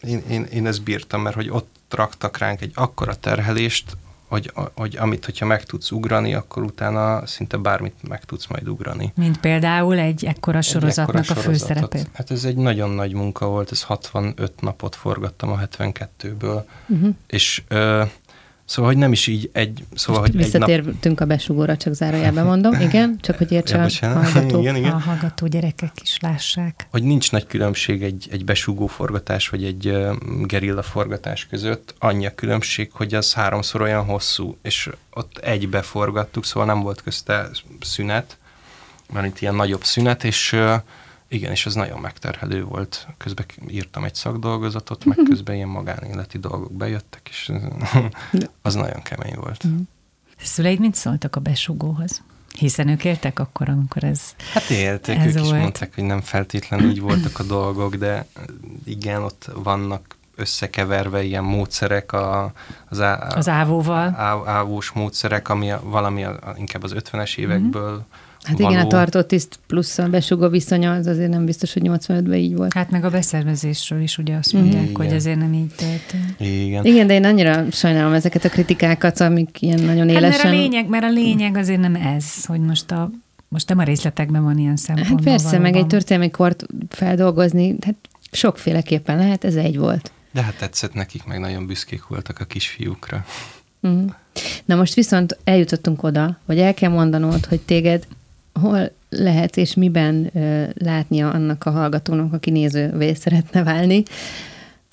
én, 0.00 0.22
én, 0.28 0.46
én 0.52 0.66
ezt 0.66 0.82
bírtam, 0.82 1.22
mert 1.22 1.34
hogy 1.34 1.50
ott 1.50 1.70
raktak 1.90 2.38
ránk 2.38 2.60
egy 2.60 2.72
akkora 2.74 3.14
terhelést, 3.14 3.96
hogy, 4.32 4.52
hogy 4.74 4.96
amit, 4.96 5.24
hogyha 5.24 5.46
meg 5.46 5.64
tudsz 5.64 5.90
ugrani, 5.90 6.34
akkor 6.34 6.62
utána 6.62 7.26
szinte 7.26 7.56
bármit 7.56 7.94
meg 8.08 8.24
tudsz 8.24 8.46
majd 8.46 8.68
ugrani. 8.68 9.12
Mint 9.16 9.40
például 9.40 9.98
egy 9.98 10.24
ekkora 10.24 10.60
sorozatnak 10.60 11.24
egy 11.24 11.30
ekkora 11.30 11.40
a 11.40 11.42
főszerepét. 11.42 12.08
Hát 12.12 12.30
ez 12.30 12.44
egy 12.44 12.56
nagyon 12.56 12.90
nagy 12.90 13.12
munka 13.12 13.46
volt, 13.46 13.70
ez 13.70 13.82
65 13.82 14.60
napot 14.60 14.94
forgattam 14.96 15.50
a 15.50 15.58
72-ből, 15.58 16.32
uh-huh. 16.40 16.64
Mhm. 16.86 17.08
és 17.26 17.62
ö, 17.68 18.02
Szóval, 18.64 18.90
hogy 18.90 19.00
nem 19.00 19.12
is 19.12 19.26
így 19.26 19.50
egy... 19.52 19.84
Szóval, 19.94 20.20
hogy 20.20 20.36
Visszatértünk 20.36 21.04
egy 21.04 21.10
nap... 21.10 21.20
a 21.20 21.24
besugóra, 21.24 21.76
csak 21.76 21.92
zárójában 21.92 22.44
mondom, 22.44 22.80
igen, 22.80 23.18
csak 23.20 23.36
hogy 23.38 23.52
értse 23.52 23.88
ja, 24.00 24.10
a, 24.10 24.12
hallgató, 24.12 24.60
igen, 24.60 24.76
igen. 24.76 24.92
a 24.92 24.98
hallgató 24.98 25.46
gyerekek 25.46 25.92
is 26.02 26.18
lássák. 26.20 26.86
Hogy 26.90 27.02
nincs 27.02 27.32
nagy 27.32 27.46
különbség 27.46 28.02
egy, 28.02 28.28
egy 28.30 28.44
besugó 28.44 28.86
forgatás, 28.86 29.48
vagy 29.48 29.64
egy 29.64 29.86
uh, 29.86 30.16
gerilla 30.46 30.82
forgatás 30.82 31.46
között, 31.46 31.94
annyi 31.98 32.26
a 32.26 32.34
különbség, 32.34 32.90
hogy 32.92 33.14
az 33.14 33.32
háromszor 33.32 33.80
olyan 33.80 34.04
hosszú, 34.04 34.56
és 34.62 34.90
ott 35.10 35.38
egybe 35.38 35.82
forgattuk, 35.82 36.44
szóval 36.44 36.74
nem 36.74 36.82
volt 36.82 37.02
közte 37.02 37.48
szünet, 37.80 38.38
mert 39.12 39.26
itt 39.26 39.40
ilyen 39.40 39.54
nagyobb 39.54 39.84
szünet, 39.84 40.24
és 40.24 40.52
uh, 40.52 40.74
igen, 41.32 41.50
és 41.50 41.66
ez 41.66 41.74
nagyon 41.74 42.00
megterhelő 42.00 42.64
volt. 42.64 43.06
Közben 43.16 43.46
írtam 43.68 44.04
egy 44.04 44.14
szakdolgozatot, 44.14 45.04
meg 45.04 45.18
közben 45.24 45.54
ilyen 45.54 45.68
magánéleti 45.68 46.38
dolgok 46.38 46.72
bejöttek, 46.72 47.28
és 47.30 47.52
az 48.62 48.74
nagyon 48.74 49.02
kemény 49.02 49.34
volt. 49.34 49.64
Uh-huh. 49.64 49.80
Szüleid 50.38 50.80
mit 50.80 50.94
szóltak 50.94 51.36
a 51.36 51.40
besugóhoz? 51.40 52.22
Hiszen 52.58 52.88
ők 52.88 53.04
éltek 53.04 53.38
akkor, 53.38 53.68
amikor 53.68 54.04
ez 54.04 54.20
Hát 54.52 54.70
éltek, 54.70 55.16
ez 55.16 55.26
ők 55.26 55.32
volt. 55.32 55.54
is 55.54 55.60
mondták, 55.60 55.94
hogy 55.94 56.04
nem 56.04 56.20
feltétlenül 56.20 56.90
így 56.90 57.00
voltak 57.00 57.38
a 57.38 57.42
dolgok, 57.42 57.94
de 57.94 58.26
igen, 58.84 59.22
ott 59.22 59.50
vannak 59.54 60.16
összekeverve 60.36 61.22
ilyen 61.22 61.44
módszerek, 61.44 62.12
a, 62.12 62.52
az, 62.88 63.00
á, 63.00 63.26
az 63.36 63.48
ávóval. 63.48 64.14
Á, 64.16 64.38
ávós 64.46 64.90
módszerek, 64.90 65.48
ami 65.48 65.70
a, 65.70 65.80
valami 65.84 66.24
a, 66.24 66.54
inkább 66.56 66.82
az 66.82 66.94
50-es 66.96 67.36
évekből 67.36 67.92
uh-huh 67.92 68.06
Hát 68.42 68.58
való. 68.58 68.70
igen, 68.70 68.84
a 68.84 68.88
tartott 68.88 69.28
tiszt 69.28 69.58
plusz 69.66 69.98
a 69.98 70.08
besugó 70.08 70.48
viszonya, 70.48 70.92
az 70.92 71.06
azért 71.06 71.30
nem 71.30 71.44
biztos, 71.44 71.72
hogy 71.72 71.82
85-ben 71.84 72.34
így 72.34 72.56
volt. 72.56 72.72
Hát 72.72 72.90
meg 72.90 73.04
a 73.04 73.10
beszervezésről 73.10 74.02
is 74.02 74.18
ugye 74.18 74.36
azt 74.36 74.52
mondják, 74.52 74.90
mm. 74.90 74.94
hogy 74.94 75.12
azért 75.12 75.38
nem 75.38 75.52
így 75.52 75.74
történt. 75.76 76.40
Igen. 76.40 76.84
Igen, 76.84 77.06
de 77.06 77.14
én 77.14 77.24
annyira 77.24 77.70
sajnálom 77.70 78.12
ezeket 78.12 78.44
a 78.44 78.48
kritikákat, 78.48 79.20
amik 79.20 79.62
ilyen 79.62 79.80
nagyon 79.80 80.08
élesen... 80.08 80.32
Hát 80.32 80.42
mert 80.42 80.54
a 80.54 80.58
lényeg, 80.58 80.88
mert 80.88 81.04
a 81.04 81.10
lényeg 81.10 81.56
azért 81.56 81.80
nem 81.80 81.94
ez, 81.94 82.44
hogy 82.44 82.60
most 82.60 82.90
a 82.90 83.10
most 83.48 83.68
nem 83.68 83.78
a 83.78 83.82
részletekben 83.82 84.42
van 84.42 84.58
ilyen 84.58 84.76
szempont. 84.76 85.08
Hát 85.08 85.22
persze, 85.22 85.44
valóban. 85.44 85.70
meg 85.70 85.80
egy 85.80 85.86
történelmi 85.86 86.30
kort 86.30 86.66
feldolgozni, 86.88 87.76
hát 87.80 87.94
sokféleképpen 88.30 89.16
lehet, 89.16 89.44
ez 89.44 89.54
egy 89.54 89.78
volt. 89.78 90.12
De 90.30 90.42
hát 90.42 90.56
tetszett 90.56 90.94
nekik, 90.94 91.24
meg 91.24 91.40
nagyon 91.40 91.66
büszkék 91.66 92.06
voltak 92.06 92.38
a 92.38 92.44
kisfiúkra. 92.44 93.24
Mm. 93.86 94.04
Na 94.64 94.74
most 94.74 94.94
viszont 94.94 95.38
eljutottunk 95.44 96.02
oda, 96.02 96.38
hogy 96.46 96.58
el 96.58 96.74
kell 96.74 96.90
mondanod, 96.90 97.44
hogy 97.44 97.60
téged 97.60 98.06
hol 98.60 98.90
lehet 99.08 99.56
és 99.56 99.74
miben 99.74 100.30
ö, 100.34 100.64
látnia 100.74 101.30
annak 101.30 101.64
a 101.64 101.70
hallgatónak, 101.70 102.32
aki 102.32 102.50
nézővé 102.50 103.14
szeretne 103.14 103.62
válni. 103.62 104.02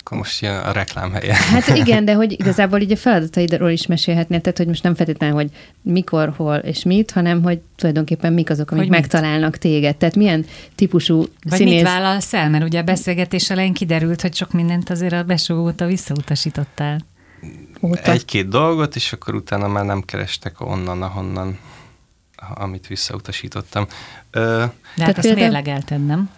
Akkor 0.10 0.18
most 0.18 0.42
jön 0.42 0.56
a 0.56 0.72
reklám 0.72 1.12
helye. 1.12 1.34
Hát 1.34 1.68
igen, 1.84 2.06
de 2.06 2.14
hogy 2.14 2.32
igazából 2.32 2.80
így 2.80 2.92
a 2.92 2.96
feladataidról 2.96 3.70
is 3.70 3.88
mesélhetnél, 3.88 4.42
tehát 4.42 4.58
hogy 4.58 4.68
most 4.68 4.84
nem 4.84 4.96
feltétlenül, 4.96 5.36
hogy 5.36 5.50
mikor, 5.82 6.34
hol 6.36 6.56
és 6.56 6.84
mit, 6.84 7.12
hanem 7.12 7.44
hogy 7.44 7.60
tulajdonképpen 7.76 8.34
mik 8.34 8.50
azok, 8.50 8.72
amik 8.72 8.84
hogy 8.84 8.92
megtalálnak 8.92 9.52
mit? 9.52 9.60
téged. 9.60 9.96
Tehát 9.96 10.16
milyen 10.16 10.46
típusú 10.76 11.26
Vagy 11.44 11.58
színész... 11.58 11.74
mit 11.74 11.84
vállalsz 11.84 12.34
el? 12.34 12.50
Mert 12.50 12.64
ugye 12.64 12.80
a 12.80 12.84
beszélgetés 12.84 13.50
elején 13.50 13.74
kiderült, 13.74 14.22
hogy 14.22 14.36
sok 14.36 14.52
mindent 14.52 14.90
azért 14.90 15.14
a 15.14 15.24
besó 15.24 15.56
óta 15.56 15.86
visszautasítottál. 15.86 17.00
Óta. 17.82 18.12
Egy-két 18.12 18.48
dolgot, 18.48 18.96
és 18.96 19.14
akkor 19.14 19.36
utána 19.36 19.68
már 19.68 19.86
nem 19.86 20.02
kerestek 20.02 20.62
onnan, 20.62 21.02
ahonnan 21.02 21.58
amit 22.54 22.88
visszautasítottam. 22.88 23.88
Ö, 24.32 24.64
de 24.96 25.04
hát 25.04 25.18
azt 25.18 25.36
mérlegelted, 25.36 26.06
nem? 26.06 26.30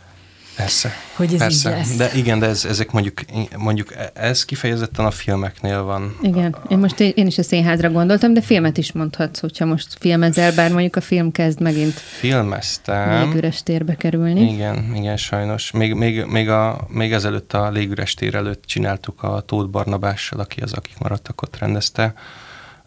Persze. 0.56 0.92
Hogy 1.16 1.34
ez 1.34 1.40
persze. 1.40 1.70
így 1.70 1.76
lesz. 1.76 1.96
De 1.96 2.12
igen, 2.14 2.40
de 2.40 2.46
ez, 2.46 2.66
ezek 2.66 2.92
mondjuk, 2.92 3.20
mondjuk 3.58 3.94
ez 4.14 4.46
kifejezetten 4.46 5.06
a 5.06 5.12
filmeknél 5.12 5.84
van. 5.84 6.18
Igen, 6.22 6.56
én 6.70 6.78
most 6.78 7.00
én 7.00 7.28
is 7.28 7.38
a 7.38 7.44
színházra 7.44 7.90
gondoltam, 7.90 8.34
de 8.34 8.42
filmet 8.42 8.78
is 8.78 8.92
mondhatsz, 8.92 9.40
hogyha 9.40 9.66
most 9.66 9.96
filmezel, 10.00 10.54
bár 10.54 10.72
mondjuk 10.72 10.96
a 10.96 11.02
film 11.02 11.32
kezd 11.32 11.62
megint 11.62 11.94
Filmeztem. 11.94 13.24
légüres 13.24 13.64
térbe 13.64 13.96
kerülni. 13.96 14.54
Igen, 14.54 14.96
igen, 14.96 15.18
sajnos. 15.18 15.72
Még, 15.72 15.94
még, 15.94 16.26
még, 16.26 16.50
a, 16.50 16.88
még 16.88 17.14
ezelőtt 17.14 17.54
a 17.54 17.70
légüres 17.70 18.14
tér 18.14 18.36
előtt 18.36 18.66
csináltuk 18.66 19.24
a 19.24 19.42
Tóth 19.42 19.70
Barnabással, 19.70 20.40
aki 20.40 20.62
az, 20.62 20.74
akik 20.74 20.98
maradtak 21.00 21.42
ott 21.42 21.58
rendezte. 21.58 22.14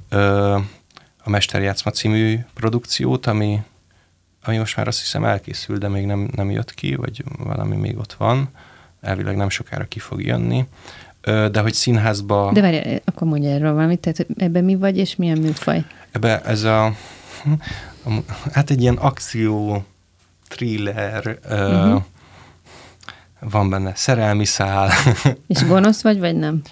Ö, 0.08 0.56
a 1.24 1.30
Mesterjátszma 1.30 1.90
című 1.90 2.38
produkciót, 2.54 3.26
ami, 3.26 3.62
ami 4.44 4.56
most 4.56 4.76
már 4.76 4.88
azt 4.88 5.00
hiszem 5.00 5.24
elkészül, 5.24 5.78
de 5.78 5.88
még 5.88 6.06
nem, 6.06 6.28
nem 6.36 6.50
jött 6.50 6.74
ki, 6.74 6.94
vagy 6.94 7.24
valami 7.38 7.76
még 7.76 7.98
ott 7.98 8.12
van. 8.12 8.48
Elvileg 9.00 9.36
nem 9.36 9.48
sokára 9.48 9.84
ki 9.84 9.98
fog 9.98 10.22
jönni. 10.22 10.66
De 11.22 11.60
hogy 11.60 11.74
színházba... 11.74 12.50
De 12.52 12.60
várj, 12.60 13.00
akkor 13.04 13.28
mondja 13.28 13.50
erről 13.50 13.72
valamit, 13.72 14.00
tehát 14.00 14.26
ebben 14.36 14.64
mi 14.64 14.76
vagy, 14.76 14.96
és 14.96 15.16
milyen 15.16 15.38
műfaj? 15.38 15.84
Ebbe 16.10 16.42
ez 16.42 16.62
a, 16.62 16.84
a 18.04 18.10
hát 18.52 18.70
egy 18.70 18.80
ilyen 18.80 18.96
akció, 18.96 19.84
thriller, 20.48 21.38
uh-huh. 21.48 22.02
van 23.40 23.70
benne 23.70 23.94
szerelmi 23.94 24.44
szál. 24.44 24.90
És 25.46 25.66
gonosz 25.66 26.02
vagy, 26.02 26.18
vagy 26.18 26.36
nem? 26.36 26.62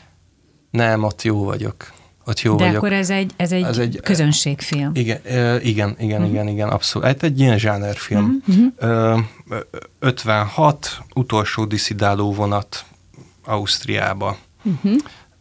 Nem, 0.70 1.02
ott 1.02 1.22
jó 1.22 1.44
vagyok 1.44 1.92
ott 2.24 2.40
jó 2.40 2.56
De 2.56 2.64
vagyok. 2.64 2.76
akkor 2.76 2.92
ez 2.92 3.10
egy, 3.10 3.32
ez 3.36 3.52
egy, 3.52 3.62
ez 3.62 3.78
egy 3.78 4.00
közönségfilm. 4.02 4.90
Igen, 4.94 5.20
igen, 5.62 5.96
igen, 5.98 6.20
uh-huh. 6.20 6.32
igen, 6.32 6.48
igen, 6.48 6.68
abszolút. 6.68 7.08
Hát 7.08 7.22
egy 7.22 7.40
ilyen 7.40 7.58
zsánerfilm. 7.58 8.42
Uh-huh. 8.80 9.20
56, 9.98 11.02
utolsó 11.14 11.64
diszidáló 11.64 12.32
vonat 12.32 12.84
Ausztriába. 13.44 14.36
Uh-huh. 14.62 14.92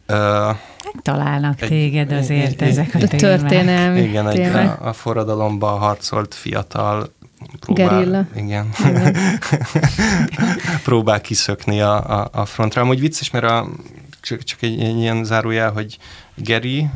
Uh, 0.08 0.56
Találnak 1.02 1.62
egy, 1.62 1.68
téged 1.68 2.12
azért 2.12 2.62
egy, 2.62 2.68
ezek 2.68 2.94
a, 2.94 2.98
a 2.98 3.06
történelmi 3.06 4.00
Igen, 4.00 4.28
egy, 4.28 4.40
a, 4.40 4.78
a 4.88 4.92
forradalomba 4.92 5.66
harcolt 5.66 6.34
fiatal 6.34 7.12
próbál, 7.60 7.88
Gerilla. 7.88 8.26
Igen. 8.34 8.68
igen. 8.88 9.14
próbál 10.84 11.20
kiszökni 11.20 11.80
a, 11.80 12.20
a, 12.20 12.28
a 12.32 12.44
frontra. 12.44 12.82
Amúgy 12.82 13.00
vicces, 13.00 13.30
mert 13.30 13.44
a, 13.44 13.68
csak, 14.22 14.42
csak 14.42 14.62
egy, 14.62 14.80
egy 14.80 14.98
ilyen 14.98 15.24
zárójel, 15.24 15.70
hogy 15.70 15.98
Geri, 16.34 16.88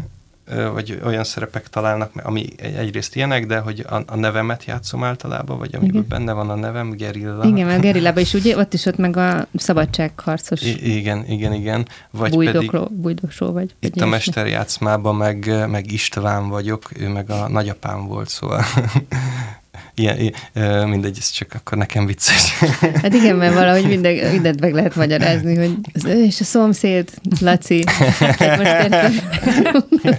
vagy 0.72 1.00
olyan 1.04 1.24
szerepek 1.24 1.68
találnak, 1.68 2.10
ami 2.22 2.46
egyrészt 2.56 3.16
ilyenek, 3.16 3.46
de 3.46 3.58
hogy 3.58 3.84
a, 3.88 4.02
a 4.06 4.16
nevemet 4.16 4.64
játszom 4.64 5.04
általában, 5.04 5.58
vagy 5.58 5.74
amiben 5.74 5.94
igen. 5.94 6.08
benne 6.08 6.32
van 6.32 6.50
a 6.50 6.54
nevem, 6.54 6.90
Gerilla. 6.90 7.44
Igen, 7.44 7.66
mert 7.66 7.80
Gerillában 7.80 8.22
is 8.22 8.34
ugye, 8.34 8.56
ott 8.56 8.74
is 8.74 8.86
ott 8.86 8.96
meg 8.96 9.16
a 9.16 9.46
szabadságharcos. 9.54 10.62
I- 10.62 10.96
igen, 10.96 11.24
igen, 11.28 11.52
igen. 11.52 11.88
Vagy 12.10 12.30
bújdokról, 12.30 12.84
pedig 12.86 13.00
bújdokról 13.00 13.52
vagy. 13.52 13.74
Itt 13.80 14.00
a 14.00 14.06
mesterjátszmában 14.06 15.16
meg, 15.16 15.68
meg 15.68 15.92
István 15.92 16.48
vagyok, 16.48 16.90
ő 16.98 17.08
meg 17.08 17.30
a 17.30 17.48
nagyapám 17.48 18.06
volt, 18.06 18.28
szóval 18.28 18.64
ilyen, 19.96 20.18
ilyen, 20.18 20.88
mindegy, 20.88 21.16
ez 21.18 21.30
csak 21.30 21.48
akkor 21.54 21.78
nekem 21.78 22.06
vicces. 22.06 22.54
Hát 23.02 23.14
igen, 23.14 23.36
mert 23.36 23.54
valahogy 23.54 23.88
minden, 23.88 24.30
mindent 24.30 24.60
meg 24.60 24.74
lehet 24.74 24.94
magyarázni, 24.94 25.56
hogy 25.56 25.74
az 25.94 26.04
ő 26.04 26.24
és 26.24 26.40
a 26.40 26.44
szomszéd, 26.44 27.10
Laci. 27.40 27.84
Hát 28.18 28.58
most 28.58 28.72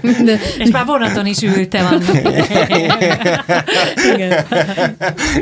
minden. 0.02 0.40
És 0.58 0.70
már 0.70 0.86
vonaton 0.86 1.26
is 1.26 1.42
ültem 1.42 1.86
annak. 1.86 2.16
igen. 4.14 4.46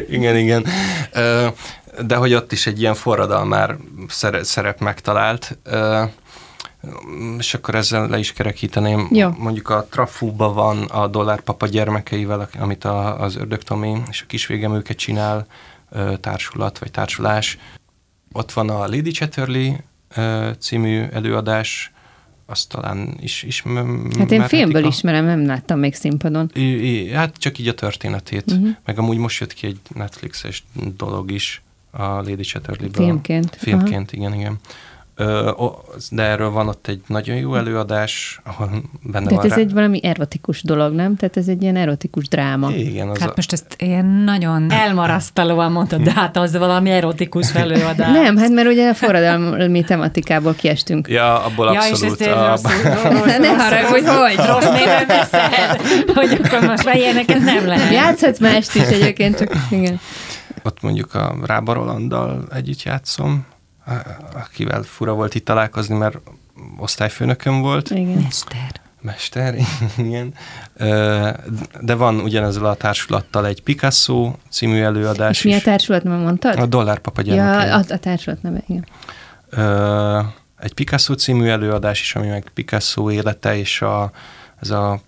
igen, 0.09 0.37
igen. 0.37 0.65
De 2.07 2.15
hogy 2.15 2.33
ott 2.33 2.51
is 2.51 2.67
egy 2.67 2.79
ilyen 2.79 2.95
forradalmár 2.95 3.75
szerep 4.41 4.79
megtalált 4.79 5.57
és 7.37 7.53
akkor 7.53 7.75
ezzel 7.75 8.07
le 8.07 8.19
is 8.19 8.33
kerekíteném. 8.33 9.07
Jó. 9.11 9.29
Mondjuk 9.37 9.69
a 9.69 9.87
Trafúba 9.89 10.53
van 10.53 10.83
a 10.83 11.07
Dollárpapa 11.07 11.67
gyermekeivel, 11.67 12.49
amit 12.59 12.83
a, 12.83 13.19
az 13.19 13.35
Ördög 13.35 13.63
Tomi 13.63 14.01
és 14.09 14.21
a 14.21 14.25
kisvégem 14.27 14.75
őket 14.75 14.97
csinál, 14.97 15.47
társulat 16.19 16.79
vagy 16.79 16.91
társulás. 16.91 17.57
Ott 18.31 18.51
van 18.51 18.69
a 18.69 18.79
Lady 18.79 19.11
Chatterley 19.11 19.73
című 20.59 21.03
előadás, 21.11 21.93
azt 22.45 22.69
talán 22.69 23.17
is 23.19 23.43
ismerem. 23.43 24.11
Hát 24.17 24.31
én 24.31 24.47
filmből 24.47 24.83
a... 24.83 24.87
ismerem, 24.87 25.25
nem 25.25 25.45
láttam 25.45 25.79
még 25.79 25.95
színpadon. 25.95 26.49
I, 26.53 26.61
I, 26.61 27.11
hát 27.11 27.35
csak 27.37 27.57
így 27.57 27.67
a 27.67 27.73
történetét. 27.73 28.51
Uh-huh. 28.51 28.69
Meg 28.85 28.99
amúgy 28.99 29.17
most 29.17 29.39
jött 29.39 29.53
ki 29.53 29.67
egy 29.67 29.79
Netflixes 29.93 30.63
dolog 30.97 31.31
is 31.31 31.61
a 31.91 32.03
Lady 32.03 32.43
Chatterley-ből. 32.43 33.05
Filmként. 33.05 33.55
Filmként, 33.59 34.11
Aha. 34.11 34.21
igen, 34.21 34.33
igen. 34.39 34.59
De 36.09 36.23
erről 36.23 36.51
van 36.51 36.67
ott 36.67 36.87
egy 36.87 37.01
nagyon 37.07 37.35
jó 37.35 37.55
előadás, 37.55 38.39
ahol 38.43 38.67
benne 39.03 39.27
Tehát 39.27 39.41
van 39.41 39.51
ez 39.51 39.57
rá... 39.57 39.61
egy 39.61 39.73
valami 39.73 40.03
erotikus 40.03 40.63
dolog, 40.63 40.93
nem? 40.93 41.15
Tehát 41.15 41.37
ez 41.37 41.47
egy 41.47 41.61
ilyen 41.61 41.75
erotikus 41.75 42.27
dráma. 42.27 42.71
Igen. 42.71 43.09
Az 43.09 43.19
hát 43.19 43.29
a... 43.29 43.33
most 43.35 43.53
ezt 43.53 43.75
ilyen 43.77 44.05
nagyon 44.05 44.71
elmarasztalóan 44.71 45.71
mondtad, 45.71 46.01
de 46.01 46.11
hát 46.11 46.37
az 46.37 46.57
valami 46.57 46.89
erotikus 46.89 47.53
előadás. 47.53 48.11
Nem, 48.11 48.37
hát 48.37 48.49
mert 48.49 48.67
ugye 48.67 48.89
a 48.89 48.93
forradalmi 48.93 49.83
tematikából 49.83 50.53
kiestünk. 50.53 51.07
Ja, 51.07 51.43
abból 51.43 51.73
ja, 51.73 51.79
abszolút. 51.79 52.19
Ja, 52.19 52.25
és 52.25 52.31
ezt 52.31 52.35
a... 52.35 52.47
rossz, 52.47 52.63
rossz, 52.93 53.37
ne 53.47 53.47
haragudj, 53.47 54.07
hogy 54.07 54.35
rossz 54.35 54.69
néven 54.69 55.07
beszél, 55.07 55.77
hogy 56.13 56.39
akkor 56.43 56.67
most 56.67 56.85
már 56.85 56.95
ilyeneket 56.95 57.39
nem 57.39 57.65
lehet. 57.65 57.93
Játszhatsz 57.93 58.39
mást 58.39 58.75
is 58.75 58.87
egyébként, 58.87 59.37
csak 59.37 59.51
igen. 59.69 59.99
Ott 60.63 60.81
mondjuk 60.81 61.13
a 61.13 61.35
Rába 61.45 61.73
Rolanddal 61.73 62.47
együtt 62.53 62.83
játszom, 62.83 63.45
akivel 64.33 64.83
fura 64.83 65.13
volt 65.13 65.35
itt 65.35 65.45
találkozni, 65.45 65.97
mert 65.97 66.17
osztályfőnököm 66.77 67.61
volt. 67.61 67.89
Igen. 67.89 68.21
Mester. 68.23 68.83
Mester, 69.01 69.55
igen. 69.97 70.33
De 71.81 71.95
van 71.95 72.19
ugyanezzel 72.19 72.65
a 72.65 72.75
társulattal 72.75 73.45
egy 73.45 73.61
Picasso 73.61 74.33
című 74.49 74.81
előadás 74.81 75.37
És 75.37 75.43
mi 75.43 75.53
a 75.53 75.61
társulat, 75.61 76.03
nem 76.03 76.19
mondtad? 76.19 76.59
A 76.59 76.65
Dollárpapa 76.65 77.21
gyermekei. 77.21 77.67
Ja, 77.67 77.75
a, 77.75 77.83
a 77.87 77.97
társulat 77.97 78.41
neve, 78.41 78.63
igen. 78.67 78.85
Egy 80.59 80.73
Picasso 80.73 81.13
című 81.13 81.47
előadás 81.47 82.01
is, 82.01 82.15
ami 82.15 82.27
meg 82.27 82.49
Picasso 82.53 83.11
élete 83.11 83.57
és 83.57 83.81
a, 83.81 84.11
ez 84.61 84.69
a 84.69 85.01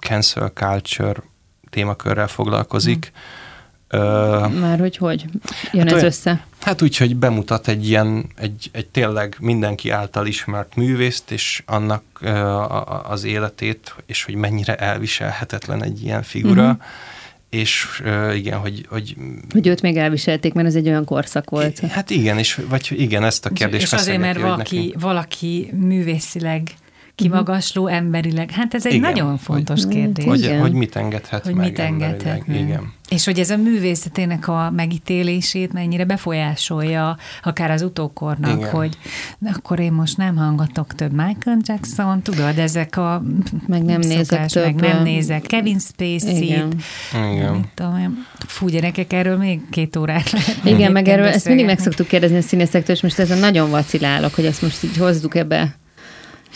cancel 0.00 0.48
culture 0.48 1.22
témakörrel 1.70 2.28
foglalkozik. 2.28 3.12
Hmm 3.14 3.44
már 4.60 4.78
hogy 4.78 4.96
hogy 4.96 5.24
jön 5.72 5.82
hát 5.82 5.86
ez 5.86 5.92
olyan, 5.92 6.04
össze? 6.04 6.46
Hát 6.60 6.82
úgy, 6.82 6.96
hogy 6.96 7.16
bemutat 7.16 7.68
egy 7.68 7.88
ilyen, 7.88 8.26
egy, 8.36 8.70
egy 8.72 8.86
tényleg 8.86 9.36
mindenki 9.40 9.90
által 9.90 10.26
ismert 10.26 10.74
művészt, 10.76 11.30
és 11.30 11.62
annak 11.66 12.02
uh, 12.22 13.10
az 13.10 13.24
életét, 13.24 13.94
és 14.06 14.24
hogy 14.24 14.34
mennyire 14.34 14.76
elviselhetetlen 14.76 15.82
egy 15.82 16.02
ilyen 16.02 16.22
figura, 16.22 16.62
uh-huh. 16.62 16.80
és 17.50 18.00
uh, 18.04 18.36
igen, 18.36 18.58
hogy, 18.58 18.86
hogy... 18.88 19.16
Hogy 19.52 19.66
őt 19.66 19.82
még 19.82 19.96
elviselték, 19.96 20.52
mert 20.52 20.66
ez 20.66 20.74
egy 20.74 20.88
olyan 20.88 21.04
korszak 21.04 21.50
volt. 21.50 21.78
Hát 21.78 22.10
igen, 22.10 22.38
és 22.38 22.60
vagy 22.68 22.94
igen, 22.96 23.24
ezt 23.24 23.46
a 23.46 23.50
kérdést 23.50 23.82
És 23.82 23.92
azért, 23.92 24.20
mert 24.20 24.40
valaki, 24.40 24.94
valaki 24.98 25.70
művészileg 25.72 26.74
kimagasló 27.16 27.86
emberileg. 27.86 28.50
Hát 28.50 28.74
ez 28.74 28.86
egy 28.86 28.92
Igen, 28.92 29.10
nagyon 29.10 29.38
fontos 29.38 29.84
hogy, 29.84 29.94
kérdés. 29.94 30.24
Hogy, 30.24 30.56
hogy 30.60 30.72
mit 30.72 30.96
engedhet 30.96 31.44
hogy 31.44 31.54
meg 31.54 31.66
mit 31.66 31.78
engedhet 31.78 32.42
Igen. 32.48 32.92
És 33.08 33.24
hogy 33.24 33.38
ez 33.38 33.50
a 33.50 33.56
művészetének 33.56 34.48
a 34.48 34.70
megítélését 34.76 35.72
mennyire 35.72 36.04
befolyásolja 36.04 37.16
akár 37.42 37.70
az 37.70 37.82
utókornak, 37.82 38.58
Igen. 38.58 38.70
hogy 38.70 38.98
akkor 39.54 39.78
én 39.78 39.92
most 39.92 40.16
nem 40.16 40.36
hangatok 40.36 40.94
több 40.94 41.10
Michael 41.10 41.58
Jackson, 41.60 42.22
tudod, 42.22 42.58
ezek 42.58 42.96
a 42.96 43.22
meg 43.66 43.82
nem 43.82 44.02
szokás, 44.02 44.52
nézek 44.52 44.64
meg 44.64 44.74
nem 44.74 45.02
nézek 45.02 45.42
Kevin 45.42 45.78
Spacey-t. 45.78 46.40
Igen. 46.40 46.72
Igen. 47.32 47.64
Tudom, 47.74 48.26
fú, 48.38 48.68
gyerekek, 48.68 49.12
erről 49.12 49.36
még 49.36 49.60
két 49.70 49.96
órát 49.96 50.30
lehet. 50.30 50.64
Igen, 50.64 50.92
meg 50.92 51.08
erről 51.08 51.26
ezt 51.26 51.48
mindig 51.48 51.66
meg 51.66 51.78
szoktuk 51.78 52.06
kérdezni 52.06 52.36
a 52.36 52.42
színészektől, 52.42 52.96
és 52.96 53.02
most 53.02 53.18
ezen 53.18 53.38
nagyon 53.38 53.70
vacilálok, 53.70 54.34
hogy 54.34 54.44
ezt 54.44 54.62
most 54.62 54.82
így 54.82 54.96
hozzuk 54.96 55.34
ebbe 55.34 55.76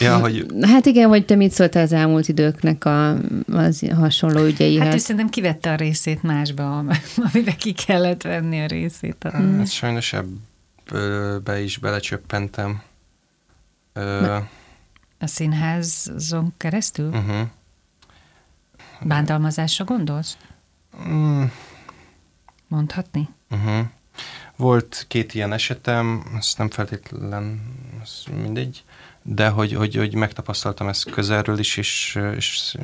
Ja, 0.00 0.18
hogy... 0.18 0.46
Hát 0.60 0.86
igen, 0.86 1.08
hogy 1.08 1.24
te 1.24 1.34
mit 1.34 1.50
szóltál 1.50 1.82
az 1.82 1.92
elmúlt 1.92 2.28
időknek 2.28 2.84
a, 2.84 3.16
az 3.46 3.86
hasonló 3.94 4.44
ügyeihez? 4.44 4.84
Hát 4.84 4.94
ő 4.94 4.98
szerintem 4.98 5.28
kivette 5.28 5.72
a 5.72 5.74
részét 5.74 6.22
másba, 6.22 6.78
amiben 7.16 7.56
ki 7.56 7.72
kellett 7.72 8.22
venni 8.22 8.60
a 8.60 8.66
részét. 8.66 9.26
Hát 9.32 9.70
sajnos 9.70 10.12
ebbe 10.12 11.60
is 11.60 11.78
belecsöppentem. 11.78 12.82
A 15.18 15.26
színházon 15.26 16.52
keresztül? 16.56 17.08
Uh-huh. 17.08 17.48
Bántalmazásra 19.02 19.84
gondolsz? 19.84 20.36
Mm. 21.08 21.44
Mondhatni? 22.68 23.28
Uh-huh. 23.50 23.86
Volt 24.56 25.04
két 25.08 25.34
ilyen 25.34 25.52
esetem, 25.52 26.22
ezt 26.36 26.58
nem 26.58 26.70
feltétlen, 26.70 27.60
ez 28.02 28.22
mindegy 28.42 28.84
de 29.34 29.48
hogy, 29.48 29.72
hogy, 29.72 29.96
hogy 29.96 30.14
megtapasztaltam 30.14 30.88
ezt 30.88 31.10
közelről 31.10 31.58
is, 31.58 31.76
és, 31.76 32.18
és 32.36 32.74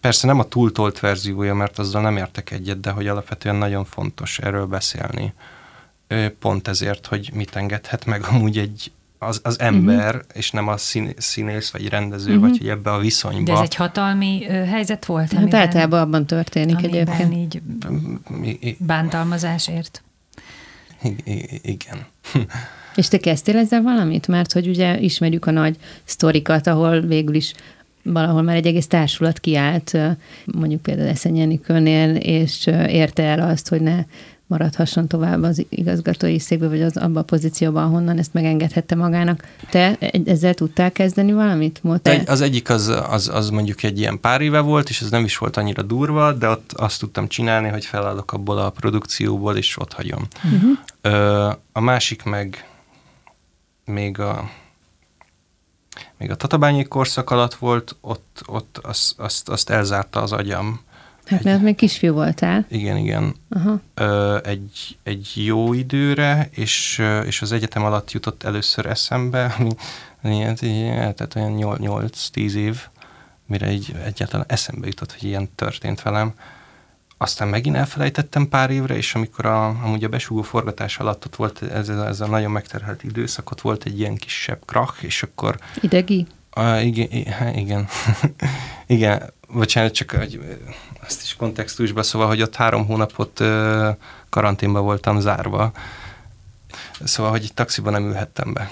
persze 0.00 0.26
nem 0.26 0.38
a 0.38 0.44
túltolt 0.44 1.00
verziója, 1.00 1.54
mert 1.54 1.78
azzal 1.78 2.02
nem 2.02 2.16
értek 2.16 2.50
egyet, 2.50 2.80
de 2.80 2.90
hogy 2.90 3.08
alapvetően 3.08 3.56
nagyon 3.56 3.84
fontos 3.84 4.38
erről 4.38 4.66
beszélni. 4.66 5.32
Pont 6.38 6.68
ezért, 6.68 7.06
hogy 7.06 7.30
mit 7.34 7.56
engedhet 7.56 8.04
meg 8.04 8.24
amúgy 8.24 8.58
egy, 8.58 8.92
az, 9.18 9.40
az 9.42 9.60
ember, 9.60 10.14
uh-huh. 10.14 10.30
és 10.32 10.50
nem 10.50 10.68
a 10.68 10.76
szín, 10.76 11.12
színész, 11.16 11.70
vagy 11.70 11.88
rendező, 11.88 12.28
uh-huh. 12.28 12.48
vagy 12.48 12.58
hogy 12.58 12.68
ebbe 12.68 12.92
a 12.92 12.98
viszonyba. 12.98 13.42
De 13.42 13.52
ez 13.52 13.60
egy 13.60 13.74
hatalmi 13.74 14.44
ö, 14.48 14.52
helyzet 14.52 15.04
volt? 15.04 15.32
Hát 15.32 15.54
általában 15.54 16.00
abban 16.00 16.26
történik 16.26 16.82
egyébként. 16.82 17.34
így 17.34 18.76
bántalmazásért. 18.78 20.02
I- 21.24 21.60
igen. 21.62 22.06
És 22.94 23.08
te 23.08 23.18
kezdtél 23.18 23.56
ezzel 23.56 23.82
valamit? 23.82 24.28
Mert 24.28 24.52
hogy 24.52 24.68
ugye 24.68 24.98
ismerjük 24.98 25.46
a 25.46 25.50
nagy 25.50 25.76
sztorikat, 26.04 26.66
ahol 26.66 27.00
végül 27.00 27.34
is 27.34 27.52
valahol 28.02 28.42
már 28.42 28.56
egy 28.56 28.66
egész 28.66 28.86
társulat 28.86 29.38
kiállt, 29.38 29.98
mondjuk 30.44 30.82
például 30.82 31.08
Eszenyenikőnél, 31.08 32.16
és 32.16 32.66
érte 32.86 33.22
el 33.22 33.50
azt, 33.50 33.68
hogy 33.68 33.80
ne 33.80 34.04
maradhasson 34.46 35.08
tovább 35.08 35.42
az 35.42 35.66
igazgatói 35.68 36.38
székbe, 36.38 36.68
vagy 36.68 36.82
az 36.82 36.96
abban 36.96 37.16
a 37.16 37.22
pozícióban, 37.22 37.84
ahonnan 37.84 38.18
ezt 38.18 38.32
megengedhette 38.32 38.94
magának. 38.94 39.44
Te 39.70 39.98
ezzel 40.24 40.54
tudtál 40.54 40.92
kezdeni 40.92 41.32
valamit? 41.32 41.82
Te? 42.02 42.22
Az 42.26 42.40
egyik 42.40 42.70
az, 42.70 42.92
az, 43.08 43.28
az 43.28 43.50
mondjuk 43.50 43.82
egy 43.82 43.98
ilyen 43.98 44.20
pár 44.20 44.40
éve 44.40 44.60
volt, 44.60 44.88
és 44.88 45.00
ez 45.00 45.10
nem 45.10 45.24
is 45.24 45.38
volt 45.38 45.56
annyira 45.56 45.82
durva, 45.82 46.32
de 46.32 46.48
ott 46.48 46.72
azt 46.72 47.00
tudtam 47.00 47.28
csinálni, 47.28 47.68
hogy 47.68 47.84
felállok 47.84 48.32
abból 48.32 48.58
a 48.58 48.70
produkcióból, 48.70 49.56
és 49.56 49.78
ott 49.78 49.92
hagyom. 49.92 50.26
Uh-huh. 50.44 51.54
A 51.72 51.80
másik 51.80 52.22
meg 52.22 52.66
még 53.84 54.18
a 54.18 54.50
még 56.16 56.30
a 56.30 56.36
tatabányi 56.36 56.84
korszak 56.84 57.30
alatt 57.30 57.54
volt, 57.54 57.96
ott, 58.00 58.42
ott 58.46 58.78
azt, 58.82 59.18
azt, 59.18 59.48
azt 59.48 59.70
elzárta 59.70 60.22
az 60.22 60.32
agyam. 60.32 60.80
Hát 61.26 61.38
egy, 61.38 61.44
mert 61.44 61.62
még 61.62 61.76
kisfiú 61.76 62.12
voltál. 62.12 62.66
Igen, 62.68 62.96
igen. 62.96 63.34
Aha. 63.48 63.80
Ö, 63.94 64.38
egy, 64.44 64.98
egy 65.02 65.32
jó 65.34 65.72
időre, 65.72 66.48
és, 66.50 67.02
és 67.24 67.42
az 67.42 67.52
egyetem 67.52 67.84
alatt 67.84 68.10
jutott 68.10 68.42
először 68.42 68.86
eszembe, 68.86 69.54
ami 70.22 70.54
ilyen, 70.60 71.14
tehát 71.14 71.34
olyan 71.34 71.78
8-10 71.80 72.52
év, 72.52 72.80
mire 73.46 73.72
így 73.72 73.94
egyáltalán 74.04 74.46
eszembe 74.48 74.86
jutott, 74.86 75.12
hogy 75.12 75.24
ilyen 75.24 75.50
történt 75.54 76.02
velem 76.02 76.34
aztán 77.22 77.48
megint 77.48 77.76
elfelejtettem 77.76 78.48
pár 78.48 78.70
évre, 78.70 78.96
és 78.96 79.14
amikor 79.14 79.46
a, 79.46 79.66
amúgy 79.66 80.04
a 80.04 80.08
besúgó 80.08 80.42
forgatás 80.42 80.98
alatt 80.98 81.24
ott 81.24 81.36
volt 81.36 81.62
ez, 81.62 81.88
ez 81.88 82.20
a 82.20 82.26
nagyon 82.26 82.50
megterhelt 82.50 83.04
időszak, 83.04 83.50
ott 83.50 83.60
volt 83.60 83.84
egy 83.84 83.98
ilyen 83.98 84.16
kisebb 84.16 84.64
krach, 84.66 85.04
és 85.04 85.22
akkor... 85.22 85.58
Idegi? 85.80 86.26
A, 86.50 86.74
igen, 86.74 87.08
igen. 87.54 87.88
igen, 88.86 89.32
bocsánat, 89.48 89.92
csak 89.92 90.10
hogy 90.10 90.58
azt 91.06 91.22
is 91.22 91.36
kontextusba, 91.36 92.02
szóval, 92.02 92.26
hogy 92.26 92.42
ott 92.42 92.54
három 92.54 92.86
hónapot 92.86 93.40
uh, 93.40 93.88
karanténba 94.28 94.80
voltam 94.80 95.20
zárva, 95.20 95.72
szóval, 97.04 97.30
hogy 97.30 97.42
egy 97.42 97.54
taxiban 97.54 97.92
nem 97.92 98.04
ülhettem 98.04 98.52
be. 98.52 98.70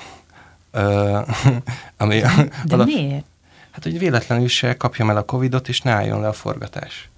Uh, 0.73 1.29
ami 1.97 2.21
De 2.65 2.75
alap, 2.75 2.87
miért? 2.87 3.25
Hát, 3.71 3.83
hogy 3.83 3.99
véletlenül 3.99 4.49
se 4.49 4.77
kapjam 4.77 5.11
el 5.11 5.17
a 5.17 5.25
Covidot, 5.25 5.69
és 5.69 5.81
ne 5.81 5.91
álljon 5.91 6.21
le 6.21 6.29
a 6.29 6.33
forgatás. 6.33 7.10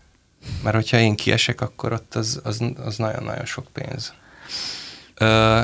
Mert 0.63 0.77
hogyha 0.77 0.99
én 0.99 1.15
kiesek, 1.15 1.61
akkor 1.61 1.93
ott 1.93 2.15
az, 2.15 2.41
az, 2.45 2.61
az 2.85 2.97
nagyon-nagyon 2.97 3.45
sok 3.45 3.67
pénz. 3.73 4.13
Ö, 5.15 5.61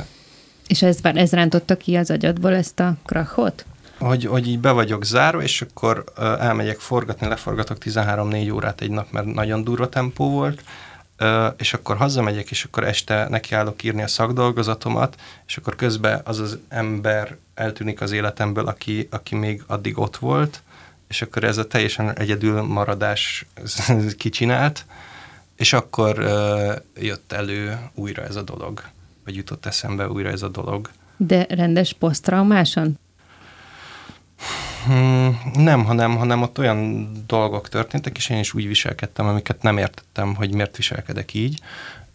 és 0.66 0.82
ez, 0.82 0.98
ez 1.02 1.32
rántotta 1.32 1.76
ki 1.76 1.96
az 1.96 2.10
agyadból 2.10 2.54
ezt 2.54 2.80
a 2.80 2.94
krachot? 3.04 3.64
Hogy, 3.98 4.24
hogy 4.24 4.48
így 4.48 4.58
be 4.58 4.70
vagyok 4.70 5.04
zárva, 5.04 5.42
és 5.42 5.62
akkor 5.62 6.04
elmegyek 6.16 6.78
forgatni, 6.78 7.26
leforgatok 7.26 7.76
13-4 7.84 8.54
órát 8.54 8.80
egy 8.80 8.90
nap, 8.90 9.10
mert 9.10 9.26
nagyon 9.26 9.64
durva 9.64 9.88
tempó 9.88 10.30
volt, 10.30 10.62
és 11.56 11.74
akkor 11.74 11.96
hazamegyek, 11.96 12.50
és 12.50 12.64
akkor 12.64 12.84
este 12.84 13.26
nekiállok 13.28 13.82
írni 13.82 14.02
a 14.02 14.06
szakdolgozatomat, 14.06 15.20
és 15.46 15.56
akkor 15.56 15.76
közben 15.76 16.20
az 16.24 16.38
az 16.38 16.58
ember 16.68 17.36
eltűnik 17.54 18.00
az 18.00 18.12
életemből, 18.12 18.66
aki, 18.66 19.08
aki 19.10 19.34
még 19.34 19.62
addig 19.66 19.98
ott 19.98 20.16
volt, 20.16 20.62
és 21.08 21.22
akkor 21.22 21.44
ez 21.44 21.56
a 21.56 21.66
teljesen 21.66 22.18
egyedül 22.18 22.62
maradás 22.62 23.46
kicsinált, 24.16 24.86
és 25.56 25.72
akkor 25.72 26.18
uh, 26.18 27.04
jött 27.04 27.32
elő 27.32 27.78
újra 27.94 28.22
ez 28.22 28.36
a 28.36 28.42
dolog, 28.42 28.82
vagy 29.24 29.36
jutott 29.36 29.66
eszembe 29.66 30.08
újra 30.08 30.30
ez 30.30 30.42
a 30.42 30.48
dolog. 30.48 30.90
De 31.16 31.46
rendes 31.48 31.92
posztraumáson? 31.92 32.98
Hmm, 34.84 35.40
nem, 35.54 35.84
hanem, 35.84 36.16
hanem 36.16 36.42
ott 36.42 36.58
olyan 36.58 37.10
dolgok 37.26 37.68
történtek, 37.68 38.16
és 38.16 38.28
én 38.28 38.38
is 38.38 38.54
úgy 38.54 38.66
viselkedtem, 38.66 39.26
amiket 39.26 39.62
nem 39.62 39.78
értettem, 39.78 40.34
hogy 40.34 40.54
miért 40.54 40.76
viselkedek 40.76 41.34
így. 41.34 41.60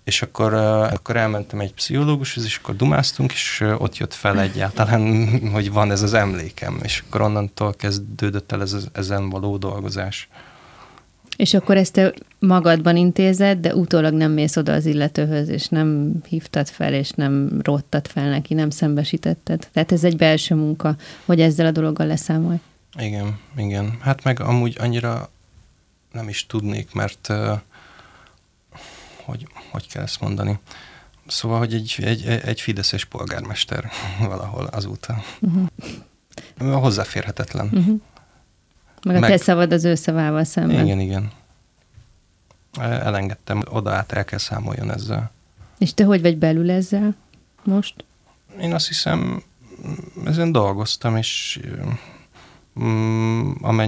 És 0.04 0.22
akkor, 0.22 0.54
akkor 0.54 1.16
elmentem 1.16 1.60
egy 1.60 1.74
pszichológushoz, 1.74 2.44
és 2.44 2.58
akkor 2.58 2.76
dumáztunk, 2.76 3.32
és 3.32 3.64
ott 3.78 3.98
jött 3.98 4.14
fel 4.14 4.40
egyáltalán, 4.40 5.28
hogy 5.54 5.72
van 5.72 5.92
ez 5.92 6.02
az 6.02 6.14
emlékem, 6.14 6.80
és 6.84 7.04
akkor 7.08 7.22
onnantól 7.22 7.74
kezdődött 7.74 8.52
el 8.52 8.62
ez, 8.62 8.76
ezen 8.94 9.30
való 9.30 9.58
dolgozás. 9.58 10.30
És 11.36 11.54
akkor 11.54 11.78
ezt 11.78 11.94
te 11.94 12.14
magadban 12.40 12.96
intézed, 12.96 13.60
de 13.60 13.76
utólag 13.76 14.14
nem 14.14 14.32
mész 14.32 14.56
oda 14.56 14.74
az 14.74 14.86
illetőhöz, 14.86 15.50
és 15.50 15.68
nem 15.68 16.12
hívtad 16.28 16.68
fel, 16.68 16.94
és 16.94 17.10
nem 17.10 17.60
rottad 17.62 18.08
fel 18.08 18.30
neki, 18.30 18.54
nem 18.54 18.70
szembesítetted. 18.70 19.68
Tehát 19.74 19.92
ez 19.92 20.04
egy 20.04 20.18
belső 20.18 20.56
munka, 20.56 20.96
hogy 21.26 21.42
ezzel 21.42 21.66
a 21.66 21.72
dologgal 21.72 22.08
leszámolj. 22.08 22.58
Igen, 23.00 23.40
igen. 23.58 23.98
Hát 24.02 24.24
meg 24.24 24.40
amúgy 24.40 24.76
annyira 24.80 25.30
nem 26.12 26.30
is 26.30 26.46
tudnék, 26.46 26.94
mert 26.94 27.28
uh, 27.30 27.60
hogy, 29.26 29.48
hogy 29.72 29.88
kell 29.88 30.04
ezt 30.04 30.22
mondani? 30.22 30.60
Szóval, 31.28 31.58
hogy 31.58 31.74
egy, 31.74 31.96
egy, 32.02 32.26
egy 32.26 32.62
fideszes 32.62 33.06
polgármester 33.06 33.90
valahol 34.30 34.66
azóta. 34.66 35.24
Uh-huh. 35.40 36.82
Hozzáférhetetlen. 36.82 37.66
Uh-huh. 37.66 38.02
Meg 39.04 39.16
a 39.16 39.20
Meg, 39.20 39.30
te 39.30 39.38
szavad 39.38 39.74
az 39.74 39.84
ő 39.84 39.96
szavával 39.96 40.44
szemben. 40.44 40.86
Igen, 40.86 41.00
igen. 41.00 41.32
Elengedtem, 42.80 43.64
oda 43.70 43.92
át 43.92 44.12
el 44.12 44.26
kell 44.26 44.40
számoljon 44.40 44.92
ezzel. 44.92 45.32
És 45.78 45.94
te 45.94 46.04
hogy 46.04 46.22
vagy 46.22 46.38
belül 46.38 46.72
ezzel 46.72 47.16
most? 47.64 48.06
Én 48.62 48.74
azt 48.74 48.88
hiszem, 48.88 49.44
ezen 50.26 50.52
dolgoztam, 50.52 51.18
és 51.18 51.60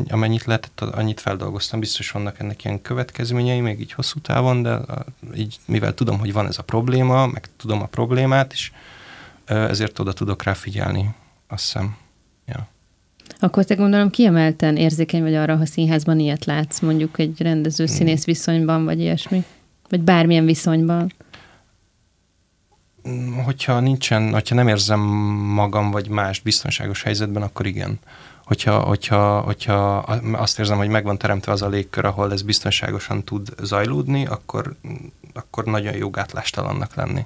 amennyit 0.10 0.46
lehetett, 0.46 0.82
annyit 0.82 1.20
feldolgoztam. 1.20 1.80
Biztos 1.80 2.12
vannak 2.12 2.40
ennek 2.40 2.64
ilyen 2.64 2.82
következményei, 2.82 3.60
még 3.60 3.80
így 3.80 3.92
hosszú 3.92 4.20
távon, 4.20 4.62
de 4.62 4.80
így, 5.36 5.58
mivel 5.66 5.94
tudom, 5.94 6.20
hogy 6.20 6.34
van 6.34 6.48
ez 6.48 6.58
a 6.58 6.64
probléma, 6.64 7.28
meg 7.28 7.48
tudom 7.58 7.82
a 7.82 7.86
problémát, 7.86 8.54
és 8.54 8.72
ezért 9.46 10.00
oda 10.00 10.14
tudok 10.14 10.44
rá 10.44 10.54
figyelni, 10.54 11.10
azt 11.48 11.64
hiszem. 11.64 11.96
Ja. 12.48 12.68
Akkor 13.40 13.66
te 13.66 13.76
gondolom 13.76 14.10
kiemelten 14.10 14.78
érzékeny 14.78 15.22
vagy 15.22 15.34
arra, 15.34 15.58
ha 15.58 15.66
színházban 15.66 16.20
ilyet 16.20 16.46
látsz, 16.46 16.80
mondjuk 16.80 17.20
egy 17.20 17.42
rendező-színész 17.42 18.24
hmm. 18.24 18.34
viszonyban, 18.34 18.86
vagy 18.86 19.00
ilyesmi? 19.00 19.44
Vagy 19.90 20.02
bármilyen 20.02 20.46
viszonyban? 20.46 21.14
Hogyha 23.44 23.80
nincsen, 23.80 24.34
hogyha 24.34 24.56
nem 24.56 24.68
érzem 24.68 25.00
magam 25.00 25.92
vagy 25.92 26.08
más 26.08 26.40
biztonságos 26.40 27.04
helyzetben, 27.04 27.42
akkor 27.42 27.66
igen. 27.66 28.00
Hogyha, 28.46 28.80
hogyha, 28.80 29.40
hogyha 29.40 29.98
azt 30.32 30.60
érzem, 30.60 30.78
hogy 30.78 30.88
megvan 30.88 31.18
teremtve 31.18 31.52
az 31.52 31.62
a 31.62 31.68
légkör, 31.68 32.06
ahol 32.06 32.32
ez 32.32 32.42
biztonságosan 32.42 33.24
tud 33.24 33.50
zajlódni, 33.62 34.26
akkor, 34.26 34.76
akkor 35.34 35.64
nagyon 35.64 35.96
jó 35.96 36.10
gátlástalannak 36.10 36.96
lenni. 36.96 37.26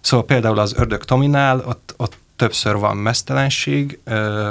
Szóval 0.00 0.26
például 0.26 0.58
az 0.58 0.74
Ördög 0.76 1.04
Tominál, 1.04 1.64
ott, 1.66 1.94
ott 1.96 2.16
többször 2.36 2.76
van 2.76 2.96
mesztelenség 2.96 3.98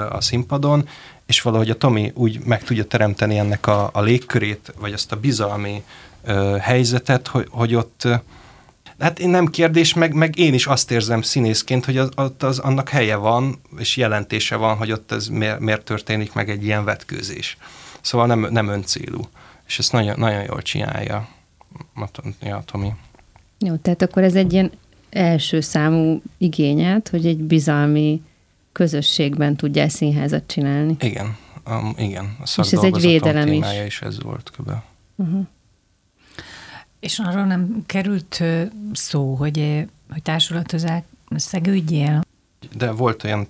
a 0.09 0.21
színpadon, 0.21 0.87
és 1.25 1.41
valahogy 1.41 1.69
a 1.69 1.77
Tomi 1.77 2.11
úgy 2.15 2.39
meg 2.45 2.63
tudja 2.63 2.85
teremteni 2.85 3.37
ennek 3.37 3.67
a, 3.67 3.89
a 3.93 4.01
légkörét, 4.01 4.73
vagy 4.79 4.93
azt 4.93 5.11
a 5.11 5.15
bizalmi 5.15 5.83
ö, 6.23 6.57
helyzetet, 6.59 7.27
hogy, 7.27 7.47
hogy 7.51 7.75
ott, 7.75 8.07
hát 8.99 9.19
én 9.19 9.29
nem 9.29 9.47
kérdés, 9.47 9.93
meg, 9.93 10.13
meg 10.13 10.37
én 10.37 10.53
is 10.53 10.65
azt 10.65 10.91
érzem 10.91 11.21
színészként, 11.21 11.85
hogy 11.85 11.97
az, 11.97 12.09
az, 12.39 12.59
annak 12.59 12.89
helye 12.89 13.15
van, 13.15 13.59
és 13.77 13.97
jelentése 13.97 14.55
van, 14.55 14.77
hogy 14.77 14.91
ott 14.91 15.11
ez 15.11 15.27
miért, 15.27 15.59
miért 15.59 15.83
történik 15.83 16.33
meg 16.33 16.49
egy 16.49 16.63
ilyen 16.63 16.85
vetkőzés. 16.85 17.57
Szóval 18.01 18.27
nem, 18.27 18.47
nem 18.49 18.67
öncélú. 18.67 19.21
És 19.67 19.79
ezt 19.79 19.91
nagyon, 19.91 20.19
nagyon 20.19 20.43
jól 20.43 20.61
csinálja 20.61 21.29
a 22.41 22.63
Tomi. 22.65 22.93
Jó, 23.59 23.75
tehát 23.75 24.01
akkor 24.01 24.23
ez 24.23 24.35
egy 24.35 24.53
ilyen 24.53 24.71
első 25.09 25.59
számú 25.59 26.21
igényed, 26.37 27.07
hogy 27.07 27.25
egy 27.25 27.37
bizalmi 27.37 28.21
közösségben 28.71 29.55
tudjál 29.55 29.89
színházat 29.89 30.43
csinálni. 30.47 30.95
Igen, 30.99 31.37
um, 31.67 31.93
igen. 31.97 32.35
A 32.39 32.43
És 32.43 32.71
ez 32.71 32.83
egy 32.83 33.01
védelem 33.01 33.47
is. 33.47 33.65
is 33.87 34.01
ez 34.01 34.21
volt 34.21 34.51
kb. 34.57 34.71
Uh-huh. 35.15 35.47
És 36.99 37.19
arról 37.19 37.45
nem 37.45 37.83
került 37.85 38.43
szó, 38.93 39.35
hogy, 39.35 39.85
hogy 40.11 40.21
társulatozák 40.21 41.05
szegődjél? 41.35 42.21
De 42.73 42.91
volt 42.91 43.23
olyan 43.23 43.47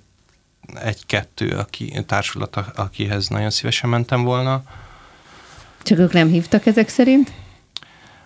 egy-kettő 0.74 1.50
aki, 1.58 2.04
társulat, 2.06 2.56
akihez 2.56 3.28
nagyon 3.28 3.50
szívesen 3.50 3.90
mentem 3.90 4.24
volna. 4.24 4.64
Csak 5.84 5.98
ők 5.98 6.14
nem 6.14 6.28
hívtak 6.28 6.66
ezek 6.66 6.90
szerint? 6.90 7.32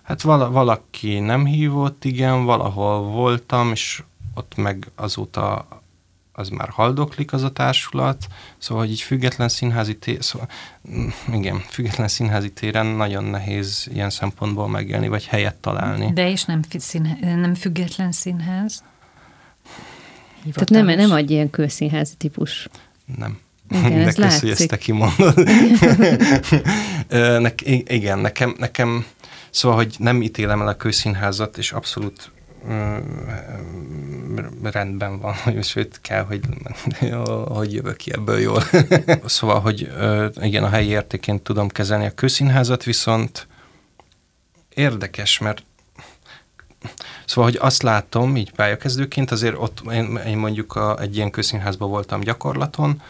Hát 0.04 0.22
vala, 0.22 0.52
valaki 0.52 1.20
nem 1.20 1.46
hívott, 1.46 2.06
igen, 2.06 2.46
valahol 2.46 3.02
voltam, 3.02 3.72
és 3.72 4.04
ott 4.34 4.56
meg 4.56 4.88
azóta 4.96 5.68
az 6.34 6.50
már 6.50 6.70
haldoklik 6.70 7.34
az 7.34 7.44
a 7.44 7.52
társulat, 7.52 8.28
szóval, 8.58 8.84
hogy 8.84 8.94
így 8.94 9.02
független 9.02 9.50
színházi 9.50 9.98
tér, 9.98 10.24
szóval, 10.24 10.48
mm, 10.92 11.08
igen, 11.34 11.60
független 11.60 12.08
színházi 12.08 12.52
téren 12.52 12.86
nagyon 12.86 13.24
nehéz 13.24 13.88
ilyen 13.94 14.10
szempontból 14.10 14.68
megélni, 14.68 15.08
vagy 15.08 15.26
helyet 15.26 15.56
találni. 15.56 16.14
De 16.14 16.30
és 16.30 16.44
nem, 16.44 16.60
színház, 16.78 17.18
nem 17.22 17.56
független 17.56 18.12
színház? 18.12 18.84
Hivatalos. 20.44 20.70
Tehát 20.70 20.86
nem, 20.86 20.96
nem 21.08 21.12
adj 21.12 21.34
ilyen 21.34 21.50
kőszínházi 21.50 22.16
típus. 22.18 22.68
Nem. 23.18 23.40
Igen, 23.70 24.04
De 24.06 24.12
kösz, 24.14 24.40
hogy 24.40 24.50
ezt 24.50 24.68
te 24.68 24.78
kimondod. 24.78 25.36
ne, 27.44 27.50
igen, 27.86 28.20
nekem, 28.20 28.56
nekem 28.58 29.06
Szóval, 29.54 29.78
hogy 29.78 29.96
nem 29.98 30.22
ítélem 30.22 30.62
el 30.62 30.68
a 30.68 30.76
kőszínházat, 30.76 31.58
és 31.58 31.72
abszolút 31.72 32.32
rendben 34.62 35.20
van, 35.20 35.34
hogy 35.34 35.64
sőt 35.64 36.02
kell, 36.02 36.24
hogy, 36.24 36.42
hogy 37.46 37.74
jövök 37.74 37.96
ki 37.96 38.14
ebből 38.14 38.40
jól. 38.40 38.64
szóval, 39.26 39.60
hogy 39.60 39.92
igen, 40.42 40.64
a 40.64 40.70
helyi 40.70 40.88
értéként 40.88 41.42
tudom 41.42 41.68
kezelni 41.68 42.06
a 42.06 42.12
kőszínházat, 42.12 42.84
viszont 42.84 43.48
érdekes, 44.70 45.40
mert 45.40 45.64
Szóval, 47.26 47.50
hogy 47.52 47.60
azt 47.62 47.82
látom, 47.82 48.36
így 48.36 48.52
pályakezdőként, 48.52 49.32
azért 49.32 49.56
ott 49.58 49.82
én, 49.92 50.16
én 50.16 50.38
mondjuk 50.38 50.76
a, 50.76 51.00
egy 51.00 51.16
ilyen 51.16 51.32
kőszínházban 51.32 51.90
voltam 51.90 52.20
gyakorlaton, 52.20 53.02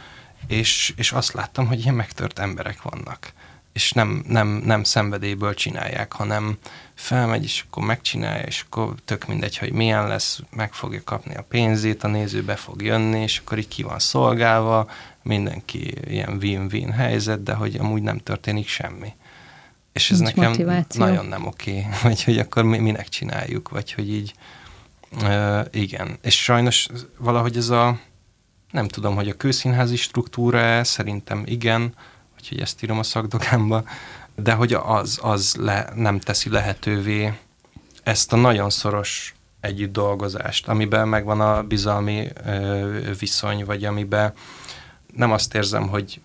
és, 0.47 0.93
és 0.95 1.11
azt 1.11 1.33
láttam, 1.33 1.67
hogy 1.67 1.79
ilyen 1.79 1.95
megtört 1.95 2.39
emberek 2.39 2.81
vannak 2.81 3.33
és 3.73 3.91
nem, 3.91 4.23
nem, 4.27 4.47
nem 4.47 4.83
szenvedélyből 4.83 5.53
csinálják, 5.53 6.13
hanem 6.13 6.57
felmegy, 6.93 7.43
és 7.43 7.65
akkor 7.67 7.83
megcsinálja, 7.83 8.43
és 8.43 8.65
akkor 8.65 8.95
tök 9.05 9.27
mindegy, 9.27 9.57
hogy 9.57 9.71
milyen 9.71 10.07
lesz, 10.07 10.39
meg 10.49 10.73
fogja 10.73 11.01
kapni 11.03 11.35
a 11.35 11.41
pénzét, 11.41 12.03
a 12.03 12.07
néző 12.07 12.43
be 12.43 12.55
fog 12.55 12.81
jönni, 12.81 13.21
és 13.21 13.37
akkor 13.37 13.57
így 13.57 13.67
ki 13.67 13.83
van 13.83 13.99
szolgálva, 13.99 14.89
mindenki 15.23 15.93
ilyen 16.07 16.37
win-win 16.41 16.91
helyzet, 16.91 17.43
de 17.43 17.53
hogy 17.53 17.75
amúgy 17.75 18.01
nem 18.01 18.17
történik 18.17 18.67
semmi. 18.67 19.13
És 19.91 20.11
ez 20.11 20.19
Nincs 20.19 20.33
nekem 20.33 20.49
motiváció. 20.51 21.05
nagyon 21.05 21.25
nem 21.25 21.45
oké, 21.45 21.85
vagy 22.03 22.23
hogy 22.23 22.37
akkor 22.37 22.63
mi, 22.63 22.77
minek 22.77 23.09
csináljuk, 23.09 23.69
vagy 23.69 23.93
hogy 23.93 24.09
így, 24.13 24.33
uh, 25.21 25.65
igen. 25.71 26.17
És 26.21 26.43
sajnos 26.43 26.87
valahogy 27.17 27.57
ez 27.57 27.69
a, 27.69 27.99
nem 28.71 28.87
tudom, 28.87 29.15
hogy 29.15 29.29
a 29.29 29.33
kőszínházi 29.33 29.95
struktúra 29.95 30.83
szerintem 30.83 31.43
igen, 31.45 31.93
úgyhogy 32.43 32.61
ezt 32.61 32.83
írom 32.83 32.99
a 32.99 33.03
szakdokámba, 33.03 33.83
de 34.35 34.53
hogy 34.53 34.73
az, 34.73 35.19
az 35.21 35.55
le, 35.55 35.91
nem 35.95 36.19
teszi 36.19 36.49
lehetővé 36.49 37.33
ezt 38.03 38.33
a 38.33 38.35
nagyon 38.35 38.69
szoros 38.69 39.33
együtt 39.59 39.91
dolgozást, 39.91 40.67
amiben 40.67 41.07
megvan 41.07 41.41
a 41.41 41.63
bizalmi 41.63 42.27
ö, 42.45 43.11
viszony, 43.19 43.65
vagy 43.65 43.85
amiben 43.85 44.33
nem 45.15 45.31
azt 45.31 45.55
érzem, 45.55 45.87
hogy 45.87 46.21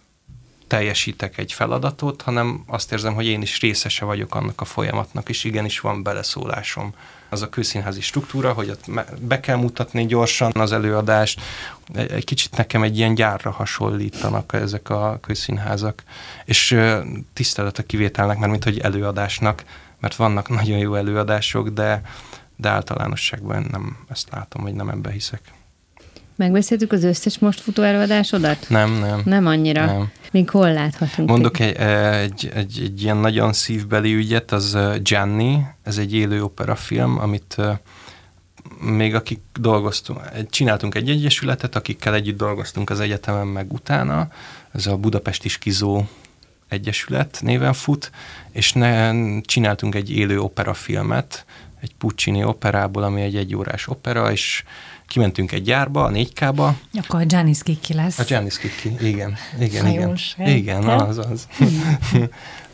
teljesítek 0.67 1.39
egy 1.39 1.53
feladatot, 1.53 2.23
hanem 2.23 2.63
azt 2.67 2.93
érzem, 2.93 3.15
hogy 3.15 3.27
én 3.27 3.43
is 3.43 3.61
részese 3.61 4.05
vagyok 4.05 4.35
annak 4.35 4.61
a 4.61 4.65
folyamatnak, 4.65 5.29
és 5.29 5.45
igenis 5.45 5.81
van 5.81 6.03
beleszólásom. 6.03 6.95
Az 7.29 7.43
a 7.43 7.49
kőszínházi 7.49 8.01
struktúra, 8.01 8.53
hogy 8.53 8.71
ott 8.71 8.85
be 9.21 9.41
kell 9.41 9.57
mutatni 9.57 10.07
gyorsan 10.07 10.53
az 10.55 10.73
előadást. 10.73 11.41
Egy 11.95 12.25
kicsit 12.25 12.57
nekem 12.57 12.83
egy 12.83 12.97
ilyen 12.97 13.15
gyárra 13.15 13.51
hasonlítanak 13.51 14.53
ezek 14.53 14.91
a 14.91 15.19
kőszínházak. 15.21 16.03
És 16.45 16.79
tisztelet 17.33 17.79
a 17.79 17.83
kivételnek, 17.83 18.39
mert 18.39 18.51
mint 18.51 18.65
hogy 18.65 18.79
előadásnak, 18.79 19.65
mert 20.01 20.17
vannak 20.17 20.49
nagyon 20.49 20.79
jó 20.79 20.95
előadások, 20.95 21.69
de, 21.69 22.03
de 22.57 22.69
általánosságban 22.69 23.67
nem 23.71 23.97
ezt 24.09 24.29
látom, 24.31 24.63
hogy 24.63 24.75
nem 24.75 24.89
ebbe 24.89 25.11
hiszek. 25.11 25.41
Megbeszéltük 26.39 26.93
az 26.93 27.05
összes 27.05 27.39
most 27.39 27.61
futó 27.61 27.83
előadásodat? 27.83 28.67
Nem, 28.69 28.93
nem. 28.93 29.23
Nem 29.25 29.47
annyira? 29.47 29.85
Nem. 29.85 30.11
Még 30.33 30.51
hol 30.51 30.73
láthatunk? 30.73 31.29
Mondok 31.29 31.59
egy, 31.59 31.77
egy, 31.77 32.51
egy, 32.55 32.81
egy 32.85 33.03
ilyen 33.03 33.17
nagyon 33.17 33.53
szívbeli 33.53 34.15
ügyet, 34.15 34.53
az 34.53 34.79
Gianni, 35.03 35.59
ez 35.83 35.99
egy 35.99 36.15
élő 36.15 36.43
operafilm, 36.43 37.19
amit 37.19 37.57
még 38.81 39.15
akik 39.15 39.41
dolgoztunk, 39.61 40.21
csináltunk 40.51 40.95
egy 40.95 41.11
egyesületet, 41.11 41.77
akikkel 41.77 42.15
együtt 42.15 42.37
dolgoztunk 42.37 42.91
az 42.91 43.01
egyetemen 43.01 43.47
meg 43.47 43.73
utána, 43.73 44.29
ez 44.73 44.87
a 44.87 44.97
Budapesti 44.97 45.49
Skizó 45.49 46.09
Egyesület 46.69 47.39
néven 47.43 47.73
fut, 47.73 48.11
és 48.51 48.73
ne, 48.73 49.13
csináltunk 49.41 49.95
egy 49.95 50.11
élő 50.11 50.41
operafilmet, 50.41 51.45
egy 51.81 51.95
Puccini 51.95 52.45
operából, 52.45 53.03
ami 53.03 53.21
egy 53.21 53.37
egyórás 53.37 53.89
opera, 53.89 54.33
és 54.33 54.65
kimentünk 55.09 55.53
egy 55.53 55.63
gyárba, 55.63 56.05
a 56.05 56.11
4K-ba. 56.11 56.71
Akkor 57.03 57.21
a 57.21 57.25
Gianni 57.25 57.55
Skicki 57.55 57.95
lesz. 57.95 58.19
A 58.19 58.25
Gianni 58.25 58.51
Skicki, 58.51 58.95
igen. 59.01 59.37
Igen, 59.61 59.87
igen. 59.87 60.19
Igen, 60.37 60.85
az, 60.85 61.19
az. 61.19 61.47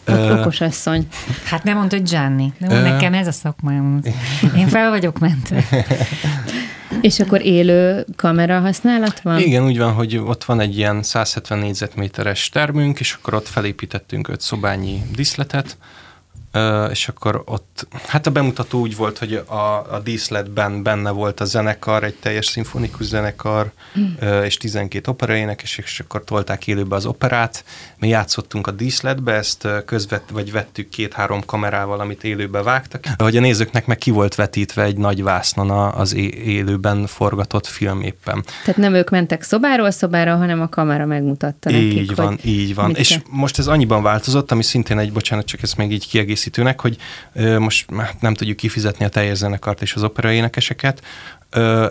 Okos 0.40 0.60
asszony. 0.60 1.06
Hát 1.44 1.62
nem 1.62 1.76
mondta, 1.76 1.96
hogy 1.96 2.08
Gianni. 2.08 2.52
Nem, 2.58 2.82
nekem 2.82 3.14
ez 3.14 3.26
a 3.26 3.32
szakmám. 3.32 4.00
Én 4.56 4.68
fel 4.68 4.90
vagyok 4.90 5.18
mentve. 5.18 5.64
És 7.00 7.20
akkor 7.20 7.42
élő 7.42 8.06
kamera 8.16 8.60
használat 8.60 9.20
van? 9.20 9.38
Igen, 9.40 9.64
úgy 9.64 9.78
van, 9.78 9.92
hogy 9.92 10.16
ott 10.16 10.44
van 10.44 10.60
egy 10.60 10.76
ilyen 10.76 11.02
170 11.02 11.58
négyzetméteres 11.58 12.48
termünk, 12.48 13.00
és 13.00 13.12
akkor 13.12 13.34
ott 13.34 13.48
felépítettünk 13.48 14.28
öt 14.28 14.40
szobányi 14.40 15.02
diszletet, 15.14 15.76
és 16.90 17.08
akkor 17.08 17.42
ott, 17.44 17.86
hát 18.06 18.26
a 18.26 18.30
bemutató 18.30 18.80
úgy 18.80 18.96
volt, 18.96 19.18
hogy 19.18 19.34
a, 19.34 19.54
a 19.94 20.00
díszletben 20.04 20.82
benne 20.82 21.10
volt 21.10 21.40
a 21.40 21.44
zenekar, 21.44 22.04
egy 22.04 22.14
teljes 22.14 22.46
szimfonikus 22.46 23.06
zenekar, 23.06 23.72
mm. 23.98 24.42
és 24.44 24.56
12 24.56 25.10
operaénekes, 25.10 25.78
és 25.78 26.00
akkor 26.00 26.24
tolták 26.24 26.66
élőbe 26.66 26.96
az 26.96 27.06
operát. 27.06 27.64
Mi 27.98 28.08
játszottunk 28.08 28.66
a 28.66 28.70
díszletbe, 28.70 29.32
ezt 29.32 29.68
közvet, 29.86 30.22
vagy 30.32 30.52
vettük 30.52 30.88
két-három 30.88 31.44
kamerával, 31.46 32.00
amit 32.00 32.24
élőbe 32.24 32.62
vágtak, 32.62 33.04
hogy 33.18 33.36
a 33.36 33.40
nézőknek 33.40 33.86
meg 33.86 33.98
ki 33.98 34.10
volt 34.10 34.34
vetítve 34.34 34.82
egy 34.82 34.96
nagy 34.96 35.22
vásznon 35.22 35.70
az 35.70 36.14
élőben 36.14 37.06
forgatott 37.06 37.66
film 37.66 38.00
éppen. 38.02 38.44
Tehát 38.64 38.80
nem 38.80 38.94
ők 38.94 39.10
mentek 39.10 39.42
szobáról 39.42 39.90
szobára, 39.90 40.36
hanem 40.36 40.60
a 40.60 40.68
kamera 40.68 41.06
megmutatta 41.06 41.70
így 41.70 41.94
nekik, 41.94 42.16
van, 42.16 42.38
így 42.42 42.74
van. 42.74 42.94
És 42.94 43.18
most 43.30 43.58
ez 43.58 43.66
annyiban 43.66 44.02
változott, 44.02 44.50
ami 44.50 44.62
szintén 44.62 44.98
egy, 44.98 45.12
bocsánat, 45.12 45.46
csak 45.46 45.62
ezt 45.62 45.76
még 45.76 45.92
így 45.92 46.08
kiegész 46.08 46.43
kiegészítőnek, 46.44 46.80
hogy 46.80 46.96
most 47.58 47.86
nem 48.20 48.34
tudjuk 48.34 48.56
kifizetni 48.56 49.04
a 49.04 49.08
teljes 49.08 49.36
zenekart 49.36 49.82
és 49.82 49.94
az 49.94 50.02
operaénekeseket, 50.02 51.02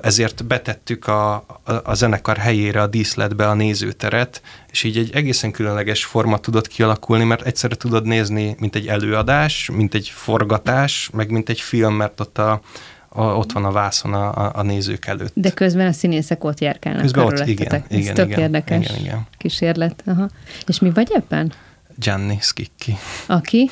ezért 0.01 0.45
betettük 0.45 1.07
a, 1.07 1.34
a, 1.35 1.71
a 1.84 1.93
zenekar 1.93 2.38
helyére 2.38 2.81
a 2.81 2.88
díszletbe 2.88 3.47
a 3.47 3.53
nézőteret, 3.53 4.41
és 4.71 4.84
így 4.84 4.97
egy 4.97 5.09
egészen 5.13 5.51
különleges 5.51 6.05
forma 6.05 6.38
tudott 6.38 6.67
kialakulni, 6.67 7.23
mert 7.23 7.45
egyszerre 7.45 7.75
tudod 7.75 8.05
nézni, 8.05 8.55
mint 8.59 8.75
egy 8.75 8.88
előadás, 8.88 9.69
mint 9.73 9.93
egy 9.93 10.07
forgatás, 10.13 11.09
meg 11.13 11.30
mint 11.30 11.49
egy 11.49 11.59
film, 11.59 11.93
mert 11.93 12.19
ott 12.19 12.38
a, 12.38 12.61
a, 13.09 13.23
ott 13.23 13.51
van 13.51 13.65
a 13.65 13.71
vászon 13.71 14.13
a, 14.13 14.51
a 14.55 14.61
nézők 14.61 15.05
előtt. 15.05 15.31
De 15.35 15.49
közben 15.49 15.88
a 15.88 15.91
színészek 15.91 16.43
ott 16.43 16.59
járkálnak 16.59 17.01
közben 17.01 17.25
ott, 17.25 17.47
igen, 17.47 17.84
igen, 17.89 18.09
Ez 18.09 18.15
tök 18.15 18.27
igen, 18.27 18.39
érdekes 18.39 18.85
igen, 18.85 18.99
igen. 18.99 19.27
kísérlet. 19.38 20.03
Aha. 20.05 20.30
És 20.67 20.80
mi 20.80 20.91
vagy 20.91 21.11
ebben? 21.13 21.53
Gianni 21.95 22.38
Skicki. 22.41 22.95
Aki? 23.27 23.69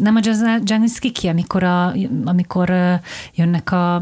Nem 0.00 0.16
a 0.16 0.20
Janis 0.62 0.98
Kiki, 0.98 1.28
amikor, 1.28 1.62
a, 1.62 1.92
amikor 2.24 2.72
jönnek 3.34 3.72
a, 3.72 3.94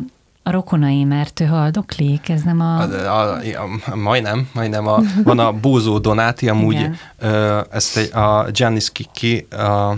a 0.43 0.51
rokonai, 0.51 1.05
mert 1.05 1.41
ő 1.41 1.45
haldoklik, 1.45 2.29
ez 2.29 2.43
nem 2.43 2.61
a... 2.61 2.81
a, 2.83 3.35
a, 3.35 3.39
a 3.87 3.97
majdnem, 3.97 4.49
majdnem. 4.55 4.87
A, 4.87 5.01
van 5.25 5.39
a 5.39 5.53
Bózó 5.53 5.99
Donáti, 5.99 6.49
amúgy 6.49 6.89
ö, 7.19 7.61
ezt 7.71 7.97
egy, 7.97 8.15
a 8.15 8.47
Janis 8.53 8.93
Kiki, 8.93 9.47
a, 9.51 9.63
a 9.63 9.97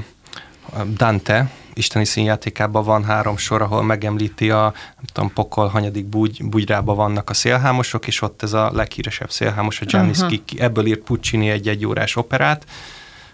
Dante, 0.97 1.51
isteni 1.75 2.05
színjátékában 2.05 2.85
van 2.85 3.05
három 3.05 3.37
sor, 3.37 3.63
ahol 3.63 3.83
megemlíti 3.83 4.51
a, 4.51 4.63
nem 4.97 5.05
tudom, 5.13 5.33
pokol, 5.33 5.67
hanyadik 5.67 6.07
bugy, 6.07 6.45
bugyrában 6.45 6.97
vannak 6.97 7.31
a 7.31 7.35
szélhámosok, 7.35 8.07
és 8.07 8.23
ott 8.23 8.43
ez 8.43 8.53
a 8.53 8.71
leghíresebb 8.73 9.31
szélhámos, 9.31 9.81
a 9.81 9.85
Janis 9.89 10.19
Kiki. 10.29 10.61
Ebből 10.61 10.87
írt 10.87 11.01
Puccini 11.01 11.49
egy 11.49 11.69
egyórás 11.69 12.17
operát, 12.17 12.67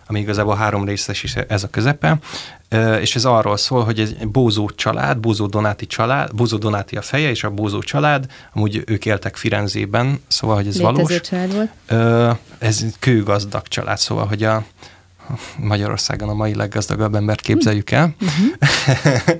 ami 0.06 0.20
igazából 0.20 0.56
három 0.56 0.84
részes 0.84 1.22
is 1.22 1.34
ez 1.34 1.62
a 1.62 1.68
közepe, 1.68 2.18
és 3.00 3.14
ez 3.14 3.24
arról 3.24 3.56
szól, 3.56 3.84
hogy 3.84 4.00
egy 4.00 4.28
Bózó 4.28 4.70
család, 4.70 5.18
Bózó 5.18 5.46
Donáti 5.46 5.86
család, 5.86 6.34
Bózó 6.34 6.56
Donáti 6.56 6.96
a 6.96 7.02
feje, 7.02 7.30
és 7.30 7.44
a 7.44 7.50
Bózó 7.50 7.78
család, 7.78 8.26
amúgy 8.52 8.82
ők 8.86 9.06
éltek 9.06 9.36
Firenzében, 9.36 10.22
szóval, 10.28 10.56
hogy 10.56 10.66
ez 10.66 10.78
Létező 10.78 10.92
valós. 10.92 11.20
család 11.20 11.54
volt? 11.54 12.38
Ez 12.58 12.84
kőgazdag 12.98 13.68
család, 13.68 13.98
szóval, 13.98 14.26
hogy 14.26 14.42
a 14.42 14.64
Magyarországon 15.56 16.28
a 16.28 16.34
mai 16.34 16.54
leggazdagabb 16.54 17.14
embert 17.14 17.40
képzeljük 17.40 17.90
el, 17.90 18.14
uh-huh. 18.20 19.36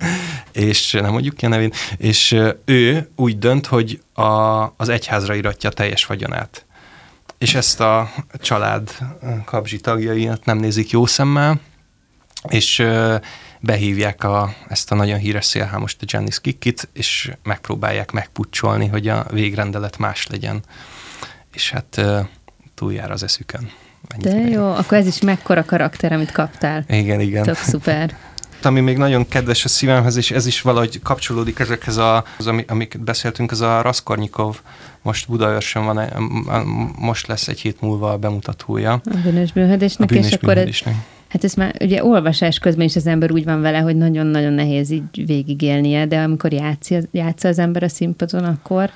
és 0.68 0.92
nem 0.92 1.12
mondjuk 1.12 1.36
ki 1.36 1.44
a 1.44 1.48
nevén, 1.48 1.72
és 1.96 2.36
ő 2.64 3.10
úgy 3.16 3.38
dönt, 3.38 3.66
hogy 3.66 4.00
a, 4.12 4.22
az 4.76 4.88
egyházra 4.88 5.34
iratja 5.34 5.70
teljes 5.70 6.06
vagyonát 6.06 6.64
és 7.42 7.54
ezt 7.54 7.80
a 7.80 8.10
család 8.36 8.90
kapzsi 9.44 9.80
tagjaiat 9.80 10.44
nem 10.44 10.58
nézik 10.58 10.90
jó 10.90 11.06
szemmel, 11.06 11.60
és 12.48 12.86
behívják 13.60 14.24
a, 14.24 14.54
ezt 14.68 14.92
a 14.92 14.94
nagyon 14.94 15.18
híres 15.18 15.44
szélhámost, 15.44 16.02
a 16.02 16.04
Janice 16.08 16.38
Kikkit, 16.40 16.88
és 16.92 17.32
megpróbálják 17.42 18.10
megpucsolni, 18.10 18.86
hogy 18.86 19.08
a 19.08 19.26
végrendelet 19.30 19.98
más 19.98 20.26
legyen. 20.26 20.62
És 21.52 21.70
hát 21.70 22.00
túljár 22.74 23.10
az 23.10 23.22
eszükön. 23.22 23.70
De 24.18 24.36
jó, 24.36 24.72
akkor 24.72 24.98
ez 24.98 25.06
is 25.06 25.20
mekkora 25.20 25.64
karakter, 25.64 26.12
amit 26.12 26.32
kaptál. 26.32 26.84
Igen, 26.88 27.20
igen. 27.20 27.42
Tök 27.42 27.56
szuper 27.56 28.16
ami 28.64 28.80
még 28.80 28.96
nagyon 28.96 29.28
kedves 29.28 29.64
a 29.64 29.68
szívemhez, 29.68 30.16
és 30.16 30.30
ez 30.30 30.46
is 30.46 30.60
valahogy 30.60 31.02
kapcsolódik 31.02 31.58
ezekhez, 31.58 31.96
a, 31.96 32.24
az, 32.38 32.50
amiket 32.66 33.00
beszéltünk, 33.00 33.50
az 33.50 33.60
a 33.60 33.80
Raskornyikov, 33.80 34.60
most 35.02 35.28
Budaörsön 35.28 35.84
van, 35.84 35.98
most 36.98 37.26
lesz 37.26 37.48
egy 37.48 37.60
hét 37.60 37.80
múlva 37.80 38.10
a 38.10 38.16
bemutatója. 38.16 38.92
A 38.92 39.18
bűnös 39.22 39.52
bűnhődésnek, 39.52 40.10
a 40.10 40.12
bűnös 40.12 40.30
és 40.30 40.34
akkor 40.34 40.58
ez, 40.58 40.80
Hát 41.32 41.44
ez 41.44 41.54
már 41.54 41.74
ugye 41.80 42.04
olvasás 42.04 42.58
közben 42.58 42.84
is 42.84 42.96
az 42.96 43.06
ember 43.06 43.32
úgy 43.32 43.44
van 43.44 43.60
vele, 43.60 43.78
hogy 43.78 43.96
nagyon-nagyon 43.96 44.52
nehéz 44.52 44.90
így 44.90 45.26
végigélnie, 45.26 46.06
de 46.06 46.22
amikor 46.22 46.52
játsza, 46.52 46.96
játsza 47.10 47.48
az 47.48 47.58
ember 47.58 47.82
a 47.82 47.88
színpadon, 47.88 48.44
akkor... 48.44 48.90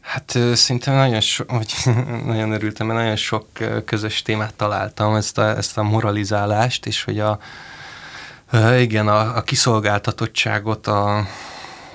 Hát 0.00 0.38
szinte 0.54 0.92
nagyon, 0.92 1.20
so, 1.20 1.44
hogy 1.48 1.72
nagyon 2.26 2.52
örültem, 2.52 2.86
mert 2.86 2.98
nagyon 2.98 3.16
sok 3.16 3.46
közös 3.84 4.22
témát 4.22 4.54
találtam, 4.54 5.14
ezt 5.14 5.38
a, 5.38 5.56
ezt 5.56 5.78
a 5.78 5.82
moralizálást, 5.82 6.86
és 6.86 7.04
hogy 7.04 7.18
a, 7.18 7.38
igen, 8.78 9.08
a, 9.08 9.36
a 9.36 9.42
kiszolgáltatottságot, 9.42 10.86
a, 10.86 11.26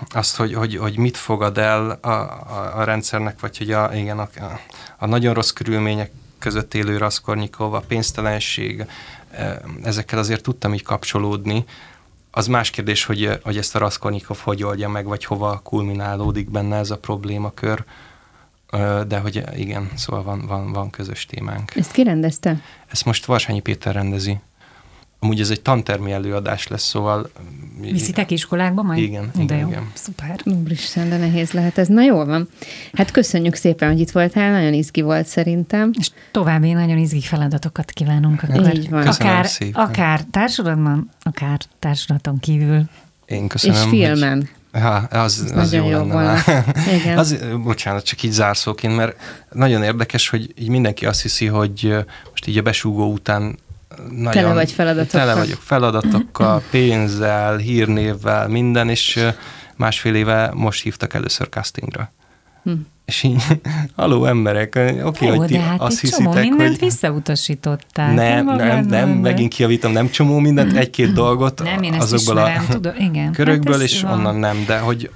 azt, 0.09 0.35
hogy, 0.35 0.53
hogy, 0.53 0.77
hogy 0.77 0.97
mit 0.97 1.17
fogad 1.17 1.57
el 1.57 1.89
a, 1.89 2.09
a, 2.09 2.71
a 2.75 2.83
rendszernek, 2.83 3.39
vagy 3.39 3.57
hogy 3.57 3.71
a, 3.71 3.95
igen, 3.95 4.19
a, 4.19 4.29
a 4.97 5.05
nagyon 5.05 5.33
rossz 5.33 5.49
körülmények 5.49 6.11
között 6.39 6.73
élő 6.73 6.97
Raskornyikov, 6.97 7.73
a 7.73 7.79
pénztelenség, 7.79 8.85
ezekkel 9.83 10.19
azért 10.19 10.43
tudtam 10.43 10.73
így 10.73 10.83
kapcsolódni. 10.83 11.65
Az 12.31 12.47
más 12.47 12.69
kérdés, 12.69 13.05
hogy, 13.05 13.39
hogy 13.43 13.57
ezt 13.57 13.75
a 13.75 13.79
Raskornyikov 13.79 14.37
hogy 14.37 14.63
oldja 14.63 14.89
meg, 14.89 15.05
vagy 15.05 15.25
hova 15.25 15.59
kulminálódik 15.63 16.49
benne 16.49 16.77
ez 16.77 16.91
a 16.91 16.97
problémakör, 16.97 17.83
de 19.07 19.19
hogy 19.19 19.43
igen, 19.55 19.89
szóval 19.95 20.23
van, 20.23 20.45
van, 20.47 20.71
van 20.71 20.89
közös 20.89 21.25
témánk. 21.25 21.75
Ezt 21.75 21.91
ki 21.91 22.03
rendezte? 22.03 22.61
Ezt 22.87 23.05
most 23.05 23.25
Varsányi 23.25 23.59
Péter 23.59 23.93
rendezi. 23.93 24.39
Amúgy 25.25 25.39
ez 25.39 25.49
egy 25.49 25.61
tantermi 25.61 26.11
előadás 26.11 26.67
lesz, 26.67 26.83
szóval... 26.83 27.29
Viszitek 27.79 28.31
iskolákba 28.31 28.81
majd? 28.81 28.99
Igen, 28.99 29.31
de 29.35 29.43
igen, 29.43 29.57
jó. 29.57 29.67
igen. 29.67 29.91
Szuper. 29.93 30.39
Úristen, 30.43 31.09
de 31.09 31.17
nehéz 31.17 31.51
lehet 31.51 31.77
ez. 31.77 31.87
Na 31.87 32.01
jól 32.01 32.25
van. 32.25 32.49
Hát 32.93 33.11
köszönjük 33.11 33.55
szépen, 33.55 33.91
hogy 33.91 33.99
itt 33.99 34.11
voltál, 34.11 34.51
nagyon 34.51 34.73
izgi 34.73 35.01
volt 35.01 35.27
szerintem. 35.27 35.91
És 35.99 36.09
további 36.31 36.71
nagyon 36.71 36.97
izgi 36.97 37.21
feladatokat 37.21 37.91
kívánunk. 37.91 38.43
Akkor 38.43 38.73
Így 38.73 38.89
van. 38.89 39.07
Akár, 39.07 39.47
akár 39.73 40.21
társulatban, 40.31 41.09
akár 41.21 41.59
társulaton 41.79 42.39
kívül. 42.39 42.83
Én 43.25 43.47
köszönöm. 43.47 43.81
És 43.81 43.87
filmen. 43.89 44.49
Hogy... 44.71 44.81
Ha, 44.81 44.93
az, 45.09 45.43
az, 45.45 45.51
az 45.57 45.73
jó, 45.73 45.89
jó 45.89 45.97
lenne. 45.97 46.13
Volna. 46.13 46.37
Igen. 47.01 47.17
Az, 47.17 47.37
bocsánat, 47.63 48.03
csak 48.03 48.23
így 48.23 48.31
zárszóként, 48.31 48.95
mert 48.95 49.15
nagyon 49.51 49.83
érdekes, 49.83 50.29
hogy 50.29 50.53
így 50.57 50.69
mindenki 50.69 51.05
azt 51.05 51.21
hiszi, 51.21 51.45
hogy 51.45 51.95
most 52.29 52.47
így 52.47 52.57
a 52.57 52.61
besúgó 52.61 53.11
után 53.11 53.57
nagyon 54.09 54.31
tele 54.31 54.53
vagy 54.53 54.71
feladatokkal. 54.71 55.19
Tele 55.19 55.35
vagyok 55.35 55.61
feladatokkal, 55.61 56.61
pénzzel, 56.71 57.57
hírnévvel, 57.57 58.47
minden, 58.47 58.89
és 58.89 59.19
másfél 59.75 60.15
éve 60.15 60.51
most 60.53 60.83
hívtak 60.83 61.13
először 61.13 61.49
castingra. 61.49 62.11
Hm. 62.63 62.71
És 63.05 63.23
így, 63.23 63.43
haló 63.95 64.25
emberek, 64.25 64.75
oké, 64.75 65.01
okay, 65.03 65.37
hogy 65.37 65.47
ti 65.47 65.57
hát 65.57 65.81
azt 65.81 65.99
hiszitek, 65.99 66.25
csomó 66.25 66.39
mindent 66.39 66.69
hogy... 66.69 66.79
visszautasították. 66.79 68.13
Nem, 68.13 68.45
nem, 68.45 68.55
nem, 68.55 68.85
nem, 68.85 69.09
megint 69.09 69.53
kiavítom, 69.53 69.91
nem 69.91 70.09
csomó 70.09 70.39
mindent, 70.39 70.73
egy-két 70.83 71.13
dolgot 71.13 71.63
nem, 71.63 71.83
én 71.83 71.93
azokból 71.93 72.35
ismerem, 72.35 72.65
a 72.69 72.71
tudom, 72.71 72.93
igen. 72.97 73.31
körökből, 73.37 73.73
hát 73.73 73.83
és 73.83 74.01
van. 74.01 74.11
onnan 74.11 74.35
nem, 74.35 74.63
de 74.67 74.79
hogy 74.79 75.09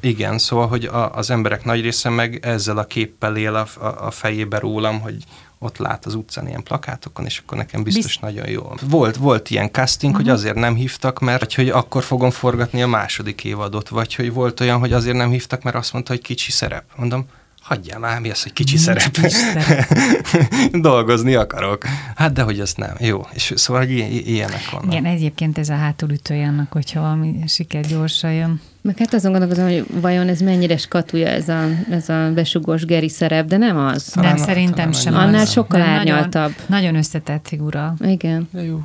igen, 0.00 0.38
szóval, 0.38 0.66
hogy 0.66 0.90
az 1.12 1.30
emberek 1.30 1.64
nagy 1.64 1.80
része 1.80 2.08
meg 2.08 2.38
ezzel 2.42 2.78
a 2.78 2.84
képpel 2.84 3.36
él 3.36 3.54
a, 3.54 3.66
a 4.06 4.10
fejébe 4.10 4.58
rólam, 4.58 5.00
hogy 5.00 5.16
ott 5.64 5.78
lát 5.78 6.06
az 6.06 6.14
utcán 6.14 6.48
ilyen 6.48 6.62
plakátokon, 6.62 7.24
és 7.24 7.38
akkor 7.38 7.58
nekem 7.58 7.82
biztos 7.82 8.04
Bizt... 8.04 8.20
nagyon 8.20 8.48
jó. 8.48 8.72
Volt, 8.88 9.16
volt 9.16 9.50
ilyen 9.50 9.70
casting, 9.70 10.12
uh-huh. 10.12 10.26
hogy 10.26 10.34
mhm. 10.34 10.42
azért 10.44 10.66
nem 10.66 10.74
hívtak, 10.74 11.20
mert 11.20 11.54
hogy 11.54 11.68
akkor 11.68 12.02
fogom 12.02 12.30
forgatni 12.30 12.82
a 12.82 12.86
második 12.86 13.44
évadot, 13.44 13.88
vagy 13.88 14.14
hogy 14.14 14.32
volt 14.32 14.60
olyan, 14.60 14.78
hogy 14.78 14.92
azért 14.92 15.16
nem 15.16 15.30
hívtak, 15.30 15.62
mert 15.62 15.76
azt 15.76 15.92
mondta, 15.92 16.12
hogy 16.12 16.22
kicsi 16.22 16.50
szerep. 16.50 16.84
Mondom, 16.96 17.26
hagyjál 17.64 17.98
már, 17.98 18.20
mi 18.20 18.30
az, 18.30 18.42
hogy 18.42 18.52
kicsi 18.52 18.76
szerep. 18.76 19.16
Dolgozni 20.72 21.34
akarok. 21.34 21.84
Hát 22.14 22.32
de 22.32 22.42
hogy 22.42 22.60
ezt 22.60 22.76
nem. 22.76 22.94
Jó. 22.98 23.26
És 23.32 23.52
szóval 23.56 23.82
hogy 23.82 23.90
ilyenek 24.28 24.70
vannak. 24.70 24.92
Igen, 24.92 25.04
egyébként 25.04 25.58
ez 25.58 25.68
a 25.68 25.76
hátulütője 25.76 26.46
annak, 26.46 26.72
hogyha 26.72 27.00
valami 27.00 27.42
siker 27.46 27.86
gyorsan 27.86 28.32
jön. 28.32 28.60
Meg 28.84 28.98
hát 28.98 29.14
azon 29.14 29.30
gondolkozom, 29.30 29.64
hogy 29.64 29.84
vajon 30.00 30.28
ez 30.28 30.40
mennyire 30.40 30.76
skatúja 30.76 31.26
ez 31.26 31.48
a, 31.48 31.68
ez 31.90 32.08
a 32.08 32.30
besugós 32.34 32.84
Geri 32.84 33.08
szerep, 33.08 33.46
de 33.46 33.56
nem 33.56 33.76
az. 33.76 34.12
Nem, 34.14 34.24
nem 34.24 34.36
szerintem 34.36 34.92
sem 34.92 35.14
Annál 35.14 35.40
az. 35.40 35.50
sokkal 35.50 35.80
árnyaltabb. 35.80 36.32
Nagyon, 36.32 36.66
nagyon 36.66 36.94
összetett 36.94 37.48
figura. 37.48 37.94
Igen. 38.00 38.48
De 38.52 38.62
jó. 38.62 38.80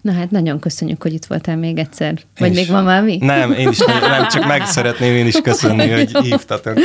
Na 0.00 0.12
hát 0.12 0.30
nagyon 0.30 0.58
köszönjük, 0.58 1.02
hogy 1.02 1.12
itt 1.12 1.24
voltál 1.24 1.56
még 1.56 1.78
egyszer. 1.78 2.18
Vagy 2.38 2.54
még 2.54 2.68
van 2.68 2.84
valami? 2.84 3.16
Nem, 3.20 3.52
én 3.52 3.68
is 3.68 3.78
nem, 3.78 4.28
csak 4.28 4.46
meg 4.46 4.66
szeretném 4.66 5.14
én 5.14 5.26
is 5.26 5.40
köszönni, 5.40 5.90
hogy 5.96 6.16
hívtatok. 6.16 6.78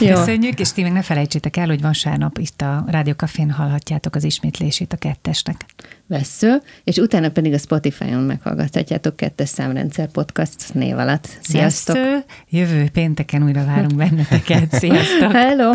Jó. 0.00 0.14
Köszönjük, 0.14 0.60
és 0.60 0.72
ti 0.72 0.82
meg 0.82 0.92
ne 0.92 1.02
felejtsétek 1.02 1.56
el, 1.56 1.66
hogy 1.66 1.80
vasárnap 1.80 2.38
itt 2.38 2.62
a 2.62 2.84
Rádió 2.86 3.12
Cafén 3.12 3.50
hallhatjátok 3.50 4.14
az 4.14 4.24
ismétlését 4.24 4.92
a 4.92 4.96
kettesnek. 4.96 5.64
Vessző, 6.10 6.60
és 6.84 6.96
utána 6.96 7.30
pedig 7.30 7.52
a 7.52 7.58
Spotify-on 7.58 8.22
meghallgathatjátok 8.22 9.16
kettes 9.16 9.48
számrendszer 9.48 10.10
podcast 10.10 10.74
név 10.74 10.98
alatt. 10.98 11.38
Sziasztok! 11.40 11.96
Vessző, 11.96 12.24
jövő 12.48 12.88
pénteken 12.92 13.42
újra 13.42 13.64
várunk 13.64 13.94
benneteket. 13.94 14.72
Sziasztok! 14.80 15.32
Hello! 15.32 15.72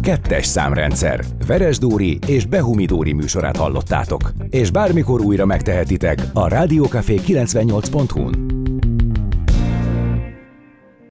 Kettes 0.00 0.46
számrendszer. 0.46 1.24
Veres 1.46 1.78
Dóri 1.78 2.18
és 2.26 2.46
Behumi 2.46 2.84
Dóri 2.84 3.12
műsorát 3.12 3.56
hallottátok. 3.56 4.32
És 4.50 4.70
bármikor 4.70 5.20
újra 5.20 5.46
megtehetitek 5.46 6.22
a 6.32 6.48
Rádiókafé 6.48 7.20
98.hu-n. 7.26 8.73